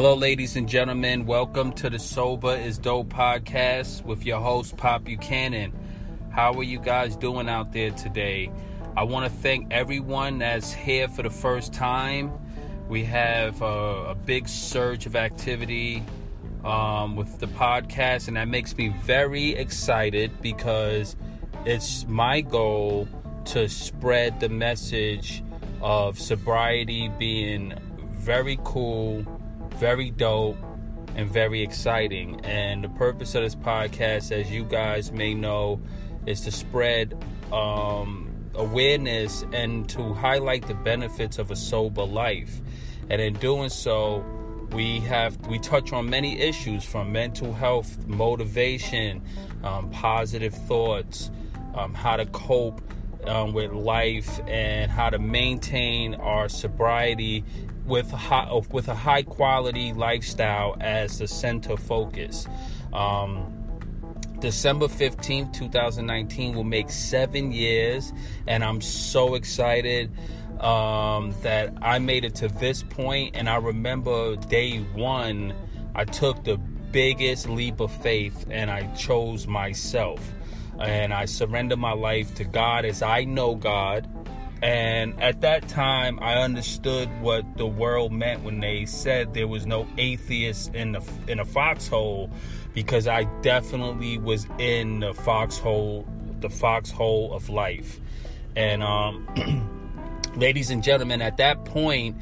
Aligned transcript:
Hello, 0.00 0.14
ladies 0.14 0.54
and 0.54 0.68
gentlemen. 0.68 1.26
Welcome 1.26 1.72
to 1.72 1.90
the 1.90 1.98
Sober 1.98 2.54
is 2.54 2.78
Dope 2.78 3.08
podcast 3.08 4.04
with 4.04 4.24
your 4.24 4.38
host, 4.38 4.76
Pop 4.76 5.02
Buchanan. 5.02 5.72
How 6.30 6.52
are 6.52 6.62
you 6.62 6.78
guys 6.78 7.16
doing 7.16 7.48
out 7.48 7.72
there 7.72 7.90
today? 7.90 8.52
I 8.96 9.02
want 9.02 9.24
to 9.24 9.38
thank 9.40 9.72
everyone 9.72 10.38
that's 10.38 10.72
here 10.72 11.08
for 11.08 11.24
the 11.24 11.30
first 11.30 11.72
time. 11.72 12.30
We 12.88 13.02
have 13.06 13.60
a, 13.60 14.10
a 14.10 14.14
big 14.14 14.48
surge 14.48 15.04
of 15.06 15.16
activity 15.16 16.04
um, 16.64 17.16
with 17.16 17.40
the 17.40 17.48
podcast, 17.48 18.28
and 18.28 18.36
that 18.36 18.46
makes 18.46 18.76
me 18.76 18.94
very 19.02 19.56
excited 19.56 20.30
because 20.40 21.16
it's 21.64 22.06
my 22.06 22.42
goal 22.42 23.08
to 23.46 23.68
spread 23.68 24.38
the 24.38 24.48
message 24.48 25.42
of 25.82 26.20
sobriety 26.20 27.08
being 27.18 27.74
very 28.12 28.60
cool 28.62 29.24
very 29.78 30.10
dope 30.10 30.56
and 31.14 31.30
very 31.30 31.62
exciting. 31.62 32.40
And 32.44 32.84
the 32.84 32.88
purpose 32.88 33.34
of 33.34 33.42
this 33.42 33.54
podcast, 33.54 34.32
as 34.32 34.50
you 34.50 34.64
guys 34.64 35.12
may 35.12 35.34
know, 35.34 35.80
is 36.26 36.40
to 36.42 36.50
spread 36.50 37.16
um, 37.52 38.50
awareness 38.54 39.44
and 39.52 39.88
to 39.90 40.12
highlight 40.14 40.66
the 40.66 40.74
benefits 40.74 41.38
of 41.38 41.50
a 41.50 41.56
sober 41.56 42.04
life. 42.04 42.60
And 43.08 43.22
in 43.22 43.34
doing 43.34 43.70
so, 43.70 44.24
we 44.72 45.00
have 45.00 45.36
we 45.46 45.58
touch 45.58 45.92
on 45.92 46.10
many 46.10 46.38
issues 46.40 46.84
from 46.84 47.10
mental 47.12 47.54
health, 47.54 48.06
motivation, 48.06 49.22
um, 49.64 49.90
positive 49.90 50.52
thoughts, 50.52 51.30
um, 51.74 51.94
how 51.94 52.16
to 52.16 52.26
cope 52.26 52.82
um, 53.26 53.54
with 53.54 53.72
life, 53.72 54.40
and 54.46 54.90
how 54.90 55.08
to 55.08 55.18
maintain 55.18 56.14
our 56.16 56.48
sobriety 56.48 57.44
with 57.88 58.10
high, 58.10 58.48
with 58.70 58.88
a 58.88 58.94
high 58.94 59.22
quality 59.22 59.92
lifestyle 59.92 60.76
as 60.80 61.18
the 61.18 61.26
center 61.26 61.76
focus. 61.76 62.46
Um, 62.92 63.54
December 64.40 64.86
15th, 64.86 65.52
2019 65.52 66.54
will 66.54 66.62
make 66.62 66.90
seven 66.90 67.50
years, 67.50 68.12
and 68.46 68.62
I'm 68.62 68.80
so 68.80 69.34
excited 69.34 70.12
um, 70.60 71.34
that 71.42 71.72
I 71.82 71.98
made 71.98 72.24
it 72.24 72.34
to 72.36 72.48
this 72.48 72.82
point. 72.82 73.36
And 73.36 73.48
I 73.48 73.56
remember 73.56 74.36
day 74.36 74.78
one, 74.94 75.54
I 75.94 76.04
took 76.04 76.44
the 76.44 76.56
biggest 76.56 77.48
leap 77.48 77.80
of 77.80 77.92
faith 78.02 78.46
and 78.50 78.70
I 78.70 78.86
chose 78.94 79.46
myself. 79.46 80.20
And 80.78 81.12
I 81.12 81.24
surrendered 81.24 81.78
my 81.78 81.92
life 81.92 82.34
to 82.36 82.44
God 82.44 82.84
as 82.84 83.02
I 83.02 83.24
know 83.24 83.56
God 83.56 84.08
and 84.62 85.20
at 85.22 85.40
that 85.42 85.68
time, 85.68 86.18
I 86.20 86.34
understood 86.34 87.08
what 87.20 87.56
the 87.56 87.66
world 87.66 88.12
meant 88.12 88.42
when 88.42 88.60
they 88.60 88.86
said 88.86 89.34
there 89.34 89.46
was 89.46 89.66
no 89.66 89.86
atheist 89.96 90.74
in 90.74 90.92
the 90.92 91.02
in 91.28 91.38
a 91.38 91.44
foxhole, 91.44 92.30
because 92.74 93.06
I 93.06 93.24
definitely 93.42 94.18
was 94.18 94.46
in 94.58 95.00
the 95.00 95.14
foxhole, 95.14 96.06
the 96.40 96.50
foxhole 96.50 97.32
of 97.32 97.48
life. 97.48 98.00
And 98.56 98.82
um, 98.82 99.28
ladies 100.36 100.70
and 100.70 100.82
gentlemen, 100.82 101.22
at 101.22 101.36
that 101.36 101.64
point, 101.64 102.16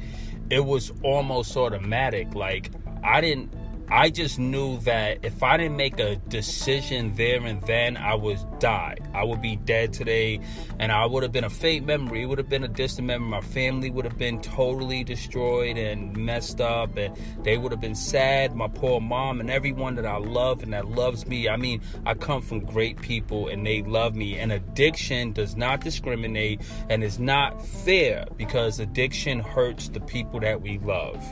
it 0.51 0.63
was 0.63 0.91
almost 1.03 1.57
automatic. 1.57 2.35
Like 2.35 2.69
I 3.03 3.19
didn't 3.19 3.51
I 3.89 4.09
just 4.09 4.37
knew 4.37 4.79
that 4.79 5.19
if 5.23 5.41
I 5.41 5.55
didn't 5.55 5.77
make 5.77 5.97
a 5.97 6.17
decision 6.17 7.15
there 7.15 7.41
and 7.45 7.61
then, 7.61 7.95
I 7.95 8.15
would 8.15 8.37
die. 8.59 8.97
I 9.13 9.23
would 9.23 9.41
be 9.41 9.55
dead 9.55 9.93
today, 9.93 10.41
and 10.77 10.91
I 10.91 11.05
would 11.05 11.23
have 11.23 11.31
been 11.31 11.45
a 11.45 11.49
faint 11.49 11.85
memory. 11.85 12.23
It 12.23 12.25
would 12.25 12.37
have 12.37 12.49
been 12.49 12.65
a 12.65 12.67
distant 12.67 13.07
memory. 13.07 13.29
My 13.29 13.39
family 13.39 13.89
would 13.89 14.03
have 14.03 14.17
been 14.17 14.41
totally 14.41 15.05
destroyed 15.05 15.77
and 15.77 16.17
messed 16.17 16.59
up, 16.59 16.97
and 16.97 17.15
they 17.43 17.57
would 17.57 17.71
have 17.71 17.79
been 17.79 17.95
sad. 17.95 18.57
My 18.57 18.67
poor 18.67 18.99
mom 18.99 19.39
and 19.39 19.49
everyone 19.49 19.95
that 19.95 20.05
I 20.05 20.17
love 20.17 20.63
and 20.63 20.73
that 20.73 20.89
loves 20.89 21.25
me. 21.25 21.47
I 21.47 21.55
mean, 21.55 21.81
I 22.05 22.13
come 22.13 22.41
from 22.41 22.65
great 22.65 23.01
people, 23.01 23.47
and 23.47 23.65
they 23.65 23.83
love 23.83 24.15
me. 24.15 24.37
And 24.37 24.51
addiction 24.51 25.31
does 25.31 25.55
not 25.55 25.79
discriminate 25.79 26.59
and 26.89 27.05
is 27.05 27.19
not 27.19 27.65
fair 27.65 28.25
because 28.35 28.81
addiction 28.81 29.39
hurts 29.39 29.87
the 29.87 30.01
people 30.01 30.41
that 30.41 30.61
we 30.61 30.77
love. 30.79 31.23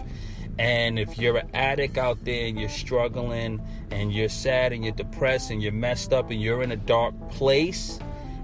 And 0.57 0.97
if 0.97 1.17
you're 1.17 1.37
an 1.37 1.49
addict 1.53 1.97
out 1.97 2.23
there 2.23 2.47
and 2.47 2.59
you're 2.59 2.69
struggling 2.69 3.61
and 3.91 4.13
you're 4.13 4.29
sad 4.29 4.71
and 4.71 4.83
you're 4.83 4.93
depressed 4.93 5.51
and 5.51 5.61
you're 5.61 5.73
messed 5.73 6.13
up 6.13 6.31
and 6.31 6.41
you're 6.41 6.63
in 6.63 6.71
a 6.71 6.77
dark 6.77 7.13
place 7.31 7.99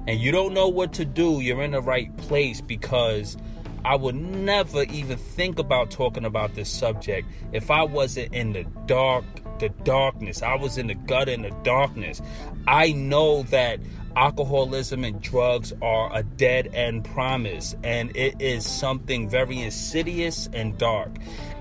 and 0.07 0.19
you 0.19 0.31
don't 0.31 0.53
know 0.53 0.67
what 0.67 0.93
to 0.93 1.05
do, 1.05 1.39
you're 1.39 1.61
in 1.61 1.71
the 1.71 1.81
right 1.81 2.15
place 2.17 2.59
because 2.59 3.37
I 3.85 3.95
would 3.95 4.15
never 4.15 4.83
even 4.83 5.17
think 5.17 5.57
about 5.57 5.89
talking 5.89 6.25
about 6.25 6.53
this 6.53 6.69
subject 6.69 7.27
if 7.51 7.71
I 7.71 7.83
wasn't 7.83 8.33
in 8.33 8.53
the 8.53 8.63
dark, 8.85 9.23
the 9.61 9.69
darkness. 9.69 10.41
I 10.41 10.55
was 10.55 10.77
in 10.77 10.87
the 10.87 10.95
gutter 10.95 11.31
in 11.31 11.43
the 11.43 11.55
darkness. 11.63 12.21
I 12.67 12.91
know 12.91 13.43
that 13.43 13.79
alcoholism 14.15 15.03
and 15.03 15.21
drugs 15.21 15.73
are 15.81 16.09
a 16.13 16.21
dead 16.21 16.69
end 16.73 17.05
promise 17.05 17.75
and 17.83 18.15
it 18.15 18.35
is 18.41 18.65
something 18.65 19.29
very 19.29 19.59
insidious 19.59 20.49
and 20.51 20.77
dark 20.77 21.09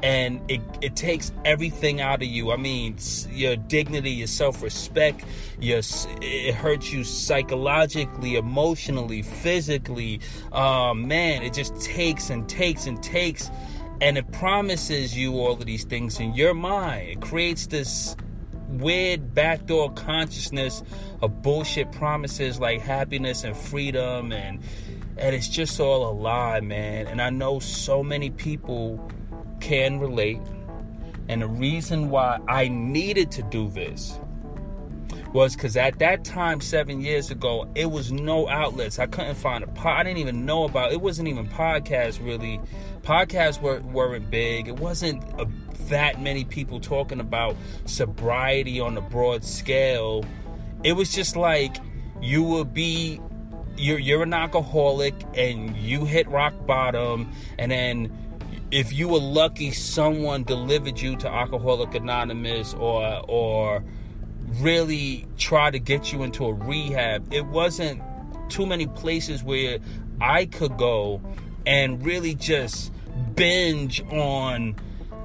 and 0.03 0.41
it, 0.51 0.61
it 0.81 0.97
takes 0.97 1.31
everything 1.45 2.01
out 2.01 2.23
of 2.23 2.29
you 2.29 2.51
i 2.51 2.57
mean 2.57 2.97
your 3.31 3.55
dignity 3.55 4.11
your 4.11 4.27
self-respect 4.27 5.25
your 5.61 5.81
it 6.21 6.53
hurts 6.55 6.93
you 6.93 7.05
psychologically 7.05 8.35
emotionally 8.35 9.23
physically 9.23 10.21
um, 10.51 11.07
man 11.07 11.43
it 11.43 11.55
just 11.55 11.81
takes 11.81 12.31
and 12.31 12.49
takes 12.49 12.87
and 12.87 13.01
takes 13.01 13.49
and 14.01 14.17
it 14.19 14.31
promises 14.33 15.17
you 15.17 15.35
all 15.35 15.53
of 15.53 15.65
these 15.67 15.85
things 15.85 16.21
in 16.21 16.35
your 16.35 16.55
mind 16.55 17.09
it 17.09 17.21
creates 17.21 17.67
this 17.67 18.17
weird 18.69 19.35
backdoor 19.35 19.93
consciousness 19.93 20.83
of 21.23 21.43
bullshit 21.43 21.91
promises 21.93 22.61
like 22.61 22.81
happiness 22.81 23.45
and 23.45 23.57
freedom 23.57 24.33
and 24.33 24.61
and 25.21 25.37
it's 25.37 25.49
just 25.49 25.79
all 25.79 26.11
a 26.11 26.13
lie, 26.13 26.61
man. 26.61 27.07
And 27.07 27.21
I 27.21 27.29
know 27.29 27.59
so 27.59 28.03
many 28.03 28.31
people 28.31 28.99
can 29.61 30.01
relate. 30.01 30.41
And 31.29 31.43
the 31.43 31.47
reason 31.47 32.09
why 32.09 32.39
I 32.49 32.69
needed 32.69 33.31
to 33.33 33.43
do 33.43 33.69
this 33.69 34.19
was 35.35 35.55
because 35.55 35.77
at 35.77 35.99
that 35.99 36.25
time, 36.25 36.61
seven 36.61 37.03
years 37.03 37.31
ago, 37.31 37.71
it 37.75 37.91
was 37.91 38.11
no 38.11 38.49
outlets. 38.49 38.99
I 38.99 39.07
couldn't 39.07 39.37
find 39.37 39.63
a 39.63 39.69
pod. 39.69 40.01
I 40.01 40.03
didn't 40.05 40.19
even 40.19 40.47
know 40.47 40.65
about. 40.65 40.91
It 40.91 41.03
wasn't 41.03 41.29
even 41.29 41.47
podcasts 41.47 42.25
really. 42.25 42.59
Podcasts 43.03 43.61
were, 43.61 43.81
weren't 43.81 44.31
big. 44.31 44.69
It 44.69 44.79
wasn't 44.79 45.23
a 45.41 45.49
that 45.89 46.23
many 46.23 46.45
people 46.45 46.81
talking 46.81 47.21
about 47.21 47.57
sobriety 47.85 48.81
on 48.81 48.97
a 48.97 49.01
broad 49.01 49.45
scale. 49.45 50.25
It 50.85 50.93
was 50.93 51.13
just 51.13 51.37
like 51.37 51.77
you 52.23 52.43
will 52.43 52.65
be 52.65 53.21
you're 53.77 53.99
you're 53.99 54.23
an 54.23 54.35
alcoholic 54.35 55.15
and 55.35 55.77
you 55.77 56.05
hit 56.05 56.29
rock 56.29 56.55
bottom 56.67 57.31
and 57.59 57.71
then 57.71 58.17
if 58.71 58.93
you 58.93 59.09
were 59.09 59.21
lucky 59.21 59.71
someone 59.71 60.43
delivered 60.45 61.01
you 61.01 61.17
to 61.17 61.29
alcoholic 61.29 61.95
anonymous 61.95 62.75
or 62.75 63.25
or 63.29 63.83
really 64.59 65.27
try 65.39 65.71
to 65.71 65.79
get 65.79 66.13
you 66.13 66.23
into 66.23 66.45
a 66.45 66.53
rehab 66.53 67.33
it 67.33 67.47
wasn't 67.47 68.03
too 68.49 68.67
many 68.67 68.87
places 68.89 69.43
where 69.43 69.79
i 70.21 70.45
could 70.45 70.77
go 70.77 71.23
and 71.71 72.05
really 72.05 72.35
just 72.35 72.93
binge 73.37 74.03
on 74.11 74.75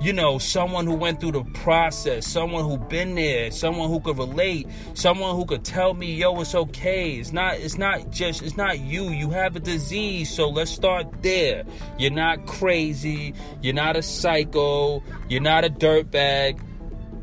you 0.01 0.11
know, 0.11 0.37
someone 0.37 0.85
who 0.85 0.93
went 0.93 1.21
through 1.21 1.31
the 1.31 1.43
process, 1.45 2.27
someone 2.27 2.65
who 2.65 2.77
been 2.77 3.15
there, 3.15 3.49
someone 3.49 3.89
who 3.89 3.99
could 4.01 4.17
relate, 4.17 4.67
someone 4.93 5.35
who 5.35 5.45
could 5.45 5.63
tell 5.63 5.93
me, 5.93 6.13
yo, 6.13 6.39
it's 6.41 6.53
okay. 6.53 7.13
It's 7.13 7.31
not, 7.31 7.55
it's 7.55 7.77
not 7.77 8.11
just, 8.11 8.43
it's 8.43 8.57
not 8.57 8.79
you. 8.79 9.05
You 9.05 9.29
have 9.31 9.55
a 9.55 9.59
disease, 9.59 10.29
so 10.29 10.49
let's 10.49 10.69
start 10.69 11.23
there. 11.23 11.63
You're 11.97 12.11
not 12.11 12.45
crazy. 12.45 13.33
You're 13.61 13.73
not 13.73 13.95
a 13.95 14.03
psycho. 14.03 15.01
You're 15.29 15.41
not 15.41 15.63
a 15.63 15.69
dirtbag. 15.69 16.61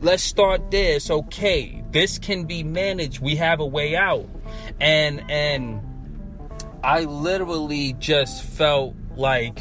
Let's 0.01 0.23
start 0.23 0.71
there. 0.71 0.97
It's 0.97 1.11
okay. 1.11 1.85
This 1.91 2.19
can 2.19 2.47
be 2.47 2.65
managed. 2.65 3.21
We 3.21 3.37
have 3.37 3.61
a 3.61 3.67
way 3.67 3.95
out. 3.95 4.29
And 4.81 5.31
and 5.31 5.81
I 6.83 7.05
literally 7.05 7.93
just 7.93 8.43
felt 8.43 8.97
like 9.17 9.61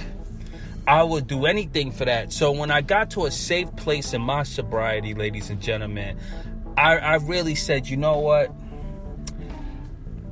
I 0.88 1.04
would 1.04 1.28
do 1.28 1.46
anything 1.46 1.92
for 1.92 2.06
that. 2.06 2.34
So 2.34 2.52
when 2.52 2.72
I 2.72 2.82
got 2.82 3.12
to 3.12 3.26
a 3.26 3.32
safe 3.32 3.74
place 3.76 4.14
in 4.14 4.22
my 4.22 4.44
sobriety, 4.44 5.14
ladies 5.14 5.50
and 5.50 5.62
gentlemen, 5.62 6.18
I, 6.78 6.98
I 6.98 7.16
really 7.16 7.56
said, 7.56 7.88
you 7.88 7.98
know 7.98 8.20
what? 8.20 8.52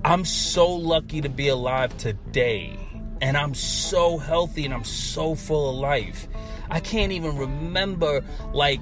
I'm 0.03 0.25
so 0.25 0.71
lucky 0.71 1.21
to 1.21 1.29
be 1.29 1.49
alive 1.49 1.95
today. 1.97 2.77
And 3.21 3.37
I'm 3.37 3.53
so 3.53 4.17
healthy 4.17 4.65
and 4.65 4.73
I'm 4.73 4.85
so 4.85 5.35
full 5.35 5.69
of 5.69 5.75
life. 5.75 6.27
I 6.71 6.79
can't 6.79 7.11
even 7.11 7.37
remember 7.37 8.23
like 8.53 8.81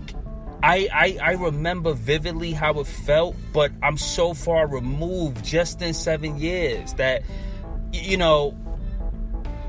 I, 0.63 0.90
I, 0.92 1.18
I 1.22 1.31
remember 1.33 1.94
vividly 1.94 2.51
how 2.51 2.80
it 2.80 2.88
felt, 2.88 3.36
but 3.54 3.72
I'm 3.83 3.98
so 3.98 4.33
far 4.33 4.68
removed 4.68 5.44
just 5.45 5.81
in 5.81 5.94
seven 5.94 6.38
years 6.40 6.94
that 6.95 7.24
you 7.94 8.18
know 8.18 8.57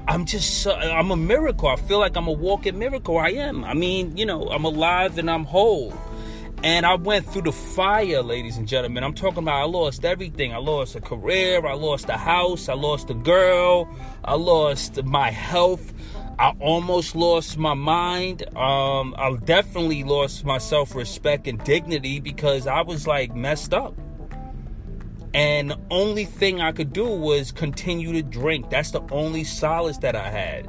I'm 0.08 0.24
just, 0.24 0.66
I'm 0.66 1.10
a 1.10 1.16
miracle. 1.16 1.68
I 1.68 1.76
feel 1.76 1.98
like 1.98 2.16
I'm 2.16 2.28
a 2.28 2.32
walking 2.32 2.78
miracle. 2.78 3.18
I 3.18 3.28
am. 3.28 3.62
I 3.62 3.74
mean, 3.74 4.16
you 4.16 4.24
know, 4.24 4.48
I'm 4.48 4.64
alive 4.64 5.18
and 5.18 5.30
I'm 5.30 5.44
whole. 5.44 5.92
And 6.64 6.86
I 6.86 6.94
went 6.94 7.26
through 7.26 7.42
the 7.42 7.52
fire, 7.52 8.22
ladies 8.22 8.56
and 8.56 8.66
gentlemen. 8.66 9.04
I'm 9.04 9.12
talking 9.12 9.40
about 9.40 9.60
I 9.60 9.64
lost 9.64 10.06
everything. 10.06 10.54
I 10.54 10.56
lost 10.56 10.96
a 10.96 11.02
career, 11.02 11.64
I 11.64 11.74
lost 11.74 12.08
a 12.08 12.16
house, 12.16 12.70
I 12.70 12.72
lost 12.72 13.10
a 13.10 13.14
girl, 13.14 13.86
I 14.24 14.34
lost 14.34 15.04
my 15.04 15.30
health. 15.30 15.92
I 16.38 16.54
almost 16.58 17.14
lost 17.14 17.58
my 17.58 17.74
mind. 17.74 18.44
Um, 18.56 19.14
I 19.18 19.36
definitely 19.44 20.04
lost 20.04 20.42
my 20.42 20.56
self 20.56 20.94
respect 20.94 21.46
and 21.46 21.62
dignity 21.64 22.18
because 22.18 22.66
I 22.66 22.80
was 22.80 23.06
like 23.06 23.34
messed 23.34 23.74
up. 23.74 23.94
And 25.34 25.70
the 25.70 25.78
only 25.90 26.24
thing 26.24 26.60
I 26.60 26.72
could 26.72 26.92
do 26.92 27.06
was 27.06 27.52
continue 27.52 28.12
to 28.12 28.22
drink. 28.22 28.70
That's 28.70 28.90
the 28.92 29.02
only 29.10 29.44
solace 29.44 29.98
that 29.98 30.16
I 30.16 30.30
had. 30.30 30.68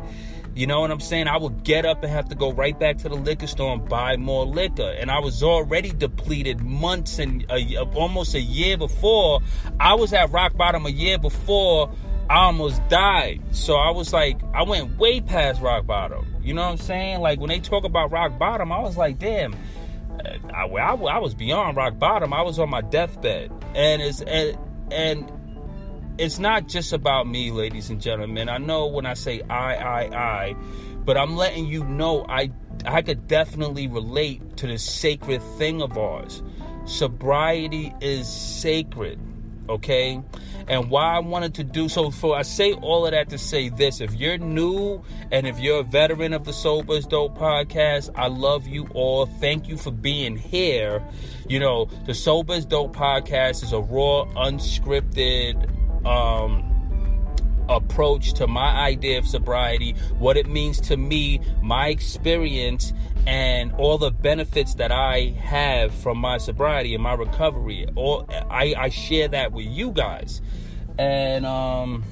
You 0.56 0.68
know 0.68 0.82
what 0.82 0.92
I'm 0.92 1.00
saying? 1.00 1.28
I 1.28 1.38
would 1.38 1.64
get 1.64 1.86
up 1.86 2.04
and 2.04 2.12
have 2.12 2.28
to 2.30 2.36
go 2.36 2.52
right 2.52 2.78
back 2.78 2.98
to 3.00 3.10
the 3.10 3.16
liquor 3.16 3.48
store 3.48 3.74
and 3.74 3.88
buy 3.88 4.18
more 4.18 4.46
liquor. 4.46 4.90
And 4.90 5.10
I 5.10 5.20
was 5.20 5.42
already 5.42 5.92
depleted 5.92 6.60
months 6.60 7.20
and 7.20 7.50
almost 7.94 8.36
a 8.36 8.42
year 8.42 8.78
before. 8.78 9.40
I 9.80 9.94
was 9.94 10.12
at 10.12 10.32
rock 10.32 10.58
bottom 10.58 10.86
a 10.86 10.90
year 10.90 11.18
before 11.18 11.92
I 12.30 12.46
almost 12.46 12.86
died. 12.90 13.42
So 13.52 13.76
I 13.76 13.92
was 13.92 14.12
like, 14.12 14.40
I 14.54 14.64
went 14.64 14.98
way 14.98 15.22
past 15.22 15.62
rock 15.62 15.86
bottom. 15.86 16.26
You 16.42 16.54
know 16.54 16.64
what 16.64 16.72
I'm 16.72 16.78
saying? 16.78 17.22
Like 17.22 17.40
when 17.40 17.50
they 17.50 17.60
talk 17.60 17.86
about 17.86 18.12
rock 18.12 18.38
bottom, 18.38 18.72
I 18.72 18.80
was 18.80 18.98
like, 18.98 19.18
damn. 19.18 19.56
I, 20.54 20.66
I, 20.66 20.94
I 20.94 21.18
was 21.20 21.34
beyond 21.34 21.78
rock 21.78 21.98
bottom. 22.00 22.34
I 22.34 22.42
was 22.42 22.60
on 22.60 22.70
my 22.70 22.82
deathbed, 22.82 23.52
and 23.76 24.02
it's 24.02 24.22
and, 24.22 24.58
and 24.92 25.32
it's 26.18 26.40
not 26.40 26.68
just 26.68 26.94
about 26.94 27.28
me, 27.28 27.52
ladies 27.52 27.90
and 27.90 28.02
gentlemen. 28.02 28.50
I 28.50 28.58
know 28.58 28.88
when 28.88 29.06
I 29.06 29.14
say 29.14 29.42
I, 29.50 29.76
I, 29.76 30.02
I, 30.18 30.56
but 31.06 31.18
I'm 31.18 31.36
letting 31.36 31.66
you 31.66 31.84
know 31.84 32.26
I 32.28 32.52
I 32.86 33.02
could 33.02 33.28
definitely 33.28 33.88
relate 33.88 34.58
to 34.58 34.68
the 34.68 34.78
sacred 34.78 35.42
thing 35.58 35.82
of 35.82 35.98
ours. 35.98 36.44
Sobriety 36.86 37.94
is 38.02 38.28
sacred, 38.28 39.20
okay? 39.68 40.22
And 40.70 40.92
why 40.92 41.16
I 41.16 41.20
wanted 41.20 41.56
to 41.56 41.64
do 41.64 41.90
so 41.90 42.12
for 42.12 42.38
I 42.38 42.44
say 42.44 42.74
all 42.74 43.06
of 43.06 43.12
that 43.12 43.30
to 43.30 43.40
say 43.40 43.70
this. 43.70 44.02
If 44.02 44.14
you're 44.14 44.38
new 44.38 45.02
and 45.32 45.48
if 45.48 45.60
you're 45.60 45.80
a 45.80 45.84
veteran 45.84 46.32
of 46.32 46.46
the 46.46 46.54
Sober's 46.54 47.08
Dope 47.08 47.38
podcast, 47.38 48.12
I 48.16 48.28
love 48.28 48.68
you 48.68 48.88
all. 48.94 49.26
Thank 49.26 49.68
you 49.68 49.78
for 49.78 49.92
being 49.92 50.38
here. 50.38 51.04
You 51.48 51.60
know, 51.60 51.86
the 52.06 52.14
Sober's 52.14 52.66
Dope 52.66 52.96
podcast 52.96 53.64
is 53.64 53.74
a 53.74 53.80
raw, 53.80 54.26
unscripted 54.36 55.66
um, 56.06 56.70
approach 57.68 58.34
to 58.34 58.48
my 58.48 58.70
idea 58.70 59.18
of 59.18 59.28
sobriety, 59.28 59.94
what 60.18 60.38
it 60.38 60.48
means 60.48 60.80
to 60.82 60.98
me, 60.98 61.40
my 61.62 61.88
experience, 61.88 62.94
and 63.28 63.72
all 63.74 63.98
the 63.98 64.12
benefits 64.12 64.76
that 64.76 64.92
I 64.92 65.36
have 65.40 65.94
from 65.94 66.18
my 66.18 66.38
sobriety 66.38 66.94
and 66.96 67.04
my 67.04 67.14
recovery. 67.14 67.88
All 67.96 68.28
I, 68.50 68.74
I 68.78 68.90
share 68.90 69.28
that 69.30 69.52
with 69.52 69.68
you 69.68 69.92
guys, 69.92 70.42
and 71.00 71.46
um, 71.46 72.04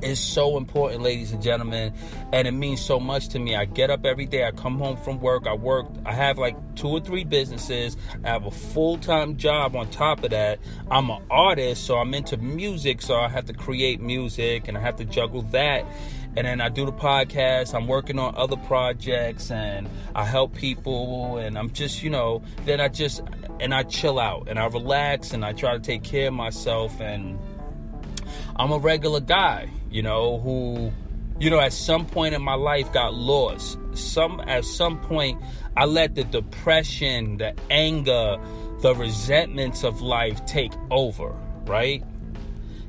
is 0.00 0.18
so 0.18 0.56
important, 0.56 1.02
ladies 1.02 1.32
and 1.32 1.42
gentlemen, 1.42 1.92
and 2.32 2.48
it 2.48 2.52
means 2.52 2.80
so 2.80 2.98
much 2.98 3.28
to 3.28 3.38
me. 3.38 3.54
I 3.54 3.66
get 3.66 3.90
up 3.90 4.06
every 4.06 4.24
day, 4.24 4.46
I 4.46 4.52
come 4.52 4.78
home 4.78 4.96
from 4.96 5.20
work, 5.20 5.46
I 5.46 5.52
work, 5.52 5.86
I 6.06 6.14
have 6.14 6.38
like 6.38 6.56
two 6.76 6.88
or 6.88 7.00
three 7.00 7.24
businesses, 7.24 7.98
I 8.24 8.28
have 8.28 8.46
a 8.46 8.50
full 8.50 8.96
time 8.96 9.36
job 9.36 9.76
on 9.76 9.90
top 9.90 10.24
of 10.24 10.30
that. 10.30 10.60
I'm 10.90 11.10
an 11.10 11.22
artist, 11.30 11.84
so 11.84 11.98
I'm 11.98 12.14
into 12.14 12.38
music, 12.38 13.02
so 13.02 13.16
I 13.16 13.28
have 13.28 13.44
to 13.46 13.52
create 13.52 14.00
music 14.00 14.66
and 14.66 14.78
I 14.78 14.80
have 14.80 14.96
to 14.96 15.04
juggle 15.04 15.42
that. 15.52 15.84
And 16.36 16.46
then 16.46 16.62
I 16.62 16.70
do 16.70 16.86
the 16.86 16.92
podcast, 16.92 17.74
I'm 17.74 17.86
working 17.86 18.18
on 18.18 18.34
other 18.34 18.56
projects, 18.56 19.50
and 19.50 19.90
I 20.14 20.24
help 20.24 20.54
people, 20.54 21.36
and 21.36 21.58
I'm 21.58 21.70
just, 21.72 22.02
you 22.02 22.08
know, 22.08 22.42
then 22.64 22.80
I 22.80 22.88
just, 22.88 23.22
and 23.60 23.74
I 23.74 23.82
chill 23.82 24.18
out 24.18 24.48
and 24.48 24.58
I 24.58 24.66
relax 24.66 25.32
and 25.32 25.44
I 25.44 25.52
try 25.52 25.74
to 25.74 25.80
take 25.80 26.02
care 26.02 26.28
of 26.28 26.34
myself 26.34 27.00
and 27.00 27.38
I'm 28.56 28.72
a 28.72 28.78
regular 28.78 29.20
guy, 29.20 29.70
you 29.90 30.02
know, 30.02 30.38
who, 30.38 30.92
you 31.40 31.50
know, 31.50 31.60
at 31.60 31.72
some 31.72 32.06
point 32.06 32.34
in 32.34 32.42
my 32.42 32.54
life 32.54 32.92
got 32.92 33.14
lost. 33.14 33.78
Some 33.94 34.40
at 34.40 34.64
some 34.64 35.00
point 35.00 35.40
I 35.76 35.84
let 35.84 36.14
the 36.14 36.24
depression, 36.24 37.38
the 37.38 37.54
anger, 37.70 38.38
the 38.80 38.94
resentments 38.94 39.84
of 39.84 40.00
life 40.00 40.44
take 40.46 40.72
over, 40.90 41.34
right? 41.66 42.04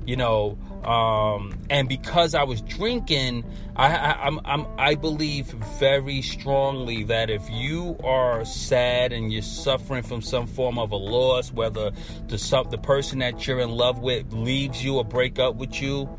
You 0.06 0.16
know, 0.16 0.58
um, 0.84 1.60
and 1.70 1.90
because 1.90 2.34
I 2.34 2.44
was 2.44 2.62
drinking, 2.62 3.44
I, 3.76 3.96
I, 3.96 4.26
I'm, 4.26 4.40
I'm, 4.46 4.66
I 4.78 4.96
believe 4.96 5.48
very 5.80 6.22
strongly 6.22 7.04
that 7.04 7.30
if 7.30 7.48
you 7.50 7.98
are 8.04 8.46
sad 8.46 9.12
and 9.12 9.32
you're 9.32 9.42
suffering 9.42 10.04
from 10.04 10.22
some 10.22 10.48
form 10.48 10.80
of 10.80 10.92
a 10.92 10.96
loss, 10.96 11.52
whether 11.52 11.92
the 12.28 12.38
the 12.70 12.78
person 12.78 13.20
that 13.20 13.46
you're 13.46 13.60
in 13.60 13.72
love 13.72 14.00
with 14.00 14.32
leaves 14.32 14.84
you 14.84 14.96
or 14.98 15.04
break 15.04 15.38
up 15.38 15.56
with 15.56 15.82
you, 15.82 16.10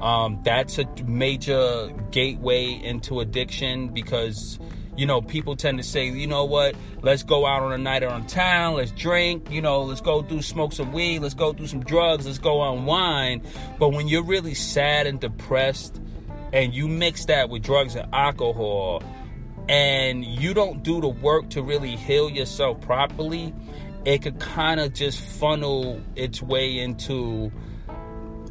um, 0.00 0.40
that's 0.44 0.78
a 0.78 0.86
major 1.06 1.90
gateway 2.10 2.72
into 2.72 3.20
addiction 3.20 3.88
because 3.88 4.58
you 5.00 5.06
know, 5.06 5.22
people 5.22 5.56
tend 5.56 5.78
to 5.78 5.82
say, 5.82 6.10
you 6.10 6.26
know 6.26 6.44
what, 6.44 6.74
let's 7.00 7.22
go 7.22 7.46
out 7.46 7.62
on 7.62 7.72
a 7.72 7.78
night 7.78 8.02
around 8.02 8.28
town, 8.28 8.74
let's 8.74 8.90
drink, 8.90 9.50
you 9.50 9.62
know, 9.62 9.80
let's 9.80 10.02
go 10.02 10.20
do 10.20 10.42
smoke 10.42 10.74
some 10.74 10.92
weed, 10.92 11.20
let's 11.20 11.32
go 11.32 11.54
do 11.54 11.66
some 11.66 11.80
drugs, 11.80 12.26
let's 12.26 12.38
go 12.38 12.70
unwind. 12.70 13.40
But 13.78 13.94
when 13.94 14.08
you're 14.08 14.22
really 14.22 14.52
sad 14.52 15.06
and 15.06 15.18
depressed 15.18 15.98
and 16.52 16.74
you 16.74 16.86
mix 16.86 17.24
that 17.24 17.48
with 17.48 17.62
drugs 17.62 17.94
and 17.94 18.12
alcohol 18.12 19.02
and 19.70 20.22
you 20.22 20.52
don't 20.52 20.82
do 20.82 21.00
the 21.00 21.08
work 21.08 21.48
to 21.50 21.62
really 21.62 21.96
heal 21.96 22.28
yourself 22.28 22.78
properly, 22.82 23.54
it 24.04 24.20
could 24.20 24.38
kind 24.38 24.80
of 24.80 24.92
just 24.92 25.18
funnel 25.18 25.98
its 26.14 26.42
way 26.42 26.78
into 26.78 27.50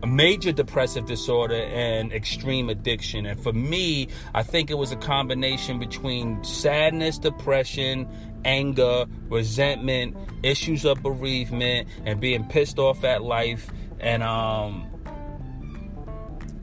major 0.07 0.51
depressive 0.51 1.05
disorder 1.05 1.55
and 1.55 2.13
extreme 2.13 2.69
addiction. 2.69 3.25
And 3.25 3.41
for 3.41 3.53
me, 3.53 4.07
I 4.33 4.43
think 4.43 4.69
it 4.69 4.77
was 4.77 4.91
a 4.91 4.95
combination 4.95 5.79
between 5.79 6.43
sadness, 6.43 7.17
depression, 7.17 8.07
anger, 8.45 9.05
resentment, 9.29 10.15
issues 10.43 10.85
of 10.85 11.03
bereavement, 11.03 11.87
and 12.05 12.19
being 12.19 12.45
pissed 12.45 12.79
off 12.79 13.03
at 13.03 13.21
life 13.21 13.69
and 13.99 14.23
um 14.23 14.85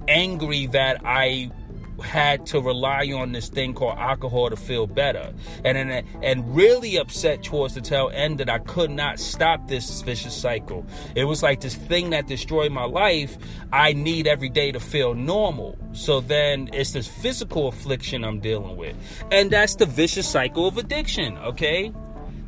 angry 0.08 0.66
that 0.68 1.00
I 1.04 1.50
had 2.02 2.46
to 2.46 2.60
rely 2.60 3.10
on 3.12 3.32
this 3.32 3.48
thing 3.48 3.74
called 3.74 3.98
alcohol 3.98 4.50
to 4.50 4.56
feel 4.56 4.86
better. 4.86 5.32
And 5.64 5.76
and, 5.76 6.06
and 6.22 6.56
really 6.56 6.96
upset 6.96 7.42
towards 7.42 7.74
the 7.74 7.80
tail 7.80 8.10
end 8.12 8.38
that 8.38 8.48
I 8.48 8.58
could 8.58 8.90
not 8.90 9.18
stop 9.18 9.68
this 9.68 10.02
vicious 10.02 10.34
cycle. 10.34 10.86
It 11.14 11.24
was 11.24 11.42
like 11.42 11.60
this 11.60 11.74
thing 11.74 12.10
that 12.10 12.26
destroyed 12.26 12.72
my 12.72 12.84
life 12.84 13.36
I 13.72 13.92
need 13.92 14.26
every 14.26 14.48
day 14.48 14.72
to 14.72 14.80
feel 14.80 15.14
normal. 15.14 15.78
So 15.92 16.20
then 16.20 16.70
it's 16.72 16.92
this 16.92 17.06
physical 17.06 17.68
affliction 17.68 18.24
I'm 18.24 18.40
dealing 18.40 18.76
with. 18.76 18.96
And 19.30 19.50
that's 19.50 19.76
the 19.76 19.86
vicious 19.86 20.28
cycle 20.28 20.66
of 20.66 20.78
addiction 20.78 21.36
okay 21.38 21.92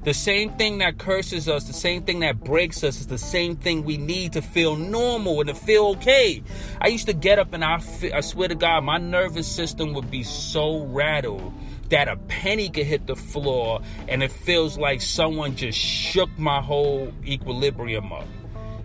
the 0.08 0.14
same 0.14 0.50
thing 0.54 0.78
that 0.78 0.96
curses 0.96 1.50
us, 1.50 1.64
the 1.64 1.74
same 1.74 2.02
thing 2.02 2.20
that 2.20 2.42
breaks 2.42 2.82
us, 2.82 2.98
is 2.98 3.08
the 3.08 3.18
same 3.18 3.56
thing 3.56 3.84
we 3.84 3.98
need 3.98 4.32
to 4.32 4.40
feel 4.40 4.74
normal 4.74 5.38
and 5.38 5.50
to 5.50 5.54
feel 5.54 5.88
okay. 5.88 6.42
I 6.80 6.88
used 6.88 7.08
to 7.08 7.12
get 7.12 7.38
up 7.38 7.52
and 7.52 7.62
I, 7.62 7.78
I 8.14 8.22
swear 8.22 8.48
to 8.48 8.54
God, 8.54 8.84
my 8.84 8.96
nervous 8.96 9.46
system 9.46 9.92
would 9.92 10.10
be 10.10 10.22
so 10.22 10.78
rattled 10.84 11.52
that 11.90 12.08
a 12.08 12.16
penny 12.16 12.70
could 12.70 12.86
hit 12.86 13.06
the 13.06 13.16
floor 13.16 13.82
and 14.08 14.22
it 14.22 14.32
feels 14.32 14.78
like 14.78 15.02
someone 15.02 15.56
just 15.56 15.78
shook 15.78 16.30
my 16.38 16.62
whole 16.62 17.12
equilibrium 17.26 18.10
up. 18.10 18.24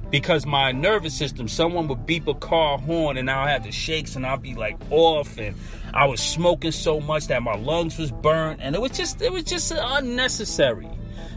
Because 0.10 0.46
my 0.46 0.74
nervous 0.74 1.14
system, 1.14 1.48
someone 1.48 1.88
would 1.88 2.06
beep 2.06 2.28
a 2.28 2.34
car 2.34 2.78
horn 2.78 3.16
and 3.16 3.32
I'll 3.32 3.48
have 3.48 3.64
the 3.64 3.72
shakes 3.72 4.18
and 4.18 4.26
I'll 4.26 4.36
be 4.36 4.56
like 4.56 4.76
off 4.90 5.38
and 5.38 5.56
I 5.94 6.06
was 6.06 6.20
smoking 6.20 6.74
so 6.74 7.00
much 7.00 7.28
that 7.28 7.42
my 7.42 7.56
lungs 7.56 7.98
was 7.98 8.12
burnt 8.12 8.60
and 8.62 8.76
it 8.76 8.82
was 8.82 8.92
just 8.92 9.22
it 9.22 9.32
was 9.32 9.46
just 9.46 9.72
unnecessary 9.74 10.90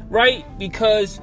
right? 0.09 0.45
Because 0.59 1.21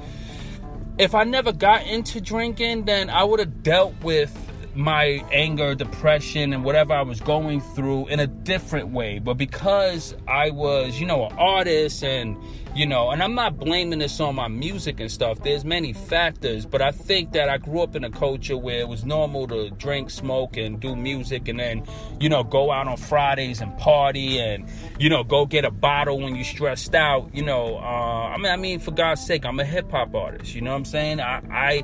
if 0.97 1.15
I 1.15 1.23
never 1.23 1.51
got 1.51 1.85
into 1.85 2.21
drinking, 2.21 2.85
then 2.85 3.09
I 3.09 3.23
would 3.23 3.39
have 3.39 3.63
dealt 3.63 3.93
with 4.03 4.37
my 4.75 5.23
anger, 5.31 5.75
depression, 5.75 6.53
and 6.53 6.63
whatever 6.63 6.93
I 6.93 7.03
was 7.03 7.19
going 7.19 7.61
through 7.61 8.07
in 8.07 8.19
a 8.19 8.27
different 8.27 8.89
way. 8.89 9.19
But 9.19 9.35
because 9.35 10.15
I 10.27 10.49
was, 10.49 10.99
you 10.99 11.05
know, 11.05 11.27
an 11.27 11.33
artist 11.37 12.03
and 12.03 12.37
you 12.75 12.85
know 12.85 13.11
and 13.11 13.21
i'm 13.21 13.35
not 13.35 13.57
blaming 13.57 13.99
this 13.99 14.19
on 14.19 14.33
my 14.35 14.47
music 14.47 14.99
and 14.99 15.11
stuff 15.11 15.41
there's 15.43 15.63
many 15.63 15.93
factors 15.93 16.65
but 16.65 16.81
i 16.81 16.91
think 16.91 17.31
that 17.31 17.47
i 17.47 17.57
grew 17.57 17.81
up 17.81 17.95
in 17.95 18.03
a 18.03 18.09
culture 18.09 18.57
where 18.57 18.79
it 18.79 18.87
was 18.87 19.05
normal 19.05 19.47
to 19.47 19.69
drink 19.71 20.09
smoke 20.09 20.57
and 20.57 20.79
do 20.79 20.95
music 20.95 21.47
and 21.47 21.59
then 21.59 21.83
you 22.19 22.27
know 22.29 22.43
go 22.43 22.71
out 22.71 22.87
on 22.87 22.97
fridays 22.97 23.61
and 23.61 23.77
party 23.77 24.39
and 24.39 24.67
you 24.99 25.09
know 25.09 25.23
go 25.23 25.45
get 25.45 25.65
a 25.65 25.71
bottle 25.71 26.19
when 26.19 26.35
you're 26.35 26.43
stressed 26.43 26.95
out 26.95 27.29
you 27.33 27.43
know 27.43 27.77
uh, 27.77 28.33
i 28.33 28.37
mean 28.37 28.51
i 28.51 28.57
mean 28.57 28.79
for 28.79 28.91
god's 28.91 29.23
sake 29.23 29.45
i'm 29.45 29.59
a 29.59 29.65
hip-hop 29.65 30.13
artist 30.15 30.55
you 30.55 30.61
know 30.61 30.71
what 30.71 30.77
i'm 30.77 30.85
saying 30.85 31.19
i 31.19 31.41
i 31.51 31.83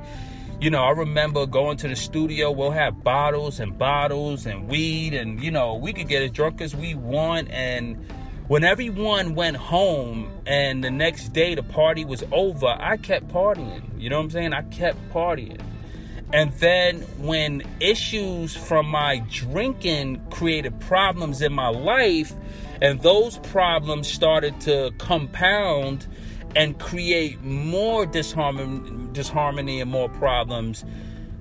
you 0.61 0.69
know, 0.69 0.83
I 0.83 0.91
remember 0.91 1.45
going 1.45 1.77
to 1.77 1.87
the 1.87 1.95
studio, 1.95 2.51
we'll 2.51 2.71
have 2.71 3.01
bottles 3.01 3.61
and 3.61 3.77
bottles 3.77 4.45
and 4.45 4.67
weed, 4.67 5.13
and, 5.13 5.41
you 5.41 5.51
know, 5.51 5.75
we 5.75 5.93
could 5.93 6.09
get 6.09 6.21
as 6.21 6.31
drunk 6.31 6.59
as 6.59 6.75
we 6.75 6.95
want. 6.95 7.49
And 7.49 7.97
when 8.49 8.63
everyone 8.63 9.35
went 9.35 9.55
home 9.55 10.27
and 10.47 10.83
the 10.83 10.89
next 10.89 11.33
day 11.33 11.53
the 11.53 11.61
party 11.61 12.03
was 12.03 12.23
over, 12.31 12.65
I 12.65 12.97
kept 12.97 13.27
partying. 13.27 13.83
You 13.95 14.09
know 14.09 14.17
what 14.17 14.23
I'm 14.23 14.31
saying? 14.31 14.53
I 14.53 14.63
kept 14.63 14.97
partying. 15.11 15.61
And 16.33 16.51
then 16.53 17.01
when 17.19 17.61
issues 17.79 18.55
from 18.55 18.87
my 18.87 19.19
drinking 19.29 20.25
created 20.31 20.79
problems 20.79 21.43
in 21.43 21.53
my 21.53 21.67
life, 21.67 22.33
and 22.81 22.99
those 23.03 23.37
problems 23.37 24.07
started 24.07 24.59
to 24.61 24.93
compound 24.97 26.07
and 26.55 26.79
create 26.79 27.39
more 27.43 28.07
disharmony, 28.07 29.13
disharmony 29.13 29.79
and 29.79 29.91
more 29.91 30.09
problems, 30.09 30.83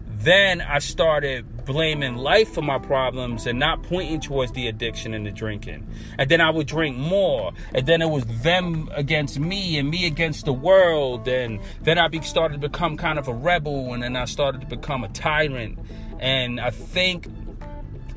then 0.09 0.61
I 0.61 0.81
started 0.81 1.47
blaming 1.69 2.17
life 2.17 2.55
for 2.55 2.63
my 2.63 2.79
problems 2.79 3.47
and 3.47 3.59
not 3.59 3.83
pointing 3.83 4.19
towards 4.21 4.53
the 4.53 4.67
addiction 4.69 5.13
and 5.13 5.27
the 5.27 5.31
drinking. 5.31 5.87
And 6.19 6.31
then 6.31 6.41
I 6.41 6.49
would 6.49 6.67
drink 6.67 6.97
more. 6.97 7.53
And 7.75 7.87
then 7.87 8.01
it 8.01 8.09
was 8.09 8.25
them 8.43 8.89
against 8.95 9.39
me 9.39 9.79
and 9.79 9.91
me 9.91 10.07
against 10.07 10.47
the 10.47 10.53
world. 10.53 11.29
And 11.29 11.61
then 11.83 11.99
I 11.99 12.09
started 12.21 12.63
to 12.63 12.69
become 12.69 12.97
kind 12.97 13.19
of 13.19 13.29
a 13.29 13.35
rebel. 13.35 13.93
And 13.93 14.03
then 14.03 14.17
I 14.17 14.25
started 14.25 14.63
to 14.63 14.67
become 14.67 15.05
a 15.05 15.09
tyrant. 15.11 15.79
And 16.19 16.59
I 16.59 16.71
think 16.71 17.29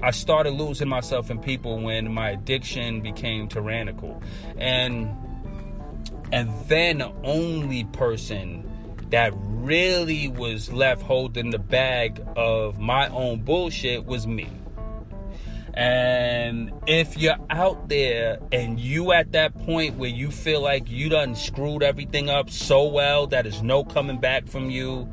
I 0.01 0.11
started 0.11 0.51
losing 0.51 0.87
myself 0.87 1.29
in 1.29 1.39
people 1.39 1.81
when 1.81 2.11
my 2.13 2.29
addiction 2.29 3.01
became 3.01 3.49
tyrannical. 3.49 4.23
And 4.57 5.13
and 6.31 6.49
then 6.69 6.99
the 6.99 7.11
only 7.25 7.83
person 7.83 8.70
that 9.11 9.33
really 9.35 10.27
was 10.27 10.71
left 10.71 11.01
holding 11.01 11.51
the 11.51 11.59
bag 11.59 12.21
of 12.35 12.79
my 12.79 13.07
own 13.09 13.41
bullshit 13.43 14.05
was 14.05 14.25
me. 14.25 14.49
And 15.73 16.73
if 16.85 17.17
you're 17.17 17.37
out 17.49 17.87
there 17.87 18.39
and 18.51 18.79
you 18.79 19.13
at 19.13 19.31
that 19.31 19.57
point 19.59 19.97
where 19.97 20.09
you 20.09 20.29
feel 20.29 20.61
like 20.61 20.89
you 20.89 21.09
done 21.09 21.35
screwed 21.35 21.83
everything 21.83 22.29
up 22.29 22.49
so 22.49 22.87
well 22.87 23.27
that 23.27 23.43
there's 23.43 23.61
no 23.61 23.83
coming 23.85 24.19
back 24.19 24.47
from 24.47 24.69
you, 24.69 25.07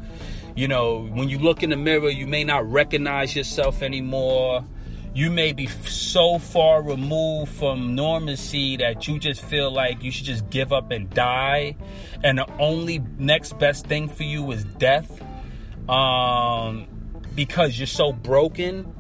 you 0.57 0.67
know, 0.67 1.07
when 1.13 1.29
you 1.29 1.39
look 1.39 1.63
in 1.63 1.71
the 1.71 1.77
mirror, 1.77 2.09
you 2.09 2.27
may 2.27 2.43
not 2.43 2.69
recognize 2.69 3.37
yourself 3.37 3.83
anymore 3.83 4.65
you 5.19 5.33
may 5.33 5.53
be 5.53 5.67
so 5.67 6.39
far 6.39 6.81
removed 6.81 7.51
from 7.51 7.97
normacy 7.97 8.79
that 8.79 9.09
you 9.09 9.19
just 9.19 9.43
feel 9.43 9.69
like 9.69 10.01
you 10.01 10.13
should 10.13 10.27
just 10.27 10.49
give 10.49 10.73
up 10.73 10.93
and 10.93 11.11
die. 11.11 11.75
And 12.23 12.39
the 12.39 12.47
only 12.61 13.01
next 13.19 13.59
best 13.59 13.89
thing 13.89 14.09
for 14.09 14.23
you 14.23 14.53
is 14.53 14.63
death 14.63 15.21
um, 15.89 16.87
because 17.35 17.81
you're 17.81 17.89
so 17.89 18.13
broken. 18.13 18.95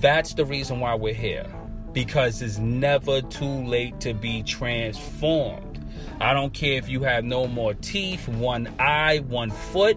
That's 0.00 0.34
the 0.34 0.44
reason 0.44 0.80
why 0.80 0.96
we're 0.96 1.14
here 1.14 1.46
because 1.92 2.42
it's 2.42 2.58
never 2.58 3.22
too 3.22 3.64
late 3.66 4.00
to 4.00 4.14
be 4.14 4.42
transformed. 4.42 5.78
I 6.20 6.34
don't 6.34 6.52
care 6.52 6.76
if 6.76 6.88
you 6.88 7.04
have 7.04 7.22
no 7.22 7.46
more 7.46 7.74
teeth 7.74 8.26
one 8.26 8.66
eye 8.80 9.20
one 9.28 9.52
foot 9.52 9.96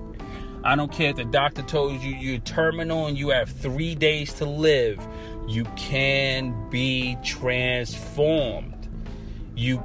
I 0.67 0.75
don't 0.75 0.91
care 0.91 1.11
if 1.11 1.15
the 1.15 1.23
doctor 1.23 1.61
told 1.61 2.01
you 2.01 2.13
you're 2.13 2.39
terminal 2.39 3.05
and 3.05 3.17
you 3.17 3.29
have 3.29 3.49
three 3.49 3.95
days 3.95 4.33
to 4.33 4.45
live. 4.45 4.99
You 5.47 5.63
can 5.77 6.69
be 6.69 7.17
transformed. 7.23 8.89
You 9.55 9.81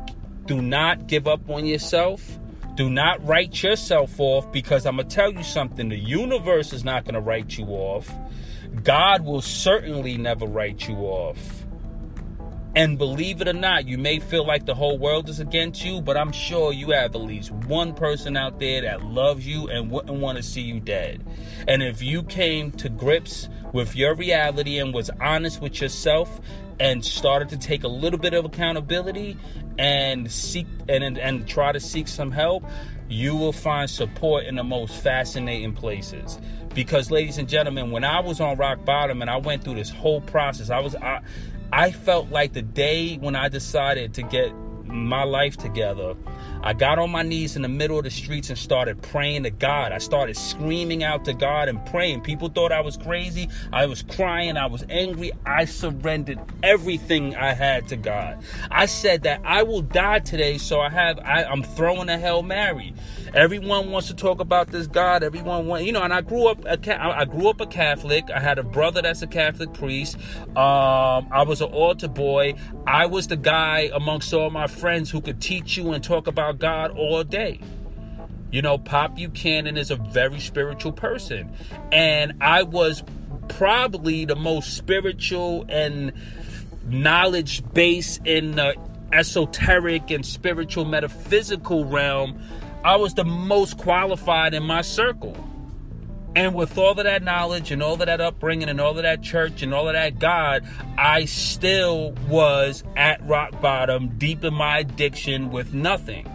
do 0.46 0.60
not 0.60 1.06
give 1.06 1.28
up 1.28 1.48
on 1.48 1.66
yourself. 1.66 2.36
Do 2.74 2.90
not 2.90 3.24
write 3.24 3.62
yourself 3.62 4.18
off 4.18 4.50
because 4.50 4.84
I'm 4.84 4.96
going 4.96 5.06
to 5.06 5.14
tell 5.14 5.32
you 5.32 5.44
something. 5.44 5.88
The 5.88 5.96
universe 5.96 6.72
is 6.72 6.82
not 6.82 7.04
going 7.04 7.14
to 7.14 7.20
write 7.20 7.56
you 7.56 7.66
off. 7.66 8.12
God 8.82 9.24
will 9.24 9.40
certainly 9.40 10.18
never 10.18 10.46
write 10.46 10.88
you 10.88 10.96
off. 10.96 11.61
And 12.74 12.96
believe 12.96 13.42
it 13.42 13.48
or 13.48 13.52
not, 13.52 13.86
you 13.86 13.98
may 13.98 14.18
feel 14.18 14.46
like 14.46 14.64
the 14.64 14.74
whole 14.74 14.96
world 14.96 15.28
is 15.28 15.40
against 15.40 15.84
you, 15.84 16.00
but 16.00 16.16
I'm 16.16 16.32
sure 16.32 16.72
you 16.72 16.90
have 16.92 17.14
at 17.14 17.20
least 17.20 17.50
one 17.50 17.92
person 17.92 18.34
out 18.34 18.58
there 18.58 18.80
that 18.82 19.04
loves 19.04 19.46
you 19.46 19.68
and 19.68 19.90
wouldn't 19.90 20.20
want 20.20 20.38
to 20.38 20.42
see 20.42 20.62
you 20.62 20.80
dead. 20.80 21.22
And 21.68 21.82
if 21.82 22.00
you 22.00 22.22
came 22.22 22.72
to 22.72 22.88
grips 22.88 23.50
with 23.74 23.94
your 23.94 24.14
reality 24.14 24.78
and 24.78 24.94
was 24.94 25.10
honest 25.20 25.60
with 25.60 25.82
yourself 25.82 26.40
and 26.80 27.04
started 27.04 27.50
to 27.50 27.58
take 27.58 27.84
a 27.84 27.88
little 27.88 28.18
bit 28.18 28.32
of 28.32 28.46
accountability 28.46 29.36
and 29.78 30.32
seek 30.32 30.66
and, 30.88 31.04
and, 31.04 31.18
and 31.18 31.46
try 31.46 31.72
to 31.72 31.80
seek 31.80 32.08
some 32.08 32.30
help, 32.30 32.64
you 33.06 33.36
will 33.36 33.52
find 33.52 33.90
support 33.90 34.44
in 34.44 34.56
the 34.56 34.64
most 34.64 34.94
fascinating 35.02 35.74
places 35.74 36.40
because 36.74 37.10
ladies 37.10 37.36
and 37.36 37.46
gentlemen 37.46 37.90
when 37.90 38.04
i 38.04 38.18
was 38.18 38.40
on 38.40 38.56
rock 38.56 38.82
bottom 38.86 39.20
and 39.20 39.30
i 39.30 39.36
went 39.36 39.62
through 39.62 39.74
this 39.74 39.90
whole 39.90 40.22
process 40.22 40.70
i 40.70 40.78
was 40.78 40.94
I, 40.96 41.20
I 41.72 41.90
felt 41.90 42.30
like 42.30 42.52
the 42.52 42.60
day 42.60 43.16
when 43.16 43.34
I 43.34 43.48
decided 43.48 44.12
to 44.14 44.22
get 44.22 44.54
my 44.84 45.24
life 45.24 45.56
together, 45.56 46.14
I 46.62 46.72
got 46.72 46.98
on 46.98 47.10
my 47.10 47.22
knees 47.22 47.56
in 47.56 47.62
the 47.62 47.68
middle 47.68 47.98
of 47.98 48.04
the 48.04 48.10
streets 48.10 48.48
and 48.48 48.58
started 48.58 49.02
praying 49.02 49.42
to 49.42 49.50
God. 49.50 49.92
I 49.92 49.98
started 49.98 50.36
screaming 50.36 51.02
out 51.02 51.24
to 51.24 51.34
God 51.34 51.68
and 51.68 51.84
praying. 51.86 52.20
People 52.20 52.48
thought 52.48 52.70
I 52.70 52.80
was 52.80 52.96
crazy. 52.96 53.48
I 53.72 53.86
was 53.86 54.02
crying. 54.02 54.56
I 54.56 54.66
was 54.66 54.84
angry. 54.88 55.32
I 55.44 55.64
surrendered 55.64 56.38
everything 56.62 57.34
I 57.34 57.52
had 57.52 57.88
to 57.88 57.96
God. 57.96 58.42
I 58.70 58.86
said 58.86 59.24
that 59.24 59.40
I 59.44 59.62
will 59.64 59.82
die 59.82 60.20
today, 60.20 60.58
so 60.58 60.80
I 60.80 60.88
have 60.88 61.18
I, 61.20 61.44
I'm 61.44 61.62
throwing 61.62 62.08
a 62.08 62.18
Hail 62.18 62.42
Mary. 62.42 62.94
Everyone 63.34 63.90
wants 63.90 64.08
to 64.08 64.14
talk 64.14 64.40
about 64.40 64.68
this 64.68 64.86
God. 64.86 65.22
Everyone 65.22 65.66
want, 65.66 65.84
you 65.84 65.92
know. 65.92 66.02
And 66.02 66.12
I 66.12 66.20
grew 66.20 66.48
up, 66.48 66.64
a, 66.66 66.78
I 67.02 67.24
grew 67.24 67.48
up 67.48 67.60
a 67.60 67.66
Catholic. 67.66 68.30
I 68.30 68.38
had 68.38 68.58
a 68.58 68.62
brother 68.62 69.00
that's 69.00 69.22
a 69.22 69.26
Catholic 69.26 69.72
priest. 69.72 70.16
Um, 70.48 71.28
I 71.32 71.42
was 71.46 71.62
an 71.62 71.72
altar 71.72 72.08
boy. 72.08 72.54
I 72.86 73.06
was 73.06 73.28
the 73.28 73.36
guy 73.36 73.90
amongst 73.94 74.34
all 74.34 74.50
my 74.50 74.66
friends 74.66 75.10
who 75.10 75.22
could 75.22 75.40
teach 75.40 75.78
you 75.78 75.92
and 75.92 76.04
talk 76.04 76.26
about 76.26 76.51
God 76.58 76.90
all 76.96 77.24
day. 77.24 77.60
You 78.50 78.62
know, 78.62 78.78
Pop 78.78 79.16
Buchanan 79.16 79.76
is 79.76 79.90
a 79.90 79.96
very 79.96 80.40
spiritual 80.40 80.92
person, 80.92 81.52
and 81.90 82.34
I 82.40 82.64
was 82.64 83.02
probably 83.48 84.24
the 84.24 84.36
most 84.36 84.76
spiritual 84.76 85.64
and 85.68 86.12
knowledge 86.86 87.62
base 87.72 88.20
in 88.24 88.52
the 88.52 88.74
esoteric 89.12 90.10
and 90.10 90.24
spiritual 90.24 90.84
metaphysical 90.84 91.84
realm 91.84 92.38
I 92.84 92.96
was 92.96 93.14
the 93.14 93.24
most 93.24 93.78
qualified 93.78 94.54
in 94.54 94.64
my 94.64 94.82
circle. 94.82 95.36
And 96.34 96.54
with 96.54 96.76
all 96.78 96.92
of 96.92 96.96
that 96.96 97.22
knowledge 97.22 97.70
and 97.70 97.82
all 97.82 97.92
of 97.92 98.00
that 98.00 98.20
upbringing 98.20 98.68
and 98.68 98.80
all 98.80 98.96
of 98.96 99.02
that 99.02 99.22
church 99.22 99.62
and 99.62 99.72
all 99.72 99.86
of 99.86 99.92
that 99.92 100.18
God, 100.18 100.66
I 100.98 101.26
still 101.26 102.12
was 102.28 102.82
at 102.96 103.24
rock 103.24 103.60
bottom, 103.60 104.18
deep 104.18 104.42
in 104.42 104.54
my 104.54 104.78
addiction 104.78 105.52
with 105.52 105.74
nothing. 105.74 106.28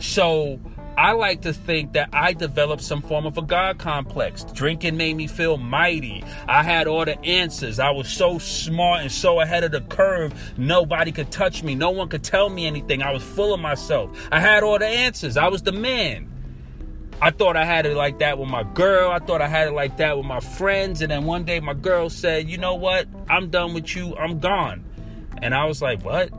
So 0.00 0.58
I 0.96 1.12
like 1.12 1.42
to 1.42 1.52
think 1.52 1.92
that 1.92 2.08
I 2.12 2.32
developed 2.32 2.82
some 2.82 3.02
form 3.02 3.26
of 3.26 3.38
a 3.38 3.42
God 3.42 3.78
complex. 3.78 4.44
Drinking 4.44 4.96
made 4.96 5.14
me 5.14 5.26
feel 5.26 5.56
mighty. 5.56 6.24
I 6.48 6.62
had 6.62 6.86
all 6.86 7.04
the 7.04 7.18
answers. 7.24 7.78
I 7.78 7.90
was 7.90 8.08
so 8.08 8.38
smart 8.38 9.02
and 9.02 9.12
so 9.12 9.40
ahead 9.40 9.62
of 9.62 9.72
the 9.72 9.82
curve, 9.82 10.34
nobody 10.58 11.12
could 11.12 11.30
touch 11.30 11.62
me. 11.62 11.74
No 11.74 11.90
one 11.90 12.08
could 12.08 12.24
tell 12.24 12.48
me 12.48 12.66
anything. 12.66 13.02
I 13.02 13.12
was 13.12 13.22
full 13.22 13.54
of 13.54 13.60
myself. 13.60 14.10
I 14.32 14.40
had 14.40 14.62
all 14.62 14.78
the 14.78 14.86
answers. 14.86 15.36
I 15.36 15.48
was 15.48 15.62
the 15.62 15.72
man. 15.72 16.28
I 17.22 17.30
thought 17.30 17.56
I 17.56 17.66
had 17.66 17.84
it 17.84 17.96
like 17.96 18.18
that 18.20 18.38
with 18.38 18.48
my 18.48 18.62
girl. 18.62 19.10
I 19.10 19.18
thought 19.18 19.42
I 19.42 19.48
had 19.48 19.68
it 19.68 19.72
like 19.72 19.98
that 19.98 20.16
with 20.16 20.24
my 20.24 20.40
friends. 20.40 21.02
And 21.02 21.10
then 21.10 21.24
one 21.24 21.44
day 21.44 21.60
my 21.60 21.74
girl 21.74 22.08
said, 22.08 22.48
You 22.48 22.56
know 22.56 22.74
what? 22.74 23.06
I'm 23.28 23.50
done 23.50 23.74
with 23.74 23.94
you. 23.94 24.16
I'm 24.16 24.38
gone. 24.38 24.84
And 25.42 25.54
I 25.54 25.66
was 25.66 25.82
like, 25.82 26.02
What? 26.02 26.30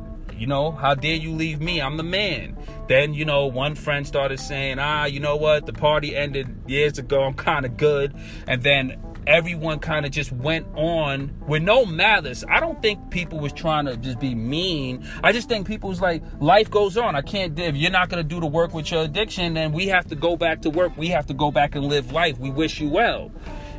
You 0.42 0.48
know, 0.48 0.72
how 0.72 0.96
dare 0.96 1.18
you 1.18 1.34
leave 1.34 1.62
me? 1.62 1.80
I'm 1.80 1.98
the 1.98 2.04
man. 2.04 2.58
Then, 2.88 3.14
you 3.14 3.26
know, 3.26 3.46
one 3.46 3.76
friend 3.76 4.08
started 4.08 4.40
saying, 4.40 4.80
ah, 4.80 5.06
you 5.06 5.20
know 5.20 5.36
what? 5.36 5.68
The 5.68 5.72
party 5.72 6.16
ended 6.16 6.64
years 6.66 6.98
ago. 6.98 7.22
I'm 7.22 7.36
kind 7.36 7.64
of 7.64 7.78
good. 7.78 8.16
And 8.48 8.64
then 8.64 9.00
everyone 9.28 9.78
kind 9.78 10.04
of 10.04 10.12
just 10.12 10.32
went 10.32 10.66
on 10.74 11.32
with 11.48 11.62
no 11.62 11.86
malice. 11.86 12.44
I 12.50 12.60
don't 12.60 12.82
think 12.82 13.12
people 13.12 13.40
was 13.40 13.54
trying 13.54 13.86
to 13.86 13.96
just 13.98 14.20
be 14.20 14.34
mean. 14.34 15.08
I 15.24 15.32
just 15.32 15.48
think 15.48 15.68
people 15.68 15.90
was 15.90 16.02
like, 16.02 16.24
life 16.40 16.72
goes 16.72 16.98
on. 16.98 17.16
I 17.16 17.22
can't, 17.22 17.60
if 17.60 17.76
you're 17.76 17.92
not 17.92 18.10
going 18.10 18.28
to 18.28 18.28
do 18.28 18.40
the 18.40 18.48
work 18.48 18.74
with 18.74 18.90
your 18.90 19.04
addiction, 19.04 19.54
then 19.54 19.72
we 19.72 19.90
have 19.90 20.08
to 20.08 20.16
go 20.16 20.36
back 20.38 20.64
to 20.64 20.72
work. 20.72 20.98
We 20.98 21.10
have 21.10 21.28
to 21.28 21.36
go 21.36 21.52
back 21.52 21.76
and 21.76 21.86
live 21.86 22.14
life. 22.14 22.40
We 22.40 22.50
wish 22.50 22.82
you 22.82 22.90
well 22.90 23.32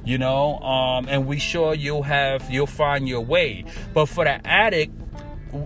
you 0.05 0.19
know 0.19 0.59
um, 0.59 1.07
and 1.09 1.29
we 1.29 1.39
sure 1.39 1.75
you'll 1.75 2.03
have 2.03 2.51
you'll 2.51 2.67
find 2.67 3.09
your 3.09 3.21
way 3.21 3.65
but 3.95 4.07
for 4.07 4.25
the 4.25 4.45
addict 4.45 4.93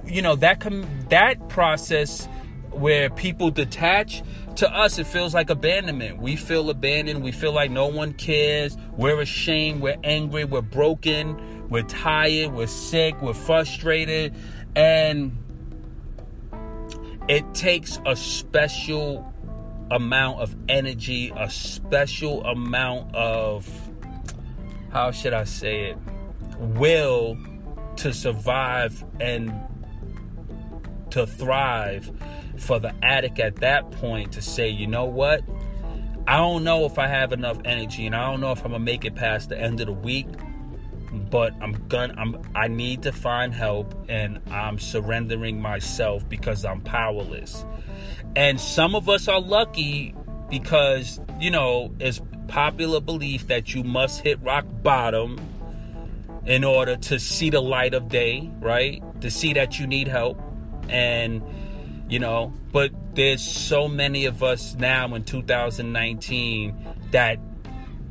you 0.05 0.23
know 0.23 0.37
that 0.37 0.61
com- 0.61 0.87
that 1.09 1.49
process 1.49 2.28
where 2.71 3.09
people 3.11 3.50
detach 3.50 4.23
to 4.57 4.75
us 4.75 4.99
it 4.99 5.07
feels 5.07 5.35
like 5.35 5.50
abandonment. 5.50 6.19
We 6.19 6.35
feel 6.37 6.71
abandoned. 6.71 7.23
We 7.23 7.33
feel 7.33 7.52
like 7.52 7.71
no 7.71 7.87
one 7.87 8.14
cares. 8.14 8.76
We're 8.97 9.21
ashamed. 9.21 9.83
We're 9.83 9.99
angry. 10.02 10.45
We're 10.45 10.62
broken. 10.62 11.69
We're 11.69 11.83
tired. 11.83 12.52
We're 12.52 12.66
sick. 12.66 13.21
We're 13.21 13.35
frustrated. 13.35 14.35
And 14.75 15.37
it 17.28 17.55
takes 17.55 18.00
a 18.07 18.16
special 18.16 19.33
amount 19.90 20.40
of 20.40 20.57
energy, 20.69 21.33
a 21.37 21.50
special 21.50 22.45
amount 22.45 23.14
of, 23.14 23.69
how 24.90 25.11
should 25.11 25.35
I 25.35 25.45
say 25.45 25.90
it, 25.90 25.99
will 26.59 27.37
to 27.97 28.12
survive 28.12 29.05
and 29.21 29.52
to 31.16 31.26
thrive 31.26 32.12
for 32.58 32.78
the 32.78 32.94
addict 33.02 33.38
at 33.38 33.56
that 33.56 33.90
point 33.90 34.32
to 34.32 34.42
say, 34.42 34.68
you 34.68 34.87
know 34.87 35.06
what? 35.06 35.42
I 36.26 36.37
don't 36.37 36.62
know 36.62 36.85
if 36.85 36.99
I 36.99 37.06
have 37.06 37.32
enough 37.32 37.58
energy 37.64 38.04
and 38.04 38.14
I 38.14 38.30
don't 38.30 38.42
know 38.42 38.52
if 38.52 38.62
I'm 38.66 38.73
gonna 38.73 38.85
make 38.85 39.06
it 39.06 39.14
past 39.14 39.49
the 39.49 39.58
end 39.58 39.80
of 39.80 39.87
the 39.87 39.94
week, 39.94 40.26
but 41.30 41.54
I'm 41.62 41.73
gonna 41.88 42.12
I'm 42.18 42.42
I 42.54 42.68
need 42.68 43.04
to 43.04 43.12
find 43.12 43.54
help 43.54 43.94
and 44.11 44.42
I'm 44.50 44.78
surrendering 44.78 45.58
myself 45.58 46.28
because 46.28 46.66
I'm 46.66 46.82
powerless. 46.82 47.64
And 48.35 48.61
some 48.61 48.94
of 48.94 49.08
us 49.08 49.26
are 49.26 49.40
lucky 49.40 50.14
because, 50.50 51.18
you 51.40 51.50
know, 51.50 51.94
it's 51.99 52.20
popular 52.49 53.00
belief 53.00 53.46
that 53.46 53.75
you 53.75 53.85
must 53.85 54.20
hit 54.20 54.38
rock 54.42 54.66
bottom 54.82 55.38
in 56.44 56.62
order 56.62 56.96
to 56.96 57.18
see 57.18 57.49
the 57.49 57.62
light 57.62 57.94
of 57.94 58.11
day, 58.11 58.50
right? 58.61 59.02
To 59.23 59.30
see 59.30 59.54
that 59.54 59.80
you 59.80 59.87
need 59.87 60.08
help. 60.08 60.38
And, 60.88 61.43
you 62.09 62.19
know, 62.19 62.52
but 62.73 62.93
there's 63.14 63.43
so 63.43 63.88
many 63.88 64.26
of 64.26 64.43
us 64.43 64.75
now 64.75 65.14
in 65.14 65.25
2019 65.25 66.75
that 67.11 67.38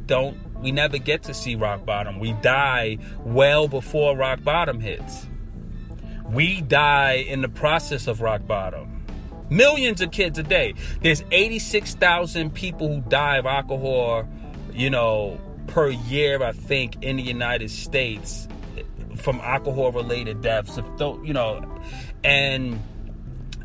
don't, 0.05 0.38
we 0.62 0.72
never 0.72 0.98
get 0.98 1.24
to 1.24 1.34
see 1.34 1.55
rock 1.55 1.86
bottom. 1.86 2.20
We 2.20 2.34
die 2.34 2.98
well 3.24 3.67
before 3.67 4.15
rock 4.15 4.44
bottom 4.44 4.79
hits. 4.79 5.27
We 6.25 6.62
die 6.62 7.25
in 7.27 7.41
the 7.41 7.50
process 7.50 8.08
of 8.08 8.22
rock 8.22 8.48
bottom. 8.48 9.05
Millions 9.50 10.01
of 10.01 10.12
kids 10.12 10.39
a 10.39 10.44
day. 10.44 10.74
There's 11.01 11.24
86,000 11.32 12.53
people 12.53 12.88
who 12.88 13.01
die 13.01 13.38
of 13.38 13.46
alcohol, 13.46 14.27
you 14.74 14.89
know, 14.89 15.39
per 15.67 15.89
year, 15.89 16.41
I 16.41 16.51
think, 16.51 17.03
in 17.03 17.17
the 17.17 17.24
United 17.24 17.70
States 17.70 18.48
from 19.17 19.39
alcohol 19.41 19.91
related 19.91 20.41
deaths. 20.41 20.77
You 21.00 21.34
know, 21.34 21.82
and 22.25 22.82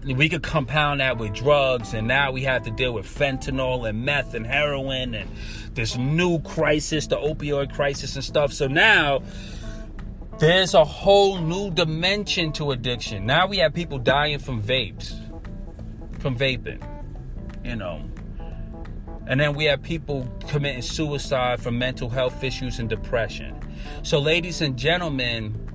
we 0.04 0.28
could 0.28 0.42
compound 0.42 1.00
that 1.00 1.18
with 1.18 1.32
drugs, 1.32 1.94
and 1.94 2.06
now 2.06 2.30
we 2.30 2.42
have 2.44 2.62
to 2.64 2.70
deal 2.70 2.92
with 2.92 3.06
fentanyl 3.06 3.88
and 3.88 4.04
meth 4.04 4.34
and 4.34 4.46
heroin 4.46 5.14
and 5.14 5.30
this 5.74 5.96
new 5.96 6.40
crisis, 6.40 7.06
the 7.06 7.16
opioid 7.16 7.72
crisis 7.72 8.16
and 8.16 8.24
stuff. 8.24 8.52
So 8.52 8.66
now 8.66 9.22
there's 10.38 10.74
a 10.74 10.84
whole 10.84 11.38
new 11.38 11.70
dimension 11.70 12.52
to 12.52 12.72
addiction. 12.72 13.26
Now 13.26 13.46
we 13.46 13.58
have 13.58 13.72
people 13.72 13.98
dying 13.98 14.38
from 14.38 14.62
vapes, 14.62 15.14
from 16.20 16.36
vaping, 16.36 16.82
you 17.64 17.76
know. 17.76 18.02
And 19.26 19.38
then 19.40 19.54
we 19.54 19.64
have 19.66 19.82
people 19.82 20.28
committing 20.48 20.82
suicide 20.82 21.62
from 21.62 21.78
mental 21.78 22.08
health 22.08 22.42
issues 22.42 22.78
and 22.78 22.88
depression. 22.88 23.56
So, 24.02 24.18
ladies 24.18 24.60
and 24.60 24.76
gentlemen, 24.76 25.69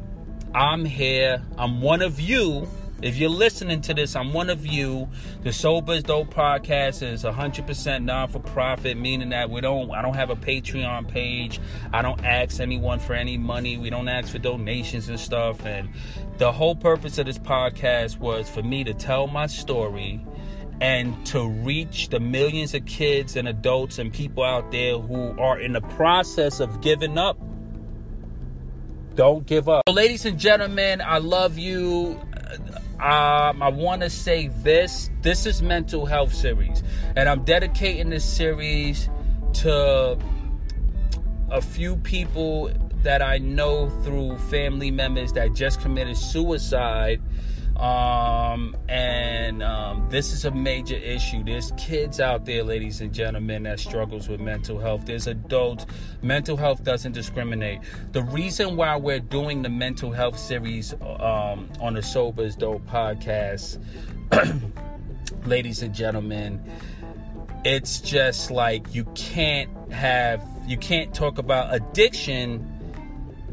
I'm 0.55 0.85
here. 0.85 1.43
I'm 1.57 1.81
one 1.81 2.01
of 2.01 2.19
you 2.19 2.67
if 3.01 3.17
you're 3.17 3.29
listening 3.29 3.81
to 3.81 3.93
this, 3.93 4.15
I'm 4.15 4.31
one 4.31 4.49
of 4.49 4.65
you. 4.65 5.09
The 5.43 5.51
Sober 5.51 5.93
is 5.93 6.03
Dope 6.03 6.33
podcast 6.33 7.03
is 7.03 7.23
100% 7.23 8.03
non-for-profit, 8.03 8.97
meaning 8.97 9.29
that 9.29 9.49
we 9.49 9.59
don't. 9.59 9.91
I 9.91 10.01
don't 10.01 10.13
have 10.13 10.29
a 10.29 10.35
Patreon 10.35 11.09
page. 11.09 11.59
I 11.91 12.01
don't 12.01 12.23
ask 12.23 12.61
anyone 12.61 12.99
for 12.99 13.13
any 13.13 13.37
money. 13.37 13.77
We 13.77 13.89
don't 13.89 14.07
ask 14.07 14.31
for 14.31 14.39
donations 14.39 15.09
and 15.09 15.19
stuff. 15.19 15.65
And 15.65 15.89
the 16.37 16.53
whole 16.53 16.75
purpose 16.75 17.17
of 17.17 17.25
this 17.25 17.37
podcast 17.37 18.17
was 18.17 18.49
for 18.49 18.63
me 18.63 18.85
to 18.85 18.93
tell 18.93 19.27
my 19.27 19.47
story 19.47 20.25
and 20.79 21.25
to 21.27 21.47
reach 21.47 22.09
the 22.09 22.19
millions 22.19 22.73
of 22.73 22.85
kids 22.85 23.35
and 23.35 23.47
adults 23.47 23.99
and 23.99 24.11
people 24.11 24.43
out 24.43 24.71
there 24.71 24.97
who 24.97 25.37
are 25.37 25.59
in 25.59 25.73
the 25.73 25.81
process 25.81 26.61
of 26.61 26.81
giving 26.81 27.17
up. 27.17 27.37
Don't 29.15 29.45
give 29.45 29.69
up. 29.69 29.83
So 29.87 29.93
ladies 29.93 30.25
and 30.25 30.37
gentlemen, 30.37 31.01
I 31.01 31.19
love 31.19 31.57
you. 31.57 32.19
Um, 32.99 33.63
I 33.63 33.69
want 33.69 34.01
to 34.01 34.09
say 34.09 34.47
this. 34.47 35.09
This 35.21 35.45
is 35.45 35.61
mental 35.61 36.05
health 36.05 36.33
series, 36.33 36.83
and 37.15 37.29
I'm 37.29 37.43
dedicating 37.43 38.09
this 38.09 38.25
series 38.25 39.09
to 39.53 40.17
a 41.49 41.61
few 41.61 41.95
people 41.97 42.71
that 43.03 43.21
I 43.21 43.37
know 43.37 43.89
through 44.03 44.37
family 44.49 44.91
members 44.91 45.31
that 45.33 45.53
just 45.53 45.79
committed 45.79 46.17
suicide 46.17 47.21
um, 47.77 48.75
and 48.87 49.61
um, 49.61 50.07
this 50.09 50.31
is 50.31 50.45
a 50.45 50.51
major 50.51 50.95
issue. 50.95 51.43
There's 51.43 51.73
kids 51.77 52.19
out 52.19 52.45
there, 52.45 52.63
ladies 52.63 53.01
and 53.01 53.13
gentlemen, 53.13 53.63
that 53.63 53.79
struggles 53.79 54.29
with 54.29 54.39
mental 54.39 54.79
health. 54.79 55.05
There's 55.05 55.27
adults. 55.27 55.85
Mental 56.21 56.55
health 56.55 56.83
doesn't 56.83 57.11
discriminate. 57.11 57.81
The 58.13 58.23
reason 58.23 58.77
why 58.77 58.95
we're 58.95 59.19
doing 59.19 59.61
the 59.61 59.69
mental 59.69 60.11
health 60.11 60.39
series 60.39 60.93
um, 60.93 61.69
on 61.81 61.95
the 61.95 62.01
Sober 62.01 62.43
is 62.43 62.55
Dope 62.55 62.85
podcast, 62.87 63.83
ladies 65.45 65.81
and 65.81 65.93
gentlemen, 65.93 66.63
it's 67.65 67.99
just 67.99 68.51
like 68.51 68.93
you 68.95 69.03
can't 69.15 69.91
have, 69.91 70.41
you 70.65 70.77
can't 70.77 71.13
talk 71.13 71.39
about 71.39 71.73
addiction 71.73 72.71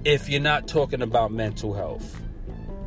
if 0.04 0.28
you're 0.28 0.40
not 0.40 0.68
talking 0.68 1.02
about 1.02 1.32
mental 1.32 1.74
health 1.74 2.22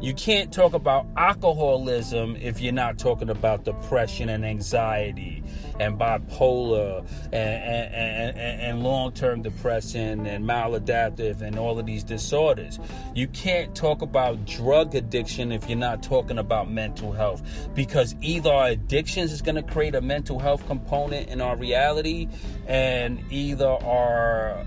you 0.05 0.13
can't 0.13 0.53
talk 0.53 0.75
about 0.75 1.07
alcoholism 1.17 2.35
if 2.35 2.61
you're 2.61 2.71
not 2.71 2.99
talking 2.99 3.31
about 3.31 3.65
depression 3.65 4.29
and 4.29 4.45
anxiety 4.45 5.43
and 5.79 5.97
bipolar 5.97 6.99
and, 7.33 7.33
and, 7.33 8.37
and, 8.37 8.61
and 8.61 8.83
long 8.83 9.11
term 9.13 9.41
depression 9.41 10.27
and 10.27 10.45
maladaptive 10.45 11.41
and 11.41 11.57
all 11.57 11.79
of 11.79 11.87
these 11.87 12.03
disorders. 12.03 12.79
You 13.15 13.27
can't 13.29 13.73
talk 13.73 14.03
about 14.03 14.45
drug 14.45 14.93
addiction 14.93 15.51
if 15.51 15.67
you're 15.67 15.75
not 15.75 16.03
talking 16.03 16.37
about 16.37 16.69
mental 16.69 17.11
health 17.11 17.41
because 17.73 18.13
either 18.21 18.51
our 18.51 18.67
addictions 18.67 19.31
is 19.31 19.41
going 19.41 19.55
to 19.55 19.63
create 19.63 19.95
a 19.95 20.01
mental 20.01 20.37
health 20.37 20.67
component 20.67 21.29
in 21.29 21.41
our 21.41 21.57
reality 21.57 22.27
and 22.67 23.23
either 23.31 23.65
our 23.67 24.63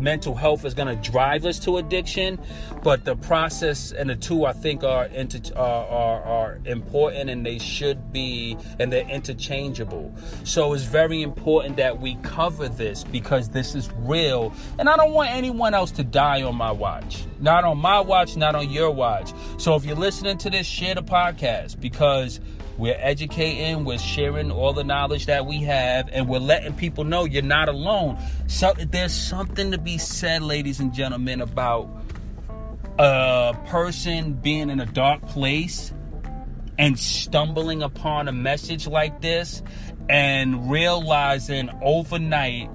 mental 0.00 0.34
health 0.34 0.64
is 0.64 0.74
going 0.74 0.88
to 0.88 1.10
drive 1.10 1.44
us 1.44 1.58
to 1.60 1.76
addiction, 1.76 2.38
but 2.82 3.04
the 3.04 3.16
process 3.16 3.92
and 3.92 4.10
the 4.10 4.16
two 4.16 4.46
I 4.46 4.52
think 4.52 4.82
are, 4.82 5.06
inter- 5.06 5.54
are, 5.56 5.86
are, 5.86 6.22
are 6.22 6.60
important 6.64 7.30
and 7.30 7.44
they 7.44 7.58
should 7.58 8.12
be 8.12 8.56
and 8.78 8.92
they're 8.92 9.08
interchangeable. 9.08 10.14
So 10.44 10.72
it's 10.72 10.84
very 10.84 11.22
important 11.22 11.76
that 11.76 12.00
we 12.00 12.16
cover 12.22 12.68
this 12.68 13.04
because 13.04 13.50
this 13.50 13.74
is 13.74 13.90
real, 13.98 14.52
and 14.78 14.88
I 14.88 14.96
don't 14.96 15.12
want 15.12 15.30
anyone 15.30 15.74
else 15.74 15.90
to 15.92 16.04
die 16.04 16.42
on 16.42 16.56
my 16.56 16.72
watch. 16.72 17.24
Not 17.40 17.64
on 17.64 17.78
my 17.78 18.00
watch, 18.00 18.36
not 18.36 18.54
on 18.54 18.70
your 18.70 18.90
watch. 18.90 19.32
So 19.58 19.74
if 19.74 19.84
you're 19.84 19.96
listening 19.96 20.38
to 20.38 20.50
this, 20.50 20.66
share 20.66 20.94
the 20.94 21.02
podcast 21.02 21.80
because 21.80 22.40
we're 22.80 22.96
educating, 22.98 23.84
we're 23.84 23.98
sharing 23.98 24.50
all 24.50 24.72
the 24.72 24.82
knowledge 24.82 25.26
that 25.26 25.44
we 25.44 25.58
have, 25.58 26.08
and 26.12 26.26
we're 26.28 26.38
letting 26.38 26.72
people 26.72 27.04
know 27.04 27.26
you're 27.26 27.42
not 27.42 27.68
alone. 27.68 28.18
So 28.46 28.72
there's 28.72 29.12
something 29.12 29.70
to 29.72 29.78
be 29.78 29.98
said, 29.98 30.42
ladies 30.42 30.80
and 30.80 30.92
gentlemen, 30.92 31.42
about 31.42 31.90
a 32.98 33.54
person 33.66 34.32
being 34.32 34.70
in 34.70 34.80
a 34.80 34.86
dark 34.86 35.26
place 35.26 35.92
and 36.78 36.98
stumbling 36.98 37.82
upon 37.82 38.28
a 38.28 38.32
message 38.32 38.86
like 38.86 39.20
this 39.20 39.62
and 40.08 40.70
realizing 40.70 41.68
overnight 41.82 42.70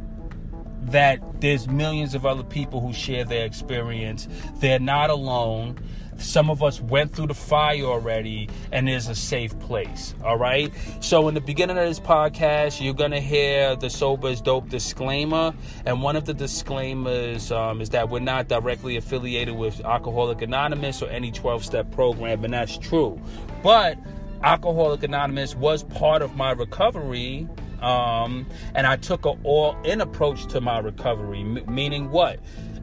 that 0.84 1.42
there's 1.42 1.68
millions 1.68 2.14
of 2.14 2.28
other 2.28 2.44
people 2.44 2.80
who 2.80 2.94
share 2.94 3.26
their 3.26 3.44
experience. 3.44 4.28
They're 4.58 4.80
not 4.80 5.10
alone 5.10 5.80
some 6.18 6.50
of 6.50 6.64
us 6.64 6.82
went 6.82 7.14
through 7.14 7.28
the 7.28 7.34
fire 7.34 7.84
already, 7.84 8.50
and 8.72 8.88
there's 8.88 9.08
a 9.08 9.16
safe 9.16 9.58
place. 9.60 10.16
All 10.24 10.38
right. 10.38 10.74
So, 11.00 11.28
in 11.28 11.34
the 11.34 11.42
beginning 11.42 11.78
of 11.78 11.86
this 11.86 12.00
podcast, 12.00 12.84
you're 12.84 12.94
gonna 12.94 13.20
hear 13.20 13.76
the 13.76 13.90
sober 13.90 14.30
is 14.30 14.42
dope 14.42 14.70
disclaimer, 14.70 15.54
and 15.86 16.02
one 16.02 16.16
of 16.16 16.26
the 16.26 16.34
disclaimers 16.34 17.52
um, 17.52 17.82
is 17.82 17.90
that 17.92 18.10
we're 18.10 18.20
not 18.20 18.48
directly 18.48 18.98
affiliated 18.98 19.56
with 19.56 19.80
Alcoholic 19.86 20.42
Anonymous 20.42 21.02
or 21.02 21.10
any 21.10 21.32
12-step 21.32 21.92
program, 21.92 22.44
and 22.44 22.54
that's 22.54 22.78
true. 22.78 23.20
But 23.64 23.98
Alcoholic 24.44 25.04
Anonymous 25.04 25.56
was 25.56 25.84
part 25.84 26.22
of 26.22 26.36
my 26.36 26.52
recovery 26.52 27.48
um, 27.82 28.48
and 28.74 28.88
I 28.88 28.96
took 28.96 29.26
an 29.26 29.40
all-in 29.44 30.02
approach 30.02 30.48
to 30.48 30.62
my 30.62 30.80
recovery. 30.80 31.42
M- 31.42 31.64
meaning 31.68 32.10
what? 32.10 32.40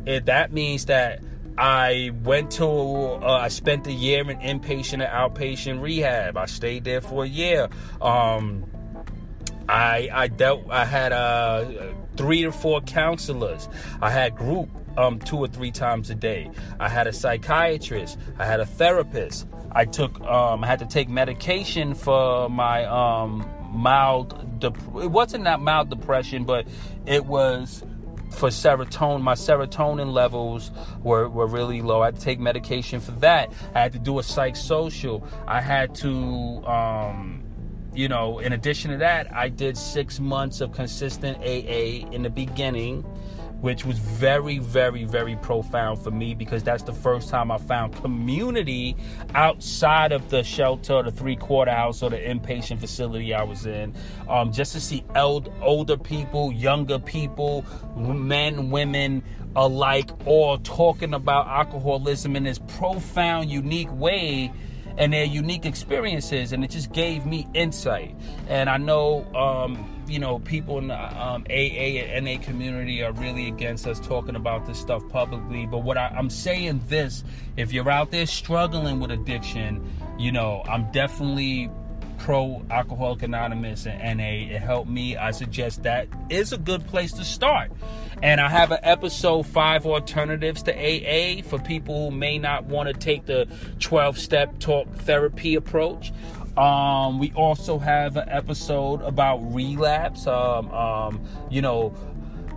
It, 0.07 0.27
that 0.27 0.53
means 0.53 0.87
that 0.87 1.21
I 1.59 2.11
went 2.23 2.51
to, 2.53 2.67
uh, 2.67 3.39
I 3.41 3.49
spent 3.49 3.87
a 3.87 3.93
year 3.93 4.29
in 4.31 4.39
inpatient 4.39 4.95
and 4.95 5.03
outpatient 5.03 5.81
rehab. 5.81 6.37
I 6.37 6.47
stayed 6.47 6.85
there 6.85 7.01
for 7.01 7.25
a 7.25 7.29
year. 7.29 7.69
Um, 8.01 8.65
I 9.69 10.09
I 10.13 10.29
dealt, 10.29 10.71
I 10.71 10.85
had 10.85 11.13
uh, 11.13 11.65
three 12.17 12.45
or 12.45 12.53
four 12.53 12.81
counselors. 12.81 13.69
I 14.01 14.11
had 14.11 14.35
group 14.37 14.69
um, 14.97 15.19
two 15.19 15.39
or 15.39 15.49
three 15.49 15.71
times 15.71 16.11
a 16.11 16.15
day. 16.15 16.51
I 16.81 16.89
had 16.89 17.07
a 17.07 17.13
psychiatrist. 17.13 18.19
I 18.39 18.45
had 18.45 18.61
a 18.61 18.67
therapist. 18.67 19.47
I 19.73 19.85
took, 19.87 20.21
um, 20.23 20.65
I 20.65 20.67
had 20.67 20.79
to 20.81 20.87
take 20.87 21.09
medication 21.09 21.95
for 21.95 22.49
my 22.51 22.85
um, 22.85 23.49
mild. 23.71 24.61
Dep- 24.61 24.77
it 24.77 25.11
wasn't 25.11 25.45
that 25.45 25.61
mild 25.61 25.89
depression, 25.89 26.45
but 26.45 26.67
it 27.07 27.25
was 27.25 27.83
for 28.33 28.49
serotonin. 28.49 29.23
My 29.23 29.35
serotonin 29.35 30.13
levels 30.13 30.71
were, 31.03 31.29
were 31.29 31.47
really 31.47 31.83
low. 31.83 32.03
I 32.03 32.07
had 32.07 32.17
to 32.17 32.21
take 32.21 32.41
medication 32.41 33.01
for 33.01 33.13
that. 33.13 33.53
I 33.75 33.81
had 33.81 33.93
to 33.93 33.99
do 33.99 34.19
a 34.19 34.23
psych 34.23 34.57
social. 34.57 35.27
I 35.47 35.61
had 35.61 35.95
to, 35.97 36.65
um, 36.67 37.45
you 37.95 38.09
know, 38.09 38.39
in 38.39 38.53
addition 38.53 38.91
to 38.93 38.97
that, 38.99 39.35
I 39.35 39.49
did 39.49 39.77
six 39.77 40.19
months 40.19 40.61
of 40.61 40.73
consistent 40.73 41.39
AA 41.39 42.09
in 42.13 42.23
the 42.23 42.31
beginning 42.31 43.05
which 43.63 43.85
was 43.85 43.99
very, 43.99 44.59
very, 44.59 45.05
very 45.05 45.37
profound 45.37 46.03
for 46.03 46.11
me 46.11 46.35
because 46.35 46.65
that's 46.65 46.83
the 46.83 46.93
first 46.93 47.29
time 47.29 47.51
I 47.51 47.59
found 47.59 47.95
community 47.95 48.97
outside 49.35 50.11
of 50.11 50.29
the 50.31 50.43
shelter, 50.43 51.03
the 51.03 51.13
three 51.13 51.37
quarter 51.37 51.71
house, 51.71 52.03
or 52.03 52.11
the 52.11 52.19
inpatient 52.19 52.81
facility 52.81 53.33
I 53.33 53.45
was 53.45 53.65
in. 53.65 53.95
Um, 54.29 54.53
just 54.53 54.73
to 54.73 54.81
see 54.81 55.05
eld- 55.15 55.53
older 55.63 55.97
people, 55.97 56.53
younger 56.53 56.99
people, 56.99 57.65
men, 57.97 58.71
women 58.71 59.23
alike, 59.55 60.11
all 60.27 60.59
talking 60.59 61.15
about 61.15 61.47
alcoholism 61.47 62.35
in 62.35 62.43
this 62.43 62.59
profound, 62.59 63.49
unique 63.49 63.93
way 63.93 64.53
and 64.99 65.13
their 65.13 65.25
unique 65.25 65.65
experiences, 65.65 66.53
and 66.53 66.65
it 66.65 66.71
just 66.71 66.93
gave 66.93 67.25
me 67.25 67.49
insight. 67.55 68.15
And 68.49 68.69
I 68.69 68.77
know, 68.77 69.25
um, 69.35 70.02
you 70.13 70.19
know, 70.19 70.41
people 70.41 70.77
in 70.77 70.89
the 70.89 70.95
um, 70.95 71.45
AA 71.49 72.03
and 72.05 72.27
NA 72.27 72.37
community 72.43 73.03
are 73.03 73.13
really 73.13 73.49
against 73.49 73.87
us 73.87 73.99
talking 73.99 74.37
about 74.37 74.67
this 74.67 74.79
stuff 74.79 75.03
publicly. 75.09 75.65
But 75.65 75.79
what 75.79 75.97
I, 75.97 76.09
I'm 76.09 76.29
saying 76.29 76.83
this: 76.89 77.25
if 77.57 77.73
you're 77.73 77.89
out 77.89 78.11
there 78.11 78.27
struggling 78.27 79.01
with 79.01 79.11
addiction, 79.11 79.83
you 80.19 80.31
know, 80.31 80.63
I'm 80.69 80.93
definitely 80.93 81.71
pro 82.19 82.63
Alcoholic 82.71 83.23
Anonymous 83.23 83.87
and 83.87 84.19
NA. 84.19 84.55
It 84.55 84.61
helped 84.61 84.91
me. 84.91 85.17
I 85.17 85.31
suggest 85.31 85.85
that 85.85 86.09
is 86.29 86.53
a 86.53 86.59
good 86.59 86.87
place 86.87 87.13
to 87.15 87.25
start. 87.25 87.73
And 88.23 88.41
I 88.41 88.49
have 88.49 88.71
an 88.71 88.79
episode 88.83 89.45
five 89.45 89.87
alternatives 89.87 90.63
to 90.65 90.73
AA 90.73 91.43
for 91.43 91.59
people 91.59 92.11
who 92.11 92.17
may 92.17 92.39
not 92.39 92.67
want 92.67 92.89
to 92.89 92.93
take 92.95 93.27
the 93.27 93.49
12 93.81 94.19
step 94.19 94.59
talk 94.61 94.93
therapy 94.95 95.55
approach. 95.55 96.13
Um, 96.57 97.19
we 97.19 97.33
also 97.33 97.79
have 97.79 98.17
an 98.17 98.29
episode 98.29 99.03
about 99.03 99.39
relapse. 99.55 100.27
Um, 100.27 100.71
um, 100.71 101.21
you 101.51 101.63
know, 101.63 101.95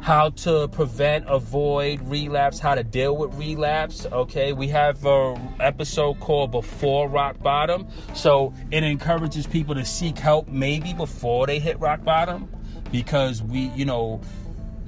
how 0.02 0.30
to 0.30 0.68
prevent, 0.68 1.26
avoid 1.28 2.00
relapse, 2.02 2.60
how 2.60 2.76
to 2.76 2.84
deal 2.84 3.18
with 3.18 3.34
relapse. 3.36 4.06
Okay, 4.06 4.54
we 4.54 4.68
have 4.68 5.04
an 5.06 5.56
episode 5.60 6.20
called 6.20 6.52
Before 6.52 7.10
Rock 7.10 7.42
Bottom. 7.42 7.88
So 8.14 8.54
it 8.70 8.84
encourages 8.84 9.48
people 9.48 9.74
to 9.74 9.84
seek 9.84 10.20
help 10.20 10.48
maybe 10.48 10.94
before 10.94 11.48
they 11.48 11.58
hit 11.58 11.80
rock 11.80 12.04
bottom 12.04 12.48
because 12.92 13.42
we, 13.42 13.72
you 13.76 13.86
know, 13.86 14.22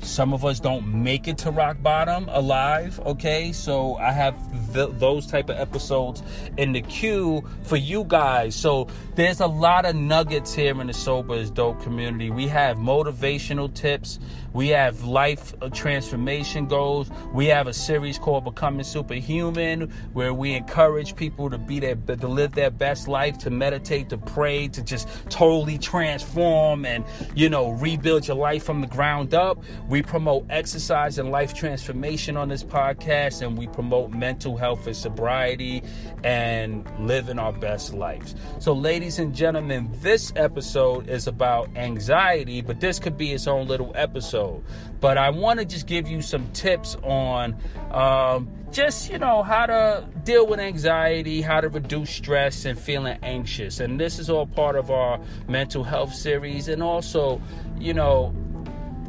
some 0.01 0.33
of 0.33 0.45
us 0.45 0.60
don't 0.60 0.88
make 0.88 1.27
it 1.27 1.38
to 1.39 1.51
rock 1.51 1.81
bottom 1.81 2.27
alive 2.29 2.99
okay? 3.05 3.51
So 3.51 3.95
i 3.95 4.12
have 4.12 4.36
th- 4.73 4.89
those 4.93 5.27
type 5.27 5.49
of 5.49 5.57
episodes 5.57 6.23
in 6.57 6.73
the 6.73 6.81
queue 6.81 7.43
for 7.63 7.77
you 7.77 8.03
guys. 8.03 8.55
So 8.55 8.88
there's 9.15 9.39
a 9.39 9.47
lot 9.47 9.86
of 9.86 9.95
nuggets 9.95 10.53
here 10.53 10.79
in 10.79 10.88
the 10.88 10.93
sober 10.93 11.36
is 11.36 11.49
dope 11.49 11.81
community. 11.81 12.29
We 12.29 12.47
have 12.47 12.77
motivational 12.77 13.73
tips 13.73 14.19
we 14.53 14.69
have 14.69 15.03
life 15.03 15.53
transformation 15.73 16.67
goals. 16.67 17.10
We 17.33 17.47
have 17.47 17.67
a 17.67 17.73
series 17.73 18.17
called 18.17 18.45
Becoming 18.45 18.83
Superhuman, 18.83 19.91
where 20.13 20.33
we 20.33 20.53
encourage 20.53 21.15
people 21.15 21.49
to 21.49 21.57
be 21.57 21.79
their 21.79 21.95
to 21.95 22.27
live 22.27 22.53
their 22.53 22.71
best 22.71 23.07
life, 23.07 23.38
to 23.39 23.49
meditate, 23.49 24.10
to 24.10 24.17
pray, 24.17 24.67
to 24.69 24.81
just 24.81 25.07
totally 25.29 25.77
transform 25.77 26.86
and 26.86 27.03
you 27.36 27.49
know 27.49 27.71
rebuild 27.71 28.27
your 28.27 28.38
life 28.38 28.63
from 28.63 28.81
the 28.81 28.88
ground 28.88 29.33
up. 29.33 29.62
We 29.88 30.01
promote 30.01 30.45
exercise 30.49 31.17
and 31.17 31.29
life 31.31 31.53
transformation 31.53 32.38
on 32.38 32.49
this 32.49 32.63
podcast, 32.63 33.45
and 33.45 33.57
we 33.57 33.67
promote 33.67 34.12
mental 34.12 34.57
health 34.57 34.88
and 34.88 34.95
sobriety 34.95 35.83
and 36.23 36.89
living 36.99 37.38
our 37.39 37.53
best 37.53 37.93
lives. 37.93 38.36
So, 38.60 38.73
ladies 38.73 39.19
and 39.19 39.36
gentlemen, 39.36 39.89
this 40.01 40.31
episode 40.36 41.10
is 41.10 41.27
about 41.27 41.69
anxiety, 41.75 42.62
but 42.62 42.79
this 42.79 42.99
could 42.99 43.17
be 43.17 43.33
its 43.33 43.47
own 43.47 43.67
little 43.67 43.91
episode 43.95 44.37
episode. 44.38 44.63
But 45.00 45.17
I 45.17 45.30
want 45.30 45.60
to 45.60 45.65
just 45.65 45.88
give 45.88 46.08
you 46.08 46.21
some 46.21 46.52
tips 46.54 46.95
on 47.04 47.56
um, 47.91 48.50
just, 48.71 49.12
you 49.12 49.19
know, 49.19 49.43
how 49.43 49.67
to 49.67 50.08
deal 50.23 50.47
with 50.47 50.60
anxiety, 50.60 51.41
how 51.41 51.62
to 51.62 51.69
reduce 51.69 52.10
stress 52.10 52.65
and 52.65 52.78
feeling 52.78 53.17
anxious. 53.21 53.80
And 53.80 54.00
this 54.00 54.17
is 54.17 54.30
all 54.30 54.47
part 54.47 54.76
of 54.76 54.89
our 54.89 55.19
mental 55.47 55.84
health 55.84 56.13
series. 56.13 56.67
And 56.67 56.82
also, 56.82 57.41
you 57.80 57.93
know, 57.93 58.36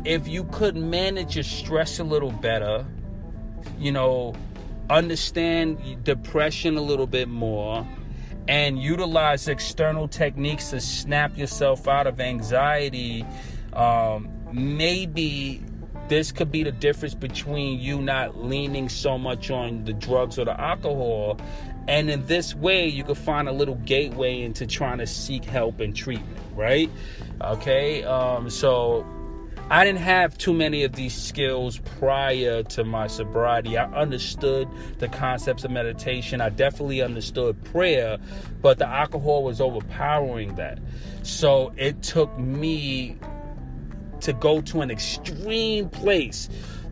if 0.05 0.29
you 0.29 0.45
could 0.45 0.77
manage 0.77 1.37
your 1.37 1.45
stress 1.45 1.99
a 1.99 2.05
little 2.05 2.33
better, 2.33 2.85
you 3.79 3.93
know, 3.93 4.35
understand 4.91 6.05
depression 6.05 6.77
a 6.77 6.83
little 6.83 7.07
bit 7.07 7.29
more 7.29 7.87
and 8.47 8.79
utilize 8.79 9.49
external 9.49 10.09
techniques 10.09 10.71
to 10.71 10.81
snap 10.81 11.37
yourself 11.37 11.87
out 11.87 12.07
of 12.07 12.21
anxiety 12.21 13.25
um, 13.75 14.29
maybe 14.53 15.63
this 16.09 16.33
could 16.33 16.51
be 16.51 16.63
the 16.63 16.73
difference 16.73 17.15
between 17.15 17.79
you 17.79 18.01
not 18.01 18.43
leaning 18.43 18.89
so 18.89 19.19
much 19.19 19.51
on 19.51 19.85
the 19.85 19.93
drugs 19.93 20.39
or 20.39 20.45
the 20.45 20.59
alcohol 20.61 21.39
and 21.87 22.11
in 22.11 22.25
this 22.27 22.55
way 22.55 22.87
you 22.87 23.05
could 23.05 23.19
find 23.19 23.49
a 23.49 23.53
little 23.53 23.77
gateway 23.77 24.41
into 24.43 24.67
trying 24.67 24.99
to 24.99 25.07
seek 25.07 25.45
help 25.45 25.81
and 25.81 25.95
treatment 25.95 26.39
right? 26.55 26.91
Okay 27.43 28.03
um, 28.05 28.49
so 28.51 29.07
i 29.71 29.85
didn't 29.85 30.01
have 30.01 30.39
too 30.39 30.55
many 30.55 30.83
of 30.83 30.93
these 30.95 31.15
skills 31.15 31.79
prior 31.99 32.63
to 32.63 32.85
my 32.85 33.07
sobriety. 33.07 33.77
I 33.77 33.85
understood 33.93 34.67
the 34.99 35.09
concepts 35.09 35.65
of 35.65 35.71
meditation. 35.71 36.41
I 36.41 36.49
definitely 36.49 37.03
understood 37.03 37.63
prayer 37.65 38.19
but 38.63 38.79
the 38.79 38.89
alcohol 38.89 39.45
was 39.45 39.61
overpowering 39.61 40.55
that. 40.57 40.79
So 41.23 41.73
it 41.77 42.03
took 42.03 42.37
me 42.39 43.19
to 44.21 44.33
go 44.33 44.61
to 44.63 44.81
an 44.81 44.91
extreme 44.91 45.89
place 45.89 46.49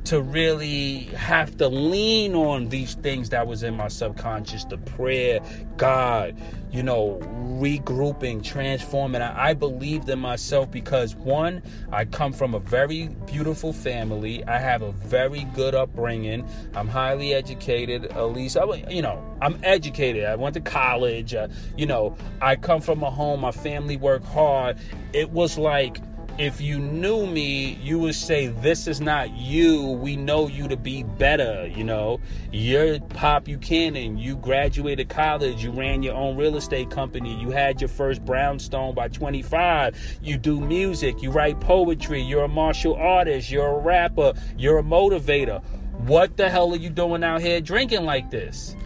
to 0.06 0.22
really 0.22 1.00
have 1.16 1.56
to 1.56 1.68
lean 1.68 2.34
on 2.36 2.68
these 2.68 2.94
things 2.94 3.30
that 3.30 3.46
was 3.48 3.64
in 3.64 3.76
my 3.76 3.88
subconscious 3.88 4.64
the 4.66 4.78
prayer 4.78 5.40
god 5.76 6.36
you 6.70 6.82
know 6.82 7.18
regrouping 7.60 8.42
transforming. 8.42 9.22
I, 9.22 9.48
I 9.48 9.54
believed 9.54 10.08
in 10.08 10.20
myself 10.20 10.70
because 10.70 11.16
one 11.16 11.62
i 11.90 12.04
come 12.04 12.32
from 12.32 12.54
a 12.54 12.60
very 12.60 13.08
beautiful 13.26 13.72
family. 13.72 14.44
I 14.44 14.58
have 14.58 14.82
a 14.82 14.92
very 14.92 15.44
good 15.54 15.74
upbringing. 15.74 16.46
I'm 16.74 16.86
highly 16.86 17.34
educated 17.34 18.04
at 18.04 18.24
least 18.32 18.56
I, 18.56 18.64
you 18.88 19.02
know 19.02 19.22
i'm 19.42 19.58
educated. 19.64 20.24
I 20.24 20.36
went 20.36 20.54
to 20.54 20.60
college. 20.60 21.34
Uh, 21.34 21.48
you 21.76 21.86
know 21.86 22.16
i 22.40 22.54
come 22.54 22.80
from 22.80 23.02
a 23.02 23.10
home. 23.10 23.40
My 23.40 23.52
family 23.52 23.96
worked 23.96 24.26
hard. 24.26 24.78
It 25.12 25.30
was 25.30 25.58
like 25.58 25.98
if 26.38 26.60
you 26.60 26.78
knew 26.78 27.26
me, 27.26 27.78
you 27.82 27.98
would 27.98 28.14
say, 28.14 28.48
This 28.48 28.86
is 28.86 29.00
not 29.00 29.30
you. 29.34 29.82
We 29.82 30.16
know 30.16 30.48
you 30.48 30.68
to 30.68 30.76
be 30.76 31.02
better. 31.02 31.66
You 31.66 31.84
know, 31.84 32.20
you're 32.52 33.00
Pop 33.00 33.44
Buchanan. 33.44 34.18
You 34.18 34.36
graduated 34.36 35.08
college. 35.08 35.64
You 35.64 35.70
ran 35.70 36.02
your 36.02 36.14
own 36.14 36.36
real 36.36 36.56
estate 36.56 36.90
company. 36.90 37.34
You 37.40 37.50
had 37.50 37.80
your 37.80 37.88
first 37.88 38.24
brownstone 38.24 38.94
by 38.94 39.08
25. 39.08 40.18
You 40.22 40.36
do 40.36 40.60
music. 40.60 41.22
You 41.22 41.30
write 41.30 41.60
poetry. 41.60 42.20
You're 42.20 42.44
a 42.44 42.48
martial 42.48 42.94
artist. 42.94 43.50
You're 43.50 43.68
a 43.68 43.78
rapper. 43.78 44.34
You're 44.58 44.78
a 44.78 44.84
motivator. 44.84 45.62
What 46.06 46.36
the 46.36 46.50
hell 46.50 46.72
are 46.72 46.76
you 46.76 46.90
doing 46.90 47.24
out 47.24 47.40
here 47.40 47.60
drinking 47.60 48.04
like 48.04 48.30
this? 48.30 48.76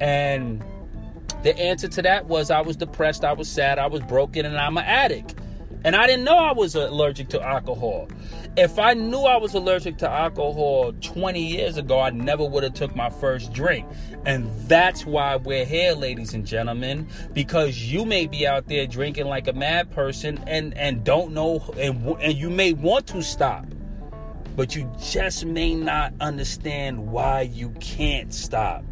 And 0.00 0.64
the 1.42 1.58
answer 1.58 1.88
to 1.88 2.02
that 2.02 2.26
was 2.26 2.50
I 2.50 2.62
was 2.62 2.76
depressed, 2.76 3.24
I 3.24 3.32
was 3.32 3.48
sad, 3.48 3.78
I 3.78 3.86
was 3.86 4.00
broken, 4.02 4.46
and 4.46 4.56
I'm 4.56 4.78
an 4.78 4.84
addict. 4.84 5.34
And 5.84 5.96
I 5.96 6.06
didn't 6.06 6.24
know 6.24 6.36
I 6.36 6.52
was 6.52 6.74
allergic 6.74 7.28
to 7.30 7.42
alcohol. 7.42 8.08
If 8.56 8.78
I 8.78 8.94
knew 8.94 9.20
I 9.20 9.36
was 9.36 9.54
allergic 9.54 9.96
to 9.98 10.10
alcohol 10.10 10.92
20 11.00 11.40
years 11.40 11.76
ago, 11.78 12.00
I 12.00 12.10
never 12.10 12.44
would 12.44 12.64
have 12.64 12.74
took 12.74 12.94
my 12.94 13.08
first 13.08 13.52
drink. 13.52 13.88
And 14.26 14.50
that's 14.68 15.06
why 15.06 15.36
we're 15.36 15.64
here, 15.64 15.92
ladies 15.92 16.34
and 16.34 16.46
gentlemen, 16.46 17.08
because 17.32 17.90
you 17.90 18.04
may 18.04 18.26
be 18.26 18.46
out 18.46 18.66
there 18.68 18.86
drinking 18.86 19.26
like 19.26 19.48
a 19.48 19.52
mad 19.52 19.90
person 19.90 20.42
and 20.46 20.76
and 20.76 21.04
don't 21.04 21.32
know 21.32 21.64
and 21.78 22.04
and 22.20 22.34
you 22.34 22.50
may 22.50 22.72
want 22.74 23.06
to 23.08 23.22
stop. 23.22 23.64
But 24.56 24.76
you 24.76 24.92
just 25.00 25.46
may 25.46 25.74
not 25.74 26.12
understand 26.20 27.10
why 27.10 27.42
you 27.42 27.70
can't 27.80 28.34
stop 28.34 28.84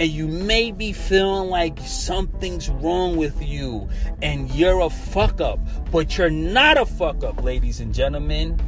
and 0.00 0.10
you 0.10 0.26
may 0.26 0.72
be 0.72 0.94
feeling 0.94 1.50
like 1.50 1.78
something's 1.80 2.70
wrong 2.70 3.18
with 3.18 3.46
you 3.46 3.86
and 4.22 4.50
you're 4.50 4.80
a 4.80 4.88
fuck 4.88 5.42
up, 5.42 5.60
but 5.92 6.16
you're 6.16 6.30
not 6.30 6.78
a 6.78 6.86
fuck 6.86 7.22
up, 7.22 7.44
ladies 7.44 7.80
and 7.80 7.94
gentlemen. 7.94 8.58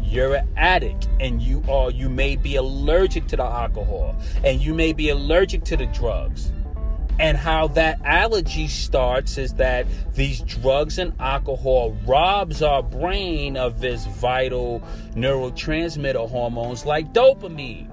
You're 0.00 0.36
an 0.36 0.48
addict 0.56 1.06
and 1.20 1.42
you 1.42 1.62
are 1.68 1.90
you 1.90 2.08
may 2.08 2.36
be 2.36 2.56
allergic 2.56 3.26
to 3.28 3.36
the 3.36 3.44
alcohol 3.44 4.16
and 4.42 4.58
you 4.58 4.72
may 4.72 4.94
be 4.94 5.10
allergic 5.10 5.64
to 5.64 5.76
the 5.76 5.86
drugs. 5.86 6.50
And 7.18 7.36
how 7.36 7.68
that 7.68 8.00
allergy 8.02 8.68
starts 8.68 9.36
is 9.36 9.52
that 9.54 9.86
these 10.14 10.40
drugs 10.40 10.96
and 10.98 11.12
alcohol 11.20 11.94
robs 12.06 12.62
our 12.62 12.82
brain 12.82 13.58
of 13.58 13.82
this 13.82 14.06
vital 14.06 14.82
neurotransmitter 15.14 16.26
hormones 16.30 16.86
like 16.86 17.12
dopamine. 17.12 17.91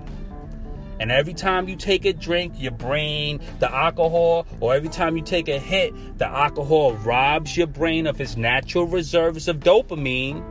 And 1.00 1.12
every 1.12 1.34
time 1.34 1.70
you 1.70 1.76
take 1.76 2.06
a 2.06 2.14
drink, 2.14 2.54
your 2.58 2.72
brain, 2.72 3.40
the 3.60 3.74
alcohol, 3.74 4.46
or 4.60 4.76
every 4.76 4.90
time 4.90 5.16
you 5.16 5.24
take 5.24 5.48
a 5.48 5.58
hit, 5.60 5.94
the 6.18 6.28
alcohol 6.28 6.94
robs 6.94 7.56
your 7.56 7.68
brain 7.68 8.06
of 8.08 8.20
its 8.20 8.36
natural 8.36 8.86
reserves 8.86 9.48
of 9.48 9.62
dopamine. 9.62 10.44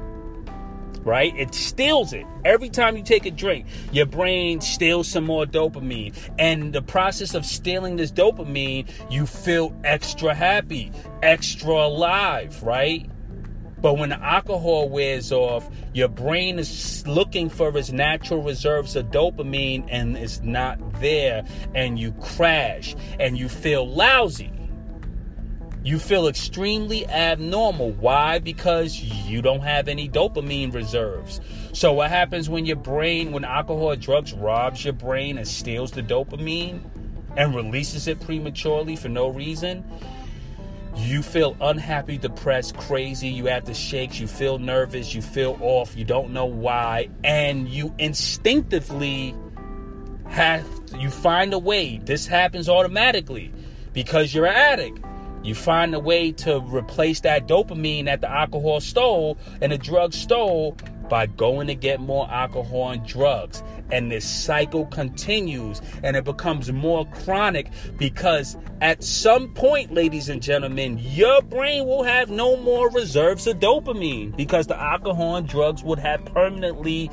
Right? 1.04 1.34
It 1.38 1.54
steals 1.54 2.12
it. 2.12 2.26
Every 2.44 2.68
time 2.68 2.96
you 2.96 3.02
take 3.02 3.24
a 3.24 3.30
drink, 3.30 3.66
your 3.92 4.04
brain 4.04 4.60
steals 4.60 5.08
some 5.08 5.24
more 5.24 5.46
dopamine. 5.46 6.14
And 6.38 6.72
the 6.72 6.82
process 6.82 7.34
of 7.34 7.46
stealing 7.46 7.96
this 7.96 8.10
dopamine, 8.10 8.90
you 9.10 9.24
feel 9.24 9.74
extra 9.84 10.34
happy, 10.34 10.92
extra 11.22 11.72
alive, 11.72 12.62
right? 12.62 13.08
But 13.80 13.98
when 13.98 14.08
the 14.08 14.20
alcohol 14.22 14.88
wears 14.88 15.30
off, 15.30 15.68
your 15.94 16.08
brain 16.08 16.58
is 16.58 17.06
looking 17.06 17.48
for 17.48 17.76
its 17.76 17.90
natural 17.90 18.42
reserves 18.42 18.96
of 18.96 19.06
dopamine 19.06 19.86
and 19.88 20.16
it's 20.16 20.40
not 20.42 20.78
there, 21.00 21.44
and 21.74 21.98
you 21.98 22.12
crash 22.12 22.96
and 23.20 23.38
you 23.38 23.48
feel 23.48 23.88
lousy. 23.88 24.52
You 25.84 25.98
feel 25.98 26.26
extremely 26.26 27.06
abnormal. 27.06 27.92
Why? 27.92 28.40
Because 28.40 29.00
you 29.00 29.40
don't 29.40 29.62
have 29.62 29.88
any 29.88 30.08
dopamine 30.08 30.74
reserves. 30.74 31.40
So, 31.72 31.92
what 31.92 32.10
happens 32.10 32.50
when 32.50 32.66
your 32.66 32.76
brain, 32.76 33.30
when 33.30 33.44
alcohol 33.44 33.92
or 33.92 33.96
drugs 33.96 34.32
robs 34.32 34.84
your 34.84 34.92
brain 34.92 35.38
and 35.38 35.46
steals 35.46 35.92
the 35.92 36.02
dopamine 36.02 36.80
and 37.36 37.54
releases 37.54 38.08
it 38.08 38.20
prematurely 38.20 38.96
for 38.96 39.08
no 39.08 39.28
reason? 39.28 39.84
You 40.98 41.22
feel 41.22 41.56
unhappy, 41.60 42.18
depressed, 42.18 42.76
crazy, 42.76 43.28
you 43.28 43.46
have 43.46 43.64
the 43.64 43.74
shakes, 43.74 44.18
you 44.18 44.26
feel 44.26 44.58
nervous, 44.58 45.14
you 45.14 45.22
feel 45.22 45.58
off, 45.60 45.96
you 45.96 46.04
don't 46.04 46.32
know 46.32 46.46
why, 46.46 47.08
and 47.24 47.68
you 47.68 47.94
instinctively 47.98 49.34
have 50.28 50.66
you 50.98 51.10
find 51.10 51.52
a 51.54 51.58
way. 51.58 51.98
This 51.98 52.26
happens 52.26 52.68
automatically 52.68 53.52
because 53.92 54.34
you're 54.34 54.46
an 54.46 54.54
addict. 54.54 55.00
You 55.42 55.54
find 55.54 55.94
a 55.94 56.00
way 56.00 56.32
to 56.32 56.60
replace 56.60 57.20
that 57.20 57.46
dopamine 57.46 58.06
that 58.06 58.20
the 58.20 58.30
alcohol 58.30 58.80
stole 58.80 59.38
and 59.60 59.72
the 59.72 59.78
drug 59.78 60.12
stole 60.12 60.76
by 61.08 61.26
going 61.26 61.66
to 61.66 61.74
get 61.74 62.00
more 62.00 62.28
alcohol 62.30 62.90
and 62.90 63.06
drugs. 63.06 63.62
And 63.90 64.10
this 64.12 64.28
cycle 64.28 64.86
continues 64.86 65.80
and 66.02 66.16
it 66.16 66.24
becomes 66.24 66.70
more 66.70 67.06
chronic 67.06 67.70
because 67.96 68.56
at 68.80 69.02
some 69.02 69.54
point, 69.54 69.92
ladies 69.92 70.28
and 70.28 70.42
gentlemen, 70.42 70.98
your 70.98 71.42
brain 71.42 71.86
will 71.86 72.02
have 72.02 72.30
no 72.30 72.56
more 72.56 72.90
reserves 72.90 73.46
of 73.46 73.58
dopamine 73.58 74.36
because 74.36 74.66
the 74.66 74.80
alcohol 74.80 75.36
and 75.36 75.48
drugs 75.48 75.82
would 75.82 75.98
have 75.98 76.24
permanently 76.26 77.10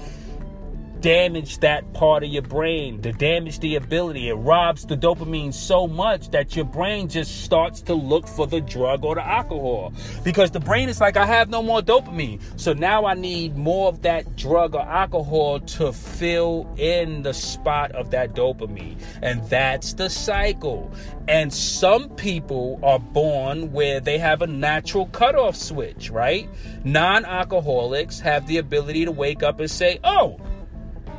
damage 1.06 1.60
that 1.60 1.94
part 1.94 2.24
of 2.24 2.30
your 2.32 2.41
brain, 2.41 3.00
to 3.00 3.12
damage 3.12 3.60
the 3.60 3.76
ability. 3.76 4.28
It 4.30 4.34
robs 4.34 4.88
the 4.88 4.98
dopamine 4.98 5.54
so 5.54 5.86
much 5.86 6.32
that 6.32 6.56
your 6.56 6.65
brain 6.65 7.08
just 7.10 7.44
starts 7.44 7.80
to 7.84 7.94
look 7.94 8.28
for 8.28 8.48
the 8.48 8.60
drug 8.60 9.06
or 9.06 9.13
the 9.13 9.24
alcohol. 9.24 9.94
Because 10.24 10.50
the 10.50 10.60
brain 10.60 10.89
is 10.89 11.00
like, 11.00 11.15
I 11.15 11.28
have 11.28 11.52
no 11.52 11.62
more 11.62 11.82
dopamine. 11.82 12.41
So 12.60 12.74
now 12.74 13.06
I 13.06 13.13
need 13.13 13.56
more 13.56 13.88
of 13.88 14.02
that 14.02 14.36
drug 14.36 14.74
or 14.74 14.82
alcohol 14.82 15.60
to 15.60 15.94
fill 15.94 16.68
in 16.76 17.22
the 17.22 17.36
spot 17.36 17.91
of 17.91 18.10
that 18.10 18.34
dopamine. 18.34 19.00
And 19.22 19.48
that's 19.48 19.94
the 19.94 20.10
cycle. 20.10 20.91
And 21.28 21.54
some 21.54 22.10
people 22.15 22.80
are 22.82 22.98
born 22.98 23.72
where 23.72 24.00
they 24.00 24.18
have 24.18 24.41
a 24.41 24.48
natural 24.48 25.06
cutoff 25.10 25.56
switch, 25.56 26.10
right? 26.10 26.50
Non 26.84 27.26
alcoholics 27.26 28.20
have 28.22 28.48
the 28.48 28.58
ability 28.58 29.06
to 29.06 29.12
wake 29.12 29.44
up 29.44 29.60
and 29.60 29.70
say, 29.70 30.00
oh, 30.04 30.39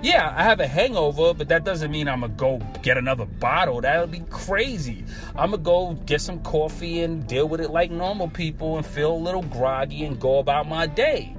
yeah, 0.03 0.35
I 0.37 0.43
have 0.43 0.61
a 0.61 0.67
hangover, 0.67 1.33
but 1.35 1.49
that 1.49 1.65
doesn't 1.65 1.91
mean 1.91 2.09
I'm 2.09 2.21
gonna 2.21 2.33
go 2.35 2.59
get 2.83 2.99
another 2.99 3.25
bottle. 3.25 3.81
That'll 3.81 4.07
be 4.07 4.23
crazy. 4.31 5.05
I'm 5.35 5.51
gonna 5.51 5.63
go 5.63 5.93
get 6.07 6.21
some 6.21 6.43
coffee 6.43 7.01
and 7.01 7.27
deal 7.27 7.49
with 7.49 7.61
it 7.61 7.71
like 7.71 7.91
normal 7.91 8.29
people 8.29 8.77
and 8.77 8.85
feel 8.85 9.13
a 9.13 9.17
little 9.17 9.43
groggy 9.43 10.05
and 10.05 10.21
go 10.21 10.39
about 10.39 10.69
my 10.69 10.87
day. 10.87 11.37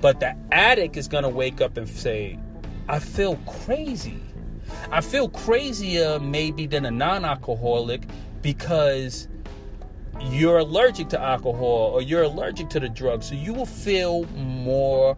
But 0.00 0.20
the 0.20 0.36
addict 0.50 0.96
is 0.96 1.08
gonna 1.08 1.28
wake 1.28 1.60
up 1.60 1.76
and 1.76 1.88
say, 1.88 2.38
I 2.88 2.98
feel 2.98 3.36
crazy. 3.46 4.20
I 4.90 5.00
feel 5.00 5.28
crazier 5.28 6.18
maybe 6.18 6.66
than 6.66 6.84
a 6.84 6.90
non 6.90 7.24
alcoholic 7.24 8.02
because 8.42 9.28
you're 10.20 10.58
allergic 10.58 11.08
to 11.10 11.20
alcohol 11.20 11.90
or 11.94 12.02
you're 12.02 12.24
allergic 12.24 12.68
to 12.70 12.80
the 12.80 12.88
drug. 12.88 13.22
So 13.22 13.34
you 13.34 13.54
will 13.54 13.66
feel 13.66 14.24
more 14.36 15.16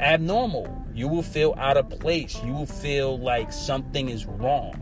abnormal. 0.00 0.84
You 0.94 1.08
will 1.08 1.22
feel 1.22 1.54
out 1.58 1.76
of 1.76 1.88
place. 1.88 2.38
You 2.44 2.52
will 2.52 2.66
feel 2.66 3.18
like 3.18 3.52
something 3.52 4.08
is 4.08 4.26
wrong. 4.26 4.78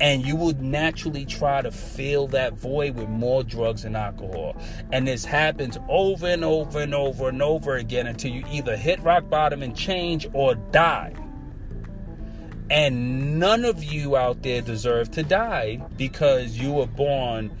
And 0.00 0.26
you 0.26 0.36
will 0.36 0.52
naturally 0.54 1.24
try 1.24 1.62
to 1.62 1.70
fill 1.70 2.26
that 2.28 2.52
void 2.52 2.96
with 2.96 3.08
more 3.08 3.42
drugs 3.42 3.84
and 3.84 3.96
alcohol. 3.96 4.56
And 4.92 5.08
this 5.08 5.24
happens 5.24 5.78
over 5.88 6.26
and 6.26 6.44
over 6.44 6.80
and 6.80 6.94
over 6.94 7.28
and 7.30 7.40
over 7.40 7.76
again 7.76 8.06
until 8.06 8.30
you 8.30 8.44
either 8.50 8.76
hit 8.76 9.00
rock 9.00 9.30
bottom 9.30 9.62
and 9.62 9.74
change 9.74 10.28
or 10.34 10.54
die. 10.54 11.14
And 12.68 13.38
none 13.38 13.64
of 13.64 13.84
you 13.84 14.16
out 14.16 14.42
there 14.42 14.60
deserve 14.60 15.10
to 15.12 15.22
die 15.22 15.80
because 15.96 16.58
you 16.58 16.72
were 16.72 16.86
born 16.86 17.56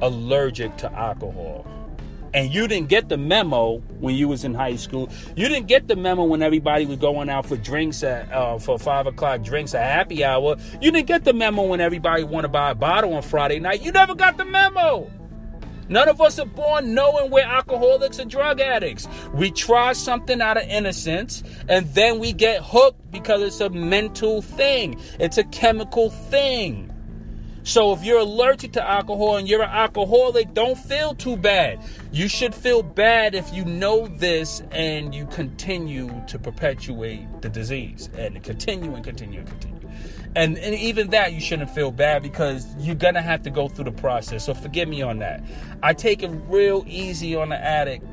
allergic 0.00 0.76
to 0.76 0.92
alcohol 0.92 1.66
and 2.36 2.52
you 2.52 2.68
didn't 2.68 2.88
get 2.88 3.08
the 3.08 3.16
memo 3.16 3.78
when 3.98 4.14
you 4.14 4.28
was 4.28 4.44
in 4.44 4.52
high 4.52 4.76
school. 4.76 5.08
You 5.36 5.48
didn't 5.48 5.68
get 5.68 5.88
the 5.88 5.96
memo 5.96 6.22
when 6.24 6.42
everybody 6.42 6.84
was 6.84 6.98
going 6.98 7.30
out 7.30 7.46
for 7.46 7.56
drinks 7.56 8.02
at 8.02 8.30
uh, 8.30 8.58
for 8.58 8.78
five 8.78 9.06
o'clock 9.06 9.42
drinks 9.42 9.74
at 9.74 9.82
happy 9.82 10.22
hour. 10.22 10.56
You 10.82 10.92
didn't 10.92 11.06
get 11.06 11.24
the 11.24 11.32
memo 11.32 11.62
when 11.62 11.80
everybody 11.80 12.24
want 12.24 12.44
to 12.44 12.48
buy 12.48 12.72
a 12.72 12.74
bottle 12.74 13.14
on 13.14 13.22
Friday 13.22 13.58
night. 13.58 13.82
You 13.82 13.90
never 13.90 14.14
got 14.14 14.36
the 14.36 14.44
memo. 14.44 15.10
None 15.88 16.08
of 16.08 16.20
us 16.20 16.38
are 16.38 16.46
born 16.46 16.92
knowing 16.94 17.30
we're 17.30 17.40
alcoholics 17.40 18.20
or 18.20 18.26
drug 18.26 18.60
addicts. 18.60 19.08
We 19.32 19.50
try 19.50 19.94
something 19.94 20.42
out 20.42 20.58
of 20.58 20.64
innocence 20.68 21.42
and 21.70 21.86
then 21.94 22.18
we 22.18 22.34
get 22.34 22.60
hooked 22.62 23.12
because 23.12 23.40
it's 23.40 23.60
a 23.60 23.70
mental 23.70 24.42
thing. 24.42 25.00
It's 25.18 25.38
a 25.38 25.44
chemical 25.44 26.10
thing. 26.10 26.92
So 27.66 27.92
if 27.92 28.04
you're 28.04 28.20
allergic 28.20 28.74
to 28.74 28.88
alcohol 28.88 29.38
and 29.38 29.48
you're 29.48 29.64
an 29.64 29.68
alcoholic, 29.68 30.54
don't 30.54 30.78
feel 30.78 31.16
too 31.16 31.36
bad. 31.36 31.80
You 32.12 32.28
should 32.28 32.54
feel 32.54 32.80
bad 32.80 33.34
if 33.34 33.52
you 33.52 33.64
know 33.64 34.06
this 34.06 34.62
and 34.70 35.12
you 35.12 35.26
continue 35.26 36.08
to 36.28 36.38
perpetuate 36.38 37.26
the 37.42 37.48
disease 37.48 38.08
and 38.16 38.40
continue 38.44 38.94
and 38.94 39.02
continue 39.02 39.40
and 39.40 39.48
continue. 39.48 39.90
And, 40.36 40.56
and 40.58 40.76
even 40.76 41.10
that 41.10 41.32
you 41.32 41.40
shouldn't 41.40 41.70
feel 41.70 41.90
bad 41.90 42.22
because 42.22 42.72
you're 42.78 42.94
gonna 42.94 43.20
have 43.20 43.42
to 43.42 43.50
go 43.50 43.66
through 43.66 43.86
the 43.86 43.90
process. 43.90 44.46
So 44.46 44.54
forgive 44.54 44.88
me 44.88 45.02
on 45.02 45.18
that. 45.18 45.42
I 45.82 45.92
take 45.92 46.22
it 46.22 46.30
real 46.46 46.84
easy 46.86 47.34
on 47.34 47.48
the 47.48 47.60
addict 47.60 48.06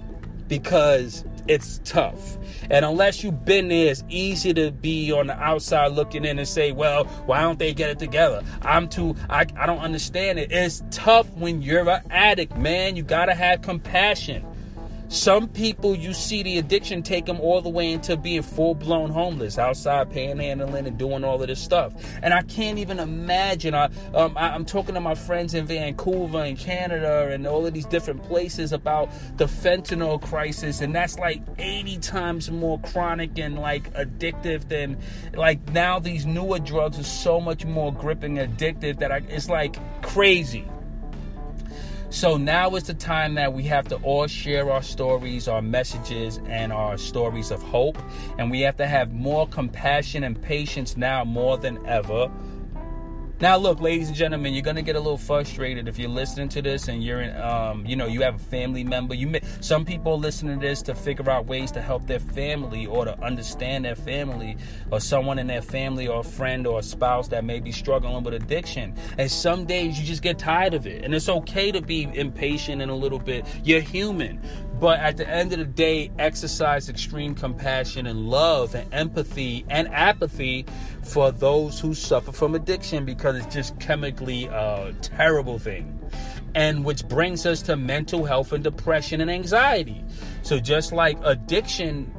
because 0.48 1.26
it's 1.48 1.82
tough. 1.84 2.38
And 2.70 2.86
unless 2.86 3.24
you've 3.24 3.46
been 3.46 3.68
there, 3.68 3.92
it's 3.92 4.04
easy 4.10 4.54
to 4.54 4.72
be 4.72 5.12
on 5.12 5.28
the 5.28 5.38
outside 5.38 5.92
looking 5.92 6.26
in 6.26 6.40
and 6.40 6.48
say, 6.48 6.72
well, 6.72 7.06
why 7.26 7.42
don't 7.42 7.60
they 7.60 7.74
get 7.74 7.90
it 7.90 8.00
together? 8.00 8.42
I'm 8.62 8.88
too, 8.88 9.16
I, 9.30 9.46
I 9.56 9.66
don't 9.66 9.80
understand 9.80 10.40
it. 10.40 10.52
It's 10.52 10.84
tough 10.92 11.30
when 11.34 11.62
you're 11.62 11.88
an 11.90 12.02
addict, 12.10 12.58
man. 12.58 12.96
You 12.96 13.04
gotta 13.04 13.34
have 13.34 13.62
compassion. 13.62 14.46
Some 15.14 15.48
people, 15.48 15.96
you 15.96 16.12
see 16.12 16.42
the 16.42 16.58
addiction 16.58 17.04
take 17.04 17.28
them 17.28 17.40
all 17.40 17.62
the 17.62 17.70
way 17.70 17.92
into 17.92 18.18
being 18.18 18.42
full 18.42 18.74
blown 18.74 19.12
homeless, 19.12 19.60
outside 19.60 20.10
panhandling 20.10 20.88
and 20.88 20.98
doing 20.98 21.24
all 21.24 21.40
of 21.40 21.48
this 21.48 21.62
stuff. 21.62 21.94
And 22.24 22.34
I 22.34 22.42
can't 22.42 22.80
even 22.80 22.98
imagine. 22.98 23.76
I, 23.76 23.92
um, 24.16 24.36
I, 24.36 24.56
am 24.56 24.66
talking 24.66 24.96
to 24.96 25.02
my 25.02 25.14
friends 25.14 25.54
in 25.54 25.68
Vancouver 25.68 26.40
and 26.40 26.58
Canada 26.58 27.30
and 27.32 27.46
all 27.46 27.64
of 27.64 27.76
these 27.76 27.86
different 27.86 28.24
places 28.24 28.74
about 28.74 29.12
the 29.38 29.46
fentanyl 29.46 30.20
crisis, 30.20 30.82
and 30.82 30.96
that's 30.96 31.20
like 31.20 31.44
80 31.60 32.00
times 32.00 32.50
more 32.50 32.80
chronic 32.80 33.38
and 33.38 33.60
like 33.60 33.94
addictive 33.94 34.68
than 34.68 34.98
like 35.36 35.72
now 35.74 36.00
these 36.00 36.26
newer 36.26 36.58
drugs 36.58 36.98
are 36.98 37.04
so 37.04 37.40
much 37.40 37.66
more 37.66 37.94
gripping 37.94 38.38
addictive 38.38 38.98
that 38.98 39.12
I, 39.12 39.18
it's 39.30 39.48
like 39.48 39.78
crazy. 40.02 40.68
So 42.14 42.38
now 42.38 42.76
is 42.76 42.84
the 42.84 42.94
time 42.94 43.34
that 43.36 43.54
we 43.54 43.64
have 43.64 43.88
to 43.88 43.96
all 44.04 44.28
share 44.28 44.70
our 44.70 44.84
stories, 44.84 45.48
our 45.48 45.64
messages, 45.64 46.40
and 46.46 46.72
our 46.72 46.96
stories 46.96 47.50
of 47.50 47.64
hope. 47.64 47.98
And 48.38 48.52
we 48.52 48.62
have 48.62 48.78
to 48.78 48.86
have 48.86 49.12
more 49.12 49.48
compassion 49.48 50.24
and 50.24 50.40
patience 50.40 50.96
now 50.96 51.26
more 51.26 51.58
than 51.58 51.84
ever. 51.88 52.32
Now, 53.44 53.58
look, 53.58 53.82
ladies 53.82 54.08
and 54.08 54.16
gentlemen, 54.16 54.54
you're 54.54 54.64
gonna 54.64 54.82
get 54.82 54.96
a 54.96 55.02
little 55.02 55.18
frustrated 55.18 55.90
if 55.90 56.00
you're 56.00 56.08
listening 56.08 56.48
to 56.48 56.62
this 56.62 56.88
and 56.88 57.04
you're 57.04 57.20
in, 57.20 57.36
um, 57.42 57.86
you 57.86 57.98
know, 57.98 58.06
you 58.06 58.22
have 58.22 58.36
a 58.36 58.40
family 58.40 58.86
member. 58.86 59.14
You 59.16 59.28
may, 59.28 59.42
some 59.60 59.84
people 59.84 60.18
listen 60.18 60.48
to 60.48 60.56
this 60.56 60.82
to 60.84 60.96
figure 60.96 61.30
out 61.30 61.46
ways 61.46 61.70
to 61.74 61.82
help 61.82 62.08
their 62.08 62.22
family 62.22 62.86
or 62.86 63.04
to 63.04 63.22
understand 63.22 63.84
their 63.84 63.96
family 63.96 64.56
or 64.92 65.02
someone 65.02 65.40
in 65.40 65.48
their 65.48 65.62
family 65.62 66.08
or 66.08 66.22
a 66.22 66.24
friend 66.24 66.66
or 66.66 66.80
a 66.80 66.82
spouse 66.82 67.28
that 67.28 67.44
may 67.44 67.60
be 67.60 67.74
struggling 67.74 68.24
with 68.24 68.34
addiction. 68.34 68.96
And 69.18 69.30
some 69.30 69.66
days 69.66 70.00
you 70.00 70.06
just 70.06 70.22
get 70.22 70.40
tired 70.40 70.74
of 70.74 70.88
it, 70.88 71.04
and 71.04 71.14
it's 71.14 71.28
okay 71.28 71.70
to 71.74 71.82
be 71.82 72.10
impatient 72.14 72.82
and 72.82 72.90
a 72.90 72.96
little 72.96 73.20
bit. 73.20 73.46
You're 73.66 73.82
human, 73.82 74.40
but 74.84 75.00
at 75.00 75.16
the 75.16 75.26
end 75.26 75.54
of 75.54 75.60
the 75.60 75.66
day, 75.66 76.12
exercise 76.20 76.90
extreme 76.90 77.36
compassion 77.36 78.06
and 78.06 78.30
love 78.30 78.76
and 78.76 78.94
empathy 78.94 79.66
and 79.70 79.88
apathy 79.88 80.66
for 81.04 81.32
those 81.32 81.80
who 81.80 81.94
suffer 81.94 82.34
from 82.34 82.54
addiction 82.54 83.06
because 83.06 83.38
it's 83.38 83.54
just 83.54 83.80
chemically 83.80 84.48
a 84.48 84.94
terrible 85.02 85.58
thing. 85.58 85.98
And 86.54 86.84
which 86.84 87.08
brings 87.08 87.46
us 87.46 87.62
to 87.62 87.78
mental 87.78 88.26
health 88.26 88.52
and 88.52 88.62
depression 88.62 89.22
and 89.22 89.32
anxiety. 89.32 90.04
So, 90.42 90.60
just 90.60 90.92
like 90.92 91.18
addiction 91.24 92.14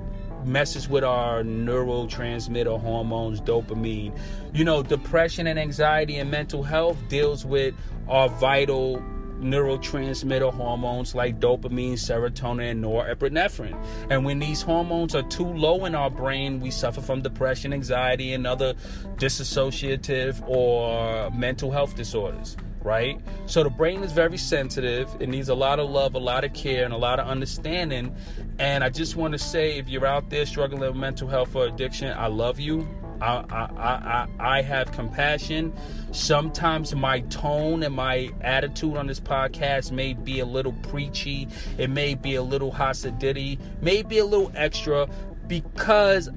messes 0.46 0.88
with 0.88 1.04
our 1.04 1.42
neurotransmitter 1.42 2.80
hormones, 2.80 3.42
dopamine, 3.42 4.18
you 4.54 4.64
know, 4.64 4.82
depression 4.82 5.46
and 5.46 5.58
anxiety 5.58 6.16
and 6.16 6.30
mental 6.30 6.62
health 6.62 6.96
deals 7.10 7.44
with 7.44 7.74
our 8.08 8.30
vital 8.30 9.04
neurotransmitter 9.44 10.52
hormones 10.52 11.14
like 11.14 11.38
dopamine, 11.38 11.94
serotonin, 11.94 12.72
and 12.72 12.84
norepinephrine. 12.84 13.78
And 14.10 14.24
when 14.24 14.38
these 14.38 14.62
hormones 14.62 15.14
are 15.14 15.22
too 15.22 15.46
low 15.46 15.84
in 15.84 15.94
our 15.94 16.10
brain, 16.10 16.60
we 16.60 16.70
suffer 16.70 17.00
from 17.00 17.22
depression, 17.22 17.72
anxiety, 17.72 18.32
and 18.32 18.46
other 18.46 18.74
dissociative 19.16 20.46
or 20.48 21.30
mental 21.30 21.70
health 21.70 21.94
disorders 21.96 22.56
right? 22.84 23.18
So 23.46 23.64
the 23.64 23.70
brain 23.70 24.02
is 24.02 24.12
very 24.12 24.36
sensitive. 24.36 25.08
It 25.18 25.30
needs 25.30 25.48
a 25.48 25.54
lot 25.54 25.80
of 25.80 25.90
love, 25.90 26.14
a 26.14 26.18
lot 26.18 26.44
of 26.44 26.52
care, 26.52 26.84
and 26.84 26.92
a 26.92 26.98
lot 26.98 27.18
of 27.18 27.26
understanding. 27.26 28.14
And 28.58 28.84
I 28.84 28.90
just 28.90 29.16
want 29.16 29.32
to 29.32 29.38
say 29.38 29.78
if 29.78 29.88
you're 29.88 30.06
out 30.06 30.30
there 30.30 30.46
struggling 30.46 30.82
with 30.82 30.94
mental 30.94 31.26
health 31.26 31.56
or 31.56 31.66
addiction, 31.66 32.12
I 32.16 32.26
love 32.26 32.60
you. 32.60 32.86
I, 33.20 33.44
I, 33.50 33.64
I, 33.76 34.28
I 34.38 34.62
have 34.62 34.92
compassion. 34.92 35.72
Sometimes 36.12 36.94
my 36.94 37.20
tone 37.20 37.82
and 37.82 37.94
my 37.94 38.30
attitude 38.40 38.96
on 38.96 39.06
this 39.06 39.20
podcast 39.20 39.92
may 39.92 40.14
be 40.14 40.40
a 40.40 40.46
little 40.46 40.72
preachy. 40.72 41.48
It 41.78 41.90
may 41.90 42.14
be 42.14 42.34
a 42.34 42.42
little 42.42 42.72
Hasidic, 42.72 43.58
maybe 43.80 44.18
a 44.18 44.24
little 44.24 44.52
extra 44.54 45.08
because 45.46 46.30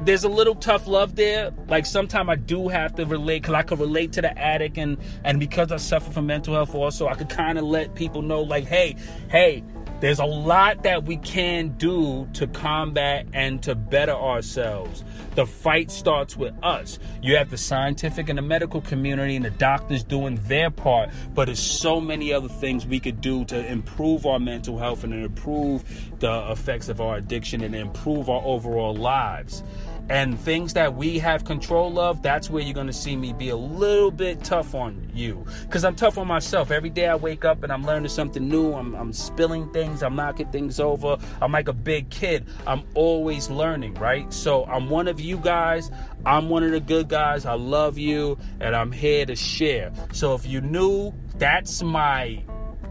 there's 0.00 0.24
a 0.24 0.28
little 0.28 0.54
tough 0.54 0.86
love 0.86 1.16
there. 1.16 1.52
Like 1.68 1.86
sometimes 1.86 2.28
I 2.28 2.36
do 2.36 2.68
have 2.68 2.94
to 2.96 3.06
relate 3.06 3.42
because 3.42 3.54
I 3.54 3.62
could 3.62 3.78
relate 3.78 4.12
to 4.12 4.22
the 4.22 4.36
addict 4.38 4.76
and 4.78 4.98
and 5.24 5.38
because 5.38 5.72
I 5.72 5.76
suffer 5.76 6.10
from 6.10 6.26
mental 6.26 6.54
health 6.54 6.74
also, 6.74 7.08
I 7.08 7.14
could 7.14 7.28
kind 7.28 7.58
of 7.58 7.64
let 7.64 7.94
people 7.94 8.22
know 8.22 8.42
like, 8.42 8.64
hey, 8.66 8.96
hey, 9.30 9.62
there's 10.00 10.18
a 10.18 10.24
lot 10.24 10.82
that 10.82 11.04
we 11.04 11.16
can 11.18 11.68
do 11.78 12.28
to 12.34 12.46
combat 12.48 13.26
and 13.32 13.62
to 13.62 13.74
better 13.74 14.12
ourselves. 14.12 15.04
The 15.34 15.46
fight 15.46 15.90
starts 15.90 16.36
with 16.36 16.54
us. 16.62 16.98
You 17.22 17.36
have 17.36 17.50
the 17.50 17.56
scientific 17.56 18.28
and 18.28 18.38
the 18.38 18.42
medical 18.42 18.80
community 18.80 19.36
and 19.36 19.44
the 19.44 19.50
doctors 19.50 20.04
doing 20.04 20.38
their 20.46 20.70
part, 20.70 21.10
but 21.34 21.46
there's 21.46 21.58
so 21.58 22.00
many 22.00 22.32
other 22.32 22.48
things 22.48 22.86
we 22.86 23.00
could 23.00 23.20
do 23.20 23.44
to 23.46 23.66
improve 23.66 24.26
our 24.26 24.38
mental 24.38 24.78
health 24.78 25.04
and 25.04 25.14
improve 25.14 25.84
the 26.20 26.50
effects 26.50 26.88
of 26.88 27.00
our 27.00 27.16
addiction 27.16 27.62
and 27.62 27.74
improve 27.74 28.28
our 28.28 28.42
overall 28.44 28.94
lives 28.94 29.62
and 30.08 30.38
things 30.38 30.74
that 30.74 30.94
we 30.94 31.18
have 31.18 31.44
control 31.44 31.98
of, 31.98 32.22
that's 32.22 32.50
where 32.50 32.62
you're 32.62 32.74
going 32.74 32.86
to 32.86 32.92
see 32.92 33.16
me 33.16 33.32
be 33.32 33.48
a 33.48 33.56
little 33.56 34.10
bit 34.10 34.44
tough 34.44 34.74
on 34.74 35.10
you. 35.14 35.44
Because 35.62 35.84
I'm 35.84 35.94
tough 35.94 36.18
on 36.18 36.26
myself. 36.26 36.70
Every 36.70 36.90
day 36.90 37.06
I 37.06 37.14
wake 37.14 37.44
up 37.44 37.62
and 37.62 37.72
I'm 37.72 37.84
learning 37.84 38.10
something 38.10 38.46
new. 38.46 38.74
I'm, 38.74 38.94
I'm 38.94 39.12
spilling 39.12 39.72
things, 39.72 40.02
I'm 40.02 40.14
knocking 40.14 40.50
things 40.50 40.78
over. 40.78 41.16
I'm 41.40 41.52
like 41.52 41.68
a 41.68 41.72
big 41.72 42.10
kid. 42.10 42.46
I'm 42.66 42.84
always 42.94 43.48
learning, 43.48 43.94
right? 43.94 44.30
So 44.32 44.64
I'm 44.64 44.90
one 44.90 45.08
of 45.08 45.20
you 45.20 45.38
guys. 45.38 45.90
I'm 46.26 46.48
one 46.48 46.62
of 46.62 46.70
the 46.70 46.80
good 46.80 47.08
guys. 47.08 47.46
I 47.46 47.54
love 47.54 47.98
you 47.98 48.38
and 48.60 48.76
I'm 48.76 48.92
here 48.92 49.26
to 49.26 49.36
share. 49.36 49.92
So 50.12 50.34
if 50.34 50.46
you 50.46 50.60
knew, 50.60 51.12
that's 51.36 51.82
my 51.82 52.42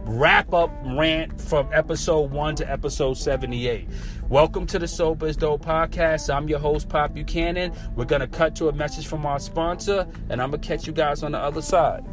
wrap 0.06 0.54
up 0.54 0.72
rant 0.86 1.40
from 1.40 1.70
episode 1.72 2.32
1 2.32 2.56
to 2.56 2.70
episode 2.70 3.18
78. 3.18 3.88
Welcome 4.28 4.66
to 4.68 4.80
the 4.80 4.88
Sober 4.88 5.32
Dope 5.32 5.66
podcast. 5.66 6.34
I'm 6.34 6.50
your 6.50 6.60
host, 6.60 6.90
Pop 6.90 7.14
Buchanan. 7.14 7.74
We're 7.96 8.06
going 8.06 8.22
to 8.22 8.28
cut 8.28 8.56
to 8.58 8.68
a 8.68 8.74
message 8.74 9.08
from 9.08 9.26
our 9.26 9.40
sponsor, 9.40 10.08
and 10.30 10.42
I'm 10.42 10.50
going 10.50 10.62
to 10.62 10.68
catch 10.68 10.86
you 10.88 10.94
guys 10.94 11.24
on 11.24 11.32
the 11.32 11.38
other 11.38 11.62
side. 11.62 12.04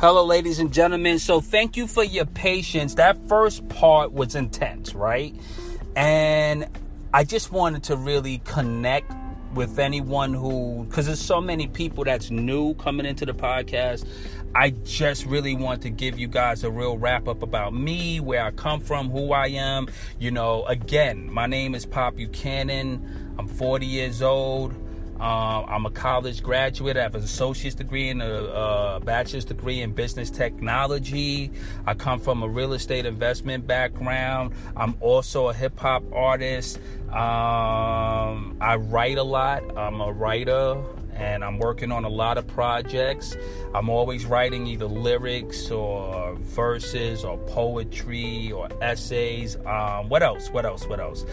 Hello, 0.00 0.24
ladies 0.24 0.60
and 0.60 0.72
gentlemen. 0.72 1.18
So, 1.18 1.40
thank 1.40 1.76
you 1.76 1.88
for 1.88 2.04
your 2.04 2.26
patience. 2.26 2.94
That 2.94 3.18
first 3.28 3.68
part 3.68 4.12
was 4.12 4.36
intense, 4.36 4.94
right? 4.94 5.34
And 5.96 6.68
I 7.14 7.24
just 7.24 7.52
wanted 7.52 7.84
to 7.84 7.96
really 7.96 8.38
connect 8.44 9.10
with 9.54 9.78
anyone 9.78 10.34
who, 10.34 10.84
because 10.84 11.06
there's 11.06 11.20
so 11.20 11.40
many 11.40 11.66
people 11.66 12.04
that's 12.04 12.30
new 12.30 12.74
coming 12.74 13.06
into 13.06 13.24
the 13.24 13.32
podcast. 13.32 14.06
I 14.54 14.70
just 14.84 15.24
really 15.24 15.54
want 15.54 15.80
to 15.82 15.90
give 15.90 16.18
you 16.18 16.28
guys 16.28 16.64
a 16.64 16.70
real 16.70 16.98
wrap 16.98 17.26
up 17.26 17.42
about 17.42 17.72
me, 17.72 18.20
where 18.20 18.44
I 18.44 18.50
come 18.50 18.80
from, 18.80 19.08
who 19.08 19.32
I 19.32 19.46
am. 19.46 19.88
You 20.18 20.32
know, 20.32 20.66
again, 20.66 21.32
my 21.32 21.46
name 21.46 21.74
is 21.74 21.86
Pop 21.86 22.16
Buchanan. 22.16 23.34
I'm 23.38 23.48
40 23.48 23.86
years 23.86 24.20
old. 24.20 24.74
Um, 25.20 25.64
I'm 25.66 25.84
a 25.84 25.90
college 25.90 26.44
graduate. 26.44 26.96
I 26.96 27.02
have 27.02 27.16
an 27.16 27.24
associate's 27.24 27.74
degree 27.74 28.08
and 28.08 28.22
a, 28.22 28.54
a, 28.54 29.00
bachelor's 29.00 29.44
degree 29.44 29.80
in 29.80 29.92
business 29.92 30.30
technology. 30.30 31.50
I 31.86 31.94
come 31.94 32.20
from 32.20 32.44
a 32.44 32.48
real 32.48 32.72
estate 32.72 33.04
investment 33.04 33.66
background. 33.66 34.54
I'm 34.76 34.94
also 35.00 35.48
a 35.48 35.54
hip 35.54 35.76
hop 35.80 36.04
artist. 36.12 36.78
Um, 37.08 38.56
I 38.60 38.76
write 38.76 39.18
a 39.18 39.22
lot. 39.22 39.76
I'm 39.76 40.00
a 40.00 40.12
writer 40.12 40.82
and 41.18 41.42
I'm 41.42 41.58
working 41.58 41.90
on 41.90 42.04
a 42.04 42.08
lot 42.08 42.38
of 42.38 42.46
projects. 42.46 43.36
I'm 43.74 43.88
always 43.88 44.24
writing 44.24 44.66
either 44.66 44.86
lyrics 44.86 45.70
or 45.70 46.36
verses 46.36 47.24
or 47.24 47.36
poetry 47.38 48.52
or 48.52 48.68
essays. 48.80 49.56
Um, 49.66 50.08
what 50.08 50.22
else? 50.22 50.50
What 50.50 50.64
else? 50.64 50.86
What 50.86 51.00
else? 51.00 51.26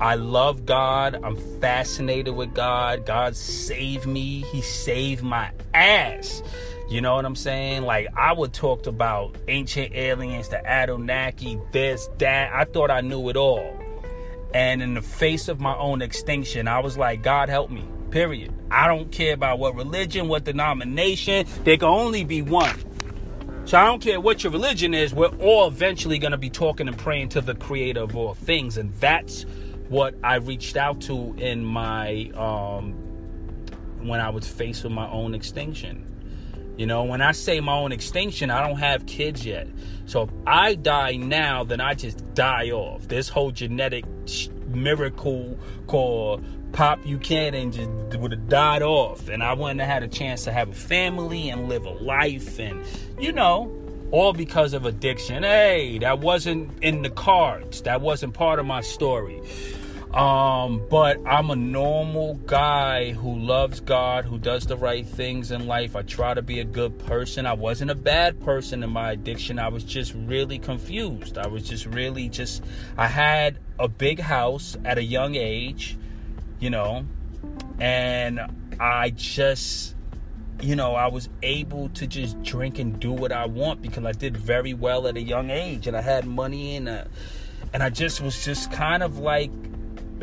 I 0.00 0.16
love 0.16 0.66
God. 0.66 1.18
I'm 1.22 1.36
fascinated 1.60 2.34
with 2.34 2.54
God. 2.54 3.06
God 3.06 3.34
saved 3.34 4.06
me. 4.06 4.44
He 4.52 4.60
saved 4.60 5.22
my 5.22 5.50
ass. 5.72 6.42
You 6.90 7.00
know 7.00 7.14
what 7.14 7.24
I'm 7.24 7.36
saying? 7.36 7.82
Like 7.82 8.08
I 8.16 8.32
would 8.32 8.52
talk 8.52 8.86
about 8.86 9.36
ancient 9.48 9.94
aliens, 9.94 10.48
the 10.48 10.58
Anunnaki, 10.66 11.58
this, 11.72 12.08
that. 12.18 12.52
I 12.52 12.64
thought 12.64 12.90
I 12.90 13.00
knew 13.00 13.28
it 13.28 13.36
all. 13.36 13.78
And 14.52 14.82
in 14.82 14.94
the 14.94 15.02
face 15.02 15.48
of 15.48 15.60
my 15.60 15.76
own 15.76 16.02
extinction, 16.02 16.66
I 16.66 16.80
was 16.80 16.98
like, 16.98 17.22
God 17.22 17.48
help 17.48 17.70
me. 17.70 17.84
Period. 18.10 18.52
I 18.70 18.88
don't 18.88 19.12
care 19.12 19.34
about 19.34 19.58
what 19.58 19.76
religion, 19.76 20.28
what 20.28 20.44
denomination. 20.44 21.46
There 21.64 21.76
can 21.76 21.88
only 21.88 22.24
be 22.24 22.42
one. 22.42 22.76
So 23.66 23.78
I 23.78 23.84
don't 23.84 24.02
care 24.02 24.20
what 24.20 24.42
your 24.42 24.52
religion 24.52 24.94
is, 24.94 25.14
we're 25.14 25.28
all 25.28 25.68
eventually 25.68 26.18
going 26.18 26.32
to 26.32 26.38
be 26.38 26.50
talking 26.50 26.88
and 26.88 26.98
praying 26.98 27.28
to 27.30 27.40
the 27.40 27.54
creator 27.54 28.00
of 28.00 28.16
all 28.16 28.34
things. 28.34 28.76
And 28.76 28.92
that's 28.94 29.44
what 29.88 30.14
I 30.24 30.36
reached 30.36 30.76
out 30.76 31.02
to 31.02 31.34
in 31.38 31.64
my, 31.64 32.32
um, 32.34 32.92
when 34.02 34.18
I 34.18 34.30
was 34.30 34.48
faced 34.48 34.82
with 34.82 34.92
my 34.92 35.08
own 35.08 35.34
extinction. 35.34 36.09
You 36.76 36.86
know, 36.86 37.04
when 37.04 37.20
I 37.20 37.32
say 37.32 37.60
my 37.60 37.74
own 37.74 37.92
extinction, 37.92 38.50
I 38.50 38.66
don't 38.66 38.78
have 38.78 39.06
kids 39.06 39.44
yet. 39.44 39.68
So 40.06 40.22
if 40.22 40.30
I 40.46 40.74
die 40.74 41.16
now, 41.16 41.62
then 41.64 41.80
I 41.80 41.94
just 41.94 42.34
die 42.34 42.70
off. 42.70 43.06
This 43.08 43.28
whole 43.28 43.50
genetic 43.50 44.04
miracle 44.66 45.58
called 45.86 46.44
pop—you 46.72 47.18
can't—and 47.18 47.72
just 47.72 47.90
would 48.18 48.32
have 48.32 48.48
died 48.48 48.82
off, 48.82 49.28
and 49.28 49.42
I 49.42 49.52
wouldn't 49.52 49.80
have 49.80 49.88
had 49.88 50.02
a 50.02 50.08
chance 50.08 50.44
to 50.44 50.52
have 50.52 50.70
a 50.70 50.74
family 50.74 51.50
and 51.50 51.68
live 51.68 51.84
a 51.84 51.90
life, 51.90 52.58
and 52.58 52.84
you 53.18 53.32
know, 53.32 53.70
all 54.10 54.32
because 54.32 54.72
of 54.72 54.86
addiction. 54.86 55.42
Hey, 55.42 55.98
that 55.98 56.20
wasn't 56.20 56.82
in 56.82 57.02
the 57.02 57.10
cards. 57.10 57.82
That 57.82 58.00
wasn't 58.00 58.34
part 58.34 58.58
of 58.58 58.66
my 58.66 58.80
story. 58.80 59.40
Um, 60.12 60.84
but 60.90 61.18
I'm 61.24 61.50
a 61.50 61.56
normal 61.56 62.34
guy 62.34 63.12
who 63.12 63.38
loves 63.38 63.78
God, 63.78 64.24
who 64.24 64.38
does 64.38 64.66
the 64.66 64.76
right 64.76 65.06
things 65.06 65.52
in 65.52 65.66
life. 65.68 65.94
I 65.94 66.02
try 66.02 66.34
to 66.34 66.42
be 66.42 66.58
a 66.58 66.64
good 66.64 66.98
person. 66.98 67.46
I 67.46 67.52
wasn't 67.52 67.92
a 67.92 67.94
bad 67.94 68.40
person 68.40 68.82
in 68.82 68.90
my 68.90 69.12
addiction. 69.12 69.60
I 69.60 69.68
was 69.68 69.84
just 69.84 70.12
really 70.14 70.58
confused. 70.58 71.38
I 71.38 71.46
was 71.46 71.62
just 71.62 71.86
really 71.86 72.28
just 72.28 72.64
I 72.98 73.06
had 73.06 73.58
a 73.78 73.86
big 73.86 74.18
house 74.18 74.76
at 74.84 74.98
a 74.98 75.02
young 75.02 75.36
age 75.36 75.96
you 76.60 76.70
know, 76.70 77.06
and 77.80 78.40
I 78.78 79.10
just 79.10 79.96
you 80.60 80.76
know, 80.76 80.94
I 80.94 81.06
was 81.06 81.30
able 81.42 81.88
to 81.90 82.06
just 82.06 82.40
drink 82.42 82.78
and 82.78 83.00
do 83.00 83.12
what 83.12 83.32
I 83.32 83.46
want 83.46 83.80
because 83.80 84.04
I 84.04 84.12
did 84.12 84.36
very 84.36 84.74
well 84.74 85.08
at 85.08 85.16
a 85.16 85.22
young 85.22 85.48
age 85.48 85.86
and 85.86 85.96
I 85.96 86.02
had 86.02 86.26
money 86.26 86.76
and 86.76 86.88
uh, 86.88 87.04
and 87.72 87.82
I 87.82 87.88
just 87.88 88.20
was 88.20 88.44
just 88.44 88.70
kind 88.70 89.02
of 89.02 89.18
like 89.18 89.50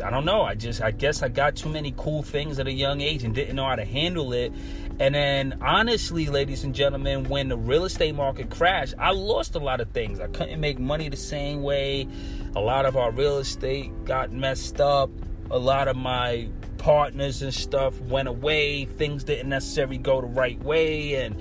I 0.02 0.10
don't 0.10 0.24
know, 0.24 0.42
I 0.42 0.54
just 0.54 0.82
I 0.82 0.90
guess 0.90 1.22
I 1.22 1.28
got 1.28 1.56
too 1.56 1.68
many 1.68 1.94
cool 1.96 2.22
things 2.22 2.58
at 2.58 2.66
a 2.66 2.72
young 2.72 3.00
age 3.00 3.24
and 3.24 3.34
didn't 3.34 3.56
know 3.56 3.66
how 3.66 3.76
to 3.76 3.84
handle 3.84 4.32
it. 4.32 4.52
And 5.00 5.14
then 5.14 5.58
honestly, 5.60 6.26
ladies 6.26 6.64
and 6.64 6.74
gentlemen, 6.74 7.28
when 7.28 7.48
the 7.48 7.56
real 7.56 7.84
estate 7.84 8.14
market 8.14 8.50
crashed, 8.50 8.94
I 8.98 9.12
lost 9.12 9.54
a 9.54 9.60
lot 9.60 9.80
of 9.80 9.90
things. 9.90 10.20
I 10.20 10.26
couldn't 10.28 10.60
make 10.60 10.78
money 10.78 11.08
the 11.08 11.16
same 11.16 11.62
way. 11.62 12.08
A 12.56 12.60
lot 12.60 12.86
of 12.86 12.96
our 12.96 13.10
real 13.12 13.38
estate 13.38 13.92
got 14.04 14.32
messed 14.32 14.80
up. 14.80 15.10
A 15.50 15.58
lot 15.58 15.88
of 15.88 15.96
my 15.96 16.48
partners 16.78 17.42
and 17.42 17.54
stuff 17.54 18.00
went 18.02 18.28
away. 18.28 18.86
Things 18.86 19.24
didn't 19.24 19.48
necessarily 19.48 19.98
go 19.98 20.20
the 20.20 20.26
right 20.26 20.60
way. 20.62 21.14
And, 21.14 21.36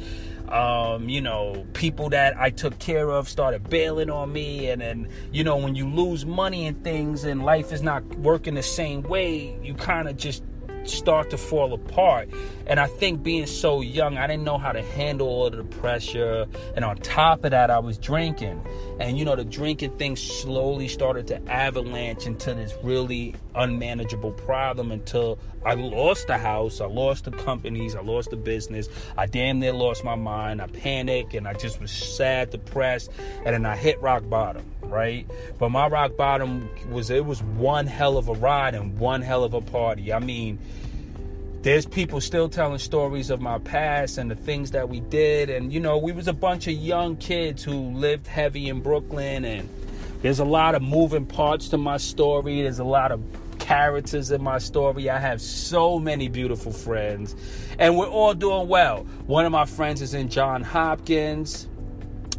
um, 0.50 1.10
you 1.10 1.22
know, 1.22 1.66
people 1.74 2.10
that 2.10 2.38
I 2.38 2.50
took 2.50 2.80
care 2.80 3.10
of 3.10 3.28
started 3.28 3.70
bailing 3.70 4.10
on 4.10 4.32
me. 4.32 4.70
And 4.70 4.82
then, 4.82 5.10
you 5.32 5.44
know, 5.44 5.58
when 5.58 5.76
you 5.76 5.88
lose 5.88 6.26
money 6.26 6.68
and 6.68 6.84
things 6.84 7.24
and 7.24 7.44
life 7.44 7.72
is 7.72 7.82
not 7.82 8.04
working 8.18 8.56
the 8.56 8.64
same 8.64 9.04
way, 9.04 9.58
you 9.62 9.74
kind 9.74 10.08
of 10.08 10.18
just 10.18 10.44
start 10.86 11.30
to 11.32 11.38
fall 11.38 11.74
apart. 11.74 12.30
And 12.66 12.80
I 12.80 12.88
think 12.88 13.24
being 13.24 13.46
so 13.46 13.82
young, 13.82 14.18
I 14.18 14.28
didn't 14.28 14.44
know 14.44 14.58
how 14.58 14.72
to 14.72 14.82
handle 14.82 15.28
all 15.28 15.50
the 15.50 15.64
pressure. 15.64 16.46
And 16.76 16.84
on 16.84 16.98
top 16.98 17.46
of 17.46 17.52
that, 17.52 17.70
I 17.70 17.80
was 17.80 17.98
drinking. 17.98 18.62
And 19.00 19.18
you 19.18 19.26
know, 19.26 19.36
the 19.36 19.46
drinking 19.46 19.98
thing 19.98 20.16
slowly 20.16 20.88
started 20.88 21.28
to 21.28 21.42
avalanche 21.50 22.26
into 22.26 22.54
this 22.54 22.74
really 22.84 23.36
unmanageable 23.56 24.32
problem 24.32 24.92
until 24.92 25.40
I 25.66 25.74
lost 25.74 26.28
the 26.28 26.38
house, 26.38 26.80
I 26.80 26.86
lost 26.86 27.26
the 27.26 27.32
companies, 27.32 27.96
I 27.96 28.02
lost 28.02 28.30
the 28.30 28.38
business. 28.38 28.88
I 29.18 29.26
damn 29.26 29.60
near 29.60 29.74
lost 29.74 30.04
my 30.04 30.16
mind. 30.16 30.62
I 30.62 30.68
panicked 30.68 31.34
and 31.34 31.48
I 31.48 31.54
just 31.54 31.82
was 31.82 31.92
sad, 31.92 32.52
depressed, 32.52 33.12
and 33.46 33.54
then 33.54 33.66
I 33.66 33.76
hit 33.76 34.02
rock 34.02 34.30
bottom, 34.30 34.64
right? 34.90 35.30
But 35.60 35.70
my 35.70 35.88
rock 35.88 36.18
bottom 36.18 36.70
was 36.90 37.10
it 37.10 37.26
was 37.26 37.42
one 37.42 37.88
hell 37.88 38.18
of 38.18 38.28
a 38.28 38.34
ride 38.34 38.76
and 38.76 38.98
one 38.98 39.22
hell 39.22 39.44
of 39.44 39.54
a 39.54 39.62
party. 39.62 40.14
I 40.14 40.20
mean, 40.20 40.60
there's 41.62 41.86
people 41.86 42.22
still 42.22 42.48
telling 42.48 42.80
stories 42.80 43.30
of 43.30 43.42
my 43.42 43.60
past 43.60 44.18
and 44.18 44.32
the 44.32 44.36
things 44.36 44.72
that 44.72 44.88
we 44.90 45.02
did. 45.02 45.50
And 45.50 45.74
you 45.74 45.80
know 45.80 45.98
we 45.98 46.12
was 46.12 46.28
a 46.28 46.34
bunch 46.34 46.68
of 46.68 46.74
young 46.74 47.18
kids 47.18 47.64
who 47.64 47.92
lived 47.92 48.28
heavy 48.28 48.70
in 48.70 48.80
brooklyn 48.82 49.44
and 49.44 49.68
there's 50.22 50.40
a 50.40 50.46
lot 50.46 50.76
of 50.76 50.82
moving 50.82 51.26
parts 51.26 51.70
to 51.70 51.78
my 51.78 51.98
story. 51.98 52.64
There's 52.64 52.80
a 52.80 52.84
lot 52.84 53.12
of 53.12 53.22
characters 53.60 54.32
in 54.32 54.42
my 54.42 54.58
story. 54.58 55.10
I 55.10 55.20
have 55.20 55.42
so 55.42 56.00
many 56.00 56.28
beautiful 56.28 56.72
friends. 56.72 57.36
And 57.78 57.98
we're 57.98 58.08
all 58.08 58.34
doing 58.34 58.68
well. 58.68 59.04
One 59.28 59.46
of 59.46 59.52
my 59.52 59.66
friends 59.66 60.02
is 60.02 60.14
in 60.14 60.30
Johns 60.30 60.66
Hopkins 60.66 61.68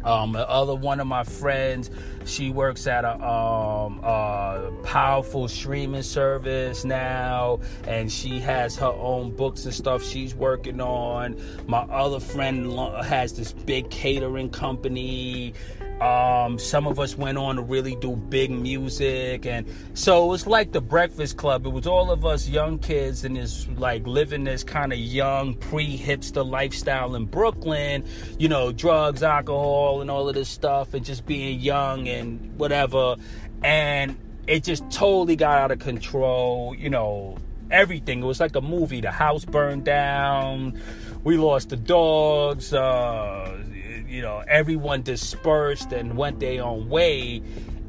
um, 0.03 0.33
the 0.33 0.49
other 0.49 0.75
one 0.75 0.99
of 0.99 1.07
my 1.07 1.23
friends, 1.23 1.89
she 2.25 2.49
works 2.49 2.87
at 2.87 3.05
a, 3.05 3.13
um, 3.23 3.99
a 4.03 4.71
powerful 4.83 5.47
streaming 5.47 6.03
service 6.03 6.85
now, 6.85 7.59
and 7.87 8.11
she 8.11 8.39
has 8.39 8.75
her 8.77 8.87
own 8.87 9.35
books 9.35 9.65
and 9.65 9.73
stuff 9.73 10.03
she's 10.03 10.35
working 10.35 10.81
on. 10.81 11.41
My 11.67 11.79
other 11.79 12.19
friend 12.19 12.71
has 13.03 13.33
this 13.33 13.51
big 13.51 13.89
catering 13.89 14.49
company. 14.49 15.53
Um, 16.01 16.57
some 16.57 16.87
of 16.87 16.97
us 16.97 17.17
went 17.17 17.37
on 17.37 17.57
to 17.57 17.61
really 17.61 17.95
do 17.95 18.15
big 18.15 18.51
music, 18.51 19.45
and 19.45 19.67
so 19.93 20.25
it 20.25 20.27
was 20.29 20.47
like 20.47 20.71
the 20.71 20.79
Breakfast 20.79 21.35
Club. 21.35 21.65
It 21.65 21.69
was 21.69 21.85
all 21.85 22.09
of 22.09 22.25
us 22.25 22.47
young 22.47 22.79
kids 22.79 23.25
and 23.25 23.35
this 23.35 23.67
like 23.75 24.07
living 24.07 24.45
this 24.45 24.63
kind 24.63 24.93
of 24.93 24.99
young 24.99 25.55
pre-hipster 25.55 26.49
lifestyle 26.49 27.15
in 27.15 27.25
Brooklyn. 27.25 28.05
You 28.37 28.47
know, 28.47 28.71
drugs, 28.71 29.23
alcohol, 29.23 29.99
and 29.99 30.09
all 30.09 30.29
of 30.29 30.35
this 30.35 30.47
stuff, 30.47 30.93
and 30.93 31.03
just 31.03 31.25
being 31.25 31.59
young 31.59 32.07
and 32.07 32.57
whatever. 32.57 33.17
And 33.61 34.17
it 34.47 34.63
just 34.63 34.89
totally 34.89 35.35
got 35.35 35.57
out 35.57 35.71
of 35.71 35.79
control. 35.79 36.75
You 36.77 36.89
know, 36.89 37.37
everything. 37.71 38.23
It 38.23 38.25
was 38.25 38.39
like 38.39 38.55
a 38.55 38.61
movie. 38.61 39.01
The 39.01 39.11
house 39.11 39.43
burned 39.43 39.83
down. 39.83 40.81
We 41.25 41.35
lost 41.35 41.69
the 41.69 41.75
dogs. 41.75 42.73
Uh, 42.73 43.61
you 44.09 44.21
know, 44.21 44.43
everyone 44.47 45.03
dispersed 45.03 45.91
and 45.91 46.17
went 46.17 46.39
their 46.39 46.63
own 46.63 46.89
way. 46.89 47.41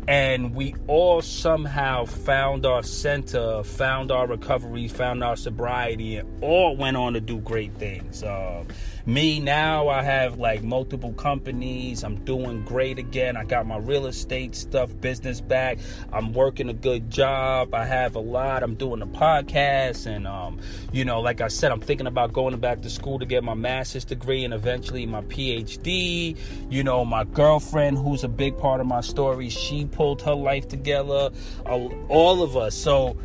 And 0.06 0.54
we 0.54 0.74
all 0.86 1.22
somehow 1.22 2.04
found 2.04 2.66
our 2.66 2.82
center, 2.82 3.62
found 3.62 4.10
our 4.10 4.26
recovery, 4.26 4.88
found 4.88 5.22
our 5.22 5.36
sobriety, 5.36 6.16
and 6.16 6.42
all 6.42 6.76
went 6.76 6.96
on 6.96 7.12
to 7.12 7.20
do 7.20 7.38
great 7.38 7.72
things. 7.74 8.22
Uh, 8.22 8.64
me 9.10 9.40
now, 9.40 9.88
I 9.88 10.02
have 10.02 10.38
like 10.38 10.62
multiple 10.62 11.12
companies. 11.14 12.04
I'm 12.04 12.24
doing 12.24 12.62
great 12.62 12.98
again. 12.98 13.36
I 13.36 13.44
got 13.44 13.66
my 13.66 13.78
real 13.78 14.06
estate 14.06 14.54
stuff, 14.54 14.92
business 15.00 15.40
back. 15.40 15.78
I'm 16.12 16.32
working 16.32 16.68
a 16.68 16.72
good 16.72 17.10
job. 17.10 17.74
I 17.74 17.86
have 17.86 18.14
a 18.14 18.20
lot. 18.20 18.62
I'm 18.62 18.76
doing 18.76 19.02
a 19.02 19.06
podcast, 19.06 20.06
and 20.06 20.28
um, 20.28 20.60
you 20.92 21.04
know, 21.04 21.20
like 21.20 21.40
I 21.40 21.48
said, 21.48 21.72
I'm 21.72 21.80
thinking 21.80 22.06
about 22.06 22.32
going 22.32 22.56
back 22.60 22.82
to 22.82 22.90
school 22.90 23.18
to 23.18 23.26
get 23.26 23.42
my 23.42 23.54
master's 23.54 24.04
degree 24.04 24.44
and 24.44 24.54
eventually 24.54 25.06
my 25.06 25.22
PhD. 25.22 26.36
You 26.70 26.84
know, 26.84 27.04
my 27.04 27.24
girlfriend, 27.24 27.98
who's 27.98 28.22
a 28.22 28.28
big 28.28 28.56
part 28.58 28.80
of 28.80 28.86
my 28.86 29.00
story, 29.00 29.48
she 29.48 29.86
pulled 29.86 30.22
her 30.22 30.34
life 30.34 30.68
together. 30.68 31.30
All 31.66 32.42
of 32.42 32.56
us. 32.56 32.76
So 32.76 33.16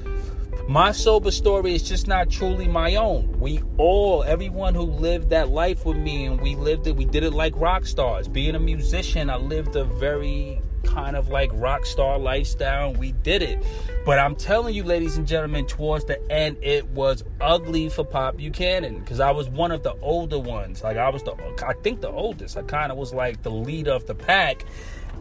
my 0.68 0.92
sober 0.92 1.30
story 1.30 1.76
is 1.76 1.84
just 1.84 2.08
not 2.08 2.30
truly 2.30 2.68
my 2.68 2.96
own. 2.96 3.40
We 3.40 3.62
all, 3.78 4.24
everyone 4.24 4.74
who 4.74 4.82
lived 4.82 5.30
that 5.30 5.50
life 5.50 5.86
with 5.86 5.98
me, 5.98 6.26
and 6.26 6.42
we 6.42 6.56
lived 6.56 6.88
it, 6.88 6.96
we 6.96 7.06
did 7.06 7.24
it 7.24 7.34
like 7.34 7.54
rock 7.56 7.86
stars. 7.86 8.28
Being 8.28 8.56
a 8.56 8.60
musician, 8.60 9.30
I 9.30 9.36
lived 9.36 9.76
a 9.76 9.84
very 9.84 10.62
kind 10.84 11.16
of 11.16 11.30
like 11.30 11.52
rock 11.54 11.86
star 11.86 12.18
lifestyle. 12.18 12.94
We 12.94 13.12
did 13.12 13.42
it. 13.42 13.64
But 14.06 14.18
I'm 14.18 14.36
telling 14.36 14.74
you, 14.74 14.84
ladies 14.84 15.18
and 15.18 15.28
gentlemen, 15.28 15.68
towards 15.68 16.06
the 16.06 16.20
end, 16.32 16.58
it 16.62 16.88
was 16.88 17.24
ugly 17.42 17.90
for 17.90 18.04
Pop 18.04 18.38
Buchanan 18.38 19.00
because 19.00 19.20
I 19.20 19.32
was 19.32 19.50
one 19.50 19.72
of 19.72 19.84
the 19.84 19.94
older 20.02 20.40
ones. 20.40 20.84
Like, 20.84 20.98
I 20.98 21.10
was 21.10 21.22
the, 21.24 21.36
I 21.66 21.74
think 21.74 22.02
the 22.02 22.10
oldest. 22.10 22.58
I 22.58 22.64
kind 22.64 22.92
of 22.92 22.98
was 22.98 23.14
like 23.14 23.44
the 23.44 23.52
leader 23.52 23.92
of 23.92 24.08
the 24.08 24.16
pack. 24.16 24.66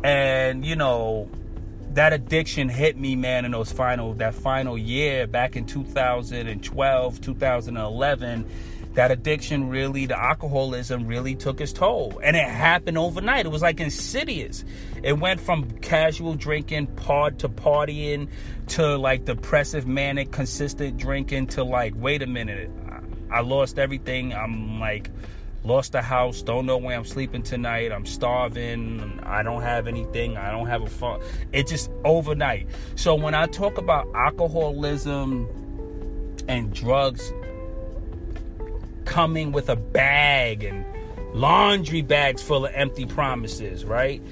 And, 0.03 0.65
you 0.65 0.77
know, 0.77 1.29
that 1.95 2.13
addiction 2.13 2.69
hit 2.69 2.97
me, 2.97 3.17
man, 3.17 3.45
in 3.45 3.53
those 3.53 3.73
final 3.73 4.15
that 4.15 4.35
final 4.35 4.77
year 4.77 5.27
back 5.27 5.57
in 5.57 5.65
2012, 5.67 7.21
2011. 7.21 8.51
That 8.95 9.11
addiction 9.11 9.71
really, 9.71 10.07
the 10.07 10.17
alcoholism 10.17 11.09
really 11.09 11.35
took 11.35 11.61
its 11.61 11.73
toll. 11.73 12.21
And 12.23 12.37
it 12.37 12.49
happened 12.49 12.97
overnight. 12.97 13.45
It 13.45 13.49
was 13.49 13.63
like 13.63 13.81
insidious. 13.81 14.65
It 15.03 15.15
went 15.15 15.41
from 15.41 15.69
casual 15.81 16.35
drinking, 16.35 16.87
pod 16.89 17.41
to 17.41 17.49
partying, 17.49 18.29
to 18.69 18.97
like 18.97 19.25
depressive, 19.25 19.85
manic, 19.89 20.31
consistent 20.31 20.97
drinking, 20.97 21.49
to 21.49 21.65
like, 21.65 21.95
wait 21.97 22.23
a 22.23 22.27
minute, 22.29 22.71
I 23.33 23.41
lost 23.41 23.81
everything. 23.81 24.33
I'm 24.33 24.79
like, 24.79 25.11
lost 25.65 25.93
the 25.93 26.03
house, 26.03 26.43
don't 26.43 26.67
know 26.67 26.77
where 26.77 26.97
I'm 26.97 27.05
sleeping 27.05 27.43
tonight, 27.43 27.91
I'm 27.91 28.07
starving, 28.07 29.19
I 29.23 29.43
don't 29.43 29.63
have 29.63 29.89
anything, 29.89 30.37
I 30.37 30.51
don't 30.51 30.67
have 30.67 30.83
a 30.83 30.89
phone. 30.89 31.23
It 31.53 31.67
just 31.67 31.91
overnight. 32.05 32.69
So 32.97 33.15
when 33.15 33.35
I 33.35 33.47
talk 33.47 33.79
about 33.79 34.07
alcoholism 34.15 35.49
and 36.47 36.73
drugs 36.73 37.33
coming 39.07 39.53
with 39.53 39.69
a 39.71 39.77
bag 39.77 40.65
and 40.65 40.85
laundry 41.35 42.03
bags 42.03 42.43
full 42.43 42.67
of 42.67 42.73
empty 42.75 43.07
promises, 43.07 43.85
right? 43.85 44.23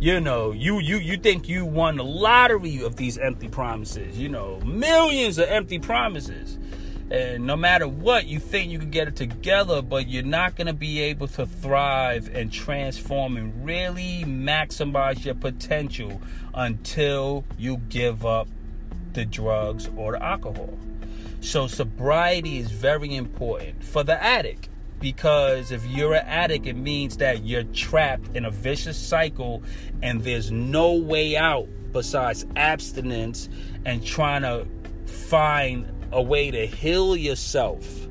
You 0.00 0.20
know, 0.20 0.52
you 0.52 0.78
you 0.78 0.98
you 0.98 1.16
think 1.16 1.48
you 1.48 1.64
won 1.64 1.96
the 1.96 2.04
lottery 2.04 2.82
of 2.82 2.96
these 2.96 3.18
empty 3.18 3.48
promises, 3.48 4.16
you 4.16 4.28
know, 4.28 4.60
millions 4.60 5.38
of 5.38 5.48
empty 5.48 5.80
promises. 5.80 6.58
And 7.10 7.46
no 7.46 7.56
matter 7.56 7.88
what, 7.88 8.26
you 8.26 8.38
think 8.38 8.70
you 8.70 8.78
can 8.78 8.90
get 8.90 9.08
it 9.08 9.16
together, 9.16 9.80
but 9.80 10.08
you're 10.08 10.22
not 10.22 10.56
going 10.56 10.66
to 10.66 10.74
be 10.74 11.00
able 11.00 11.26
to 11.28 11.46
thrive 11.46 12.30
and 12.34 12.52
transform 12.52 13.36
and 13.38 13.64
really 13.64 14.24
maximize 14.26 15.24
your 15.24 15.34
potential 15.34 16.20
until 16.52 17.44
you 17.56 17.78
give 17.88 18.26
up 18.26 18.48
the 19.14 19.24
drugs 19.24 19.88
or 19.96 20.12
the 20.12 20.22
alcohol. 20.22 20.78
So, 21.40 21.66
sobriety 21.66 22.58
is 22.58 22.70
very 22.70 23.14
important 23.14 23.82
for 23.82 24.02
the 24.02 24.22
addict 24.22 24.68
because 25.00 25.70
if 25.70 25.86
you're 25.86 26.14
an 26.14 26.26
addict, 26.26 26.66
it 26.66 26.76
means 26.76 27.16
that 27.18 27.44
you're 27.44 27.62
trapped 27.62 28.36
in 28.36 28.44
a 28.44 28.50
vicious 28.50 28.98
cycle 28.98 29.62
and 30.02 30.22
there's 30.24 30.50
no 30.50 30.94
way 30.94 31.36
out 31.36 31.68
besides 31.92 32.44
abstinence 32.56 33.48
and 33.84 34.04
trying 34.04 34.42
to 34.42 34.66
find 35.06 35.90
a 36.12 36.22
way 36.22 36.50
to 36.50 36.66
heal 36.66 37.16
yourself 37.16 38.08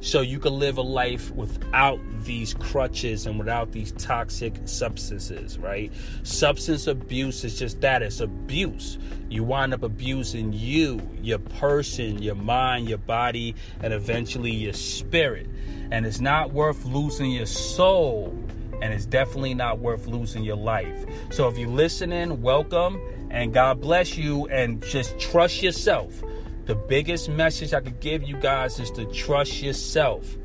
so 0.00 0.20
you 0.20 0.40
can 0.40 0.58
live 0.58 0.78
a 0.78 0.82
life 0.82 1.30
without 1.30 2.00
these 2.24 2.54
crutches 2.54 3.24
and 3.26 3.38
without 3.38 3.70
these 3.70 3.92
toxic 3.92 4.54
substances, 4.64 5.58
right? 5.58 5.92
Substance 6.24 6.88
abuse 6.88 7.44
is 7.44 7.56
just 7.56 7.80
that 7.82 8.02
it's 8.02 8.18
abuse. 8.18 8.98
You 9.28 9.44
wind 9.44 9.72
up 9.72 9.84
abusing 9.84 10.52
you, 10.52 11.00
your 11.22 11.38
person, 11.38 12.20
your 12.20 12.34
mind, 12.34 12.88
your 12.88 12.98
body, 12.98 13.54
and 13.80 13.92
eventually 13.92 14.50
your 14.50 14.72
spirit. 14.72 15.48
And 15.92 16.04
it's 16.04 16.20
not 16.20 16.52
worth 16.52 16.84
losing 16.84 17.30
your 17.30 17.46
soul, 17.46 18.36
and 18.82 18.92
it's 18.92 19.06
definitely 19.06 19.54
not 19.54 19.78
worth 19.78 20.08
losing 20.08 20.42
your 20.42 20.56
life. 20.56 21.06
So 21.30 21.48
if 21.48 21.56
you're 21.56 21.68
listening, 21.68 22.42
welcome 22.42 23.00
and 23.30 23.54
God 23.54 23.80
bless 23.80 24.16
you 24.16 24.46
and 24.48 24.82
just 24.82 25.18
trust 25.18 25.62
yourself. 25.62 26.22
The 26.64 26.74
biggest 26.74 27.28
message 27.28 27.74
I 27.74 27.80
could 27.80 27.98
give 28.00 28.22
you 28.22 28.36
guys 28.36 28.78
is 28.78 28.90
to 28.92 29.04
trust 29.06 29.62
yourself. 29.62 30.36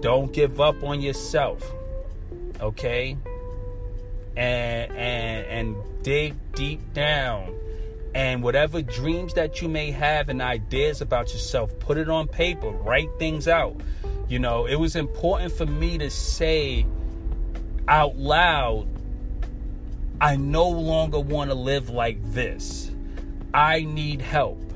Don't 0.00 0.32
give 0.32 0.60
up 0.60 0.82
on 0.82 1.00
yourself. 1.02 1.62
Okay? 2.60 3.16
And 4.36 4.92
and 4.92 5.46
and 5.46 5.76
dig 6.02 6.34
deep 6.52 6.80
down. 6.94 7.54
And 8.14 8.42
whatever 8.42 8.80
dreams 8.80 9.34
that 9.34 9.60
you 9.60 9.68
may 9.68 9.90
have 9.90 10.30
and 10.30 10.40
ideas 10.40 11.02
about 11.02 11.32
yourself, 11.32 11.78
put 11.78 11.98
it 11.98 12.08
on 12.08 12.26
paper, 12.28 12.70
write 12.70 13.10
things 13.18 13.46
out. 13.46 13.78
You 14.28 14.38
know, 14.38 14.66
it 14.66 14.76
was 14.76 14.96
important 14.96 15.52
for 15.52 15.66
me 15.66 15.98
to 15.98 16.10
say 16.10 16.86
out 17.86 18.16
loud, 18.16 18.88
I 20.20 20.36
no 20.36 20.68
longer 20.68 21.20
want 21.20 21.50
to 21.50 21.54
live 21.54 21.90
like 21.90 22.18
this. 22.32 22.90
I 23.52 23.84
need 23.84 24.20
help. 24.20 24.67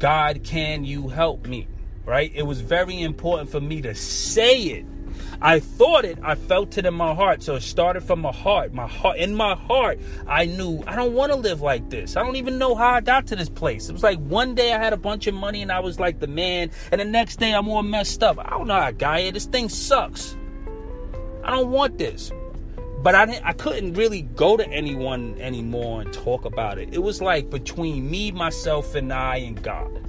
God, 0.00 0.42
can 0.42 0.84
you 0.84 1.08
help 1.08 1.46
me? 1.46 1.68
Right? 2.04 2.32
It 2.34 2.42
was 2.42 2.62
very 2.62 3.00
important 3.00 3.50
for 3.50 3.60
me 3.60 3.82
to 3.82 3.94
say 3.94 4.62
it. 4.62 4.86
I 5.42 5.60
thought 5.60 6.04
it, 6.04 6.18
I 6.22 6.34
felt 6.34 6.76
it 6.78 6.86
in 6.86 6.94
my 6.94 7.14
heart. 7.14 7.42
So 7.42 7.54
it 7.54 7.60
started 7.60 8.02
from 8.02 8.20
my 8.20 8.32
heart. 8.32 8.72
My 8.72 8.86
heart 8.86 9.18
in 9.18 9.34
my 9.34 9.54
heart, 9.54 10.00
I 10.26 10.46
knew 10.46 10.82
I 10.86 10.96
don't 10.96 11.12
want 11.12 11.32
to 11.32 11.36
live 11.36 11.60
like 11.60 11.88
this. 11.90 12.16
I 12.16 12.22
don't 12.22 12.36
even 12.36 12.58
know 12.58 12.74
how 12.74 12.90
I 12.90 13.00
got 13.00 13.26
to 13.28 13.36
this 13.36 13.50
place. 13.50 13.88
It 13.88 13.92
was 13.92 14.02
like 14.02 14.18
one 14.18 14.54
day 14.54 14.72
I 14.72 14.78
had 14.78 14.92
a 14.92 14.98
bunch 14.98 15.26
of 15.26 15.34
money 15.34 15.62
and 15.62 15.70
I 15.70 15.80
was 15.80 16.00
like 16.00 16.18
the 16.18 16.26
man, 16.26 16.70
and 16.90 17.00
the 17.00 17.04
next 17.04 17.36
day 17.36 17.54
I'm 17.54 17.68
all 17.68 17.82
messed 17.82 18.22
up. 18.22 18.38
I 18.38 18.50
don't 18.50 18.66
know 18.66 18.74
how 18.74 18.86
I 18.86 18.92
got 18.92 19.20
here. 19.20 19.32
This 19.32 19.46
thing 19.46 19.68
sucks. 19.68 20.36
I 21.44 21.50
don't 21.50 21.70
want 21.70 21.98
this. 21.98 22.32
But 23.02 23.14
I 23.14 23.24
didn't, 23.24 23.44
I 23.44 23.52
couldn't 23.54 23.94
really 23.94 24.22
go 24.22 24.56
to 24.56 24.68
anyone 24.68 25.36
anymore 25.40 26.02
and 26.02 26.12
talk 26.12 26.44
about 26.44 26.78
it. 26.78 26.90
It 26.92 27.02
was 27.02 27.22
like 27.22 27.48
between 27.48 28.10
me, 28.10 28.30
myself, 28.30 28.94
and 28.94 29.12
I 29.12 29.36
and 29.36 29.62
God. 29.62 30.06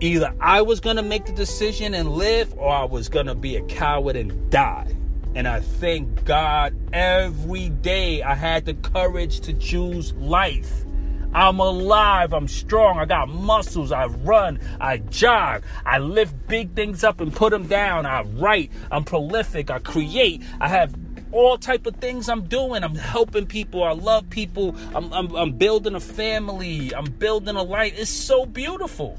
Either 0.00 0.34
I 0.40 0.62
was 0.62 0.80
gonna 0.80 1.02
make 1.02 1.26
the 1.26 1.32
decision 1.32 1.94
and 1.94 2.10
live, 2.10 2.52
or 2.56 2.70
I 2.70 2.84
was 2.84 3.08
gonna 3.08 3.34
be 3.34 3.56
a 3.56 3.62
coward 3.66 4.16
and 4.16 4.50
die. 4.50 4.92
And 5.36 5.46
I 5.46 5.60
thank 5.60 6.24
God 6.24 6.74
every 6.92 7.68
day 7.68 8.22
I 8.22 8.34
had 8.34 8.64
the 8.64 8.74
courage 8.74 9.40
to 9.42 9.52
choose 9.52 10.12
life. 10.14 10.84
I'm 11.32 11.60
alive. 11.60 12.32
I'm 12.32 12.48
strong. 12.48 12.98
I 12.98 13.04
got 13.04 13.28
muscles. 13.28 13.92
I 13.92 14.06
run. 14.06 14.58
I 14.80 14.96
jog. 14.98 15.62
I 15.86 15.98
lift 15.98 16.34
big 16.48 16.74
things 16.74 17.04
up 17.04 17.20
and 17.20 17.32
put 17.32 17.50
them 17.50 17.68
down. 17.68 18.04
I 18.04 18.22
write. 18.22 18.72
I'm 18.90 19.04
prolific. 19.04 19.70
I 19.70 19.78
create. 19.78 20.42
I 20.60 20.66
have 20.66 21.09
all 21.32 21.58
type 21.58 21.86
of 21.86 21.96
things 21.96 22.28
I'm 22.28 22.42
doing. 22.42 22.82
I'm 22.82 22.94
helping 22.94 23.46
people. 23.46 23.82
I 23.84 23.92
love 23.92 24.28
people. 24.30 24.74
I'm, 24.94 25.12
I'm, 25.12 25.34
I'm 25.34 25.52
building 25.52 25.94
a 25.94 26.00
family. 26.00 26.94
I'm 26.94 27.04
building 27.04 27.56
a 27.56 27.62
life. 27.62 27.94
It's 27.96 28.10
so 28.10 28.46
beautiful. 28.46 29.18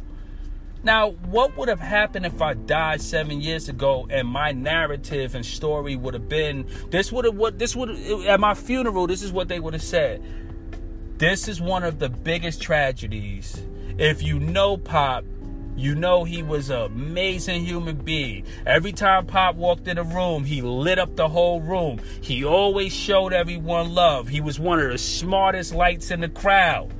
Now, 0.84 1.12
what 1.12 1.55
would 1.57 1.70
have 1.70 1.80
happened 1.80 2.26
if 2.26 2.41
I 2.41 2.55
died 2.55 3.01
seven 3.01 3.39
years 3.39 3.70
ago 3.70 4.07
and 4.09 4.28
my 4.28 4.51
narrative 4.51 5.36
and 5.36 5.45
story 5.45 5.95
would 5.95 6.16
have 6.16 6.28
been 6.28 6.68
this 6.89 7.12
would 7.12 7.26
have 7.26 7.36
what 7.36 7.59
this 7.59 7.76
would 7.76 7.91
at 8.26 8.39
my 8.39 8.55
funeral, 8.55 9.05
this 9.05 9.22
is 9.22 9.32
what 9.32 9.47
they 9.47 9.59
would 9.59 9.74
have 9.74 9.84
said. 9.84 10.24
This 11.18 11.47
is 11.47 11.62
one 11.62 11.84
of 11.84 11.99
the 11.99 12.09
biggest 12.09 12.64
tragedies. 12.64 13.64
If 13.99 14.24
you 14.24 14.39
know 14.39 14.76
Pop, 14.76 15.24
you 15.76 15.95
know 15.95 16.24
he 16.24 16.43
was 16.43 16.69
an 16.69 16.82
amazing 16.82 17.65
human 17.65 17.95
being. 17.97 18.45
Every 18.65 18.91
time 18.91 19.26
Pop 19.26 19.55
walked 19.55 19.88
in 19.88 19.97
a 19.97 20.03
room, 20.03 20.43
he 20.43 20.61
lit 20.61 20.99
up 20.99 21.15
the 21.15 21.30
whole 21.30 21.61
room. 21.61 21.99
He 22.22 22.43
always 22.43 22.93
showed 22.93 23.34
everyone 23.34 23.93
love. 23.93 24.28
He 24.28 24.41
was 24.41 24.59
one 24.59 24.80
of 24.80 24.89
the 24.89 24.97
smartest 24.97 25.74
lights 25.74 26.11
in 26.11 26.22
the 26.22 26.30
crowd. 26.30 26.93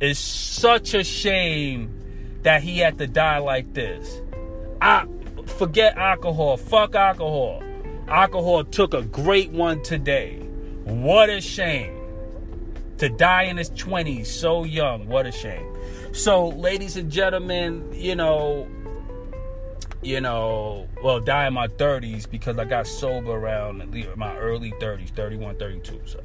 It's 0.00 0.18
such 0.18 0.94
a 0.94 1.04
shame 1.04 2.40
that 2.42 2.62
he 2.62 2.78
had 2.78 2.98
to 2.98 3.06
die 3.06 3.38
like 3.38 3.74
this. 3.74 4.20
I 4.80 5.06
forget 5.46 5.96
alcohol. 5.96 6.56
Fuck 6.56 6.94
alcohol. 6.94 7.62
Alcohol 8.08 8.64
took 8.64 8.94
a 8.94 9.02
great 9.02 9.50
one 9.50 9.82
today. 9.82 10.38
What 10.84 11.30
a 11.30 11.40
shame. 11.40 12.00
To 12.98 13.08
die 13.08 13.44
in 13.44 13.56
his 13.56 13.70
20s 13.70 14.26
so 14.26 14.64
young. 14.64 15.08
What 15.08 15.26
a 15.26 15.32
shame. 15.32 15.73
So, 16.14 16.46
ladies 16.46 16.96
and 16.96 17.10
gentlemen, 17.10 17.92
you 17.92 18.14
know, 18.14 18.68
you 20.00 20.20
know, 20.20 20.88
well, 21.02 21.18
die 21.18 21.48
in 21.48 21.54
my 21.54 21.66
30s 21.66 22.30
because 22.30 22.56
I 22.56 22.64
got 22.66 22.86
sober 22.86 23.32
around 23.32 23.92
my 24.16 24.36
early 24.36 24.70
30s, 24.80 25.10
31, 25.10 25.56
32. 25.56 26.00
So, 26.04 26.20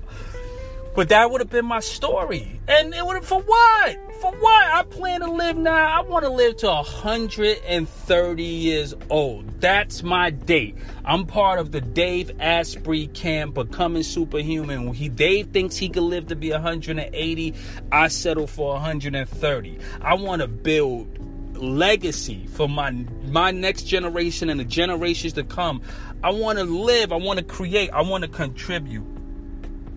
but 1.00 1.08
that 1.08 1.32
would 1.32 1.40
have 1.40 1.50
been 1.50 1.66
my 1.66 1.80
story. 1.80 2.60
And 2.68 2.94
it 2.94 3.06
would 3.06 3.16
have, 3.16 3.26
for 3.26 3.42
what? 3.42 3.98
For 4.20 4.34
what? 4.34 4.64
I 4.66 4.84
plan 4.84 5.22
to 5.22 5.32
live 5.32 5.56
now. 5.56 5.98
I 5.98 6.02
want 6.02 6.26
to 6.26 6.30
live 6.30 6.58
to 6.58 6.68
130 6.68 8.44
years 8.44 8.94
old. 9.10 9.62
That's 9.62 10.04
my 10.04 10.30
date. 10.30 10.78
I'm 11.06 11.26
part 11.26 11.58
of 11.58 11.72
the 11.72 11.80
Dave 11.80 12.34
Asprey 12.42 13.08
camp, 13.08 13.54
becoming 13.54 14.04
superhuman. 14.04 14.94
He 14.94 15.08
Dave 15.08 15.52
thinks 15.52 15.78
he 15.78 15.88
could 15.88 16.04
live 16.04 16.28
to 16.28 16.36
be 16.36 16.52
180. 16.52 17.56
I 17.94 18.08
settle 18.10 18.46
for 18.46 18.74
130. 18.74 19.80
I 20.02 20.16
want 20.16 20.42
to 20.42 20.50
build 20.50 21.18
legacy 21.56 22.46
for 22.48 22.68
my 22.68 22.92
my 23.28 23.52
next 23.52 23.84
generation 23.84 24.50
and 24.50 24.60
the 24.60 24.66
generations 24.66 25.32
to 25.32 25.46
come. 25.46 25.82
I 26.26 26.32
want 26.32 26.60
to 26.60 26.66
live. 26.66 27.14
I 27.14 27.16
want 27.16 27.40
to 27.40 27.46
create. 27.46 27.90
I 27.92 28.02
want 28.02 28.26
to 28.26 28.30
contribute 28.30 29.19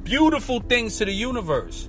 beautiful 0.04 0.60
things 0.60 0.98
to 0.98 1.04
the 1.04 1.12
universe. 1.12 1.88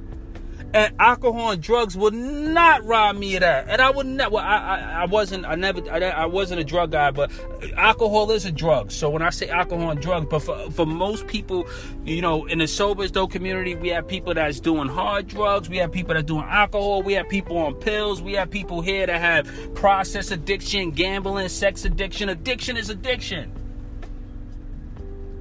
And 0.76 0.95
alcohol 0.99 1.51
and 1.51 1.61
drugs 1.61 1.95
would 1.95 2.16
not 2.16 2.84
rob 2.84 3.16
me 3.16 3.36
of 3.36 3.41
that. 3.41 3.70
And 3.70 3.80
I 3.80 3.91
would 3.91 4.07
not. 4.07 4.32
Well, 4.32 4.43
I, 4.43 4.57
I, 4.57 5.01
I 5.01 5.05
wasn't. 5.05 5.45
I 5.45 5.53
never. 5.53 5.82
I, 5.91 5.99
I, 5.99 6.26
wasn't 6.26 6.61
a 6.61 6.64
drug 6.64 6.91
guy, 6.91 7.11
but 7.11 7.32
alcohol 7.78 8.32
is 8.32 8.45
a 8.45 8.51
drug. 8.51 8.91
So 8.91 9.11
when 9.11 9.22
I 9.22 9.30
say 9.30 9.49
alcohol 9.49 9.91
and 9.91 10.01
drugs, 10.01 10.26
but 10.32 10.39
for, 10.39 10.72
for 10.72 10.88
most 10.88 11.28
people, 11.28 11.68
you 12.05 12.24
know, 12.24 12.45
in 12.45 12.57
the 12.57 12.68
sober 12.68 13.07
dope 13.07 13.32
community, 13.32 13.76
we 13.76 13.89
have 13.89 14.07
people 14.07 14.34
that's 14.34 14.59
doing 14.59 14.88
hard 14.88 15.28
drugs. 15.28 15.70
We 15.70 15.78
have 15.78 15.91
people 15.91 16.16
that 16.16 16.26
doing 16.26 16.45
alcohol. 16.45 17.03
We 17.03 17.14
have 17.14 17.30
people 17.30 17.55
on 17.59 17.76
pills. 17.76 18.24
We 18.24 18.34
have 18.34 18.49
people 18.49 18.82
here 18.82 19.05
that 19.05 19.22
have 19.22 19.76
process 19.76 20.32
addiction, 20.32 20.89
gambling, 20.89 21.49
sex 21.49 21.86
addiction. 21.86 22.30
Addiction 22.30 22.78
is 22.78 22.89
addiction. 22.89 23.51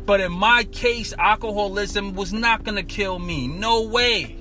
But 0.04 0.20
in 0.20 0.32
my 0.32 0.64
case, 0.64 1.14
alcoholism 1.16 2.14
was 2.14 2.32
not 2.32 2.64
going 2.64 2.76
to 2.76 2.82
kill 2.82 3.18
me. 3.18 3.46
No 3.46 3.82
way. 3.82 4.36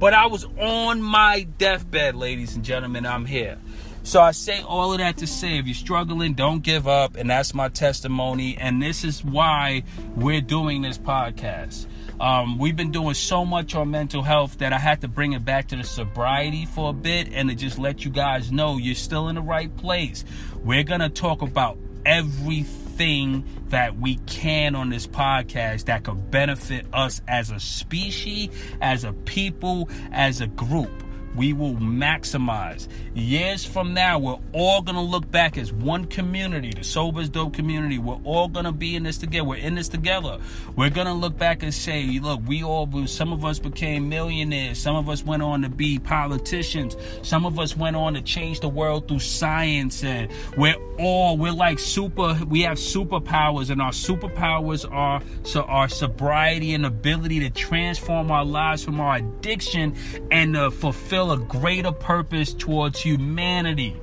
But 0.00 0.14
I 0.14 0.26
was 0.26 0.44
on 0.58 1.00
my 1.00 1.46
deathbed, 1.58 2.16
ladies 2.16 2.56
and 2.56 2.64
gentlemen. 2.64 3.06
I'm 3.06 3.24
here. 3.24 3.58
So 4.02 4.20
I 4.20 4.32
say 4.32 4.60
all 4.60 4.92
of 4.92 4.98
that 4.98 5.18
to 5.18 5.26
say 5.26 5.58
if 5.58 5.66
you're 5.66 5.74
struggling, 5.74 6.34
don't 6.34 6.62
give 6.62 6.88
up. 6.88 7.16
And 7.16 7.30
that's 7.30 7.54
my 7.54 7.68
testimony. 7.68 8.56
And 8.58 8.82
this 8.82 9.04
is 9.04 9.24
why 9.24 9.84
we're 10.16 10.40
doing 10.40 10.82
this 10.82 10.98
podcast. 10.98 11.86
Um, 12.20 12.58
we've 12.58 12.76
been 12.76 12.90
doing 12.90 13.14
so 13.14 13.44
much 13.44 13.74
on 13.74 13.90
mental 13.90 14.22
health 14.22 14.58
that 14.58 14.72
I 14.72 14.78
had 14.78 15.00
to 15.02 15.08
bring 15.08 15.32
it 15.32 15.44
back 15.44 15.68
to 15.68 15.76
the 15.76 15.84
sobriety 15.84 16.66
for 16.66 16.90
a 16.90 16.92
bit 16.92 17.32
and 17.32 17.48
to 17.48 17.54
just 17.54 17.78
let 17.78 18.04
you 18.04 18.10
guys 18.10 18.52
know 18.52 18.76
you're 18.76 18.94
still 18.94 19.28
in 19.28 19.36
the 19.36 19.42
right 19.42 19.74
place. 19.76 20.24
We're 20.62 20.84
going 20.84 21.00
to 21.00 21.08
talk 21.08 21.42
about 21.42 21.78
everything 22.04 22.83
thing 22.96 23.44
that 23.68 23.98
we 23.98 24.16
can 24.26 24.74
on 24.74 24.90
this 24.90 25.06
podcast 25.06 25.86
that 25.86 26.04
could 26.04 26.30
benefit 26.30 26.86
us 26.92 27.20
as 27.28 27.50
a 27.50 27.60
species, 27.60 28.50
as 28.80 29.04
a 29.04 29.12
people, 29.12 29.88
as 30.12 30.40
a 30.40 30.46
group 30.46 31.03
we 31.34 31.52
will 31.52 31.74
maximize. 31.74 32.88
Years 33.14 33.64
from 33.64 33.94
now, 33.94 34.18
we're 34.18 34.38
all 34.52 34.82
gonna 34.82 35.02
look 35.02 35.30
back 35.30 35.58
as 35.58 35.72
one 35.72 36.04
community, 36.04 36.70
the 36.70 36.84
Sober's 36.84 37.28
Dope 37.28 37.54
community. 37.54 37.98
We're 37.98 38.20
all 38.24 38.48
gonna 38.48 38.72
be 38.72 38.96
in 38.96 39.02
this 39.02 39.18
together. 39.18 39.44
We're 39.44 39.56
in 39.56 39.74
this 39.74 39.88
together. 39.88 40.38
We're 40.76 40.90
gonna 40.90 41.14
look 41.14 41.36
back 41.36 41.62
and 41.62 41.72
say, 41.72 42.18
look, 42.20 42.40
we 42.46 42.62
all, 42.62 42.88
some 43.06 43.32
of 43.32 43.44
us 43.44 43.58
became 43.58 44.08
millionaires. 44.08 44.78
Some 44.78 44.96
of 44.96 45.08
us 45.08 45.24
went 45.24 45.42
on 45.42 45.62
to 45.62 45.68
be 45.68 45.98
politicians. 45.98 46.96
Some 47.22 47.46
of 47.46 47.58
us 47.58 47.76
went 47.76 47.96
on 47.96 48.14
to 48.14 48.22
change 48.22 48.60
the 48.60 48.68
world 48.68 49.08
through 49.08 49.20
science. 49.20 50.04
And 50.04 50.30
we're 50.56 50.76
all, 50.98 51.36
we're 51.36 51.52
like 51.52 51.78
super, 51.78 52.38
we 52.48 52.62
have 52.62 52.78
superpowers, 52.78 53.70
and 53.70 53.80
our 53.82 53.92
superpowers 53.92 54.90
are 54.90 55.22
so 55.42 55.62
our 55.62 55.88
sobriety 55.88 56.74
and 56.74 56.86
ability 56.86 57.40
to 57.40 57.50
transform 57.50 58.30
our 58.30 58.44
lives 58.44 58.84
from 58.84 59.00
our 59.00 59.16
addiction 59.16 59.94
and 60.30 60.54
the 60.54 60.70
fulfill 60.70 61.23
fulfill 61.24 61.32
a 61.32 61.46
greater 61.46 61.92
purpose 61.92 62.52
towards 62.52 63.00
humanity. 63.00 63.96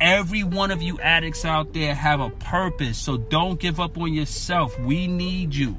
Every 0.00 0.44
one 0.44 0.70
of 0.70 0.80
you 0.80 0.98
addicts 1.00 1.44
out 1.44 1.72
there 1.72 1.94
have 1.94 2.20
a 2.20 2.30
purpose, 2.30 2.96
so 2.96 3.16
don't 3.16 3.60
give 3.60 3.80
up 3.80 3.98
on 3.98 4.14
yourself. 4.14 4.78
We 4.80 5.06
need 5.06 5.54
you. 5.54 5.78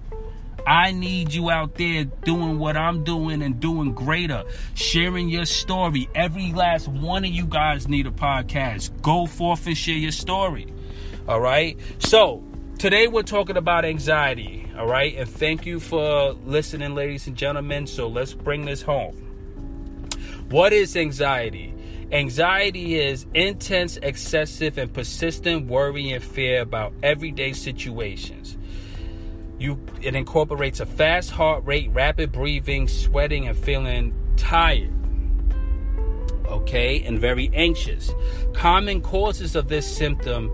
I 0.67 0.91
need 0.91 1.33
you 1.33 1.49
out 1.49 1.75
there 1.75 2.03
doing 2.03 2.59
what 2.59 2.77
I'm 2.77 3.03
doing 3.03 3.41
and 3.41 3.59
doing 3.59 3.93
greater, 3.93 4.43
sharing 4.75 5.27
your 5.27 5.45
story. 5.45 6.07
Every 6.13 6.53
last 6.53 6.87
one 6.87 7.25
of 7.25 7.31
you 7.31 7.47
guys 7.47 7.87
need 7.87 8.05
a 8.05 8.11
podcast. 8.11 9.01
Go 9.01 9.25
forth 9.25 9.65
and 9.65 9.75
share 9.75 9.95
your 9.95 10.11
story. 10.11 10.71
All 11.27 11.41
right. 11.41 11.79
So, 11.97 12.43
today 12.77 13.07
we're 13.07 13.23
talking 13.23 13.57
about 13.57 13.85
anxiety. 13.85 14.67
All 14.77 14.85
right. 14.85 15.15
And 15.17 15.27
thank 15.27 15.65
you 15.65 15.79
for 15.79 16.33
listening, 16.45 16.93
ladies 16.93 17.25
and 17.25 17.35
gentlemen. 17.35 17.87
So, 17.87 18.07
let's 18.07 18.35
bring 18.35 18.65
this 18.65 18.83
home. 18.83 19.30
What 20.51 20.73
is 20.73 20.97
anxiety? 20.97 21.73
Anxiety 22.11 22.99
is 22.99 23.25
intense, 23.33 23.95
excessive, 23.95 24.77
and 24.77 24.91
persistent 24.91 25.67
worry 25.67 26.11
and 26.11 26.21
fear 26.21 26.59
about 26.59 26.91
everyday 27.01 27.53
situations. 27.53 28.57
You, 29.59 29.79
it 30.01 30.13
incorporates 30.13 30.81
a 30.81 30.85
fast 30.85 31.31
heart 31.31 31.65
rate, 31.65 31.89
rapid 31.93 32.33
breathing, 32.33 32.89
sweating, 32.89 33.47
and 33.47 33.57
feeling 33.57 34.13
tired. 34.35 34.91
Okay, 36.47 37.01
and 37.03 37.17
very 37.17 37.49
anxious. 37.53 38.11
Common 38.53 38.99
causes 38.99 39.55
of 39.55 39.69
this 39.69 39.87
symptom 39.87 40.51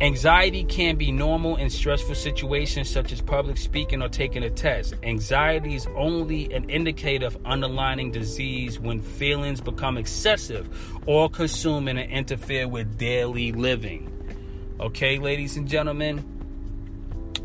Anxiety 0.00 0.62
can 0.62 0.94
be 0.94 1.10
normal 1.10 1.56
in 1.56 1.68
stressful 1.68 2.14
situations 2.14 2.88
such 2.88 3.10
as 3.10 3.20
public 3.20 3.56
speaking 3.56 4.00
or 4.00 4.08
taking 4.08 4.44
a 4.44 4.50
test. 4.50 4.94
Anxiety 5.02 5.74
is 5.74 5.88
only 5.96 6.52
an 6.52 6.70
indicator 6.70 7.26
of 7.26 7.36
underlying 7.44 8.12
disease 8.12 8.78
when 8.78 9.00
feelings 9.00 9.60
become 9.60 9.98
excessive 9.98 10.68
or 11.06 11.28
consuming 11.28 11.98
and 11.98 12.12
interfere 12.12 12.68
with 12.68 12.96
daily 12.96 13.50
living. 13.50 14.08
Okay, 14.78 15.18
ladies 15.18 15.56
and 15.56 15.66
gentlemen? 15.66 16.24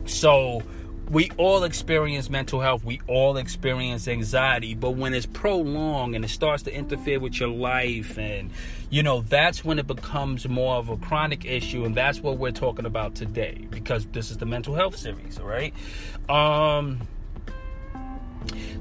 So, 0.06 0.62
we 1.10 1.30
all 1.38 1.64
experience 1.64 2.30
mental 2.30 2.62
health, 2.62 2.84
we 2.84 3.02
all 3.08 3.38
experience 3.38 4.08
anxiety, 4.08 4.74
but 4.74 4.92
when 4.92 5.14
it's 5.14 5.26
prolonged 5.26 6.16
and 6.16 6.24
it 6.24 6.30
starts 6.30 6.64
to 6.64 6.74
interfere 6.74 7.20
with 7.20 7.40
your 7.40 7.50
life, 7.50 8.18
and 8.18 8.52
you 8.90 9.04
know, 9.04 9.22
that's 9.22 9.64
when 9.64 9.80
it 9.80 9.88
becomes 9.88 10.48
more 10.48 10.76
of 10.76 10.90
a 10.90 10.98
chronic 10.98 11.46
issue, 11.46 11.86
and 11.86 11.96
that's 11.96 12.22
what 12.22 12.38
we're 12.38 12.52
talking 12.52 12.86
about 12.86 13.16
today 13.16 13.68
because 13.70 14.06
this 14.08 14.32
is 14.32 14.38
the 14.38 14.46
mental 14.46 14.76
health 14.76 14.96
series, 14.96 15.40
all 15.40 15.48
right? 15.48 15.74
Um, 16.30 17.02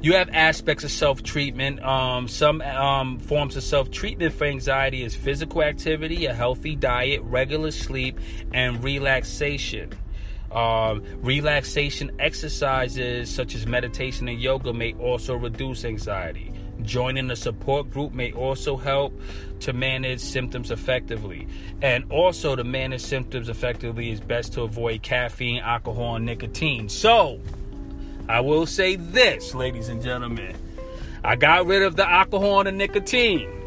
you 0.00 0.14
have 0.14 0.30
aspects 0.30 0.84
of 0.84 0.90
self 0.90 1.22
treatment. 1.22 1.82
Um, 1.82 2.28
some 2.28 2.60
um, 2.60 3.18
forms 3.18 3.56
of 3.56 3.62
self 3.62 3.90
treatment 3.90 4.34
for 4.34 4.44
anxiety 4.44 5.02
is 5.02 5.14
physical 5.14 5.62
activity, 5.62 6.26
a 6.26 6.34
healthy 6.34 6.74
diet, 6.74 7.22
regular 7.22 7.70
sleep, 7.70 8.18
and 8.52 8.82
relaxation. 8.82 9.92
Um, 10.52 11.02
relaxation 11.22 12.10
exercises 12.18 13.30
such 13.30 13.54
as 13.54 13.66
meditation 13.66 14.28
and 14.28 14.38
yoga 14.38 14.72
may 14.72 14.92
also 14.94 15.34
reduce 15.34 15.84
anxiety. 15.84 16.52
Joining 16.82 17.30
a 17.30 17.36
support 17.36 17.90
group 17.90 18.12
may 18.12 18.32
also 18.32 18.76
help 18.76 19.18
to 19.60 19.72
manage 19.72 20.20
symptoms 20.20 20.70
effectively. 20.70 21.46
And 21.80 22.10
also, 22.10 22.54
to 22.56 22.64
manage 22.64 23.00
symptoms 23.00 23.48
effectively, 23.48 24.10
is 24.10 24.20
best 24.20 24.52
to 24.54 24.62
avoid 24.62 25.02
caffeine, 25.02 25.60
alcohol, 25.60 26.16
and 26.16 26.26
nicotine. 26.26 26.88
So, 26.88 27.40
I 28.28 28.40
will 28.40 28.66
say 28.66 28.96
this, 28.96 29.54
ladies 29.54 29.88
and 29.88 30.02
gentlemen. 30.02 30.56
I 31.24 31.36
got 31.36 31.66
rid 31.66 31.82
of 31.82 31.96
the 31.96 32.08
alcohol 32.08 32.60
and 32.60 32.66
the 32.66 32.72
nicotine. 32.72 33.61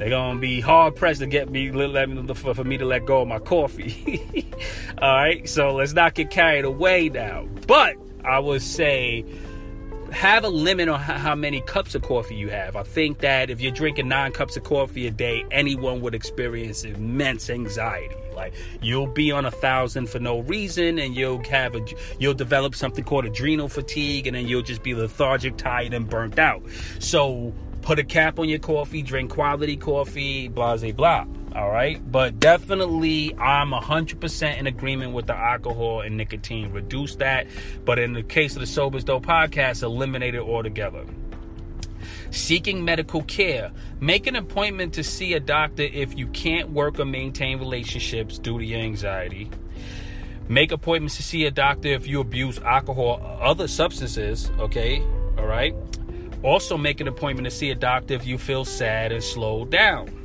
They're 0.00 0.08
gonna 0.08 0.40
be 0.40 0.60
hard 0.60 0.96
pressed 0.96 1.20
to 1.20 1.26
get 1.26 1.50
me 1.50 1.70
for, 2.34 2.54
for 2.54 2.64
me 2.64 2.78
to 2.78 2.86
let 2.86 3.04
go 3.04 3.20
of 3.20 3.28
my 3.28 3.38
coffee. 3.38 4.46
All 4.98 5.14
right, 5.14 5.46
so 5.46 5.74
let's 5.74 5.92
not 5.92 6.14
get 6.14 6.30
carried 6.30 6.64
away 6.64 7.10
now. 7.10 7.46
But 7.66 7.96
I 8.24 8.38
would 8.38 8.62
say 8.62 9.26
have 10.10 10.42
a 10.44 10.48
limit 10.48 10.88
on 10.88 10.98
how 10.98 11.34
many 11.34 11.60
cups 11.60 11.94
of 11.94 12.00
coffee 12.00 12.34
you 12.34 12.48
have. 12.48 12.76
I 12.76 12.82
think 12.82 13.18
that 13.18 13.50
if 13.50 13.60
you're 13.60 13.72
drinking 13.72 14.08
nine 14.08 14.32
cups 14.32 14.56
of 14.56 14.64
coffee 14.64 15.06
a 15.06 15.10
day, 15.10 15.44
anyone 15.50 16.00
would 16.00 16.14
experience 16.14 16.82
immense 16.82 17.50
anxiety. 17.50 18.16
Like 18.34 18.54
you'll 18.80 19.06
be 19.06 19.30
on 19.32 19.44
a 19.44 19.50
thousand 19.50 20.08
for 20.08 20.18
no 20.18 20.38
reason, 20.40 20.98
and 20.98 21.14
you'll 21.14 21.44
have 21.44 21.74
a 21.74 21.84
you'll 22.18 22.32
develop 22.32 22.74
something 22.74 23.04
called 23.04 23.26
adrenal 23.26 23.68
fatigue, 23.68 24.26
and 24.26 24.34
then 24.34 24.48
you'll 24.48 24.62
just 24.62 24.82
be 24.82 24.94
lethargic, 24.94 25.58
tired, 25.58 25.92
and 25.92 26.08
burnt 26.08 26.38
out. 26.38 26.62
So 27.00 27.52
put 27.82 27.98
a 27.98 28.04
cap 28.04 28.38
on 28.38 28.48
your 28.48 28.58
coffee, 28.58 29.02
drink 29.02 29.30
quality 29.30 29.76
coffee, 29.76 30.48
blah, 30.48 30.76
blah, 30.76 30.92
blah. 30.92 31.26
All 31.54 31.70
right. 31.70 32.00
But 32.10 32.38
definitely, 32.38 33.34
I'm 33.36 33.70
100% 33.72 34.58
in 34.58 34.66
agreement 34.66 35.12
with 35.12 35.26
the 35.26 35.36
alcohol 35.36 36.00
and 36.02 36.16
nicotine. 36.16 36.70
Reduce 36.70 37.16
that. 37.16 37.46
But 37.84 37.98
in 37.98 38.12
the 38.12 38.22
case 38.22 38.54
of 38.54 38.60
the 38.60 38.66
Sober's 38.66 39.04
Dope 39.04 39.26
podcast, 39.26 39.82
eliminate 39.82 40.34
it 40.34 40.42
altogether. 40.42 41.04
Seeking 42.30 42.84
medical 42.84 43.22
care. 43.22 43.72
Make 43.98 44.28
an 44.28 44.36
appointment 44.36 44.94
to 44.94 45.02
see 45.02 45.34
a 45.34 45.40
doctor 45.40 45.82
if 45.82 46.16
you 46.16 46.28
can't 46.28 46.70
work 46.70 47.00
or 47.00 47.04
maintain 47.04 47.58
relationships 47.58 48.38
due 48.38 48.58
to 48.58 48.64
your 48.64 48.80
anxiety. 48.80 49.50
Make 50.48 50.72
appointments 50.72 51.16
to 51.16 51.22
see 51.22 51.44
a 51.46 51.50
doctor 51.50 51.88
if 51.88 52.06
you 52.06 52.20
abuse 52.20 52.58
alcohol 52.60 53.20
or 53.22 53.42
other 53.42 53.68
substances, 53.68 54.50
okay? 54.58 55.00
All 55.38 55.46
right? 55.46 55.74
Also, 56.42 56.78
make 56.78 57.00
an 57.00 57.08
appointment 57.08 57.44
to 57.44 57.50
see 57.50 57.70
a 57.70 57.74
doctor 57.74 58.14
if 58.14 58.26
you 58.26 58.38
feel 58.38 58.64
sad 58.64 59.12
and 59.12 59.22
slow 59.22 59.64
down. 59.64 60.20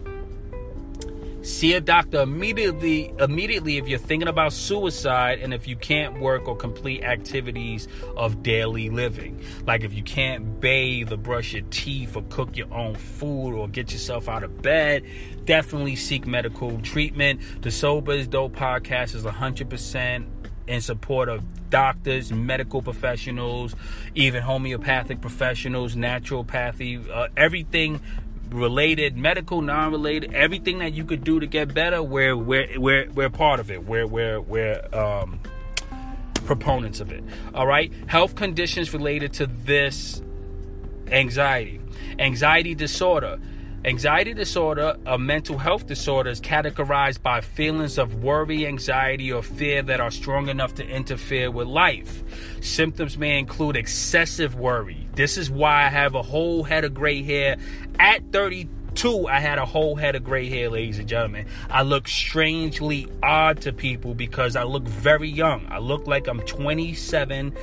See 1.45 1.74
a 1.74 1.80
doctor 1.80 2.22
immediately 2.22 3.13
immediately 3.20 3.78
if 3.78 3.88
you're 3.88 3.99
thinking 3.99 4.28
about 4.28 4.51
suicide 4.51 5.38
and 5.41 5.53
if 5.53 5.68
you 5.68 5.76
can't 5.76 6.20
work 6.20 6.47
or 6.47 6.55
complete 6.55 7.03
activities 7.03 7.88
of 8.18 8.41
daily 8.41 8.89
living. 8.89 9.39
Like 9.68 9.84
if 9.84 9.93
you 9.93 10.01
can't 10.01 10.59
bathe 10.59 11.13
or 11.13 11.18
brush 11.18 11.53
your 11.53 11.61
teeth 11.70 12.16
or 12.16 12.24
cook 12.30 12.57
your 12.57 12.74
own 12.74 12.95
food 12.95 13.53
or 13.53 13.68
get 13.68 13.91
yourself 13.91 14.28
out 14.28 14.41
of 14.41 14.63
bed, 14.63 15.03
definitely 15.45 15.95
seek 15.95 16.26
medical 16.26 16.82
treatment. 16.82 17.41
The 17.61 17.70
Sober 17.70 18.13
is 18.13 18.28
Dope 18.28 18.55
podcast 18.55 19.13
is 19.13 19.24
100% 19.24 20.26
in 20.68 20.82
support 20.82 21.30
of 21.30 21.70
doctors, 21.70 22.32
medical 22.32 22.82
professionals, 22.82 23.76
even 24.13 24.41
homeopathic 24.41 25.22
professionals, 25.22 25.95
naturopathy, 25.95 27.07
uh, 27.09 27.28
everything 27.36 27.99
related, 28.49 29.18
medical, 29.18 29.61
non-related, 29.61 30.34
everything 30.34 30.80
that 30.80 30.93
you 30.93 31.03
could 31.03 31.24
do 31.24 31.39
to 31.39 31.47
get 31.47 31.74
better. 31.74 32.01
We're 32.01 32.38
we're 32.38 32.80
we're 32.80 33.09
we're 33.11 33.30
part 33.30 33.59
of 33.59 33.72
it. 33.72 33.86
We're 33.86 34.07
we're 34.07 34.39
we're 34.39 34.88
um, 34.93 35.39
proponents 36.45 36.99
of 36.99 37.11
it. 37.11 37.24
All 37.53 37.68
right, 37.68 37.91
health 38.07 38.36
conditions 38.36 38.93
related 38.93 39.34
to 39.34 39.47
this 39.47 40.22
anxiety, 41.07 41.80
anxiety 42.20 42.76
disorder 42.76 43.39
Anxiety 43.86 44.34
disorder, 44.34 44.98
a 45.06 45.16
mental 45.16 45.60
health 45.60 45.86
disorder, 45.86 46.32
is 46.32 46.42
categorized 46.42 47.22
by 47.22 47.40
feelings 47.40 48.00
of 48.00 48.24
worry, 48.24 48.66
anxiety, 48.66 49.32
or 49.32 49.44
fear 49.44 49.84
that 49.84 50.00
are 50.00 50.10
strong 50.10 50.50
enough 50.50 50.74
to 50.74 50.88
interfere 50.88 51.52
with 51.52 51.68
life. 51.68 52.24
Symptoms 52.62 53.16
may 53.16 53.38
include 53.38 53.76
excessive 53.76 54.56
worry. 54.56 55.08
This 55.14 55.38
is 55.38 55.52
why 55.52 55.84
I 55.84 55.90
have 55.90 56.16
a 56.16 56.24
whole 56.24 56.64
head 56.64 56.84
of 56.84 56.96
gray 56.96 57.22
hair 57.22 57.58
at 58.00 58.24
32. 58.32 59.28
I 59.28 59.40
had 59.40 59.60
a 59.60 59.66
whole 59.66 59.96
head 59.96 60.16
of 60.16 60.24
gray 60.24 60.50
hair, 60.50 60.72
ladies 60.72 60.98
and 60.98 61.08
gentlemen. 61.08 61.46
I 61.70 61.84
look 61.84 62.08
strangely 62.08 63.08
odd 63.22 63.62
to 63.62 63.72
people 63.72 64.16
because 64.16 64.56
I 64.56 64.64
look 64.64 64.88
very 64.88 65.30
young. 65.30 65.68
I 65.70 65.78
look 65.78 66.08
like 66.08 66.28
I'm 66.28 66.40
27 66.40 67.56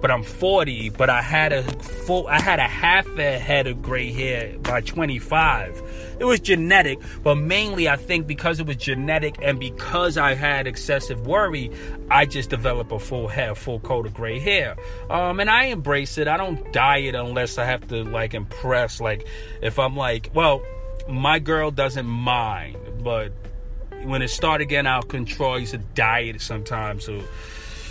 but 0.00 0.10
I'm 0.10 0.22
40, 0.22 0.90
but 0.90 1.10
I 1.10 1.22
had 1.22 1.52
a 1.52 1.62
full 1.62 2.26
I 2.26 2.40
had 2.40 2.58
a 2.58 2.68
half 2.68 3.06
a 3.18 3.38
head 3.38 3.66
of 3.66 3.82
gray 3.82 4.12
hair 4.12 4.58
by 4.58 4.80
25. 4.80 6.16
It 6.18 6.24
was 6.24 6.40
genetic, 6.40 6.98
but 7.22 7.36
mainly 7.36 7.88
I 7.88 7.96
think 7.96 8.26
because 8.26 8.60
it 8.60 8.66
was 8.66 8.76
genetic 8.76 9.36
and 9.42 9.60
because 9.60 10.16
I 10.16 10.34
had 10.34 10.66
excessive 10.66 11.26
worry, 11.26 11.70
I 12.10 12.26
just 12.26 12.50
developed 12.50 12.92
a 12.92 12.98
full 12.98 13.28
head, 13.28 13.56
full 13.58 13.80
coat 13.80 14.06
of 14.06 14.14
gray 14.14 14.38
hair. 14.38 14.76
Um, 15.08 15.40
and 15.40 15.50
I 15.50 15.66
embrace 15.66 16.18
it. 16.18 16.28
I 16.28 16.36
don't 16.36 16.72
dye 16.72 16.98
it 16.98 17.14
unless 17.14 17.58
I 17.58 17.64
have 17.64 17.86
to 17.88 18.04
like 18.04 18.34
impress. 18.34 19.00
Like 19.00 19.26
if 19.62 19.78
I'm 19.78 19.96
like, 19.96 20.30
well, 20.34 20.62
my 21.08 21.38
girl 21.38 21.70
doesn't 21.70 22.06
mind, 22.06 22.76
but 23.02 23.32
when 24.04 24.22
it 24.22 24.28
start 24.28 24.60
again, 24.60 24.86
I'll 24.86 25.02
control. 25.02 25.54
I 25.54 25.58
used 25.58 25.72
to 25.72 25.78
dye 25.78 26.20
it 26.20 26.40
sometimes, 26.40 27.04
so 27.04 27.22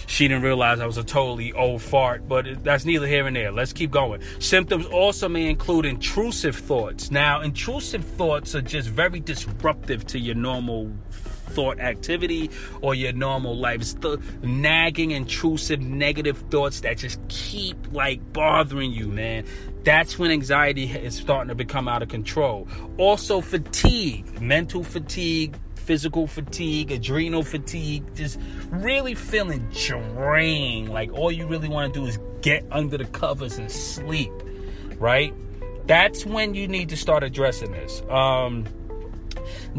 she 0.09 0.27
didn't 0.27 0.41
realize 0.41 0.79
I 0.79 0.87
was 0.87 0.97
a 0.97 1.03
totally 1.03 1.53
old 1.53 1.83
fart, 1.83 2.27
but 2.27 2.63
that's 2.63 2.83
neither 2.83 3.05
here 3.05 3.27
and 3.27 3.35
there. 3.35 3.51
Let's 3.51 3.73
keep 3.73 3.91
going. 3.91 4.21
Symptoms 4.39 4.87
also 4.87 5.29
may 5.29 5.47
include 5.47 5.85
intrusive 5.85 6.55
thoughts. 6.55 7.11
Now, 7.11 7.41
intrusive 7.41 8.03
thoughts 8.03 8.55
are 8.55 8.61
just 8.61 8.89
very 8.89 9.19
disruptive 9.19 10.07
to 10.07 10.19
your 10.19 10.33
normal 10.33 10.91
thought 11.11 11.79
activity 11.79 12.49
or 12.81 12.95
your 12.95 13.13
normal 13.13 13.55
life. 13.55 13.81
It's 13.81 13.93
the 13.93 14.19
nagging, 14.41 15.11
intrusive, 15.11 15.79
negative 15.79 16.39
thoughts 16.49 16.79
that 16.81 16.97
just 16.97 17.19
keep 17.27 17.77
like 17.91 18.33
bothering 18.33 18.91
you, 18.91 19.07
man. 19.07 19.45
That's 19.83 20.17
when 20.17 20.31
anxiety 20.31 20.85
is 20.85 21.15
starting 21.15 21.49
to 21.49 21.55
become 21.55 21.87
out 21.87 22.01
of 22.01 22.09
control. 22.09 22.67
Also, 22.97 23.41
fatigue, 23.41 24.41
mental 24.41 24.83
fatigue, 24.83 25.55
physical 25.89 26.27
fatigue, 26.27 26.91
adrenal 26.91 27.41
fatigue, 27.41 28.03
just 28.13 28.39
really 28.69 29.15
feeling 29.15 29.67
drained. 29.71 30.87
Like 30.87 31.11
all 31.13 31.31
you 31.31 31.47
really 31.47 31.67
want 31.67 31.91
to 31.91 31.99
do 31.99 32.05
is 32.05 32.19
get 32.41 32.63
under 32.69 32.95
the 32.95 33.05
covers 33.05 33.57
and 33.57 33.71
sleep, 33.71 34.31
right? 34.99 35.33
That's 35.87 36.27
when 36.27 36.53
you 36.53 36.67
need 36.67 36.89
to 36.89 36.95
start 36.95 37.23
addressing 37.23 37.71
this. 37.71 38.03
Um, 38.07 38.65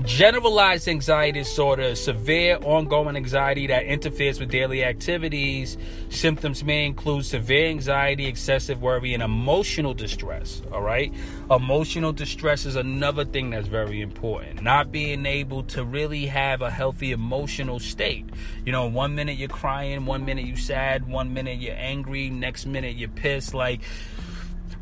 Generalized 0.03 0.89
anxiety 0.89 1.41
disorder 1.41 1.95
severe 1.95 2.57
ongoing 2.63 3.17
anxiety 3.17 3.67
that 3.67 3.85
interferes 3.85 4.39
with 4.39 4.51
daily 4.51 4.85
activities. 4.85 5.77
Symptoms 6.11 6.63
may 6.63 6.87
include 6.87 7.25
severe 7.25 7.69
anxiety, 7.69 8.27
excessive 8.27 8.81
worry, 8.83 9.15
and 9.15 9.23
emotional 9.23 9.95
distress. 9.95 10.63
All 10.73 10.83
right. 10.83 11.13
Emotional 11.51 12.13
distress 12.13 12.67
is 12.67 12.77
another 12.77 13.25
thing 13.25 13.51
that's 13.51 13.69
very 13.69 14.01
important. 14.01 14.63
Not 14.63 14.93
being 14.93 15.27
able 15.27 15.65
to 15.65 15.85
really 15.85 16.27
have 16.27 16.63
a 16.63 16.71
healthy 16.71 17.13
emotional 17.13 17.81
state. 17.81 18.27
You 18.65 18.73
know, 18.73 18.87
one 18.87 19.15
minute 19.15 19.39
you're 19.39 19.49
crying, 19.49 20.07
one 20.07 20.25
minute 20.25 20.45
you're 20.45 20.57
sad, 20.57 21.09
one 21.09 21.35
minute 21.35 21.59
you're 21.59 21.75
angry, 21.77 22.31
next 22.31 22.67
minute 22.67 22.97
you're 22.97 23.09
pissed. 23.09 23.55
Like, 23.55 23.81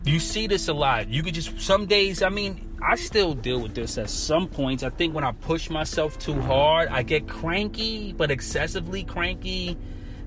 you 0.05 0.20
see 0.20 0.46
this 0.46 0.68
a 0.68 0.72
lot. 0.72 1.09
You 1.09 1.22
could 1.22 1.34
just, 1.34 1.61
some 1.61 1.86
days, 1.86 2.22
I 2.22 2.28
mean, 2.28 2.68
I 2.82 2.96
still 2.96 3.34
deal 3.34 3.61
with 3.61 3.74
this 3.74 3.99
at 3.99 4.09
some 4.09 4.49
points. 4.49 4.82
I 4.82 4.90
think 4.90 5.14
when 5.14 5.24
I 5.24 5.32
push 5.32 5.68
myself 5.68 6.18
too 6.18 6.40
hard, 6.40 6.88
I 6.88 7.03
get 7.03 7.28
cranky, 7.28 8.12
but 8.12 8.30
excessively 8.30 9.05
cranky. 9.05 9.76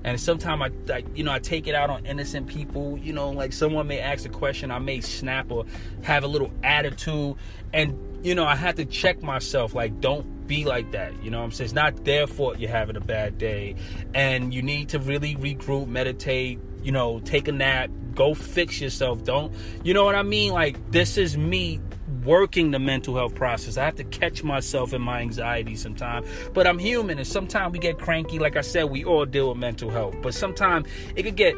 And 0.04 0.20
sometimes 0.20 0.62
I, 0.88 0.92
I, 0.92 1.04
you 1.14 1.24
know, 1.24 1.32
I 1.32 1.38
take 1.38 1.66
it 1.66 1.74
out 1.74 1.88
on 1.88 2.04
innocent 2.06 2.48
people. 2.48 2.98
You 2.98 3.12
know, 3.12 3.30
like 3.30 3.52
someone 3.52 3.86
may 3.86 4.00
ask 4.00 4.24
a 4.26 4.28
question, 4.28 4.70
I 4.70 4.78
may 4.78 5.00
snap 5.00 5.50
or 5.50 5.64
have 6.02 6.24
a 6.24 6.26
little 6.26 6.50
attitude, 6.62 7.36
and 7.72 7.96
you 8.24 8.34
know, 8.34 8.44
I 8.44 8.54
have 8.54 8.76
to 8.76 8.84
check 8.84 9.22
myself. 9.22 9.74
Like, 9.74 10.00
don't 10.00 10.46
be 10.46 10.64
like 10.64 10.92
that. 10.92 11.12
You 11.22 11.30
know, 11.30 11.42
I'm 11.42 11.50
saying 11.50 11.66
it's 11.66 11.74
not 11.74 12.04
their 12.04 12.26
fault 12.26 12.58
you're 12.58 12.70
having 12.70 12.96
a 12.96 13.00
bad 13.00 13.38
day, 13.38 13.76
and 14.14 14.52
you 14.52 14.62
need 14.62 14.90
to 14.90 14.98
really 14.98 15.36
regroup, 15.36 15.88
meditate. 15.88 16.58
You 16.82 16.92
know, 16.92 17.20
take 17.20 17.48
a 17.48 17.52
nap, 17.52 17.90
go 18.14 18.34
fix 18.34 18.80
yourself. 18.80 19.24
Don't, 19.24 19.54
you 19.84 19.94
know 19.94 20.04
what 20.04 20.14
I 20.14 20.22
mean? 20.22 20.52
Like, 20.52 20.90
this 20.90 21.16
is 21.16 21.36
me 21.36 21.80
working 22.24 22.70
the 22.70 22.78
mental 22.78 23.16
health 23.16 23.34
process. 23.34 23.76
I 23.76 23.84
have 23.84 23.96
to 23.96 24.04
catch 24.04 24.44
myself 24.44 24.92
in 24.92 25.02
my 25.02 25.20
anxiety 25.20 25.76
sometimes. 25.76 26.26
But 26.52 26.66
I'm 26.66 26.78
human 26.78 27.18
and 27.18 27.26
sometimes 27.26 27.72
we 27.72 27.78
get 27.78 27.98
cranky. 27.98 28.38
Like 28.38 28.56
I 28.56 28.60
said, 28.60 28.84
we 28.84 29.04
all 29.04 29.24
deal 29.24 29.48
with 29.48 29.58
mental 29.58 29.90
health. 29.90 30.14
But 30.22 30.34
sometimes 30.34 30.88
it 31.16 31.22
could 31.22 31.36
get 31.36 31.56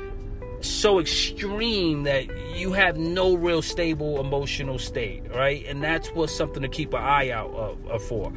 so 0.68 0.98
extreme 0.98 2.04
that 2.04 2.26
you 2.56 2.72
have 2.72 2.96
no 2.96 3.34
real 3.34 3.62
stable 3.62 4.20
emotional 4.20 4.78
state, 4.78 5.22
right? 5.34 5.64
And 5.66 5.82
that's 5.82 6.08
what's 6.10 6.34
something 6.34 6.62
to 6.62 6.68
keep 6.68 6.92
an 6.94 7.02
eye 7.02 7.30
out 7.30 7.50
of, 7.50 7.86
of, 7.86 8.02
for. 8.02 8.32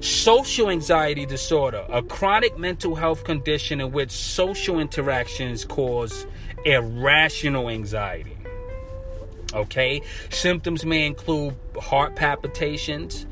Social 0.00 0.70
anxiety 0.70 1.26
disorder, 1.26 1.84
a 1.88 2.02
chronic 2.02 2.58
mental 2.58 2.94
health 2.94 3.24
condition 3.24 3.80
in 3.80 3.92
which 3.92 4.10
social 4.10 4.78
interactions 4.78 5.64
cause 5.64 6.26
irrational 6.64 7.68
anxiety. 7.68 8.36
Okay, 9.52 10.00
symptoms 10.30 10.84
may 10.84 11.06
include 11.06 11.56
heart 11.80 12.14
palpitations. 12.14 13.26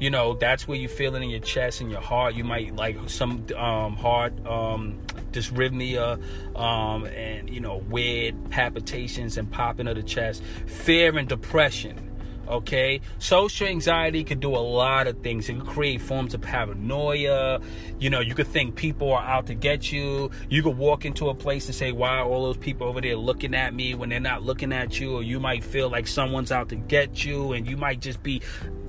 You 0.00 0.10
know, 0.10 0.34
that's 0.34 0.68
where 0.68 0.78
you 0.78 0.88
feel 0.88 1.14
it 1.16 1.22
in 1.22 1.30
your 1.30 1.40
chest 1.40 1.80
and 1.80 1.90
your 1.90 2.00
heart. 2.00 2.34
You 2.34 2.44
might 2.44 2.76
like 2.76 2.96
some 3.08 3.46
um, 3.56 3.96
heart 3.96 4.32
um, 4.46 5.00
dysrhythmia 5.32 6.56
um, 6.56 7.06
and, 7.06 7.50
you 7.50 7.60
know, 7.60 7.78
weird 7.88 8.50
palpitations 8.50 9.36
and 9.36 9.50
popping 9.50 9.88
of 9.88 9.96
the 9.96 10.02
chest. 10.02 10.42
Fear 10.66 11.18
and 11.18 11.28
depression 11.28 12.08
Okay, 12.48 13.02
social 13.18 13.66
anxiety 13.66 14.24
could 14.24 14.40
do 14.40 14.56
a 14.56 14.56
lot 14.56 15.06
of 15.06 15.20
things. 15.20 15.50
It 15.50 15.52
can 15.54 15.66
create 15.66 16.00
forms 16.00 16.32
of 16.32 16.40
paranoia. 16.40 17.60
You 17.98 18.08
know, 18.08 18.20
you 18.20 18.34
could 18.34 18.46
think 18.46 18.74
people 18.74 19.12
are 19.12 19.22
out 19.22 19.46
to 19.48 19.54
get 19.54 19.92
you. 19.92 20.30
You 20.48 20.62
could 20.62 20.78
walk 20.78 21.04
into 21.04 21.28
a 21.28 21.34
place 21.34 21.66
and 21.66 21.74
say, 21.74 21.92
"Why 21.92 22.08
are 22.08 22.24
all 22.24 22.44
those 22.44 22.56
people 22.56 22.86
over 22.86 23.02
there 23.02 23.16
looking 23.16 23.54
at 23.54 23.74
me 23.74 23.94
when 23.94 24.08
they're 24.08 24.18
not 24.18 24.44
looking 24.44 24.72
at 24.72 24.98
you?" 24.98 25.16
Or 25.16 25.22
you 25.22 25.38
might 25.38 25.62
feel 25.62 25.90
like 25.90 26.06
someone's 26.06 26.50
out 26.50 26.70
to 26.70 26.76
get 26.76 27.22
you, 27.22 27.52
and 27.52 27.68
you 27.68 27.76
might 27.76 28.00
just 28.00 28.22
be, 28.22 28.40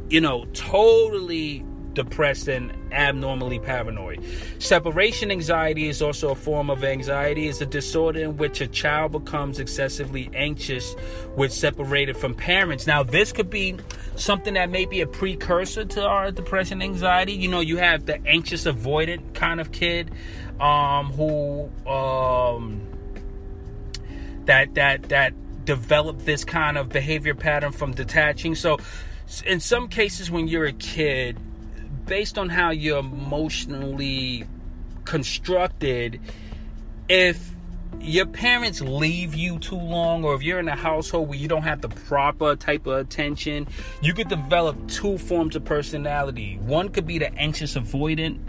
you 0.10 0.22
know, 0.22 0.46
totally 0.54 1.66
depressed 1.94 2.48
and 2.48 2.72
abnormally 2.92 3.60
paranoid. 3.60 4.24
Separation 4.60 5.32
anxiety 5.32 5.90
is 5.90 6.02
also 6.02 6.30
a 6.30 6.36
form 6.36 6.70
of 6.70 6.84
anxiety. 6.84 7.48
It's 7.48 7.62
a 7.62 7.66
disorder 7.66 8.22
in 8.22 8.38
which 8.38 8.62
a 8.62 8.68
child 8.68 9.12
becomes 9.12 9.60
excessively 9.60 10.30
anxious 10.34 10.94
when 11.36 11.50
separated 11.50 12.16
from 12.16 12.36
parents. 12.36 12.88
Now, 12.88 13.04
this 13.04 13.32
could 13.32 13.50
be 13.50 13.78
something 14.16 14.54
that 14.54 14.70
may 14.70 14.86
be 14.86 15.02
a 15.02 15.08
precursor 15.08 15.86
to 15.86 16.06
our 16.06 16.32
depression 16.32 16.82
anxiety. 16.82 17.34
You 17.34 17.50
know, 17.50 17.60
you 17.60 17.78
have 17.78 18.06
the 18.06 18.26
anxious 18.26 18.66
avoidant 18.66 19.34
kind 19.34 19.60
of 19.60 19.72
kid 19.72 20.12
um, 20.60 21.12
who 21.12 21.70
um, 21.90 22.82
that 24.46 24.76
that 24.76 25.10
that 25.10 25.34
develop 25.66 26.20
this 26.20 26.44
kind 26.44 26.78
of 26.78 26.90
behavior 26.90 27.36
pattern 27.36 27.72
from 27.72 27.94
detaching. 27.94 28.56
So 28.56 28.78
in 29.46 29.60
some 29.60 29.88
cases 29.88 30.32
when 30.32 30.48
you're 30.48 30.66
a 30.66 30.74
kid 30.74 31.38
based 32.06 32.38
on 32.38 32.50
how 32.50 32.72
you're 32.72 33.00
emotionally 33.00 34.46
constructed, 35.06 36.20
if 37.08 37.52
your 38.00 38.26
parents 38.26 38.82
leave 38.82 39.36
you 39.36 39.60
too 39.60 39.76
long, 39.76 40.24
or 40.24 40.34
if 40.36 40.42
you're 40.42 40.60
in 40.60 40.68
a 40.68 40.76
household 40.76 41.28
where 41.30 41.38
you 41.38 41.48
don't 41.48 41.64
have 41.64 41.82
the 41.82 41.90
proper 41.90 42.56
type 42.56 42.88
of 42.88 42.98
attention, 42.98 43.68
you 44.02 44.14
could 44.14 44.30
develop 44.30 44.88
two 44.88 45.18
forms 45.18 45.56
of 45.56 45.66
personality. 45.66 46.58
One 46.62 46.90
could 46.90 47.06
be 47.06 47.20
the 47.20 47.34
anxious 47.36 47.76
avoidant, 47.76 48.40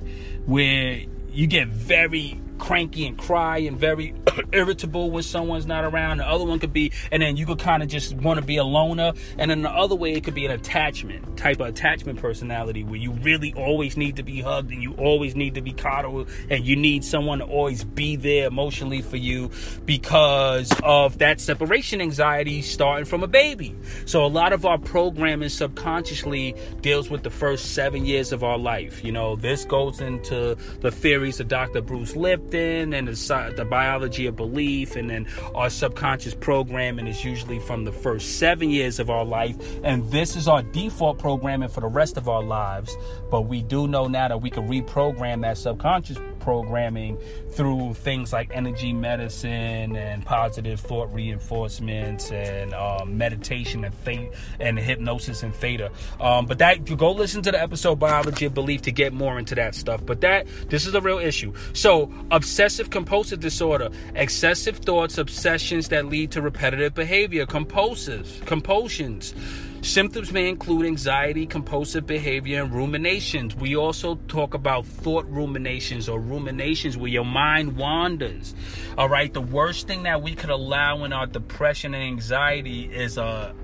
where 0.46 1.02
you 1.30 1.46
get 1.46 1.68
very 1.68 2.40
cranky 2.60 3.06
and 3.06 3.18
cry 3.18 3.58
and 3.58 3.78
very 3.78 4.14
irritable 4.52 5.10
when 5.10 5.22
someone's 5.22 5.66
not 5.66 5.84
around. 5.84 6.18
The 6.18 6.28
other 6.28 6.44
one 6.44 6.58
could 6.58 6.72
be, 6.72 6.92
and 7.10 7.22
then 7.22 7.36
you 7.36 7.46
could 7.46 7.58
kind 7.58 7.82
of 7.82 7.88
just 7.88 8.14
want 8.14 8.38
to 8.38 8.44
be 8.44 8.58
a 8.58 8.64
loner. 8.64 9.12
And 9.38 9.50
then 9.50 9.62
the 9.62 9.70
other 9.70 9.96
way, 9.96 10.12
it 10.12 10.22
could 10.22 10.34
be 10.34 10.46
an 10.46 10.52
attachment 10.52 11.36
type 11.36 11.60
of 11.60 11.66
attachment 11.66 12.20
personality 12.20 12.84
where 12.84 12.96
you 12.96 13.12
really 13.12 13.52
always 13.54 13.96
need 13.96 14.16
to 14.16 14.22
be 14.22 14.40
hugged 14.40 14.70
and 14.70 14.82
you 14.82 14.92
always 14.94 15.34
need 15.34 15.54
to 15.54 15.62
be 15.62 15.72
coddled 15.72 16.28
and 16.50 16.64
you 16.64 16.76
need 16.76 17.02
someone 17.04 17.38
to 17.38 17.44
always 17.46 17.82
be 17.82 18.16
there 18.16 18.46
emotionally 18.46 19.00
for 19.00 19.16
you 19.16 19.50
because 19.86 20.72
of 20.82 21.18
that 21.18 21.40
separation 21.40 22.00
anxiety 22.00 22.62
starting 22.62 23.06
from 23.06 23.22
a 23.22 23.26
baby. 23.26 23.74
So 24.04 24.24
a 24.24 24.28
lot 24.28 24.52
of 24.52 24.66
our 24.66 24.78
programming 24.78 25.48
subconsciously 25.48 26.54
deals 26.82 27.08
with 27.08 27.22
the 27.22 27.30
first 27.30 27.74
seven 27.74 28.04
years 28.04 28.32
of 28.32 28.44
our 28.44 28.58
life. 28.58 29.02
You 29.02 29.12
know, 29.12 29.36
this 29.36 29.64
goes 29.64 30.00
into 30.00 30.56
the 30.80 30.90
theories 30.90 31.40
of 31.40 31.48
Dr. 31.48 31.80
Bruce 31.80 32.14
And 32.54 33.08
the, 33.08 33.52
the 33.56 33.64
biology 33.64 34.26
of 34.26 34.36
belief, 34.36 34.96
and 34.96 35.10
then 35.10 35.26
our 35.54 35.70
subconscious 35.70 36.34
programming 36.34 37.06
is 37.06 37.24
usually 37.24 37.58
from 37.60 37.84
the 37.84 37.92
first 37.92 38.38
seven 38.38 38.70
years 38.70 38.98
of 38.98 39.10
our 39.10 39.24
life, 39.24 39.56
and 39.84 40.10
this 40.10 40.36
is 40.36 40.48
our 40.48 40.62
default 40.62 41.18
programming 41.18 41.68
for 41.68 41.80
the 41.80 41.88
rest 41.88 42.16
of 42.16 42.28
our 42.28 42.42
lives. 42.42 42.96
But 43.30 43.42
we 43.42 43.62
do 43.62 43.86
know 43.88 44.08
now 44.08 44.28
that 44.28 44.42
we 44.42 44.50
can 44.50 44.68
reprogram 44.68 45.42
that 45.42 45.58
subconscious 45.58 46.18
programming 46.40 47.18
through 47.50 47.94
things 47.94 48.32
like 48.32 48.50
energy 48.52 48.92
medicine 48.92 49.94
and 49.94 50.24
positive 50.24 50.80
thought 50.80 51.12
reinforcements 51.12 52.32
and 52.32 52.74
um, 52.74 53.16
meditation 53.16 53.84
and 53.84 53.94
th- 54.04 54.32
and 54.58 54.78
hypnosis 54.78 55.42
and 55.42 55.54
theta. 55.54 55.90
Um, 56.18 56.46
but 56.46 56.58
that 56.58 56.88
you 56.88 56.96
go 56.96 57.12
listen 57.12 57.42
to 57.42 57.52
the 57.52 57.60
episode 57.60 57.96
biology 57.96 58.46
of 58.46 58.54
belief 58.54 58.82
to 58.82 58.92
get 58.92 59.12
more 59.12 59.38
into 59.38 59.54
that 59.54 59.74
stuff. 59.74 60.04
But 60.04 60.20
that 60.22 60.46
this 60.68 60.86
is 60.86 60.94
a 60.94 61.00
real 61.00 61.18
issue. 61.18 61.52
So 61.72 62.12
obsessive 62.30 62.90
compulsive 62.90 63.40
disorder, 63.40 63.90
excessive 64.14 64.78
thoughts, 64.78 65.18
obsessions 65.18 65.88
that 65.88 66.06
lead 66.06 66.32
to 66.32 66.42
repetitive 66.42 66.94
behavior, 66.94 67.46
compulsive 67.46 68.42
compulsions. 68.46 69.34
Symptoms 69.82 70.30
may 70.30 70.48
include 70.48 70.84
anxiety, 70.84 71.46
compulsive 71.46 72.06
behavior, 72.06 72.62
and 72.62 72.72
ruminations. 72.72 73.56
We 73.56 73.76
also 73.76 74.16
talk 74.28 74.52
about 74.52 74.84
thought 74.84 75.26
ruminations 75.28 76.08
or 76.08 76.20
ruminations 76.20 76.98
where 76.98 77.10
your 77.10 77.24
mind 77.24 77.76
wanders. 77.76 78.54
All 78.98 79.08
right, 79.08 79.32
the 79.32 79.40
worst 79.40 79.86
thing 79.86 80.02
that 80.02 80.20
we 80.22 80.34
could 80.34 80.50
allow 80.50 81.04
in 81.04 81.14
our 81.14 81.26
depression 81.26 81.94
and 81.94 82.04
anxiety 82.04 82.84
is 82.92 83.16
a 83.16 83.54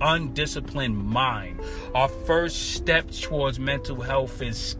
undisciplined 0.00 0.98
mind. 0.98 1.60
Our 1.94 2.08
first 2.08 2.72
step 2.72 3.10
towards 3.12 3.60
mental 3.60 4.00
health 4.00 4.42
is 4.42 4.76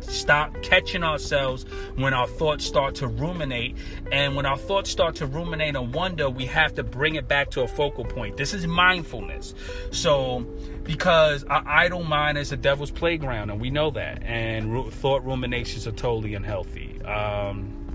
stop 0.00 0.62
catching 0.62 1.02
ourselves 1.02 1.64
when 1.96 2.14
our 2.14 2.26
thoughts 2.26 2.64
start 2.64 2.94
to 2.96 3.06
ruminate. 3.06 3.76
And 4.12 4.36
when 4.36 4.46
our 4.46 4.58
thoughts 4.58 4.90
start 4.90 5.16
to 5.16 5.26
ruminate 5.26 5.76
and 5.76 5.92
wonder, 5.94 6.28
we 6.30 6.46
have 6.46 6.74
to 6.74 6.82
bring 6.82 7.14
it 7.14 7.28
back 7.28 7.50
to 7.50 7.62
a 7.62 7.68
focal 7.68 8.04
point. 8.04 8.36
This 8.36 8.54
is 8.54 8.66
mindfulness. 8.66 9.54
So, 9.90 10.40
because 10.82 11.44
our 11.44 11.62
idle 11.66 12.04
mind 12.04 12.38
is 12.38 12.52
a 12.52 12.56
devil's 12.56 12.90
playground, 12.90 13.50
and 13.50 13.60
we 13.60 13.70
know 13.70 13.90
that. 13.90 14.22
And 14.22 14.92
thought 14.92 15.24
ruminations 15.24 15.86
are 15.86 15.92
totally 15.92 16.34
unhealthy. 16.34 17.02
Um, 17.02 17.85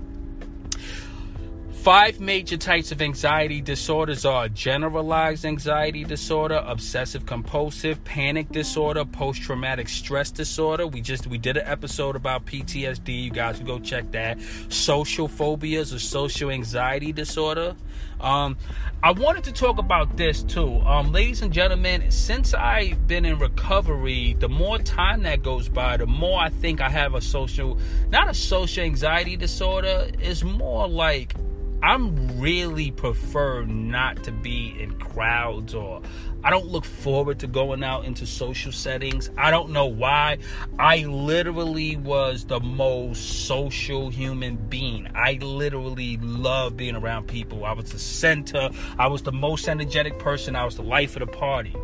Five 1.82 2.20
major 2.20 2.56
types 2.56 2.92
of 2.92 3.02
anxiety 3.02 3.60
disorders 3.60 4.24
are 4.24 4.48
generalized 4.48 5.44
anxiety 5.44 6.04
disorder, 6.04 6.62
obsessive 6.64 7.26
compulsive, 7.26 8.04
panic 8.04 8.52
disorder, 8.52 9.04
post 9.04 9.42
traumatic 9.42 9.88
stress 9.88 10.30
disorder. 10.30 10.86
We 10.86 11.00
just 11.00 11.26
we 11.26 11.38
did 11.38 11.56
an 11.56 11.66
episode 11.66 12.14
about 12.14 12.46
PTSD. 12.46 13.24
You 13.24 13.30
guys 13.32 13.56
can 13.56 13.66
go 13.66 13.80
check 13.80 14.12
that. 14.12 14.40
Social 14.68 15.26
phobias 15.26 15.92
or 15.92 15.98
social 15.98 16.52
anxiety 16.52 17.12
disorder. 17.12 17.74
Um, 18.20 18.56
I 19.02 19.10
wanted 19.10 19.42
to 19.42 19.52
talk 19.52 19.78
about 19.78 20.16
this 20.16 20.44
too. 20.44 20.78
Um, 20.82 21.10
ladies 21.10 21.42
and 21.42 21.52
gentlemen, 21.52 22.12
since 22.12 22.54
I've 22.54 23.08
been 23.08 23.24
in 23.24 23.40
recovery, 23.40 24.36
the 24.38 24.48
more 24.48 24.78
time 24.78 25.24
that 25.24 25.42
goes 25.42 25.68
by, 25.68 25.96
the 25.96 26.06
more 26.06 26.38
I 26.38 26.48
think 26.48 26.80
I 26.80 26.88
have 26.88 27.16
a 27.16 27.20
social, 27.20 27.76
not 28.08 28.30
a 28.30 28.34
social 28.34 28.84
anxiety 28.84 29.36
disorder, 29.36 30.08
it's 30.20 30.44
more 30.44 30.86
like 30.86 31.34
I'm 31.82 32.38
really 32.40 32.92
prefer 32.92 33.64
not 33.64 34.22
to 34.22 34.30
be 34.30 34.76
in 34.78 34.92
crowds 35.00 35.74
or 35.74 36.00
I 36.44 36.50
don't 36.50 36.66
look 36.66 36.84
forward 36.84 37.40
to 37.40 37.48
going 37.48 37.82
out 37.82 38.04
into 38.04 38.24
social 38.24 38.70
settings. 38.70 39.30
I 39.36 39.50
don't 39.50 39.70
know 39.70 39.86
why. 39.86 40.38
I 40.78 40.98
literally 40.98 41.96
was 41.96 42.44
the 42.44 42.60
most 42.60 43.46
social 43.46 44.10
human 44.10 44.56
being. 44.68 45.08
I 45.16 45.34
literally 45.42 46.18
love 46.18 46.76
being 46.76 46.94
around 46.94 47.26
people. 47.26 47.64
I 47.64 47.72
was 47.72 47.90
the 47.90 47.98
center. 47.98 48.70
I 48.96 49.08
was 49.08 49.22
the 49.22 49.32
most 49.32 49.68
energetic 49.68 50.20
person. 50.20 50.54
I 50.54 50.64
was 50.64 50.76
the 50.76 50.84
life 50.84 51.16
of 51.16 51.20
the 51.20 51.26
party. 51.26 51.74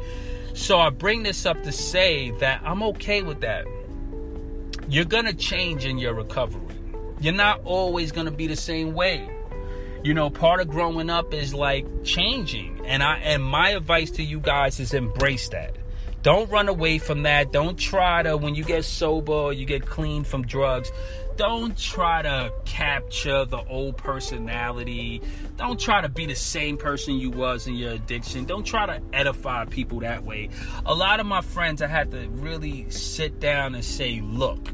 So 0.54 0.78
I 0.78 0.90
bring 0.90 1.24
this 1.24 1.44
up 1.44 1.64
to 1.64 1.72
say 1.72 2.30
that 2.38 2.62
I'm 2.64 2.84
okay 2.84 3.22
with 3.22 3.40
that. 3.40 3.66
You're 4.88 5.04
going 5.04 5.26
to 5.26 5.34
change 5.34 5.84
in 5.84 5.98
your 5.98 6.14
recovery. 6.14 6.76
You're 7.20 7.34
not 7.34 7.62
always 7.64 8.12
going 8.12 8.26
to 8.26 8.32
be 8.32 8.46
the 8.46 8.56
same 8.56 8.94
way 8.94 9.28
you 10.02 10.14
know 10.14 10.30
part 10.30 10.60
of 10.60 10.68
growing 10.68 11.10
up 11.10 11.34
is 11.34 11.54
like 11.54 11.86
changing. 12.04 12.80
And 12.84 13.02
i 13.02 13.18
and 13.18 13.42
my 13.42 13.70
advice 13.70 14.10
to 14.12 14.22
you 14.22 14.40
guys 14.40 14.80
is 14.80 14.94
embrace 14.94 15.48
that. 15.50 15.76
Don't 16.22 16.50
run 16.50 16.68
away 16.68 16.98
from 16.98 17.22
that. 17.22 17.52
Don't 17.52 17.78
try 17.78 18.22
to 18.22 18.36
when 18.36 18.54
you 18.54 18.64
get 18.64 18.84
sober 18.84 19.32
or 19.32 19.52
you 19.52 19.66
get 19.66 19.86
clean 19.86 20.24
from 20.24 20.46
drugs 20.46 20.90
don't 21.38 21.78
try 21.78 22.20
to 22.20 22.52
capture 22.64 23.44
the 23.44 23.62
old 23.68 23.96
personality. 23.96 25.22
Don't 25.56 25.78
try 25.78 26.00
to 26.00 26.08
be 26.08 26.26
the 26.26 26.34
same 26.34 26.76
person 26.76 27.14
you 27.14 27.30
was 27.30 27.68
in 27.68 27.76
your 27.76 27.92
addiction. 27.92 28.44
Don't 28.44 28.64
try 28.64 28.86
to 28.86 29.00
edify 29.12 29.64
people 29.64 30.00
that 30.00 30.24
way. 30.24 30.50
A 30.84 30.92
lot 30.92 31.20
of 31.20 31.26
my 31.26 31.40
friends 31.40 31.80
i 31.80 31.86
had 31.86 32.10
to 32.10 32.28
really 32.30 32.90
sit 32.90 33.38
down 33.38 33.76
and 33.76 33.84
say 33.84 34.20
look 34.20 34.68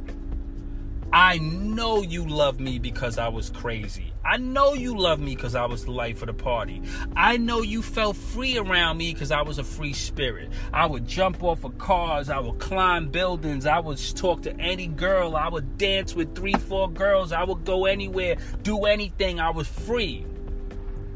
I 1.15 1.39
know 1.39 2.03
you 2.03 2.27
love 2.27 2.59
me 2.59 2.81
because 2.81 3.19
I 3.19 3.29
was 3.29 3.49
crazy. 3.49 4.13
I 4.25 4.37
know 4.37 4.75
you 4.75 4.99
love 4.99 5.21
me 5.21 5.37
because 5.37 5.55
I 5.55 5.65
was 5.65 5.85
the 5.85 5.93
life 5.93 6.23
of 6.23 6.27
the 6.27 6.35
party. 6.35 6.83
I 7.15 7.37
know 7.37 7.63
you 7.63 7.83
felt 7.83 8.17
free 8.17 8.59
around 8.59 8.97
me 8.97 9.13
because 9.13 9.31
I 9.31 9.43
was 9.43 9.61
a 9.61 9.63
free 9.63 9.93
spirit. 9.93 10.51
I 10.73 10.87
would 10.87 11.07
jump 11.07 11.45
off 11.45 11.63
of 11.63 11.79
cars. 11.79 12.31
I 12.31 12.41
would 12.41 12.59
climb 12.59 13.11
buildings. 13.11 13.65
I 13.65 13.79
would 13.79 13.99
talk 14.17 14.43
to 14.43 14.59
any 14.59 14.89
girl. 14.89 15.37
I 15.37 15.47
would 15.47 15.79
dance 15.79 16.17
with 16.17 16.35
three, 16.35 16.55
four 16.55 16.91
girls. 16.91 17.31
I 17.31 17.45
would 17.45 17.65
go 17.65 17.85
anywhere, 17.85 18.37
do 18.65 18.85
anything. 18.85 19.39
I 19.39 19.51
was 19.51 19.69
free. 19.69 20.27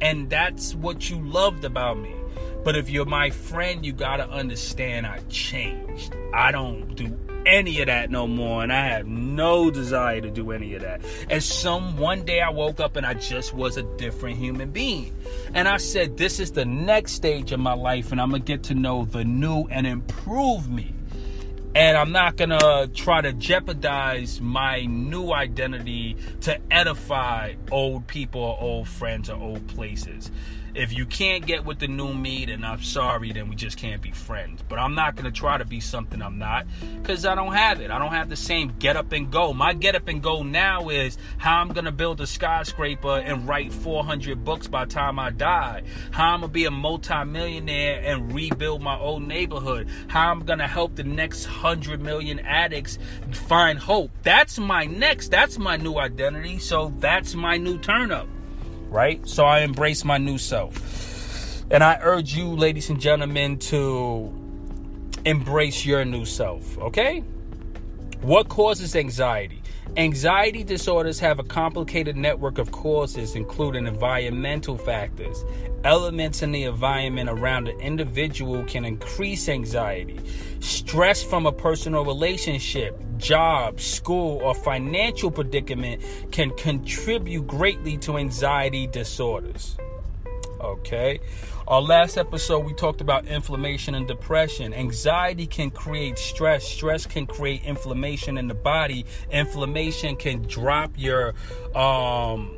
And 0.00 0.30
that's 0.30 0.76
what 0.76 1.10
you 1.10 1.18
loved 1.26 1.64
about 1.64 1.98
me. 1.98 2.14
But 2.62 2.76
if 2.76 2.88
you're 2.88 3.04
my 3.04 3.30
friend, 3.30 3.84
you 3.84 3.92
got 3.94 4.18
to 4.18 4.30
understand 4.30 5.08
I 5.08 5.22
changed. 5.28 6.14
I 6.32 6.52
don't 6.52 6.94
do 6.94 7.18
any 7.48 7.80
of 7.80 7.86
that 7.86 8.10
no 8.10 8.26
more 8.26 8.62
and 8.62 8.72
I 8.72 8.86
have 8.88 9.06
no 9.06 9.70
desire 9.70 10.20
to 10.20 10.30
do 10.30 10.52
any 10.52 10.74
of 10.74 10.82
that. 10.82 11.00
And 11.30 11.42
some 11.42 11.96
one 11.96 12.24
day 12.24 12.40
I 12.40 12.50
woke 12.50 12.78
up 12.78 12.96
and 12.96 13.06
I 13.06 13.14
just 13.14 13.54
was 13.54 13.76
a 13.76 13.82
different 13.96 14.36
human 14.38 14.70
being. 14.70 15.14
And 15.54 15.66
I 15.66 15.78
said 15.78 16.16
this 16.16 16.38
is 16.38 16.52
the 16.52 16.64
next 16.64 17.12
stage 17.12 17.50
of 17.52 17.60
my 17.60 17.72
life 17.72 18.12
and 18.12 18.20
I'm 18.20 18.30
going 18.30 18.42
to 18.42 18.46
get 18.46 18.62
to 18.64 18.74
know 18.74 19.06
the 19.06 19.24
new 19.24 19.66
and 19.70 19.86
improve 19.86 20.68
me. 20.68 20.94
And 21.74 21.96
I'm 21.96 22.12
not 22.12 22.36
going 22.36 22.50
to 22.50 22.90
try 22.92 23.20
to 23.20 23.32
jeopardize 23.32 24.40
my 24.40 24.84
new 24.86 25.32
identity 25.32 26.16
to 26.42 26.58
edify 26.70 27.54
old 27.70 28.06
people 28.06 28.40
or 28.40 28.60
old 28.60 28.88
friends 28.88 29.30
or 29.30 29.40
old 29.40 29.66
places 29.68 30.30
if 30.78 30.96
you 30.96 31.04
can't 31.06 31.44
get 31.44 31.64
with 31.64 31.80
the 31.80 31.88
new 31.88 32.14
me, 32.14 32.46
then 32.46 32.62
I'm 32.62 32.82
sorry, 32.82 33.32
then 33.32 33.48
we 33.48 33.56
just 33.56 33.76
can't 33.76 34.00
be 34.00 34.12
friends. 34.12 34.62
But 34.68 34.78
I'm 34.78 34.94
not 34.94 35.16
gonna 35.16 35.32
try 35.32 35.58
to 35.58 35.64
be 35.64 35.80
something 35.80 36.22
I'm 36.22 36.38
not, 36.38 36.66
because 37.02 37.26
I 37.26 37.34
don't 37.34 37.52
have 37.52 37.80
it. 37.80 37.90
I 37.90 37.98
don't 37.98 38.12
have 38.12 38.28
the 38.28 38.36
same 38.36 38.72
get 38.78 38.96
up 38.96 39.10
and 39.10 39.30
go. 39.30 39.52
My 39.52 39.72
get 39.72 39.96
up 39.96 40.06
and 40.06 40.22
go 40.22 40.44
now 40.44 40.88
is 40.88 41.18
how 41.36 41.60
I'm 41.60 41.70
gonna 41.70 41.90
build 41.90 42.20
a 42.20 42.28
skyscraper 42.28 43.18
and 43.18 43.48
write 43.48 43.72
400 43.72 44.44
books 44.44 44.68
by 44.68 44.84
the 44.84 44.94
time 44.94 45.18
I 45.18 45.30
die. 45.30 45.82
How 46.12 46.34
I'm 46.34 46.42
gonna 46.42 46.52
be 46.52 46.66
a 46.66 46.70
multimillionaire 46.70 48.00
and 48.04 48.32
rebuild 48.32 48.80
my 48.80 48.96
old 48.96 49.24
neighborhood. 49.24 49.88
How 50.06 50.30
I'm 50.30 50.44
gonna 50.44 50.68
help 50.68 50.94
the 50.94 51.02
next 51.02 51.44
hundred 51.44 52.00
million 52.00 52.38
addicts 52.38 53.00
find 53.32 53.80
hope. 53.80 54.12
That's 54.22 54.58
my 54.60 54.84
next. 54.84 55.32
That's 55.32 55.58
my 55.58 55.76
new 55.76 55.96
identity. 55.96 56.60
So 56.60 56.94
that's 56.98 57.34
my 57.34 57.56
new 57.56 57.78
turn 57.78 58.12
up 58.12 58.28
right? 58.90 59.26
So 59.26 59.44
I 59.44 59.60
embrace 59.60 60.04
my 60.04 60.18
new 60.18 60.38
self. 60.38 61.64
And 61.70 61.84
I 61.84 61.98
urge 62.02 62.34
you, 62.34 62.48
ladies 62.56 62.88
and 62.90 63.00
gentlemen, 63.00 63.58
to 63.58 64.32
embrace 65.24 65.84
your 65.84 66.04
new 66.04 66.24
self, 66.24 66.78
okay? 66.78 67.20
What 68.22 68.48
causes 68.48 68.96
anxiety? 68.96 69.62
Anxiety 69.98 70.62
disorders 70.62 71.18
have 71.18 71.40
a 71.40 71.42
complicated 71.42 72.16
network 72.16 72.58
of 72.58 72.70
causes, 72.70 73.34
including 73.34 73.88
environmental 73.88 74.78
factors. 74.78 75.44
Elements 75.82 76.40
in 76.40 76.52
the 76.52 76.62
environment 76.62 77.28
around 77.28 77.66
an 77.66 77.80
individual 77.80 78.62
can 78.62 78.84
increase 78.84 79.48
anxiety. 79.48 80.20
Stress 80.60 81.24
from 81.24 81.46
a 81.46 81.52
personal 81.52 82.04
relationship, 82.04 82.96
job, 83.16 83.80
school, 83.80 84.38
or 84.40 84.54
financial 84.54 85.32
predicament 85.32 86.00
can 86.30 86.52
contribute 86.52 87.48
greatly 87.48 87.96
to 87.98 88.18
anxiety 88.18 88.86
disorders. 88.86 89.76
Okay. 90.60 91.18
Our 91.68 91.82
last 91.82 92.16
episode, 92.16 92.60
we 92.64 92.72
talked 92.72 93.02
about 93.02 93.26
inflammation 93.26 93.94
and 93.94 94.08
depression. 94.08 94.72
Anxiety 94.72 95.46
can 95.46 95.70
create 95.70 96.18
stress. 96.18 96.66
Stress 96.66 97.04
can 97.04 97.26
create 97.26 97.62
inflammation 97.62 98.38
in 98.38 98.48
the 98.48 98.54
body. 98.54 99.04
Inflammation 99.30 100.16
can 100.16 100.40
drop 100.44 100.92
your 100.96 101.34
um, 101.74 102.56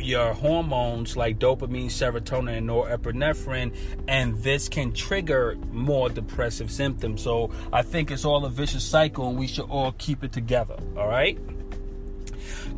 your 0.00 0.32
hormones 0.32 1.18
like 1.18 1.38
dopamine, 1.38 1.90
serotonin, 1.90 2.56
and 2.56 2.70
norepinephrine, 2.70 3.76
and 4.08 4.42
this 4.42 4.70
can 4.70 4.94
trigger 4.94 5.58
more 5.70 6.08
depressive 6.08 6.70
symptoms. 6.70 7.20
So 7.20 7.50
I 7.74 7.82
think 7.82 8.10
it's 8.10 8.24
all 8.24 8.46
a 8.46 8.50
vicious 8.50 8.84
cycle, 8.84 9.28
and 9.28 9.38
we 9.38 9.46
should 9.46 9.68
all 9.68 9.92
keep 9.98 10.24
it 10.24 10.32
together. 10.32 10.78
All 10.96 11.08
right. 11.08 11.38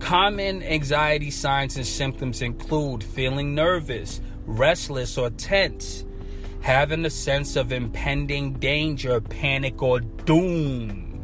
Common 0.01 0.65
anxiety 0.65 1.31
signs 1.31 1.77
and 1.77 1.87
symptoms 1.87 2.43
include 2.43 3.05
feeling 3.05 3.55
nervous, 3.55 4.21
restless, 4.47 5.19
or 5.19 5.31
tense, 5.31 6.05
having 6.61 7.05
a 7.05 7.11
sense 7.11 7.57
of 7.57 7.73
impending 7.73 8.55
danger, 8.55 9.21
panic, 9.21 9.83
or 9.83 10.01
doom. 10.01 11.21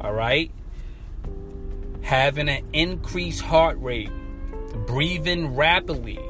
All 0.00 0.12
right? 0.12 0.50
Having 2.02 2.48
an 2.48 2.64
increased 2.72 3.42
heart 3.42 3.76
rate, 3.80 4.10
breathing 4.86 5.54
rapidly, 5.54 6.20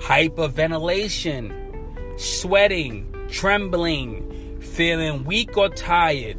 hyperventilation, 0.00 1.52
sweating, 2.18 3.14
trembling, 3.28 4.60
feeling 4.60 5.24
weak 5.24 5.56
or 5.56 5.68
tired, 5.68 6.38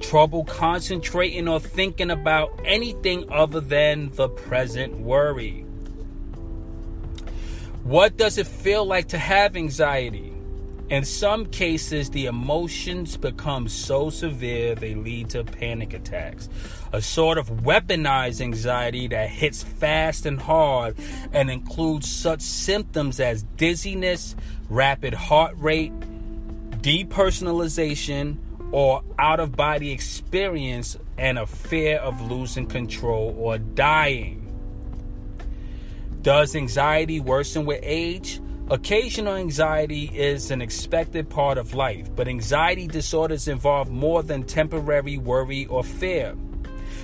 trouble 0.00 0.44
concentrating 0.44 1.46
or 1.48 1.60
thinking 1.60 2.10
about 2.10 2.58
anything 2.64 3.30
other 3.30 3.60
than 3.60 4.10
the 4.12 4.28
present 4.28 4.98
worry. 4.98 5.66
What 7.82 8.18
does 8.18 8.36
it 8.36 8.46
feel 8.46 8.84
like 8.84 9.08
to 9.08 9.18
have 9.18 9.56
anxiety? 9.56 10.32
In 10.90 11.04
some 11.04 11.46
cases, 11.46 12.10
the 12.10 12.26
emotions 12.26 13.16
become 13.16 13.68
so 13.68 14.10
severe 14.10 14.74
they 14.74 14.94
lead 14.94 15.30
to 15.30 15.44
panic 15.44 15.94
attacks. 15.94 16.48
A 16.92 17.00
sort 17.00 17.38
of 17.38 17.48
weaponized 17.48 18.40
anxiety 18.40 19.06
that 19.08 19.30
hits 19.30 19.62
fast 19.62 20.26
and 20.26 20.40
hard 20.40 20.96
and 21.32 21.50
includes 21.50 22.10
such 22.10 22.42
symptoms 22.42 23.18
as 23.18 23.44
dizziness, 23.56 24.34
rapid 24.68 25.14
heart 25.14 25.54
rate, 25.56 25.92
depersonalization, 26.82 28.36
or 28.72 29.02
out 29.18 29.40
of 29.40 29.56
body 29.56 29.90
experience 29.90 30.96
and 31.16 31.38
a 31.38 31.46
fear 31.46 31.98
of 31.98 32.30
losing 32.30 32.66
control 32.66 33.34
or 33.38 33.58
dying. 33.58 34.39
Does 36.22 36.54
anxiety 36.54 37.18
worsen 37.18 37.64
with 37.64 37.80
age? 37.82 38.42
Occasional 38.68 39.36
anxiety 39.36 40.10
is 40.12 40.50
an 40.50 40.60
expected 40.60 41.30
part 41.30 41.56
of 41.56 41.72
life, 41.72 42.14
but 42.14 42.28
anxiety 42.28 42.86
disorders 42.86 43.48
involve 43.48 43.90
more 43.90 44.22
than 44.22 44.42
temporary 44.42 45.16
worry 45.16 45.64
or 45.64 45.82
fear. 45.82 46.36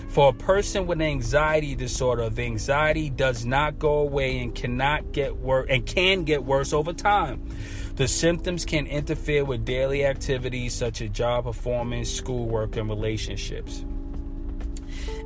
For 0.08 0.28
a 0.28 0.32
person 0.34 0.86
with 0.86 1.00
an 1.00 1.06
anxiety 1.06 1.74
disorder, 1.74 2.28
the 2.28 2.42
anxiety 2.42 3.08
does 3.08 3.46
not 3.46 3.78
go 3.78 4.00
away 4.00 4.38
and 4.38 4.54
cannot 4.54 5.12
get 5.12 5.38
worse 5.38 5.66
and 5.70 5.86
can 5.86 6.24
get 6.24 6.44
worse 6.44 6.74
over 6.74 6.92
time. 6.92 7.42
The 7.94 8.08
symptoms 8.08 8.66
can 8.66 8.86
interfere 8.86 9.46
with 9.46 9.64
daily 9.64 10.04
activities 10.04 10.74
such 10.74 11.00
as 11.00 11.08
job 11.08 11.44
performance, 11.44 12.10
schoolwork, 12.10 12.76
and 12.76 12.86
relationships. 12.90 13.82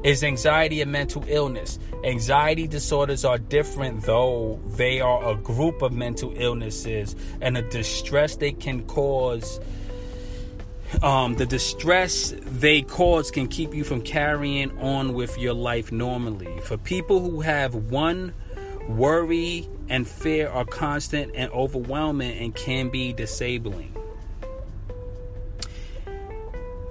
Is 0.02 0.24
anxiety 0.24 0.80
a 0.80 0.86
mental 0.86 1.22
illness? 1.28 1.78
Anxiety 2.04 2.66
disorders 2.66 3.22
are 3.26 3.36
different, 3.36 4.02
though 4.04 4.58
they 4.68 4.98
are 5.00 5.32
a 5.32 5.36
group 5.36 5.82
of 5.82 5.92
mental 5.92 6.32
illnesses, 6.36 7.14
and 7.42 7.54
the 7.54 7.62
distress 7.62 8.36
they 8.36 8.52
can 8.52 8.86
cause. 8.86 9.60
Um, 11.02 11.36
the 11.36 11.44
distress 11.44 12.34
they 12.40 12.80
cause 12.80 13.30
can 13.30 13.46
keep 13.46 13.74
you 13.74 13.84
from 13.84 14.00
carrying 14.00 14.76
on 14.78 15.12
with 15.12 15.38
your 15.38 15.54
life 15.54 15.92
normally. 15.92 16.60
For 16.62 16.78
people 16.78 17.20
who 17.20 17.42
have 17.42 17.74
one, 17.74 18.32
worry 18.88 19.68
and 19.90 20.08
fear 20.08 20.48
are 20.48 20.64
constant 20.64 21.32
and 21.34 21.52
overwhelming 21.52 22.38
and 22.38 22.54
can 22.54 22.88
be 22.88 23.12
disabling. 23.12 23.94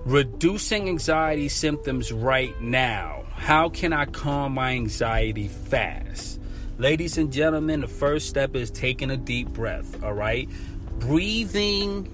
Reducing 0.10 0.90
anxiety 0.90 1.50
symptoms 1.50 2.12
right 2.12 2.60
now. 2.60 3.26
How 3.36 3.70
can 3.70 3.94
I 3.94 4.06
calm 4.06 4.56
my 4.56 4.72
anxiety 4.72 5.48
fast? 5.48 6.42
Ladies 6.80 7.20
and 7.20 7.32
gentlemen, 7.32 7.82
the 7.82 7.88
first 7.88 8.28
step 8.28 8.56
is 8.56 8.72
taking 8.72 9.12
a 9.12 9.18
deep 9.18 9.50
breath, 9.50 10.04
all 10.04 10.16
right? 10.16 10.50
Breathing 10.98 12.12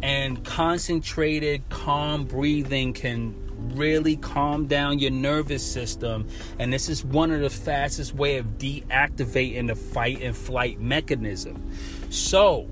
and 0.00 0.44
concentrated, 0.44 1.68
calm 1.70 2.24
breathing 2.24 2.92
can 2.92 3.34
really 3.74 4.14
calm 4.14 4.68
down 4.68 5.00
your 5.00 5.10
nervous 5.10 5.68
system 5.68 6.28
and 6.60 6.72
this 6.72 6.88
is 6.88 7.04
one 7.04 7.32
of 7.32 7.40
the 7.40 7.50
fastest 7.50 8.14
way 8.14 8.36
of 8.36 8.46
deactivating 8.58 9.66
the 9.66 9.74
fight 9.74 10.22
and 10.22 10.36
flight 10.36 10.80
mechanism 10.80 11.60
so 12.08 12.68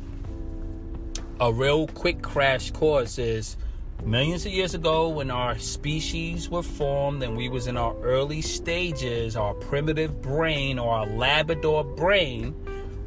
a 1.40 1.52
real 1.52 1.88
quick 1.88 2.22
crash 2.22 2.70
course 2.70 3.18
is 3.18 3.56
millions 4.04 4.46
of 4.46 4.52
years 4.52 4.74
ago 4.74 5.08
when 5.08 5.30
our 5.30 5.58
species 5.58 6.48
were 6.48 6.62
formed 6.62 7.22
and 7.22 7.36
we 7.36 7.48
was 7.48 7.66
in 7.66 7.76
our 7.76 7.96
early 8.02 8.40
stages 8.40 9.36
our 9.36 9.54
primitive 9.54 10.22
brain 10.22 10.78
or 10.78 10.94
our 10.94 11.06
labrador 11.06 11.82
brain 11.82 12.54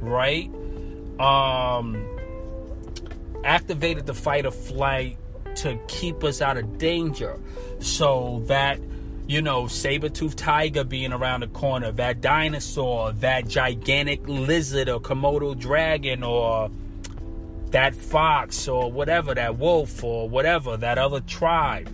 right 0.01 0.51
um 1.19 2.05
activated 3.43 4.05
the 4.05 4.13
fight 4.13 4.45
or 4.45 4.51
flight 4.51 5.17
to 5.55 5.77
keep 5.87 6.23
us 6.23 6.41
out 6.41 6.57
of 6.57 6.77
danger. 6.77 7.39
So 7.79 8.43
that 8.47 8.79
you 9.27 9.41
know 9.41 9.67
saber-toothed 9.67 10.37
tiger 10.37 10.83
being 10.83 11.13
around 11.13 11.41
the 11.41 11.47
corner 11.47 11.91
that 11.91 12.19
dinosaur 12.19 13.11
that 13.11 13.47
gigantic 13.47 14.27
lizard 14.27 14.89
or 14.89 14.99
komodo 14.99 15.57
dragon 15.57 16.23
or 16.23 16.71
that 17.71 17.95
fox 17.95 18.67
or 18.67 18.91
whatever, 18.91 19.35
that 19.35 19.57
wolf 19.57 20.03
or 20.03 20.27
whatever, 20.27 20.77
that 20.77 20.97
other 20.97 21.21
tribe, 21.21 21.91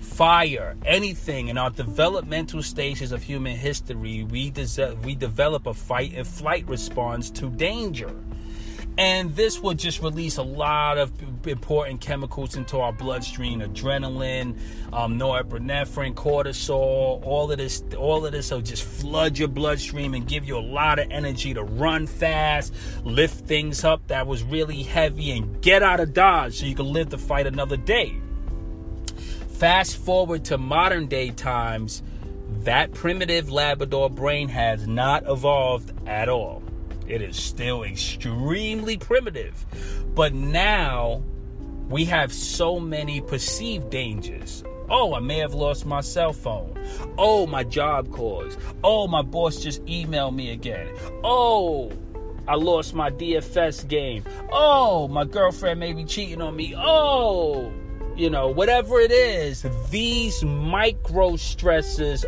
fire, 0.00 0.76
anything 0.84 1.48
in 1.48 1.58
our 1.58 1.70
developmental 1.70 2.62
stages 2.62 3.12
of 3.12 3.22
human 3.22 3.56
history, 3.56 4.24
we, 4.24 4.52
we 5.02 5.14
develop 5.14 5.66
a 5.66 5.74
fight 5.74 6.12
and 6.14 6.26
flight 6.26 6.66
response 6.68 7.30
to 7.30 7.50
danger. 7.50 8.14
And 8.96 9.34
this 9.34 9.60
will 9.60 9.74
just 9.74 10.02
release 10.02 10.36
a 10.36 10.42
lot 10.42 10.98
of 10.98 11.10
important 11.48 12.00
chemicals 12.00 12.54
into 12.54 12.78
our 12.78 12.92
bloodstream: 12.92 13.60
adrenaline, 13.60 14.56
um, 14.92 15.18
norepinephrine, 15.18 16.14
cortisol. 16.14 17.20
All 17.24 17.50
of 17.50 17.58
this, 17.58 17.82
all 17.98 18.24
of 18.24 18.32
this 18.32 18.52
will 18.52 18.60
just 18.60 18.84
flood 18.84 19.36
your 19.36 19.48
bloodstream 19.48 20.14
and 20.14 20.26
give 20.28 20.44
you 20.44 20.56
a 20.56 20.60
lot 20.60 21.00
of 21.00 21.08
energy 21.10 21.54
to 21.54 21.64
run 21.64 22.06
fast, 22.06 22.72
lift 23.02 23.46
things 23.46 23.82
up 23.82 24.06
that 24.06 24.28
was 24.28 24.44
really 24.44 24.84
heavy, 24.84 25.32
and 25.32 25.60
get 25.60 25.82
out 25.82 25.98
of 25.98 26.14
dodge 26.14 26.60
so 26.60 26.66
you 26.66 26.76
can 26.76 26.92
live 26.92 27.08
to 27.08 27.18
fight 27.18 27.48
another 27.48 27.76
day. 27.76 28.16
Fast 29.48 29.96
forward 29.96 30.44
to 30.46 30.58
modern 30.58 31.06
day 31.06 31.30
times, 31.30 32.02
that 32.62 32.92
primitive 32.92 33.50
Labrador 33.50 34.10
brain 34.10 34.48
has 34.48 34.86
not 34.86 35.24
evolved 35.28 35.92
at 36.06 36.28
all. 36.28 36.63
It 37.06 37.22
is 37.22 37.36
still 37.36 37.84
extremely 37.84 38.96
primitive. 38.96 39.66
But 40.14 40.34
now 40.34 41.22
we 41.88 42.04
have 42.06 42.32
so 42.32 42.80
many 42.80 43.20
perceived 43.20 43.90
dangers. 43.90 44.64
Oh, 44.88 45.14
I 45.14 45.20
may 45.20 45.38
have 45.38 45.54
lost 45.54 45.86
my 45.86 46.00
cell 46.00 46.32
phone. 46.32 46.78
Oh, 47.16 47.46
my 47.46 47.64
job 47.64 48.10
calls. 48.10 48.56
Oh, 48.82 49.06
my 49.06 49.22
boss 49.22 49.62
just 49.62 49.84
emailed 49.86 50.34
me 50.34 50.50
again. 50.50 50.88
Oh, 51.22 51.90
I 52.46 52.56
lost 52.56 52.94
my 52.94 53.10
DFS 53.10 53.88
game. 53.88 54.24
Oh, 54.52 55.08
my 55.08 55.24
girlfriend 55.24 55.80
may 55.80 55.94
be 55.94 56.04
cheating 56.04 56.42
on 56.42 56.54
me. 56.54 56.74
Oh, 56.76 57.72
you 58.16 58.28
know, 58.28 58.48
whatever 58.48 59.00
it 59.00 59.10
is, 59.10 59.64
these 59.90 60.44
micro 60.44 61.36
stresses 61.36 62.24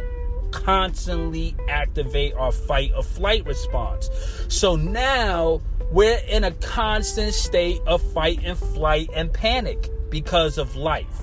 constantly 0.65 1.55
activate 1.69 2.35
our 2.35 2.53
fight 2.53 2.93
or 2.97 3.03
flight 3.03 3.45
response. 3.47 4.11
So 4.49 4.77
now 4.77 5.61
we're 5.91 6.21
in 6.29 6.45
a 6.45 6.51
constant 6.53 7.35
state 7.35 7.81
of 7.87 8.03
fight 8.13 8.41
and 8.43 8.59
flight 8.59 9.11
and 9.15 9.33
panic 9.33 9.91
because 10.11 10.59
of 10.59 10.75
life. 10.77 11.23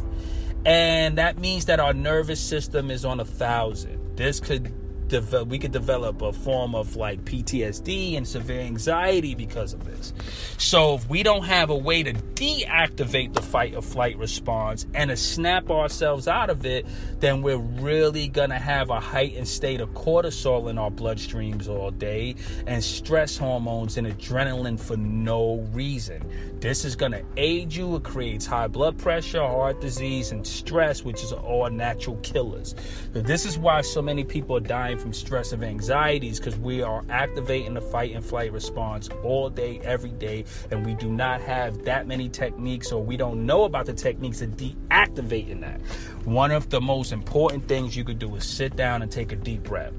And 0.65 1.17
that 1.17 1.39
means 1.39 1.65
that 1.65 1.79
our 1.79 1.93
nervous 1.93 2.39
system 2.39 2.89
is 2.89 3.03
on 3.03 3.19
a 3.19 3.25
thousand. 3.25 4.15
This 4.15 4.39
could 4.39 4.71
develop, 5.14 5.47
we 5.47 5.59
could 5.59 5.72
develop 5.72 6.22
a 6.24 6.34
form 6.34 6.74
of 6.74 6.95
like 6.95 7.24
PTSD 7.24 8.18
and 8.18 8.28
severe 8.28 8.61
anxiety 8.61 9.36
because 9.36 9.74
of 9.74 9.86
this. 9.86 10.11
So 10.57 10.95
if 10.95 11.07
we 11.07 11.22
don't 11.22 11.45
have 11.45 11.70
a 11.70 11.76
way 11.76 12.01
to 12.01 12.14
deactivate 12.14 13.34
the 13.34 13.41
fight 13.41 13.76
or 13.76 13.84
flight 13.84 14.18
response 14.18 14.88
and 14.95 15.11
to 15.11 15.16
snap 15.16 15.70
ourselves 15.70 16.28
out 16.28 16.49
of 16.49 16.66
it, 16.66 16.88
then 17.20 17.43
we're 17.43 17.57
really 17.57 18.28
gonna 18.28 18.57
have 18.57 18.89
a 18.89 18.99
heightened 18.99 19.47
state 19.47 19.82
of 19.82 19.89
cortisol 19.89 20.70
in 20.70 20.80
our 20.80 20.89
bloodstreams 20.89 21.70
all 21.70 21.91
day 21.91 22.36
and 22.66 22.84
stress 22.84 23.38
hormones 23.38 23.97
and 23.97 24.07
adrenaline 24.07 24.80
for 24.80 24.97
no 24.97 25.57
reason. 25.74 26.24
This 26.59 26.86
is 26.86 26.95
gonna 26.95 27.22
aid 27.38 27.74
you. 27.74 27.97
It 27.97 28.03
creates 28.03 28.47
high 28.47 28.68
blood 28.68 28.97
pressure, 28.97 29.41
heart 29.41 29.80
disease, 29.80 30.32
and 30.32 30.45
stress, 30.47 31.03
which 31.03 31.22
is 31.22 31.32
all 31.32 31.70
natural 31.70 32.16
killers. 32.24 32.74
This 33.11 33.45
is 33.45 33.59
why 33.59 33.82
so 33.82 34.01
many 34.01 34.24
people 34.24 34.57
are 34.57 34.61
dying 34.61 34.97
from 35.04 35.14
stress 35.14 35.51
and 35.51 35.64
anxieties 35.64 36.39
because 36.39 36.58
we 36.58 36.82
are 36.82 37.04
activating 37.10 37.74
the 37.74 37.82
fight 37.82 38.16
and 38.16 38.26
flight 38.26 38.51
response 38.54 39.10
all 39.22 39.49
day, 39.49 39.80
every 39.84 40.12
day, 40.12 40.45
and 40.72 40.86
we 40.86 40.93
do 40.95 41.12
not 41.12 41.41
have 41.41 41.84
that 41.84 42.08
many 42.08 42.30
techniques 42.30 42.91
or 42.91 43.04
we 43.04 43.18
don't 43.18 43.45
know 43.45 43.66
about 43.66 43.86
the 43.86 43.93
techniques 43.93 44.41
of 44.41 44.51
deactivating 44.51 45.60
that. 45.60 45.82
One 46.26 46.51
of 46.51 46.70
the 46.70 46.80
most 46.80 47.12
important 47.12 47.68
things 47.68 47.97
you 47.97 48.06
could 48.06 48.18
do 48.18 48.34
is 48.36 48.45
sit 48.45 48.78
down 48.78 49.01
and 49.01 49.12
take 49.12 49.34
a 49.34 49.36
deep 49.36 49.64
breath. 49.64 49.93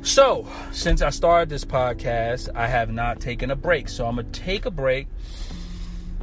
So, 0.00 0.48
since 0.72 1.02
I 1.02 1.10
started 1.10 1.48
this 1.48 1.64
podcast, 1.64 2.48
I 2.56 2.66
have 2.66 2.90
not 2.90 3.20
taken 3.20 3.50
a 3.50 3.56
break. 3.56 3.88
So, 3.88 4.06
I'm 4.06 4.16
going 4.16 4.32
to 4.32 4.40
take 4.40 4.66
a 4.66 4.70
break. 4.70 5.06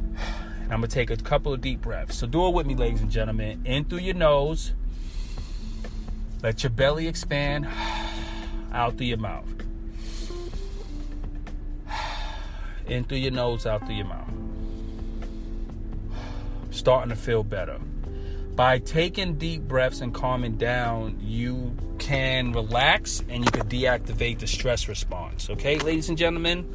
And 0.06 0.72
I'm 0.72 0.80
going 0.80 0.90
to 0.90 0.94
take 0.94 1.10
a 1.10 1.16
couple 1.16 1.54
of 1.54 1.62
deep 1.62 1.80
breaths. 1.80 2.18
So, 2.18 2.26
do 2.26 2.46
it 2.46 2.54
with 2.54 2.66
me, 2.66 2.74
ladies 2.74 3.00
and 3.00 3.10
gentlemen. 3.10 3.62
In 3.64 3.86
through 3.86 4.00
your 4.00 4.16
nose. 4.16 4.72
Let 6.42 6.62
your 6.62 6.70
belly 6.70 7.06
expand 7.06 7.68
out 8.72 8.96
through 8.96 9.06
your 9.06 9.18
mouth. 9.18 9.44
In 12.86 13.04
through 13.04 13.18
your 13.18 13.30
nose, 13.30 13.66
out 13.66 13.84
through 13.86 13.96
your 13.96 14.06
mouth. 14.06 14.30
Starting 16.70 17.10
to 17.10 17.16
feel 17.16 17.44
better. 17.44 17.78
By 18.56 18.78
taking 18.78 19.36
deep 19.36 19.62
breaths 19.62 20.00
and 20.00 20.14
calming 20.14 20.56
down, 20.56 21.18
you 21.20 21.76
can 21.98 22.52
relax 22.52 23.22
and 23.28 23.44
you 23.44 23.50
can 23.50 23.68
deactivate 23.68 24.38
the 24.38 24.46
stress 24.46 24.88
response. 24.88 25.50
Okay, 25.50 25.78
ladies 25.78 26.08
and 26.08 26.16
gentlemen? 26.16 26.66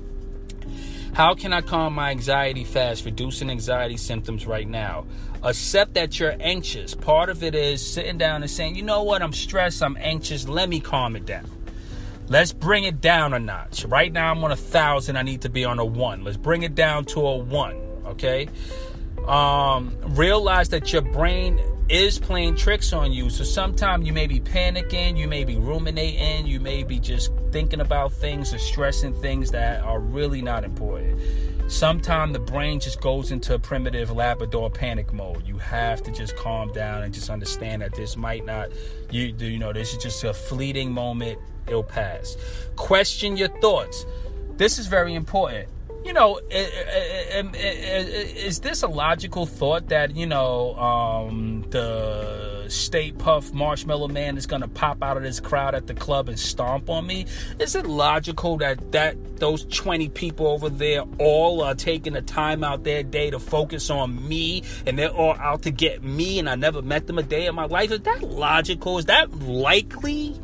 How 1.13 1.33
can 1.33 1.53
I 1.53 1.61
calm 1.61 1.95
my 1.95 2.11
anxiety 2.11 2.65
fast, 2.65 3.05
reducing 3.05 3.49
anxiety 3.49 3.97
symptoms 3.97 4.45
right 4.45 4.67
now? 4.67 5.05
Accept 5.45 5.93
that 5.93 6.19
you're 6.19 6.35
anxious. 6.39 6.95
Part 6.95 7.29
of 7.29 7.43
it 7.43 7.53
is 7.53 7.85
sitting 7.85 8.17
down 8.17 8.41
and 8.41 8.49
saying, 8.49 8.75
you 8.75 8.81
know 8.81 9.03
what, 9.03 9.21
I'm 9.21 9.31
stressed, 9.31 9.83
I'm 9.83 9.95
anxious, 9.99 10.47
let 10.47 10.67
me 10.67 10.79
calm 10.79 11.15
it 11.15 11.27
down. 11.27 11.45
Let's 12.27 12.51
bring 12.51 12.85
it 12.85 12.99
down 12.99 13.35
a 13.35 13.39
notch. 13.39 13.85
Right 13.85 14.11
now 14.11 14.31
I'm 14.31 14.43
on 14.43 14.51
a 14.51 14.55
thousand, 14.55 15.17
I 15.17 15.21
need 15.21 15.41
to 15.41 15.49
be 15.49 15.63
on 15.63 15.77
a 15.77 15.85
one. 15.85 16.23
Let's 16.23 16.37
bring 16.37 16.63
it 16.63 16.73
down 16.73 17.05
to 17.05 17.19
a 17.27 17.37
one, 17.37 17.75
okay? 18.07 18.49
Um, 19.27 19.95
realize 20.01 20.69
that 20.69 20.91
your 20.91 21.03
brain 21.03 21.61
is 21.89 22.17
playing 22.17 22.55
tricks 22.55 22.91
on 22.91 23.11
you. 23.11 23.29
So 23.29 23.43
sometimes 23.43 24.07
you 24.07 24.13
may 24.13 24.25
be 24.25 24.39
panicking, 24.39 25.15
you 25.15 25.27
may 25.27 25.43
be 25.43 25.57
ruminating, 25.57 26.47
you 26.47 26.59
may 26.59 26.83
be 26.83 26.99
just 26.99 27.31
thinking 27.51 27.81
about 27.81 28.11
things 28.13 28.51
or 28.51 28.57
stressing 28.57 29.13
things 29.21 29.51
that 29.51 29.83
are 29.83 29.99
really 29.99 30.41
not 30.41 30.63
important. 30.63 31.19
Sometimes 31.67 32.33
the 32.33 32.39
brain 32.39 32.79
just 32.79 33.01
goes 33.01 33.31
into 33.31 33.55
a 33.55 33.59
primitive 33.59 34.11
Labrador 34.11 34.69
panic 34.69 35.11
mode. 35.11 35.45
You 35.45 35.57
have 35.57 36.03
to 36.03 36.11
just 36.11 36.35
calm 36.35 36.71
down 36.71 37.03
and 37.03 37.13
just 37.13 37.29
understand 37.29 37.81
that 37.81 37.95
this 37.95 38.15
might 38.15 38.45
not, 38.45 38.69
you 39.09 39.35
you 39.37 39.57
know, 39.57 39.73
this 39.73 39.93
is 39.93 40.01
just 40.01 40.23
a 40.23 40.33
fleeting 40.33 40.91
moment. 40.91 41.39
It'll 41.67 41.83
pass. 41.83 42.37
Question 42.75 43.35
your 43.35 43.49
thoughts. 43.59 44.05
This 44.57 44.77
is 44.77 44.87
very 44.87 45.15
important 45.15 45.67
you 46.05 46.13
know, 46.13 46.39
is 46.51 48.59
this 48.59 48.83
a 48.83 48.87
logical 48.87 49.47
thought 49.47 49.89
that 49.89 50.15
you 50.15 50.27
know 50.27 50.75
um, 50.75 51.65
the 51.71 52.44
Stay 52.69 53.11
Puft 53.11 53.53
Marshmallow 53.53 54.07
Man 54.07 54.37
is 54.37 54.45
to 54.61 54.67
pop 54.67 55.03
out 55.03 55.17
of 55.17 55.23
this 55.23 55.39
crowd 55.39 55.75
at 55.75 55.87
the 55.87 55.93
club 55.93 56.29
and 56.29 56.39
stomp 56.39 56.89
on 56.89 57.05
me? 57.05 57.25
Is 57.59 57.75
it 57.75 57.85
logical 57.85 58.57
that 58.57 58.91
that 58.91 59.37
those 59.37 59.65
twenty 59.65 60.09
people 60.09 60.47
over 60.47 60.69
there 60.69 61.03
all 61.19 61.61
are 61.61 61.75
taking 61.75 62.13
the 62.13 62.21
time 62.21 62.63
out 62.63 62.83
their 62.83 63.03
day 63.03 63.29
to 63.29 63.39
focus 63.39 63.89
on 63.89 64.27
me, 64.27 64.63
and 64.85 64.97
they're 64.97 65.09
all 65.09 65.35
out 65.35 65.63
to 65.63 65.71
get 65.71 66.03
me, 66.03 66.39
and 66.39 66.49
I 66.49 66.55
never 66.55 66.81
met 66.81 67.07
them 67.07 67.17
a 67.17 67.23
day 67.23 67.45
in 67.45 67.55
my 67.55 67.65
life? 67.65 67.91
Is 67.91 68.01
that 68.01 68.23
logical? 68.23 68.97
Is 68.97 69.05
that 69.05 69.39
likely? 69.39 70.39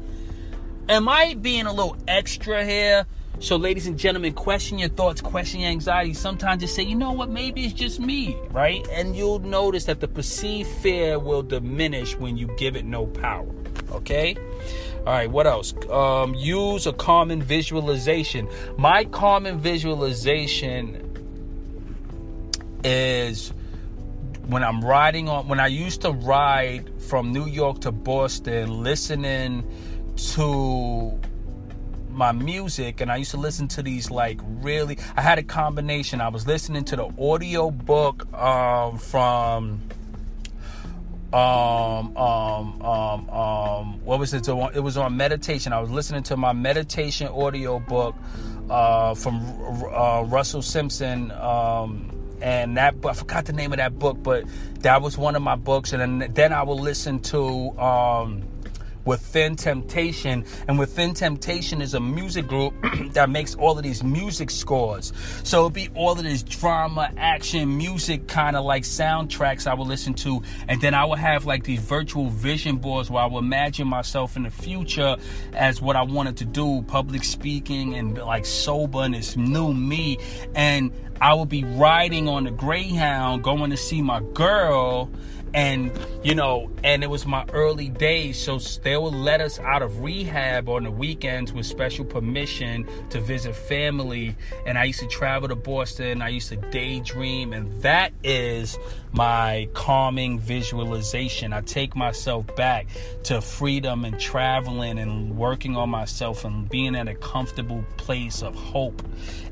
Am 0.90 1.08
I 1.08 1.36
being 1.36 1.66
a 1.66 1.74
little 1.74 1.98
extra 2.08 2.66
here? 2.66 3.06
So, 3.42 3.56
ladies 3.56 3.88
and 3.88 3.98
gentlemen, 3.98 4.34
question 4.34 4.78
your 4.78 4.90
thoughts, 4.90 5.20
question 5.20 5.62
your 5.62 5.72
anxiety. 5.72 6.14
Sometimes 6.14 6.62
just 6.62 6.76
say, 6.76 6.84
you 6.84 6.94
know 6.94 7.12
what, 7.12 7.32
maybe 7.32 7.66
it's 7.66 7.74
just 7.74 8.00
me, 8.00 8.38
right? 8.52 8.88
And 8.92 9.16
you'll 9.16 9.40
notice 9.40 9.86
that 9.86 10.00
the 10.00 10.08
perceived 10.08 10.70
fear 10.70 11.18
will 11.18 11.42
diminish 11.42 12.16
when 12.16 12.38
you 12.38 12.46
give 12.58 12.76
it 12.76 12.86
no 12.86 13.08
power, 13.08 13.48
okay? 13.94 14.36
All 15.00 15.06
right, 15.06 15.30
what 15.30 15.48
else? 15.48 15.74
Um, 15.90 16.36
use 16.36 16.86
a 16.86 16.94
common 16.94 17.42
visualization. 17.42 18.48
My 18.78 19.06
common 19.06 19.58
visualization 19.58 21.08
is 22.84 23.52
when 24.46 24.64
I'm 24.64 24.86
riding 24.86 25.30
on, 25.30 25.48
when 25.48 25.60
I 25.60 25.66
used 25.66 26.02
to 26.02 26.12
ride 26.12 26.92
from 27.02 27.34
New 27.34 27.48
York 27.48 27.82
to 27.82 27.92
Boston, 27.92 28.84
listening 28.84 29.68
to 30.36 31.20
my 32.12 32.32
music 32.32 33.02
and 33.02 33.12
I 33.12 33.18
used 33.18 33.32
to 33.32 33.38
listen 33.38 33.68
to 33.70 33.84
these 33.84 34.12
like 34.12 34.40
really 34.44 34.98
I 35.16 35.22
had 35.22 35.40
a 35.40 35.44
combination. 35.44 36.22
I 36.22 36.30
was 36.30 36.48
listening 36.48 36.84
to 36.86 36.96
the 36.96 37.10
audio 37.20 37.72
book 37.72 38.32
um, 38.34 38.98
from 38.98 39.82
um 41.34 42.18
um 42.18 42.82
um 42.82 43.30
um 43.30 44.04
what 44.04 44.20
was 44.20 44.34
it 44.34 44.46
it 44.46 44.84
was 44.84 44.98
on 44.98 45.16
meditation 45.16 45.72
i 45.72 45.80
was 45.80 45.90
listening 45.90 46.22
to 46.22 46.36
my 46.36 46.52
meditation 46.52 47.26
audio 47.30 47.80
book 47.80 48.16
uh 48.70 49.14
from 49.14 49.42
uh, 49.94 50.24
russell 50.24 50.62
simmons 50.62 51.02
um 51.32 52.12
and 52.42 52.78
that 52.78 52.96
I 53.06 53.14
forgot 53.14 53.46
the 53.46 53.54
name 53.54 53.72
of 53.72 53.78
that 53.78 53.98
book, 53.98 54.18
but 54.22 54.46
that 54.80 55.02
was 55.02 55.18
one 55.18 55.36
of 55.36 55.42
my 55.42 55.56
books. 55.56 55.94
And 55.94 56.22
then, 56.22 56.34
then 56.34 56.54
I 56.54 56.64
will 56.64 56.80
listen 56.80 57.20
to 57.20 57.78
um, 57.80 58.44
Within 59.06 59.56
Temptation. 59.56 60.46
And 60.68 60.78
Within 60.78 61.14
Temptation 61.14 61.82
is 61.82 61.94
a 61.94 62.00
music 62.00 62.48
group 62.48 62.74
that 63.14 63.30
makes 63.30 63.56
all 63.56 63.78
of 63.78 63.84
these 63.84 64.04
music 64.04 64.50
scores. 64.50 65.14
So 65.44 65.62
it'd 65.62 65.74
be 65.74 65.90
all 65.96 66.12
of 66.12 66.24
this 66.24 66.44
drama, 66.44 67.12
action, 67.18 67.78
music 67.78 68.28
kind 68.28 68.56
of 68.56 68.66
like 68.66 68.84
soundtracks 68.84 69.68
I 69.68 69.74
would 69.74 69.88
listen 69.88 70.14
to. 70.16 70.42
And 70.68 70.82
then 70.82 70.94
I 70.94 71.06
would 71.06 71.20
have 71.20 71.46
like 71.46 71.64
these 71.64 71.80
virtual 71.80 72.30
vision 72.30 72.78
boards 72.78 73.10
where 73.10 73.24
I 73.24 73.26
would 73.26 73.44
imagine 73.44 73.88
myself 73.88 74.36
in 74.36 74.44
the 74.44 74.50
future 74.50 75.16
as 75.54 75.82
what 75.82 75.96
I 75.96 76.04
wanted 76.04 76.38
to 76.38 76.46
do, 76.46 76.82
public 76.84 77.24
speaking 77.24 77.96
and 77.96 78.18
like 78.18 78.46
sober 78.46 79.00
and 79.00 79.14
this 79.14 79.36
new 79.36 79.74
me. 79.74 80.18
And 80.56 80.92
I 81.22 81.36
would 81.36 81.50
be 81.50 81.64
riding 81.64 82.28
on 82.28 82.46
the 82.46 82.52
Greyhound 82.52 83.44
going 83.44 83.70
to 83.70 83.78
see 83.78 84.02
my 84.02 84.22
girl 84.34 85.12
and 85.54 85.92
you 86.24 86.36
know 86.36 86.72
and 86.84 87.04
it 87.04 87.10
was 87.10 87.26
my 87.26 87.46
early 87.54 87.90
days 87.90 88.42
so 88.42 88.58
they 88.84 88.96
would 88.98 89.14
let 89.14 89.42
us 89.42 89.60
out 89.60 89.82
of 89.82 90.00
rehab 90.00 90.70
on 90.70 90.84
the 90.84 90.92
weekends 90.92 91.52
with 91.52 91.66
special 91.66 92.06
permission 92.06 92.88
to 93.10 93.20
visit 93.20 93.56
family. 93.56 94.36
And 94.66 94.78
i 94.78 94.86
used 94.86 95.00
to 95.00 95.08
travel 95.08 95.50
to 95.50 95.56
boston. 95.56 96.22
I 96.22 96.30
used 96.30 96.50
to 96.50 96.56
daydream. 96.56 97.54
And 97.54 97.82
that 97.82 98.14
is 98.24 98.78
my 99.12 99.70
calming 99.74 100.40
visualization. 100.40 101.54
I 101.54 101.62
take 101.62 101.96
myself 101.96 102.54
back 102.56 102.88
to 103.24 103.42
freedom 103.42 104.06
and 104.06 104.20
traveling 104.20 105.00
and 105.00 105.38
working 105.38 105.76
on 105.76 105.90
myself 105.90 106.46
and 106.46 106.68
being 106.70 106.96
in 106.96 107.08
a 107.08 107.16
comfortable 107.16 107.84
place 107.98 108.42
of 108.42 108.56
hope 108.56 109.02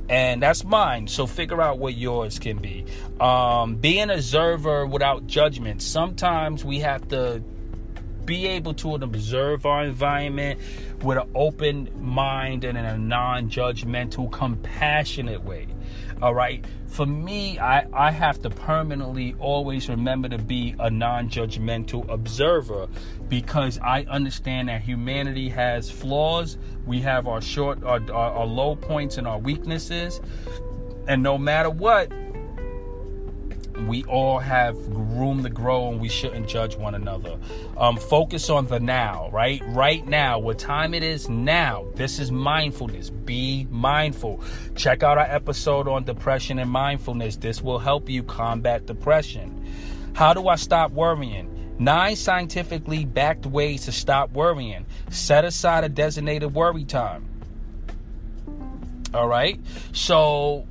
and 0.09 0.41
that's 0.41 0.63
mine. 0.63 1.07
So 1.07 1.27
figure 1.27 1.61
out 1.61 1.77
what 1.77 1.95
yours 1.95 2.39
can 2.39 2.57
be. 2.57 2.85
Um, 3.19 3.75
be 3.75 3.99
an 3.99 4.09
observer 4.09 4.85
without 4.85 5.27
judgment. 5.27 5.81
Sometimes 5.81 6.65
we 6.65 6.79
have 6.79 7.07
to 7.09 7.43
be 8.25 8.47
able 8.47 8.73
to 8.75 8.95
observe 8.95 9.65
our 9.65 9.83
environment 9.83 10.59
with 11.01 11.17
an 11.17 11.29
open 11.33 11.89
mind 11.95 12.63
and 12.63 12.77
in 12.77 12.85
a 12.85 12.97
non-judgmental, 12.97 14.31
compassionate 14.31 15.43
way. 15.43 15.67
All 16.21 16.35
right. 16.35 16.65
For 16.87 17.05
me, 17.05 17.59
I, 17.59 17.87
I 17.93 18.11
have 18.11 18.41
to 18.41 18.49
permanently 18.49 19.35
always 19.39 19.87
remember 19.87 20.27
to 20.29 20.37
be 20.37 20.75
a 20.79 20.89
non 20.89 21.29
judgmental 21.29 22.09
observer 22.09 22.87
because 23.29 23.79
I 23.79 24.03
understand 24.03 24.67
that 24.67 24.81
humanity 24.81 25.47
has 25.49 25.89
flaws. 25.89 26.57
We 26.85 26.99
have 27.01 27.27
our 27.27 27.41
short, 27.41 27.83
our, 27.83 28.01
our, 28.11 28.31
our 28.33 28.45
low 28.45 28.75
points 28.75 29.17
and 29.17 29.27
our 29.27 29.39
weaknesses. 29.39 30.19
And 31.07 31.23
no 31.23 31.37
matter 31.37 31.69
what, 31.69 32.11
we 33.87 34.03
all 34.05 34.39
have 34.39 34.75
room 34.87 35.43
to 35.43 35.49
grow 35.49 35.89
and 35.89 35.99
we 35.99 36.09
shouldn't 36.09 36.47
judge 36.47 36.75
one 36.75 36.95
another. 36.95 37.37
Um, 37.77 37.97
focus 37.97 38.49
on 38.49 38.67
the 38.67 38.79
now, 38.79 39.29
right? 39.31 39.61
Right 39.67 40.05
now, 40.05 40.39
what 40.39 40.59
time 40.59 40.93
it 40.93 41.03
is 41.03 41.29
now. 41.29 41.85
This 41.95 42.19
is 42.19 42.31
mindfulness. 42.31 43.09
Be 43.09 43.67
mindful. 43.69 44.43
Check 44.75 45.03
out 45.03 45.17
our 45.17 45.25
episode 45.25 45.87
on 45.87 46.03
depression 46.03 46.59
and 46.59 46.69
mindfulness. 46.69 47.37
This 47.37 47.61
will 47.61 47.79
help 47.79 48.09
you 48.09 48.23
combat 48.23 48.85
depression. 48.85 49.65
How 50.13 50.33
do 50.33 50.47
I 50.47 50.55
stop 50.55 50.91
worrying? 50.91 51.75
Nine 51.79 52.17
scientifically 52.17 53.05
backed 53.05 53.45
ways 53.45 53.85
to 53.85 53.91
stop 53.93 54.31
worrying. 54.31 54.85
Set 55.11 55.45
aside 55.45 55.85
a 55.85 55.89
designated 55.89 56.53
worry 56.53 56.83
time. 56.83 57.25
All 59.13 59.27
right. 59.27 59.59
So 59.93 60.67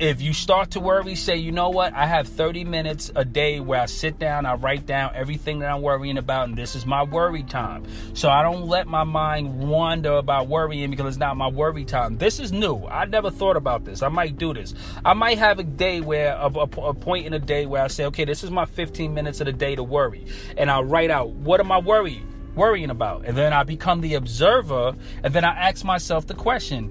if 0.00 0.22
you 0.22 0.32
start 0.32 0.70
to 0.70 0.80
worry, 0.80 1.14
say, 1.14 1.36
you 1.36 1.52
know 1.52 1.68
what, 1.68 1.92
I 1.92 2.06
have 2.06 2.26
30 2.26 2.64
minutes 2.64 3.12
a 3.14 3.22
day 3.22 3.60
where 3.60 3.82
I 3.82 3.86
sit 3.86 4.18
down, 4.18 4.46
I 4.46 4.54
write 4.54 4.86
down 4.86 5.12
everything 5.14 5.58
that 5.58 5.70
I'm 5.70 5.82
worrying 5.82 6.16
about, 6.16 6.48
and 6.48 6.56
this 6.56 6.74
is 6.74 6.86
my 6.86 7.02
worry 7.02 7.42
time. 7.42 7.84
So 8.14 8.30
I 8.30 8.42
don't 8.42 8.66
let 8.66 8.86
my 8.86 9.04
mind 9.04 9.68
wander 9.68 10.14
about 10.14 10.48
worrying 10.48 10.90
because 10.90 11.06
it's 11.06 11.16
not 11.18 11.36
my 11.36 11.48
worry 11.48 11.84
time. 11.84 12.16
This 12.16 12.40
is 12.40 12.50
new. 12.50 12.86
I 12.86 13.04
never 13.04 13.30
thought 13.30 13.58
about 13.58 13.84
this. 13.84 14.00
I 14.02 14.08
might 14.08 14.38
do 14.38 14.54
this. 14.54 14.74
I 15.04 15.12
might 15.12 15.36
have 15.36 15.58
a 15.58 15.64
day 15.64 16.00
where, 16.00 16.32
a, 16.32 16.46
a, 16.46 16.62
a 16.62 16.94
point 16.94 17.26
in 17.26 17.34
a 17.34 17.38
day 17.38 17.66
where 17.66 17.82
I 17.82 17.88
say, 17.88 18.06
okay, 18.06 18.24
this 18.24 18.42
is 18.42 18.50
my 18.50 18.64
15 18.64 19.12
minutes 19.12 19.40
of 19.42 19.46
the 19.46 19.52
day 19.52 19.76
to 19.76 19.82
worry. 19.82 20.24
And 20.56 20.70
I 20.70 20.80
write 20.80 21.10
out, 21.10 21.28
what 21.28 21.60
am 21.60 21.70
I 21.70 21.78
worrying? 21.78 22.26
Worrying 22.54 22.88
about. 22.88 23.26
And 23.26 23.36
then 23.36 23.52
I 23.52 23.64
become 23.64 24.00
the 24.00 24.14
observer, 24.14 24.96
and 25.22 25.34
then 25.34 25.44
I 25.44 25.68
ask 25.68 25.84
myself 25.84 26.26
the 26.26 26.34
question 26.34 26.90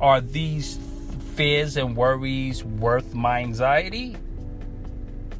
Are 0.00 0.20
these 0.20 0.76
fears 1.34 1.76
and 1.76 1.96
worries 1.96 2.64
worth 2.64 3.14
my 3.14 3.40
anxiety? 3.40 4.16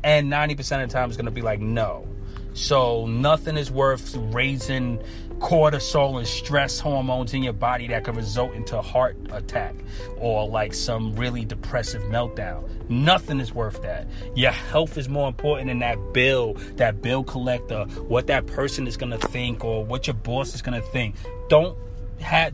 And 0.04 0.32
90% 0.32 0.82
of 0.82 0.88
the 0.88 0.92
time 0.92 1.08
it's 1.08 1.16
going 1.16 1.26
to 1.26 1.30
be 1.30 1.42
like, 1.42 1.60
no. 1.60 2.06
So 2.54 3.06
nothing 3.06 3.56
is 3.56 3.70
worth 3.70 4.14
raising 4.14 5.02
cortisol 5.38 6.18
and 6.18 6.26
stress 6.26 6.78
hormones 6.78 7.34
in 7.34 7.42
your 7.42 7.52
body 7.52 7.88
that 7.88 8.04
could 8.04 8.14
result 8.14 8.54
into 8.54 8.78
a 8.78 8.82
heart 8.82 9.16
attack 9.30 9.74
or 10.18 10.46
like 10.46 10.72
some 10.72 11.16
really 11.16 11.44
depressive 11.44 12.02
meltdown. 12.02 12.68
Nothing 12.88 13.40
is 13.40 13.52
worth 13.52 13.82
that. 13.82 14.06
Your 14.36 14.52
health 14.52 14.96
is 14.98 15.08
more 15.08 15.26
important 15.28 15.68
than 15.68 15.80
that 15.80 15.98
bill, 16.12 16.54
that 16.76 17.02
bill 17.02 17.24
collector, 17.24 17.84
what 18.06 18.28
that 18.28 18.46
person 18.46 18.86
is 18.86 18.96
going 18.96 19.10
to 19.10 19.28
think 19.28 19.64
or 19.64 19.84
what 19.84 20.06
your 20.06 20.14
boss 20.14 20.54
is 20.54 20.62
going 20.62 20.80
to 20.80 20.86
think. 20.88 21.16
Don't 21.48 21.76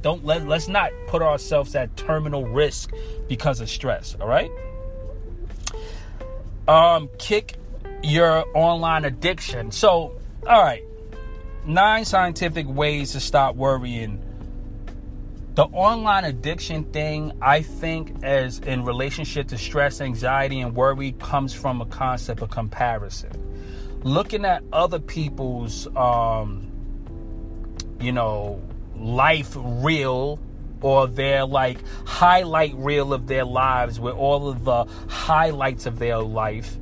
don't 0.03 0.25
let 0.25 0.47
let's 0.47 0.69
not 0.69 0.91
put 1.07 1.23
ourselves 1.23 1.75
at 1.75 1.97
terminal 1.97 2.45
risk 2.45 2.93
because 3.29 3.61
of 3.61 3.69
stress 3.69 4.17
all 4.21 4.29
right? 4.29 4.51
Um 6.67 7.09
kick 7.19 7.57
your 8.03 8.45
online 8.57 9.05
addiction. 9.05 9.71
So 9.71 10.19
all 10.47 10.63
right. 10.63 10.85
Nine 11.67 12.05
scientific 12.05 12.67
ways 12.67 13.13
to 13.13 13.21
stop 13.21 13.57
worrying. 13.57 14.25
The 15.55 15.65
online 15.65 16.25
addiction 16.25 16.85
thing 16.93 17.33
i 17.43 17.63
think 17.63 18.23
as 18.23 18.61
in 18.61 18.85
relationship 18.85 19.49
to 19.49 19.59
stress 19.59 20.01
anxiety 20.01 20.61
and 20.61 20.73
worry 20.75 21.13
comes 21.19 21.53
from 21.53 21.81
a 21.81 21.87
concept 21.87 22.43
of 22.43 22.51
comparison. 22.51 23.33
Looking 24.05 24.45
at 24.45 24.63
other 24.73 25.01
people's, 25.01 25.89
um, 25.97 26.71
you 28.01 28.13
know, 28.13 28.63
life 28.99 29.57
reel 29.57 30.39
or 30.81 31.07
their 31.07 31.45
like 31.45 31.79
highlight 32.07 32.75
reel 32.77 33.13
of 33.13 33.27
their 33.27 33.45
lives 33.45 33.99
with 33.99 34.15
all 34.15 34.49
of 34.49 34.65
the 34.65 34.85
highlights 35.09 35.87
of 35.87 35.99
their 35.99 36.19
life 36.19 36.79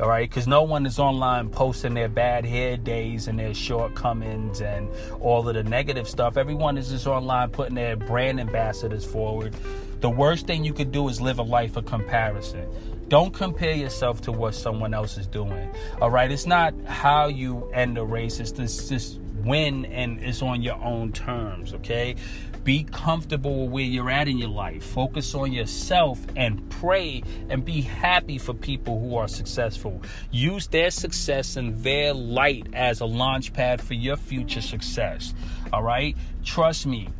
all 0.00 0.08
right? 0.08 0.28
Because 0.28 0.46
no 0.46 0.62
one 0.62 0.86
is 0.86 0.98
online 0.98 1.48
posting 1.48 1.94
their 1.94 2.08
bad 2.08 2.44
hair 2.44 2.76
days 2.76 3.28
and 3.28 3.38
their 3.38 3.54
shortcomings 3.54 4.60
and 4.60 4.88
all 5.20 5.48
of 5.48 5.54
the 5.54 5.62
negative 5.62 6.08
stuff. 6.08 6.36
Everyone 6.36 6.76
is 6.76 6.90
just 6.90 7.06
online 7.06 7.50
putting 7.50 7.74
their 7.74 7.96
brand 7.96 8.40
ambassadors 8.40 9.04
forward. 9.04 9.54
The 10.00 10.10
worst 10.10 10.46
thing 10.46 10.64
you 10.64 10.72
could 10.72 10.90
do 10.90 11.08
is 11.08 11.20
live 11.20 11.38
a 11.38 11.42
life 11.42 11.76
of 11.76 11.86
comparison. 11.86 12.68
Don't 13.08 13.32
compare 13.32 13.74
yourself 13.74 14.20
to 14.22 14.32
what 14.32 14.54
someone 14.54 14.94
else 14.94 15.16
is 15.16 15.26
doing 15.26 15.70
all 16.00 16.10
right? 16.10 16.30
It's 16.30 16.46
not 16.46 16.74
how 16.86 17.28
you 17.28 17.70
end 17.72 17.98
a 17.98 18.04
race. 18.04 18.40
It's 18.40 18.50
just 18.50 19.20
win 19.44 19.84
and 19.86 20.20
it's 20.20 20.42
on 20.42 20.62
your 20.62 20.76
own 20.76 21.12
terms 21.12 21.72
okay 21.74 22.16
be 22.64 22.84
comfortable 22.84 23.64
with 23.64 23.72
where 23.72 23.84
you're 23.84 24.10
at 24.10 24.26
in 24.26 24.38
your 24.38 24.48
life. 24.48 24.82
Focus 24.82 25.34
on 25.34 25.52
yourself 25.52 26.18
and 26.34 26.68
pray 26.70 27.22
and 27.50 27.62
be 27.62 27.82
happy 27.82 28.38
for 28.38 28.54
people 28.54 28.98
who 28.98 29.16
are 29.16 29.28
successful. 29.28 30.00
Use 30.30 30.66
their 30.68 30.90
success 30.90 31.56
and 31.56 31.76
their 31.84 32.14
light 32.14 32.66
as 32.72 33.00
a 33.00 33.04
launch 33.04 33.52
pad 33.52 33.82
for 33.82 33.94
your 33.94 34.16
future 34.16 34.62
success. 34.62 35.34
All 35.72 35.82
right? 35.82 36.16
Trust 36.42 36.86
me, 36.86 37.10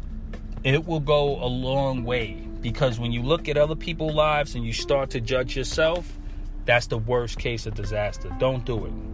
it 0.64 0.86
will 0.86 1.00
go 1.00 1.36
a 1.44 1.46
long 1.46 2.04
way 2.04 2.48
because 2.62 2.98
when 2.98 3.12
you 3.12 3.22
look 3.22 3.46
at 3.46 3.58
other 3.58 3.76
people's 3.76 4.14
lives 4.14 4.54
and 4.54 4.64
you 4.64 4.72
start 4.72 5.10
to 5.10 5.20
judge 5.20 5.54
yourself, 5.56 6.18
that's 6.64 6.86
the 6.86 6.96
worst 6.98 7.38
case 7.38 7.66
of 7.66 7.74
disaster. 7.74 8.34
Don't 8.38 8.64
do 8.64 8.86
it. 8.86 9.13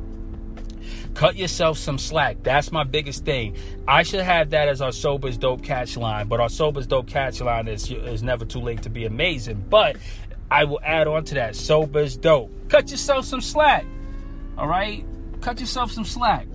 Cut 1.15 1.37
yourself 1.37 1.79
some 1.79 1.99
slack. 1.99 2.39
That's 2.43 2.73
my 2.73 2.85
biggest 2.85 3.25
thing. 3.25 3.57
I 3.87 4.03
should 4.03 4.21
have 4.21 4.51
that 4.51 4.69
as 4.69 4.81
our 4.81 4.93
sober's 4.93 5.37
dope 5.37 5.63
catch 5.63 5.97
line, 5.97 6.29
but 6.29 6.41
our 6.41 6.49
sober's 6.49 6.87
dope 6.87 7.07
catch 7.07 7.41
line 7.41 7.69
is 7.69 7.91
is 7.91 8.23
never 8.23 8.45
too 8.45 8.61
late 8.61 8.83
to 8.83 8.91
be 8.91 9.05
amazing. 9.05 9.65
But 9.69 9.97
I 10.51 10.65
will 10.65 10.81
add 10.83 11.07
on 11.07 11.25
to 11.27 11.35
that. 11.37 11.55
Sober's 11.55 12.17
dope. 12.17 12.51
Cut 12.69 12.91
yourself 12.91 13.25
some 13.25 13.41
slack. 13.41 13.85
All 14.59 14.67
right? 14.67 15.05
Cut 15.41 15.61
yourself 15.61 15.93
some 15.93 16.05
slack. 16.05 16.47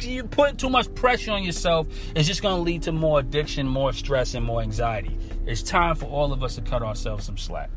You 0.00 0.24
put 0.24 0.58
too 0.58 0.68
much 0.68 0.92
pressure 0.94 1.32
on 1.32 1.44
yourself, 1.44 1.86
it's 2.14 2.26
just 2.26 2.42
going 2.42 2.56
to 2.56 2.62
lead 2.62 2.82
to 2.82 2.92
more 2.92 3.20
addiction, 3.20 3.66
more 3.66 3.92
stress, 3.92 4.34
and 4.34 4.44
more 4.44 4.60
anxiety. 4.60 5.16
It's 5.46 5.62
time 5.62 5.94
for 5.94 6.06
all 6.06 6.32
of 6.32 6.42
us 6.42 6.56
to 6.56 6.60
cut 6.60 6.82
ourselves 6.82 7.24
some 7.24 7.38
slack. 7.38 7.70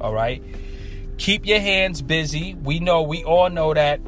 All 0.00 0.14
right? 0.14 0.42
Keep 1.18 1.46
your 1.46 1.60
hands 1.60 2.00
busy. 2.00 2.54
We 2.54 2.80
know, 2.80 3.02
we 3.02 3.22
all 3.24 3.50
know 3.50 3.74
that 3.74 4.00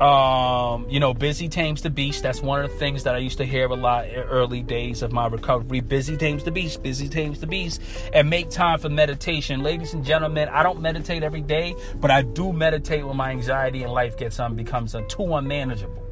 um, 0.00 0.88
you 0.88 1.00
know, 1.00 1.12
busy 1.12 1.48
tames 1.48 1.82
the 1.82 1.90
beast. 1.90 2.22
That's 2.22 2.40
one 2.40 2.64
of 2.64 2.70
the 2.70 2.76
things 2.76 3.02
that 3.04 3.14
I 3.14 3.18
used 3.18 3.38
to 3.38 3.44
hear 3.44 3.66
a 3.66 3.74
lot 3.74 4.06
in 4.06 4.20
early 4.20 4.62
days 4.62 5.02
of 5.02 5.12
my 5.12 5.26
recovery. 5.26 5.80
Busy 5.80 6.16
tames 6.16 6.44
the 6.44 6.50
beast, 6.50 6.82
busy 6.82 7.08
tames 7.08 7.40
the 7.40 7.46
beast, 7.46 7.82
and 8.12 8.30
make 8.30 8.48
time 8.50 8.78
for 8.78 8.88
meditation. 8.88 9.62
Ladies 9.62 9.94
and 9.94 10.04
gentlemen, 10.04 10.48
I 10.48 10.62
don't 10.62 10.80
meditate 10.80 11.22
every 11.22 11.42
day, 11.42 11.74
but 11.96 12.10
I 12.10 12.22
do 12.22 12.52
meditate 12.52 13.06
when 13.06 13.16
my 13.16 13.30
anxiety 13.30 13.82
in 13.82 13.90
life 13.90 14.16
gets 14.16 14.38
on 14.38 14.54
becomes 14.54 14.94
too 15.08 15.34
unmanageable. 15.34 16.07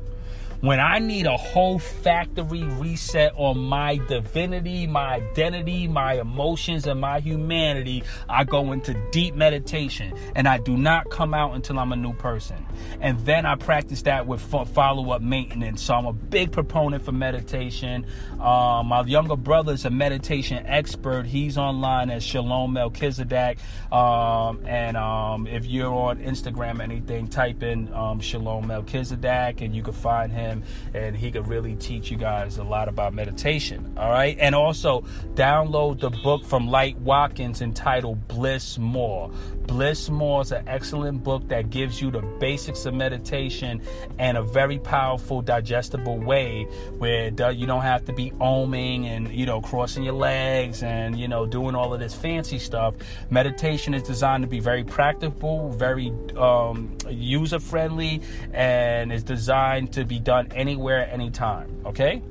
When 0.60 0.80
I 0.80 0.98
need 0.98 1.26
a 1.26 1.36
whole 1.36 1.78
factory 1.78 2.62
reset 2.62 3.34
on 3.36 3.58
my 3.58 3.98
divinity, 4.08 4.86
my 4.86 5.16
identity, 5.16 5.86
my 5.86 6.14
emotions, 6.14 6.86
and 6.86 6.98
my 6.98 7.20
humanity, 7.20 8.02
I 8.28 8.44
go 8.44 8.72
into 8.72 8.94
deep 9.10 9.34
meditation 9.34 10.14
and 10.34 10.48
I 10.48 10.58
do 10.58 10.76
not 10.76 11.10
come 11.10 11.34
out 11.34 11.54
until 11.54 11.78
I'm 11.78 11.92
a 11.92 11.96
new 11.96 12.14
person. 12.14 12.64
And 13.00 13.18
then 13.26 13.44
I 13.44 13.56
practice 13.56 14.02
that 14.02 14.26
with 14.26 14.40
follow 14.40 15.10
up 15.10 15.20
maintenance. 15.20 15.82
So 15.82 15.94
I'm 15.94 16.06
a 16.06 16.12
big 16.12 16.52
proponent 16.52 17.04
for 17.04 17.12
meditation. 17.12 18.06
Um, 18.40 18.86
my 18.86 19.02
younger 19.02 19.36
brother 19.36 19.74
is 19.74 19.84
a 19.84 19.90
meditation 19.90 20.64
expert. 20.66 21.26
He's 21.26 21.58
online 21.58 22.08
at 22.10 22.22
Shalom 22.22 22.72
Melchizedek. 22.72 23.58
Um, 23.92 24.64
and 24.66 24.96
um, 24.96 25.46
if 25.46 25.66
you're 25.66 25.92
on 25.92 26.18
Instagram, 26.18 26.80
anything, 26.80 27.28
type 27.28 27.62
in 27.62 27.92
um, 27.92 28.20
Shalom 28.20 28.66
Melchizedek 28.66 29.60
and 29.60 29.76
you 29.76 29.82
can 29.82 29.92
find 29.92 30.32
him 30.32 30.45
him 30.46 30.62
and 30.94 31.16
he 31.16 31.30
could 31.30 31.48
really 31.48 31.74
teach 31.76 32.10
you 32.10 32.16
guys 32.16 32.58
a 32.58 32.64
lot 32.64 32.88
about 32.88 33.14
meditation. 33.14 33.94
All 33.96 34.10
right. 34.10 34.36
And 34.38 34.54
also 34.54 35.02
download 35.34 36.00
the 36.00 36.10
book 36.10 36.44
from 36.44 36.68
Light 36.68 36.98
Watkins 36.98 37.62
entitled 37.62 38.28
Bliss 38.28 38.78
More. 38.78 39.30
Bliss 39.66 40.08
More 40.08 40.42
is 40.42 40.52
an 40.52 40.68
excellent 40.68 41.24
book 41.24 41.48
that 41.48 41.70
gives 41.70 42.00
you 42.00 42.10
the 42.10 42.22
basics 42.40 42.86
of 42.86 42.94
meditation 42.94 43.82
and 44.18 44.36
a 44.36 44.42
very 44.42 44.78
powerful, 44.78 45.42
digestible 45.42 46.18
way 46.18 46.64
where 46.98 47.30
you 47.50 47.66
don't 47.66 47.82
have 47.82 48.04
to 48.04 48.12
be 48.12 48.30
oming 48.32 49.06
and, 49.06 49.32
you 49.32 49.44
know, 49.44 49.60
crossing 49.60 50.04
your 50.04 50.14
legs 50.14 50.82
and, 50.82 51.18
you 51.18 51.26
know, 51.26 51.46
doing 51.46 51.74
all 51.74 51.92
of 51.92 51.98
this 51.98 52.14
fancy 52.14 52.58
stuff. 52.58 52.94
Meditation 53.30 53.92
is 53.92 54.02
designed 54.02 54.42
to 54.42 54.48
be 54.48 54.60
very 54.60 54.84
practical, 54.84 55.70
very 55.70 56.12
um, 56.36 56.96
user 57.08 57.58
friendly, 57.58 58.22
and 58.52 59.12
is 59.12 59.24
designed 59.24 59.92
to 59.92 60.04
be 60.04 60.20
done 60.20 60.35
anywhere, 60.54 61.08
anytime. 61.10 61.82
Okay? 61.86 62.22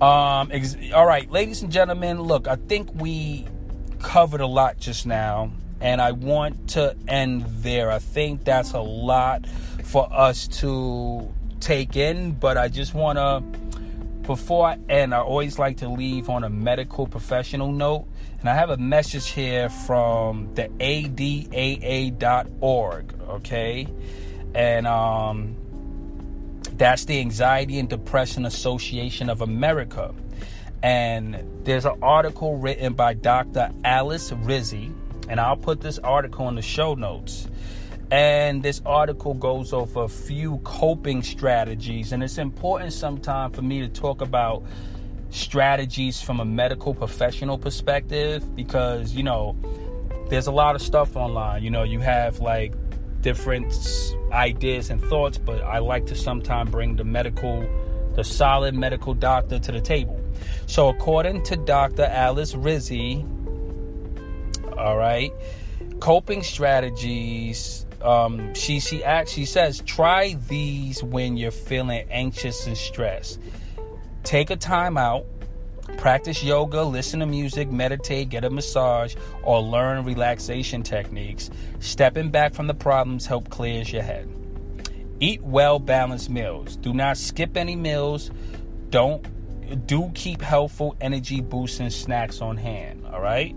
Um, 0.00 0.50
ex- 0.52 0.76
all 0.94 1.06
right, 1.06 1.30
ladies 1.30 1.62
and 1.62 1.70
gentlemen, 1.70 2.20
look, 2.20 2.48
I 2.48 2.56
think 2.56 2.90
we 2.94 3.46
covered 4.00 4.40
a 4.40 4.46
lot 4.46 4.78
just 4.78 5.06
now, 5.06 5.52
and 5.80 6.00
I 6.00 6.12
want 6.12 6.70
to 6.70 6.96
end 7.06 7.44
there. 7.62 7.90
I 7.90 7.98
think 8.00 8.44
that's 8.44 8.72
a 8.72 8.80
lot 8.80 9.46
for 9.84 10.12
us 10.12 10.48
to 10.48 11.32
take 11.60 11.96
in, 11.96 12.32
but 12.32 12.58
I 12.58 12.68
just 12.68 12.94
want 12.94 13.18
to, 13.18 13.42
before 14.26 14.66
I 14.66 14.78
end, 14.88 15.14
I 15.14 15.20
always 15.20 15.58
like 15.58 15.76
to 15.78 15.88
leave 15.88 16.28
on 16.28 16.44
a 16.44 16.50
medical 16.50 17.06
professional 17.06 17.70
note. 17.70 18.06
And 18.40 18.48
I 18.48 18.54
have 18.56 18.70
a 18.70 18.76
message 18.76 19.28
here 19.28 19.68
from 19.68 20.52
the 20.54 20.64
ADAA.org, 20.80 22.14
okay? 23.28 23.86
And 24.52 24.86
um, 24.88 25.54
that's 26.82 27.04
the 27.04 27.20
Anxiety 27.20 27.78
and 27.78 27.88
Depression 27.88 28.44
Association 28.44 29.30
of 29.30 29.40
America. 29.40 30.12
And 30.82 31.40
there's 31.62 31.84
an 31.84 31.96
article 32.02 32.56
written 32.56 32.94
by 32.94 33.14
Dr. 33.14 33.70
Alice 33.84 34.32
Rizzi, 34.32 34.92
and 35.28 35.38
I'll 35.38 35.56
put 35.56 35.80
this 35.80 36.00
article 36.00 36.48
in 36.48 36.56
the 36.56 36.62
show 36.62 36.94
notes. 36.94 37.46
And 38.10 38.64
this 38.64 38.82
article 38.84 39.34
goes 39.34 39.72
over 39.72 40.02
a 40.02 40.08
few 40.08 40.58
coping 40.64 41.22
strategies, 41.22 42.10
and 42.10 42.20
it's 42.20 42.36
important 42.36 42.92
sometimes 42.92 43.54
for 43.54 43.62
me 43.62 43.78
to 43.82 43.88
talk 43.88 44.20
about 44.20 44.64
strategies 45.30 46.20
from 46.20 46.40
a 46.40 46.44
medical 46.44 46.94
professional 46.94 47.58
perspective 47.58 48.56
because, 48.56 49.12
you 49.12 49.22
know, 49.22 49.56
there's 50.30 50.48
a 50.48 50.52
lot 50.52 50.74
of 50.74 50.82
stuff 50.82 51.14
online. 51.14 51.62
You 51.62 51.70
know, 51.70 51.84
you 51.84 52.00
have 52.00 52.40
like 52.40 52.74
different 53.22 53.74
ideas 54.32 54.90
and 54.90 55.00
thoughts, 55.02 55.38
but 55.38 55.62
I 55.62 55.78
like 55.78 56.06
to 56.06 56.14
sometimes 56.14 56.70
bring 56.70 56.96
the 56.96 57.04
medical, 57.04 57.66
the 58.14 58.24
solid 58.24 58.74
medical 58.74 59.14
doctor 59.14 59.58
to 59.58 59.72
the 59.72 59.80
table. 59.80 60.20
So, 60.66 60.88
according 60.88 61.44
to 61.44 61.56
Dr. 61.56 62.04
Alice 62.04 62.54
Rizzi, 62.54 63.24
all 64.76 64.96
right, 64.96 65.32
coping 66.00 66.42
strategies. 66.42 67.86
Um, 68.02 68.52
she 68.54 68.80
she 68.80 69.04
actually 69.04 69.44
says 69.44 69.80
try 69.86 70.34
these 70.48 71.04
when 71.04 71.36
you're 71.36 71.52
feeling 71.52 72.04
anxious 72.10 72.66
and 72.66 72.76
stressed. 72.76 73.40
Take 74.24 74.50
a 74.50 74.56
time 74.56 74.98
out 74.98 75.24
Practice 75.96 76.42
yoga, 76.42 76.82
listen 76.82 77.20
to 77.20 77.26
music, 77.26 77.70
meditate, 77.70 78.28
get 78.28 78.44
a 78.44 78.50
massage, 78.50 79.14
or 79.42 79.60
learn 79.60 80.04
relaxation 80.04 80.82
techniques. 80.82 81.50
Stepping 81.78 82.30
back 82.30 82.54
from 82.54 82.66
the 82.66 82.74
problems 82.74 83.26
help 83.26 83.50
clears 83.50 83.92
your 83.92 84.02
head. 84.02 84.28
Eat 85.20 85.40
well 85.42 85.78
balanced 85.78 86.28
meals. 86.28 86.76
Do 86.76 86.92
not 86.92 87.16
skip 87.16 87.56
any 87.56 87.76
meals. 87.76 88.30
Don't 88.90 89.24
do 89.86 90.10
keep 90.14 90.42
healthful 90.42 90.96
energy 91.00 91.40
boosting 91.40 91.90
snacks 91.90 92.40
on 92.40 92.56
hand. 92.56 93.06
All 93.06 93.22
right. 93.22 93.54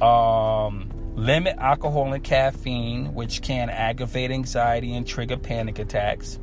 Um, 0.00 0.90
limit 1.16 1.56
alcohol 1.58 2.12
and 2.12 2.22
caffeine, 2.22 3.14
which 3.14 3.42
can 3.42 3.68
aggravate 3.68 4.30
anxiety 4.30 4.94
and 4.94 5.06
trigger 5.06 5.36
panic 5.36 5.78
attacks. 5.78 6.38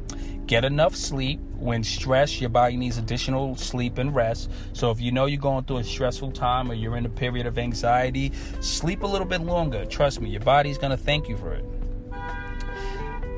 Get 0.49 0.65
enough 0.65 0.95
sleep. 0.95 1.39
When 1.59 1.83
stressed, 1.83 2.41
your 2.41 2.49
body 2.49 2.75
needs 2.75 2.97
additional 2.97 3.55
sleep 3.55 3.99
and 3.99 4.15
rest. 4.15 4.49
So 4.73 4.89
if 4.89 4.99
you 4.99 5.11
know 5.11 5.27
you're 5.27 5.39
going 5.39 5.65
through 5.65 5.77
a 5.77 5.83
stressful 5.83 6.31
time 6.31 6.71
or 6.71 6.73
you're 6.73 6.97
in 6.97 7.05
a 7.05 7.09
period 7.09 7.45
of 7.45 7.59
anxiety, 7.59 8.31
sleep 8.59 9.03
a 9.03 9.05
little 9.05 9.27
bit 9.27 9.41
longer. 9.41 9.85
Trust 9.85 10.21
me, 10.21 10.31
your 10.31 10.41
body's 10.41 10.79
going 10.79 10.89
to 10.89 10.97
thank 10.97 11.29
you 11.29 11.37
for 11.37 11.53
it. 11.53 11.63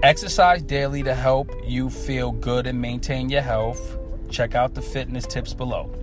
Exercise 0.03 0.61
daily 0.61 1.03
to 1.03 1.13
help 1.13 1.51
you 1.65 1.89
feel 1.89 2.31
good 2.31 2.65
and 2.65 2.79
maintain 2.79 3.27
your 3.27 3.41
health. 3.41 3.97
Check 4.29 4.55
out 4.55 4.73
the 4.73 4.81
fitness 4.81 5.27
tips 5.27 5.53
below. 5.53 5.93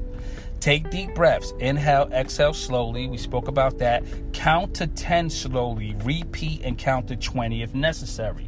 Take 0.60 0.90
deep 0.90 1.14
breaths. 1.14 1.54
Inhale, 1.58 2.10
exhale 2.12 2.52
slowly. 2.52 3.08
We 3.08 3.16
spoke 3.16 3.48
about 3.48 3.78
that. 3.78 4.04
Count 4.34 4.74
to 4.74 4.86
10 4.86 5.30
slowly. 5.30 5.96
Repeat 6.04 6.60
and 6.64 6.76
count 6.76 7.08
to 7.08 7.16
20 7.16 7.62
if 7.62 7.74
necessary. 7.74 8.46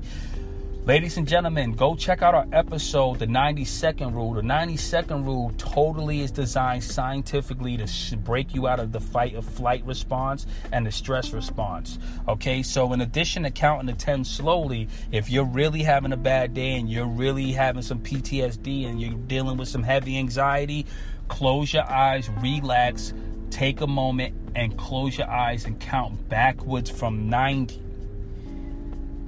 Ladies 0.90 1.18
and 1.18 1.28
gentlemen, 1.28 1.70
go 1.70 1.94
check 1.94 2.20
out 2.20 2.34
our 2.34 2.48
episode, 2.52 3.20
The 3.20 3.26
90 3.28 3.64
Second 3.64 4.12
Rule. 4.12 4.34
The 4.34 4.42
90 4.42 4.76
Second 4.76 5.24
Rule 5.24 5.52
totally 5.56 6.18
is 6.18 6.32
designed 6.32 6.82
scientifically 6.82 7.76
to 7.76 8.16
break 8.16 8.56
you 8.56 8.66
out 8.66 8.80
of 8.80 8.90
the 8.90 8.98
fight 8.98 9.36
or 9.36 9.42
flight 9.42 9.84
response 9.86 10.48
and 10.72 10.84
the 10.84 10.90
stress 10.90 11.32
response. 11.32 12.00
Okay, 12.26 12.64
so 12.64 12.92
in 12.92 13.02
addition 13.02 13.44
to 13.44 13.52
counting 13.52 13.86
to 13.86 13.94
10 13.94 14.24
slowly, 14.24 14.88
if 15.12 15.30
you're 15.30 15.44
really 15.44 15.84
having 15.84 16.12
a 16.12 16.16
bad 16.16 16.54
day 16.54 16.74
and 16.74 16.90
you're 16.90 17.06
really 17.06 17.52
having 17.52 17.82
some 17.82 18.00
PTSD 18.00 18.88
and 18.88 19.00
you're 19.00 19.14
dealing 19.14 19.58
with 19.58 19.68
some 19.68 19.84
heavy 19.84 20.18
anxiety, 20.18 20.86
close 21.28 21.72
your 21.72 21.88
eyes, 21.88 22.28
relax, 22.40 23.14
take 23.50 23.80
a 23.80 23.86
moment, 23.86 24.34
and 24.56 24.76
close 24.76 25.16
your 25.16 25.30
eyes 25.30 25.66
and 25.66 25.78
count 25.78 26.28
backwards 26.28 26.90
from 26.90 27.28
90 27.28 27.80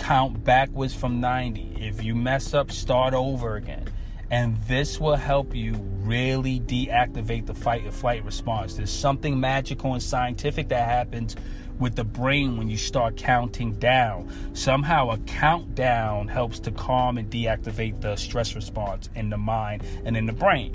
count 0.03 0.43
backwards 0.43 0.93
from 0.93 1.21
90. 1.21 1.77
If 1.79 2.03
you 2.03 2.17
mess 2.17 2.55
up, 2.55 2.73
start 2.73 3.15
over 3.15 3.55
again. 3.55 3.89
And 4.33 4.57
this 4.67 4.99
will 4.99 5.15
help 5.15 5.55
you 5.55 5.75
really 6.01 6.59
deactivate 6.59 7.47
the 7.47 7.55
fight 7.55 7.87
or 7.87 7.93
flight 7.93 8.25
response. 8.25 8.75
There's 8.75 8.91
something 8.91 9.39
magical 9.39 9.93
and 9.93 10.03
scientific 10.03 10.69
that 10.71 10.89
happens 10.89 11.37
with 11.79 11.95
the 11.95 12.03
brain 12.03 12.57
when 12.57 12.69
you 12.69 12.77
start 12.77 13.17
counting 13.17 13.75
down. 13.75 14.29
Somehow, 14.55 15.11
a 15.11 15.19
countdown 15.19 16.27
helps 16.27 16.59
to 16.61 16.73
calm 16.73 17.17
and 17.17 17.31
deactivate 17.31 18.01
the 18.01 18.17
stress 18.17 18.57
response 18.57 19.09
in 19.15 19.31
the 19.31 19.39
mind 19.39 19.85
and 20.05 20.17
in 20.17 20.27
the 20.27 20.33
brain. 20.33 20.75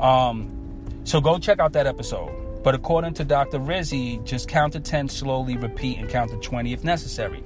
Um, 0.00 0.50
so, 1.04 1.20
go 1.20 1.38
check 1.38 1.60
out 1.60 1.74
that 1.74 1.86
episode. 1.86 2.44
But 2.64 2.74
according 2.74 3.12
to 3.14 3.24
Dr. 3.24 3.58
Rizzi, 3.58 4.18
just 4.24 4.48
count 4.48 4.72
to 4.72 4.80
10 4.80 5.10
slowly, 5.10 5.58
repeat, 5.58 5.98
and 5.98 6.08
count 6.08 6.30
to 6.30 6.38
20 6.38 6.72
if 6.72 6.82
necessary. 6.82 7.44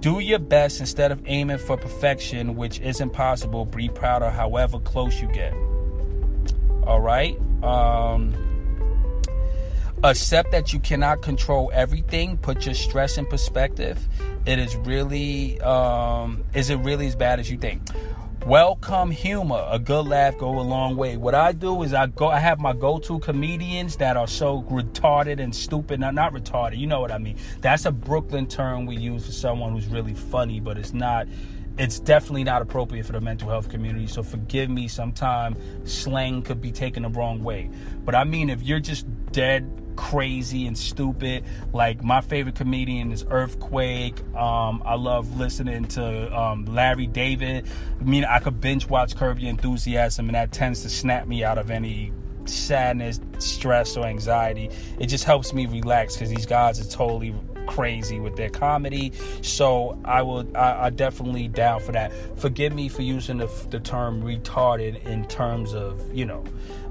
Do 0.00 0.18
your 0.18 0.38
best 0.38 0.80
instead 0.80 1.12
of 1.12 1.22
aiming 1.24 1.58
for 1.58 1.76
perfection, 1.76 2.56
which 2.56 2.78
isn't 2.80 3.10
possible. 3.10 3.64
Be 3.64 3.88
proud 3.88 4.22
of 4.22 4.32
however 4.32 4.78
close 4.78 5.20
you 5.20 5.28
get. 5.28 5.54
All 6.86 7.00
right? 7.00 7.38
Um, 7.62 8.34
accept 10.02 10.50
that 10.50 10.72
you 10.72 10.80
cannot 10.80 11.22
control 11.22 11.70
everything. 11.72 12.36
Put 12.36 12.66
your 12.66 12.74
stress 12.74 13.16
in 13.16 13.26
perspective. 13.26 14.06
It 14.44 14.58
is 14.58 14.76
really, 14.76 15.58
um, 15.62 16.44
is 16.52 16.68
it 16.68 16.76
really 16.76 17.06
as 17.06 17.16
bad 17.16 17.40
as 17.40 17.50
you 17.50 17.56
think? 17.56 17.80
Welcome 18.46 19.10
humor. 19.10 19.66
A 19.70 19.78
good 19.78 20.06
laugh 20.06 20.36
go 20.36 20.60
a 20.60 20.60
long 20.60 20.96
way. 20.96 21.16
What 21.16 21.34
i 21.34 21.52
do 21.52 21.82
is 21.82 21.94
i 21.94 22.06
go 22.06 22.28
i 22.28 22.38
have 22.38 22.60
my 22.60 22.74
go-to 22.74 23.18
comedians 23.20 23.96
that 23.96 24.18
are 24.18 24.26
so 24.26 24.62
retarded 24.64 25.40
and 25.40 25.54
stupid. 25.54 26.00
Not, 26.00 26.14
not 26.14 26.34
retarded 26.34 26.76
you 26.76 26.86
know 26.86 27.00
what 27.00 27.10
i 27.10 27.16
mean. 27.16 27.38
That's 27.62 27.86
a 27.86 27.90
brooklyn 27.90 28.46
term 28.46 28.84
we 28.84 28.96
use 28.96 29.24
for 29.24 29.32
someone 29.32 29.72
who's 29.72 29.86
really 29.86 30.12
funny 30.12 30.60
but 30.60 30.76
it's 30.76 30.92
not 30.92 31.26
it's 31.78 31.98
definitely 31.98 32.44
not 32.44 32.60
appropriate 32.60 33.06
for 33.06 33.12
the 33.12 33.20
mental 33.20 33.48
health 33.48 33.68
community. 33.68 34.06
So 34.06 34.22
forgive 34.22 34.68
me 34.68 34.88
sometimes 34.88 35.56
slang 35.90 36.42
could 36.42 36.60
be 36.60 36.70
taken 36.70 37.04
the 37.04 37.08
wrong 37.08 37.42
way. 37.42 37.70
But 38.04 38.14
i 38.14 38.24
mean 38.24 38.50
if 38.50 38.62
you're 38.62 38.80
just 38.80 39.06
dead 39.32 39.64
crazy 39.96 40.66
and 40.66 40.76
stupid. 40.76 41.44
Like 41.72 42.02
my 42.02 42.20
favorite 42.20 42.54
comedian 42.54 43.12
is 43.12 43.24
Earthquake. 43.28 44.20
Um, 44.34 44.82
I 44.84 44.94
love 44.94 45.38
listening 45.38 45.86
to 45.88 46.38
um, 46.38 46.64
Larry 46.66 47.06
David. 47.06 47.66
I 48.00 48.04
mean, 48.04 48.24
I 48.24 48.38
could 48.38 48.60
binge 48.60 48.88
watch 48.88 49.16
Curb 49.16 49.38
Your 49.38 49.50
Enthusiasm, 49.50 50.28
and 50.28 50.34
that 50.34 50.52
tends 50.52 50.82
to 50.82 50.88
snap 50.88 51.26
me 51.26 51.44
out 51.44 51.58
of 51.58 51.70
any 51.70 52.12
sadness, 52.46 53.20
stress, 53.38 53.96
or 53.96 54.04
anxiety. 54.04 54.70
It 54.98 55.06
just 55.06 55.24
helps 55.24 55.52
me 55.52 55.66
relax 55.66 56.14
because 56.14 56.30
these 56.30 56.46
guys 56.46 56.80
are 56.80 56.90
totally 56.90 57.34
crazy 57.66 58.20
with 58.20 58.36
their 58.36 58.50
comedy. 58.50 59.12
So 59.40 59.98
I 60.04 60.22
will, 60.22 60.46
I, 60.56 60.86
I 60.86 60.90
definitely 60.90 61.48
down 61.48 61.80
for 61.80 61.92
that. 61.92 62.12
Forgive 62.38 62.74
me 62.74 62.88
for 62.88 63.02
using 63.02 63.38
the, 63.38 63.50
the 63.70 63.80
term 63.80 64.22
retarded 64.22 65.04
in 65.06 65.26
terms 65.26 65.74
of, 65.74 66.02
you 66.14 66.26
know, 66.26 66.44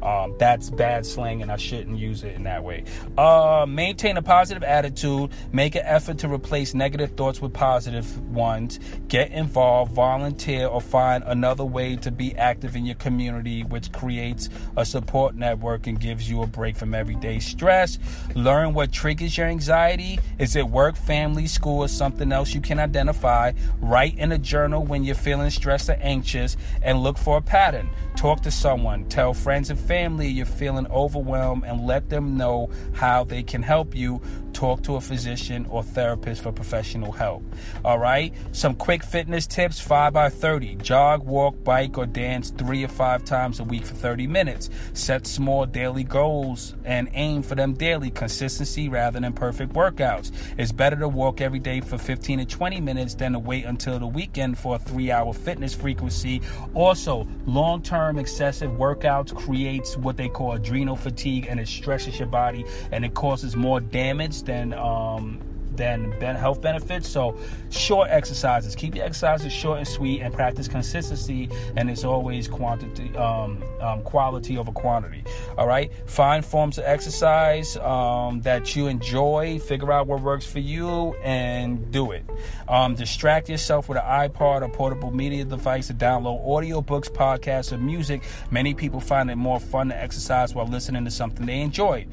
um, 0.04 0.36
that's 0.38 0.70
bad 0.70 1.06
slang, 1.06 1.42
and 1.42 1.50
I 1.50 1.56
shouldn't 1.56 1.98
use 1.98 2.24
it 2.24 2.36
in 2.36 2.44
that 2.44 2.64
way. 2.64 2.84
Uh, 3.18 3.66
maintain 3.68 4.18
a 4.18 4.22
positive 4.22 4.62
attitude. 4.62 5.32
Make 5.54 5.76
an 5.76 5.84
effort 5.86 6.18
to 6.20 6.28
replace 6.28 6.74
negative 6.74 7.12
thoughts 7.12 7.42
with 7.42 7.54
positive 7.54 8.20
ones. 8.30 8.80
Get 9.08 9.32
involved, 9.32 9.94
volunteer, 9.94 10.68
or 10.68 10.82
find 10.82 11.24
another 11.26 11.64
way 11.64 11.96
to 11.98 12.12
be 12.12 12.36
active 12.36 12.76
in 12.76 12.86
your 12.86 12.96
community, 12.96 13.64
which 13.64 13.94
creates 13.94 14.50
a 14.76 14.86
support 14.86 15.36
network 15.36 15.88
and 15.88 15.98
gives 15.98 16.30
you 16.30 16.42
a 16.42 16.48
break 16.48 16.76
from 16.76 16.94
everyday 16.94 17.40
stress. 17.40 17.98
Learn 18.36 18.74
what 18.74 18.92
triggers 18.92 19.38
your 19.38 19.48
anxiety. 19.48 20.20
Is 20.38 20.58
it 20.58 20.68
work, 20.68 20.98
family, 20.98 21.48
school, 21.48 21.80
or 21.80 21.88
something 21.88 22.34
else 22.34 22.54
you 22.54 22.60
can 22.60 22.80
identify? 22.80 23.54
Write 23.80 24.18
in 24.18 24.34
a 24.34 24.38
journal 24.38 24.84
when 24.84 25.06
you're 25.06 25.16
feeling 25.16 25.50
stressed 25.50 25.90
or 25.90 25.98
anxious 26.02 26.58
and 26.82 27.02
look 27.02 27.18
for 27.18 27.38
a 27.38 27.42
pattern. 27.42 27.90
Talk 28.18 28.42
to 28.42 28.52
someone. 28.52 29.06
Tell 29.06 29.34
friends 29.34 29.70
and 29.70 29.80
family 29.80 29.93
you're 29.94 30.46
feeling 30.46 30.88
overwhelmed 30.88 31.64
and 31.66 31.86
let 31.86 32.10
them 32.10 32.36
know 32.36 32.70
how 32.94 33.24
they 33.24 33.44
can 33.44 33.62
help 33.62 33.96
you. 33.96 34.22
Talk 34.54 34.84
to 34.84 34.96
a 34.96 35.02
physician 35.02 35.66
or 35.70 35.84
therapist 35.84 36.44
for 36.44 36.52
professional 36.52 37.12
help. 37.12 37.44
All 37.84 38.00
right? 38.00 38.34
Some 38.52 38.76
quick 38.76 39.04
fitness 39.04 39.48
tips 39.48 39.80
5 39.80 40.14
by 40.14 40.30
30. 40.30 40.76
Jog, 40.76 41.26
walk, 41.26 41.64
bike, 41.64 41.98
or 41.98 42.06
dance 42.06 42.52
three 42.52 42.84
or 42.84 42.88
five 42.88 43.26
times 43.26 43.60
a 43.60 43.64
week 43.64 43.84
for 43.84 43.96
30 43.96 44.28
minutes. 44.28 44.70
Set 44.94 45.26
small 45.26 45.66
daily 45.66 46.04
goals 46.04 46.76
and 46.86 47.10
aim 47.14 47.42
for 47.42 47.56
them 47.56 47.74
daily. 47.74 48.12
Consistency 48.12 48.90
rather 48.90 49.20
than 49.20 49.34
perfect 49.34 49.74
workouts. 49.74 50.32
It's 50.58 50.72
better 50.72 50.96
to 50.98 51.08
walk 51.08 51.42
every 51.42 51.60
day 51.60 51.82
for 51.82 51.98
15 51.98 52.40
to 52.40 52.46
20 52.46 52.80
minutes 52.80 53.16
than 53.16 53.34
to 53.34 53.40
wait 53.40 53.66
until 53.66 54.00
the 54.00 54.08
weekend 54.08 54.58
for 54.58 54.76
a 54.76 54.80
three 54.80 55.12
hour 55.12 55.34
fitness 55.34 55.74
frequency. 55.74 56.42
Also, 56.74 57.28
long 57.46 57.82
term 57.82 58.20
excessive 58.20 58.72
workouts 58.72 59.34
creates 59.34 59.98
what 59.98 60.18
they 60.18 60.30
call 60.30 60.54
adrenal 60.54 60.96
fatigue 60.96 61.48
and 61.50 61.60
it 61.60 61.68
stresses 61.68 62.20
your 62.20 62.28
body 62.28 62.66
and 62.92 63.04
it 63.04 63.14
causes 63.14 63.56
more 63.56 63.80
damage 63.80 64.43
than 64.46 64.74
um, 64.74 65.40
than 65.76 66.36
health 66.36 66.62
benefits. 66.62 67.08
So, 67.08 67.38
short 67.70 68.10
exercises. 68.10 68.76
Keep 68.76 68.96
your 68.96 69.06
exercises 69.06 69.52
short 69.52 69.80
and 69.80 69.88
sweet, 69.88 70.22
and 70.22 70.34
practice 70.34 70.68
consistency. 70.68 71.50
And 71.76 71.90
it's 71.90 72.04
always 72.04 72.48
quantity, 72.48 73.16
um, 73.18 73.64
um, 73.82 74.02
quality 74.04 74.58
over 74.58 74.72
quantity. 74.72 75.24
All 75.58 75.68
right. 75.68 75.92
Find 76.08 76.46
forms 76.46 76.78
of 76.78 76.86
exercise 76.86 77.78
um, 77.78 78.42
that 78.42 78.76
you 78.76 78.88
enjoy. 78.88 79.60
Figure 79.60 79.92
out 79.92 80.08
what 80.08 80.22
works 80.22 80.46
for 80.46 80.60
you, 80.60 81.14
and 81.24 81.92
do 81.92 82.12
it. 82.12 82.26
Um, 82.68 82.96
distract 82.96 83.50
yourself 83.50 83.90
with 83.90 83.98
an 83.98 84.04
iPod 84.04 84.62
or 84.62 84.70
portable 84.70 85.12
media 85.12 85.46
device 85.46 85.88
to 85.88 85.94
download 85.94 86.48
audio 86.48 86.82
books, 86.82 87.10
podcasts, 87.10 87.72
or 87.72 87.78
music. 87.78 88.24
Many 88.52 88.74
people 88.74 89.00
find 89.00 89.30
it 89.30 89.36
more 89.36 89.60
fun 89.60 89.90
to 89.90 90.02
exercise 90.02 90.54
while 90.54 90.68
listening 90.68 91.06
to 91.06 91.12
something 91.12 91.46
they 91.46 91.62
enjoy. 91.62 92.08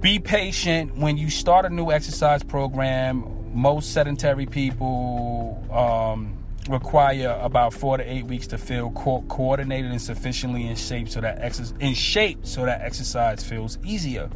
Be 0.00 0.20
patient 0.20 0.96
when 0.96 1.16
you 1.16 1.28
start 1.28 1.64
a 1.64 1.70
new 1.70 1.90
exercise 1.90 2.44
program. 2.44 3.24
Most 3.52 3.92
sedentary 3.92 4.46
people 4.46 5.60
um, 5.72 6.38
require 6.68 7.36
about 7.42 7.72
four 7.72 7.96
to 7.96 8.04
eight 8.04 8.24
weeks 8.24 8.46
to 8.48 8.58
feel 8.58 8.92
co- 8.92 9.22
coordinated 9.22 9.90
and 9.90 10.00
sufficiently 10.00 10.68
in 10.68 10.76
shape 10.76 11.08
so 11.08 11.20
that 11.20 11.40
ex- 11.40 11.74
in 11.80 11.94
shape 11.94 12.46
so 12.46 12.64
that 12.64 12.82
exercise 12.82 13.42
feels 13.42 13.76
easier. 13.84 14.30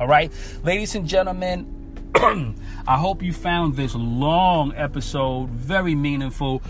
All 0.00 0.08
right, 0.08 0.32
ladies 0.64 0.96
and 0.96 1.06
gentlemen. 1.06 1.78
I 2.86 2.98
hope 2.98 3.22
you 3.22 3.32
found 3.32 3.76
this 3.76 3.94
long 3.94 4.74
episode 4.74 5.48
very 5.48 5.94
meaningful 5.94 6.60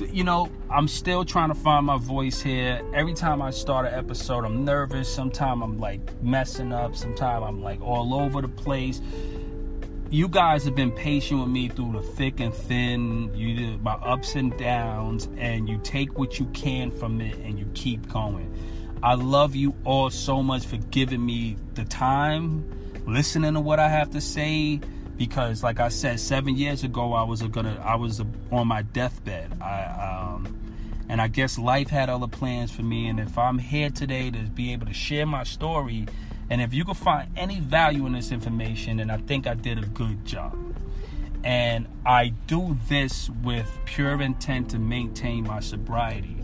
you 0.00 0.24
know, 0.24 0.50
I'm 0.70 0.88
still 0.88 1.24
trying 1.24 1.48
to 1.48 1.54
find 1.54 1.86
my 1.86 1.98
voice 1.98 2.40
here. 2.40 2.80
Every 2.94 3.14
time 3.14 3.42
I 3.42 3.50
start 3.50 3.86
an 3.86 3.94
episode, 3.94 4.44
I'm 4.44 4.64
nervous. 4.64 5.12
Sometimes 5.12 5.62
I'm 5.62 5.78
like 5.78 6.22
messing 6.22 6.72
up. 6.72 6.96
Sometimes 6.96 7.44
I'm 7.46 7.62
like 7.62 7.80
all 7.80 8.14
over 8.14 8.40
the 8.40 8.48
place. 8.48 9.00
You 10.10 10.28
guys 10.28 10.64
have 10.64 10.74
been 10.74 10.92
patient 10.92 11.40
with 11.40 11.50
me 11.50 11.68
through 11.68 11.92
the 11.92 12.02
thick 12.02 12.40
and 12.40 12.54
thin, 12.54 13.30
you 13.34 13.78
my 13.78 13.92
ups 13.92 14.36
and 14.36 14.56
downs, 14.56 15.28
and 15.36 15.68
you 15.68 15.78
take 15.78 16.18
what 16.18 16.38
you 16.38 16.46
can 16.46 16.90
from 16.90 17.20
it 17.20 17.36
and 17.38 17.58
you 17.58 17.66
keep 17.74 18.08
going. 18.08 18.54
I 19.02 19.14
love 19.14 19.54
you 19.54 19.74
all 19.84 20.08
so 20.08 20.42
much 20.42 20.64
for 20.64 20.78
giving 20.78 21.24
me 21.24 21.56
the 21.74 21.84
time, 21.84 23.02
listening 23.06 23.54
to 23.54 23.60
what 23.60 23.78
I 23.78 23.88
have 23.88 24.10
to 24.10 24.20
say 24.20 24.80
because 25.18 25.62
like 25.62 25.80
I 25.80 25.88
said, 25.88 26.20
seven 26.20 26.56
years 26.56 26.84
ago 26.84 27.12
I 27.12 27.24
was 27.24 27.42
gonna 27.42 27.82
I 27.84 27.96
was 27.96 28.22
on 28.50 28.68
my 28.68 28.82
deathbed. 28.82 29.60
I 29.60 30.34
um, 30.36 30.58
and 31.08 31.20
I 31.20 31.28
guess 31.28 31.58
life 31.58 31.88
had 31.88 32.08
other 32.08 32.28
plans 32.28 32.70
for 32.70 32.82
me. 32.82 33.08
And 33.08 33.18
if 33.18 33.36
I'm 33.38 33.58
here 33.58 33.90
today 33.90 34.30
to 34.30 34.38
be 34.38 34.72
able 34.72 34.86
to 34.86 34.92
share 34.92 35.26
my 35.26 35.42
story, 35.42 36.06
and 36.50 36.60
if 36.60 36.74
you 36.74 36.84
can 36.84 36.94
find 36.94 37.30
any 37.36 37.60
value 37.60 38.06
in 38.06 38.12
this 38.12 38.30
information, 38.30 38.98
then 38.98 39.10
I 39.10 39.16
think 39.16 39.46
I 39.46 39.54
did 39.54 39.78
a 39.78 39.86
good 39.86 40.24
job. 40.24 40.56
And 41.44 41.86
I 42.04 42.28
do 42.46 42.76
this 42.88 43.30
with 43.42 43.70
pure 43.86 44.20
intent 44.20 44.70
to 44.70 44.78
maintain 44.78 45.44
my 45.44 45.60
sobriety. 45.60 46.36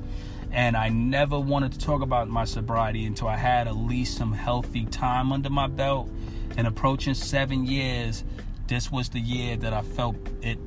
And 0.51 0.76
I 0.76 0.88
never 0.88 1.38
wanted 1.38 1.72
to 1.72 1.78
talk 1.78 2.01
about 2.01 2.28
my 2.28 2.44
sobriety 2.44 3.05
until 3.06 3.28
I 3.28 3.36
had 3.36 3.66
at 3.66 3.76
least 3.76 4.16
some 4.16 4.32
healthy 4.32 4.86
time 4.86 5.32
under 5.32 5.51
my 5.51 5.66
belt. 5.66 6.09
And 6.56 6.66
approaching 6.66 7.14
seven 7.14 7.66
years, 7.66 8.22
this 8.66 8.90
was 8.90 9.08
the 9.08 9.20
year 9.20 9.56
that 9.56 9.72
I 9.72 9.82
felt 9.82 10.16
it 10.42 10.58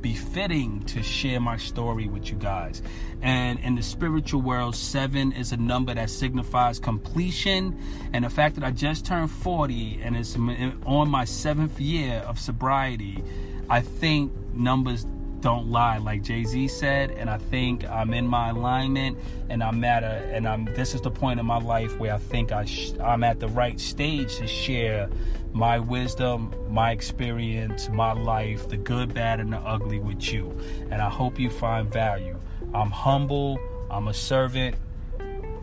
befitting 0.00 0.80
to 0.84 1.02
share 1.02 1.40
my 1.40 1.56
story 1.56 2.06
with 2.06 2.30
you 2.30 2.36
guys. 2.36 2.82
And 3.20 3.58
in 3.60 3.74
the 3.74 3.82
spiritual 3.82 4.42
world, 4.42 4.76
seven 4.76 5.32
is 5.32 5.52
a 5.52 5.56
number 5.56 5.94
that 5.94 6.10
signifies 6.10 6.78
completion. 6.78 7.78
And 8.12 8.24
the 8.24 8.30
fact 8.30 8.54
that 8.56 8.64
I 8.64 8.70
just 8.70 9.04
turned 9.04 9.30
40 9.30 10.00
and 10.02 10.16
it's 10.16 10.36
on 10.36 11.10
my 11.10 11.24
seventh 11.24 11.80
year 11.80 12.18
of 12.26 12.38
sobriety, 12.38 13.22
I 13.68 13.80
think 13.80 14.32
numbers 14.54 15.06
don't 15.40 15.70
lie. 15.70 15.98
Like 15.98 16.22
jay-z 16.22 16.68
said 16.68 17.10
and 17.10 17.28
i 17.30 17.38
think 17.38 17.84
i'm 17.88 18.12
in 18.12 18.26
my 18.26 18.50
alignment 18.50 19.18
and 19.48 19.62
i'm 19.62 19.82
at 19.84 20.02
a 20.02 20.34
and 20.34 20.48
i'm 20.48 20.64
this 20.74 20.94
is 20.94 21.00
the 21.00 21.10
point 21.10 21.40
in 21.40 21.46
my 21.46 21.58
life 21.58 21.98
where 21.98 22.14
i 22.14 22.18
think 22.18 22.52
i 22.52 22.64
sh- 22.64 22.92
i'm 23.02 23.24
at 23.24 23.40
the 23.40 23.48
right 23.48 23.78
stage 23.80 24.36
to 24.36 24.46
share 24.46 25.08
my 25.52 25.78
wisdom 25.78 26.54
my 26.68 26.90
experience 26.90 27.88
my 27.88 28.12
life 28.12 28.68
the 28.68 28.76
good 28.76 29.14
bad 29.14 29.40
and 29.40 29.52
the 29.52 29.58
ugly 29.58 29.98
with 29.98 30.32
you. 30.32 30.56
And 30.90 31.00
i 31.02 31.08
hope 31.08 31.38
you 31.38 31.50
find 31.50 31.90
value. 31.92 32.38
I'm 32.74 32.90
humble. 32.90 33.58
I'm 33.90 34.08
a 34.08 34.14
servant. 34.14 34.76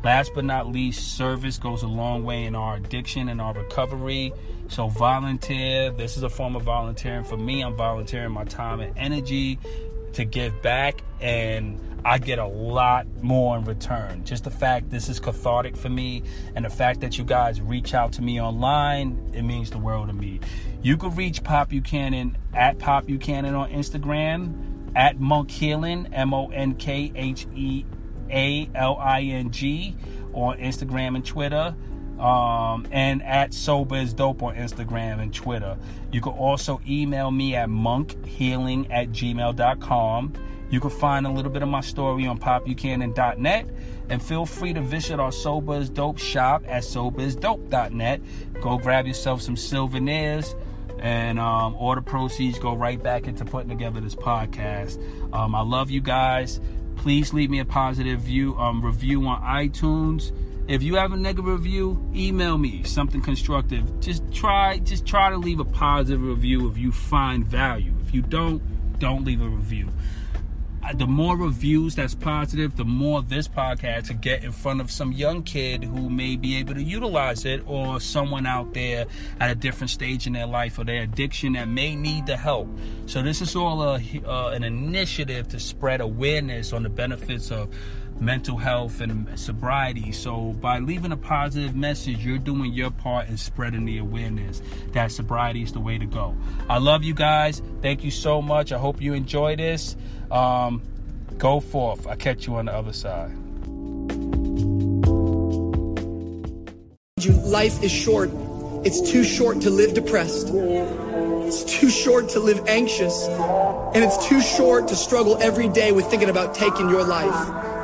Last 0.04 0.34
but 0.34 0.46
not 0.46 0.68
least, 0.68 1.18
service 1.18 1.58
goes 1.58 1.84
a 1.84 1.88
long 1.88 2.24
way 2.24 2.46
in 2.46 2.56
our 2.56 2.76
addiction 2.76 3.30
and 3.30 3.42
our 3.42 3.54
recovery. 3.54 4.34
So, 4.68 4.88
volunteer. 4.88 5.92
This 5.92 6.18
is 6.18 6.24
a 6.24 6.30
form 6.30 6.56
of 6.56 6.64
volunteering. 6.64 7.24
For 7.24 7.38
me, 7.38 7.62
I'm 7.62 7.76
volunteering 7.76 8.32
my 8.32 8.46
time 8.46 8.80
and 8.80 8.98
energy 8.98 9.60
to 10.14 10.26
give 10.26 10.62
back, 10.62 11.04
and 11.22 11.80
I 12.04 12.18
get 12.18 12.40
a 12.40 12.48
lot 12.48 13.06
more 13.22 13.58
in 13.58 13.66
return. 13.66 14.24
Just 14.24 14.44
the 14.44 14.52
fact 14.52 14.90
this 14.90 15.10
is 15.10 15.20
cathartic 15.20 15.76
for 15.76 15.90
me, 15.90 16.24
and 16.56 16.66
the 16.66 16.70
fact 16.70 17.02
that 17.02 17.18
you 17.18 17.24
guys 17.24 17.62
reach 17.62 17.94
out 17.94 18.14
to 18.14 18.22
me 18.22 18.42
online, 18.42 19.32
it 19.34 19.44
means 19.44 19.70
the 19.70 19.78
world 19.78 20.08
to 20.08 20.14
me. 20.14 20.40
You 20.82 20.98
can 20.98 21.16
reach 21.16 21.44
Pop 21.44 21.70
Buchanan 21.70 22.38
at 22.54 22.80
Pop 22.80 23.06
Buchanan 23.06 23.56
on 23.56 23.70
Instagram, 23.70 24.94
at 24.96 25.20
Monk 25.20 25.52
Healing, 25.52 26.08
M 26.14 26.34
O 26.34 26.48
N 26.48 26.76
K 26.76 27.12
H 27.16 27.46
E 27.54 27.86
a 28.30 28.70
L 28.74 28.98
I 28.98 29.22
N 29.22 29.52
G 29.52 29.96
on 30.34 30.58
Instagram 30.58 31.16
and 31.16 31.26
Twitter. 31.26 31.76
Um, 32.20 32.88
and 32.92 33.22
at 33.24 33.54
Sober 33.54 33.98
is 33.98 34.14
Dope 34.14 34.42
on 34.42 34.56
Instagram 34.56 35.22
and 35.22 35.34
Twitter. 35.34 35.78
You 36.12 36.22
can 36.22 36.34
also 36.34 36.80
email 36.88 37.32
me 37.32 37.56
at 37.56 37.70
monkhealing 37.70 38.88
at 38.90 39.10
gmail.com. 39.10 40.34
You 40.70 40.80
can 40.80 40.90
find 40.90 41.28
a 41.28 41.30
little 41.30 41.52
bit 41.52 41.62
of 41.62 41.70
my 41.70 41.82
story 41.82 42.26
on 42.26 42.40
popbuchanan.net. 42.40 43.68
And 44.10 44.22
feel 44.22 44.46
free 44.46 44.74
to 44.74 44.82
visit 44.82 45.20
our 45.20 45.32
Sober 45.32 45.78
is 45.78 45.90
Dope 45.90 46.20
shop 46.20 46.64
at 46.68 46.84
soberisdope.net. 46.84 48.22
Go 48.62 48.78
grab 48.78 49.08
yourself 49.08 49.42
some 49.42 49.58
souvenirs 49.58 50.56
and 51.00 51.40
um, 51.40 51.76
all 51.76 51.96
the 51.96 52.02
proceeds 52.02 52.58
go 52.60 52.74
right 52.74 53.02
back 53.02 53.28
into 53.28 53.46
putting 53.46 53.70
together 53.70 54.00
this 54.00 54.16
podcast. 54.16 55.02
Um, 55.34 55.56
I 55.56 55.62
love 55.62 55.92
you 55.92 56.02
guys. 56.02 56.60
Please 56.96 57.34
leave 57.34 57.50
me 57.50 57.60
a 57.60 57.66
positive 57.66 58.22
view 58.22 58.56
um, 58.58 58.84
review 58.84 59.26
on 59.28 59.42
iTunes. 59.42 60.32
If 60.68 60.82
you 60.82 60.96
have 60.96 61.12
a 61.14 61.18
negative 61.18 61.46
review, 61.46 62.10
email 62.16 62.58
me 62.58 62.82
something 62.84 63.22
constructive. 63.22 64.00
Just 64.00 64.24
try, 64.34 64.80
just 64.80 65.06
try 65.06 65.30
to 65.30 65.38
leave 65.38 65.60
a 65.60 65.66
positive 65.66 66.24
review 66.24 66.68
if 66.70 66.78
you 66.78 66.92
find 66.92 67.46
value. 67.46 67.94
If 68.04 68.16
you 68.16 68.24
don't, 68.24 68.62
don't 68.98 69.24
leave 69.26 69.42
a 69.42 69.48
review 69.48 69.90
the 70.94 71.08
more 71.08 71.36
reviews 71.36 71.96
that's 71.96 72.14
positive, 72.14 72.76
the 72.76 72.86
more 72.86 73.22
this 73.22 73.48
podcast 73.48 74.08
to 74.08 74.14
get 74.14 74.44
in 74.44 74.52
front 74.52 74.82
of 74.82 74.92
some 74.92 75.12
young 75.12 75.42
kid 75.42 75.84
who 75.84 76.10
may 76.10 76.36
be 76.36 76.58
able 76.58 76.76
to 76.76 76.84
utilize 76.84 77.46
it, 77.46 77.64
or 77.66 78.00
someone 78.00 78.46
out 78.46 78.74
there 78.74 79.06
at 79.40 79.50
a 79.50 79.56
different 79.56 79.90
stage 79.90 80.28
in 80.28 80.34
their 80.34 80.46
life 80.46 80.78
or 80.78 80.84
their 80.84 81.02
addiction 81.02 81.54
that 81.54 81.68
may 81.68 81.96
need 81.96 82.26
the 82.28 82.38
help. 82.38 82.68
So 83.08 83.22
this 83.22 83.42
is 83.42 83.56
all 83.56 83.82
a, 83.82 84.00
uh, 84.26 84.50
an 84.50 84.64
initiative 84.64 85.48
to 85.50 85.60
spread 85.60 86.02
awareness 86.02 86.72
on 86.72 86.84
the 86.84 86.90
benefits 86.90 87.52
of 87.52 87.74
mental 88.20 88.58
health 88.58 89.02
and 89.02 89.40
sobriety. 89.40 90.12
So 90.12 90.54
by 90.54 90.80
leaving 90.80 91.12
a 91.12 91.18
positive 91.18 91.76
message, 91.76 92.26
you're 92.26 92.38
doing 92.38 92.74
your 92.74 92.92
part 92.92 93.28
in 93.28 93.38
spreading 93.38 93.86
the 93.86 93.98
awareness 93.98 94.62
that 94.94 95.12
sobriety 95.12 95.62
is 95.62 95.74
the 95.74 95.80
way 95.80 95.98
to 95.98 96.06
go. 96.06 96.36
I 96.70 96.78
love 96.78 97.04
you 97.04 97.14
guys. 97.14 97.62
Thank 97.82 98.04
you 98.04 98.12
so 98.12 98.42
much. 98.42 98.72
I 98.72 98.78
hope 98.78 99.02
you 99.02 99.14
enjoy 99.14 99.56
this. 99.56 99.96
Um, 100.32 100.82
go 101.38 101.60
forth. 101.60 102.08
I'll 102.08 102.16
catch 102.16 102.48
you 102.48 102.56
on 102.56 102.66
the 102.66 102.74
other 102.74 102.94
side. 102.94 103.32
Life 107.46 107.82
is 107.84 107.92
short. 107.92 108.30
It's 108.84 109.02
too 109.02 109.24
short 109.24 109.62
to 109.62 109.70
live 109.70 109.94
depressed. 109.94 110.50
It's 110.54 111.64
too 111.64 111.90
short 111.90 112.30
to 112.30 112.40
live 112.40 112.68
anxious. 112.68 113.28
And 113.28 114.04
it's 114.04 114.28
too 114.28 114.42
short 114.42 114.88
to 114.90 114.96
struggle 114.96 115.38
every 115.42 115.70
day 115.70 115.92
with 115.92 116.06
thinking 116.08 116.30
about 116.30 116.54
taking 116.54 116.90
your 116.90 117.04
life. 117.04 117.75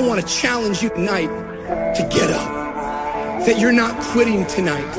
I 0.00 0.06
want 0.06 0.18
to 0.18 0.26
challenge 0.26 0.82
you 0.82 0.88
tonight 0.88 1.28
to 1.28 2.02
get 2.08 2.30
up. 2.30 3.44
That 3.44 3.60
you're 3.60 3.70
not 3.70 4.00
quitting 4.00 4.46
tonight. 4.46 4.90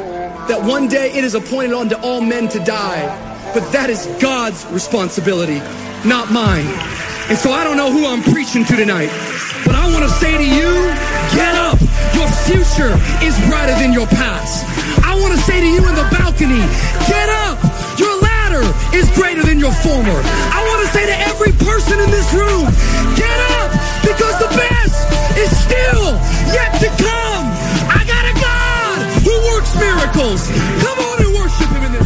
That 0.47 0.61
one 0.63 0.87
day 0.87 1.11
it 1.11 1.23
is 1.23 1.33
appointed 1.33 1.73
unto 1.73 1.95
all 2.05 2.21
men 2.21 2.47
to 2.49 2.59
die. 2.59 3.09
But 3.51 3.65
that 3.71 3.89
is 3.89 4.05
God's 4.21 4.63
responsibility, 4.67 5.57
not 6.05 6.29
mine. 6.29 6.69
And 7.33 7.37
so 7.37 7.49
I 7.49 7.63
don't 7.63 7.77
know 7.77 7.89
who 7.89 8.05
I'm 8.05 8.21
preaching 8.21 8.63
to 8.65 8.75
tonight. 8.77 9.09
But 9.65 9.73
I 9.73 9.89
want 9.89 10.05
to 10.05 10.13
say 10.21 10.37
to 10.37 10.45
you, 10.45 10.69
get 11.33 11.57
up. 11.57 11.81
Your 12.13 12.29
future 12.45 12.93
is 13.25 13.33
brighter 13.49 13.73
than 13.81 13.97
your 13.97 14.05
past. 14.05 14.69
I 15.01 15.17
want 15.17 15.33
to 15.33 15.41
say 15.41 15.61
to 15.61 15.65
you 15.65 15.81
in 15.81 15.95
the 15.97 16.05
balcony, 16.13 16.61
get 17.09 17.27
up. 17.49 17.57
Your 17.97 18.21
latter 18.61 18.97
is 18.97 19.09
greater 19.11 19.43
than 19.43 19.59
your 19.59 19.71
former. 19.71 20.19
I 20.21 20.59
want 20.67 20.85
to 20.85 20.89
say 20.93 21.05
to 21.05 21.17
every 21.29 21.51
person 21.53 21.99
in 21.99 22.09
this 22.11 22.33
room, 22.33 22.65
get 23.15 23.37
up 23.57 23.71
because 24.05 24.35
the 24.39 24.51
best 24.55 24.97
is 25.37 25.51
still 25.65 26.05
yet 26.53 26.71
to 26.81 26.89
come. 27.01 27.45
I 27.89 28.03
got 28.07 28.23
a 28.25 28.35
God 28.39 28.97
who 29.25 29.33
works 29.53 29.73
miracles. 29.75 30.47
Come 30.83 30.99
on 30.99 31.25
and 31.25 31.33
worship 31.33 31.69
him 31.69 31.83
in 31.83 31.91
this. 31.93 32.00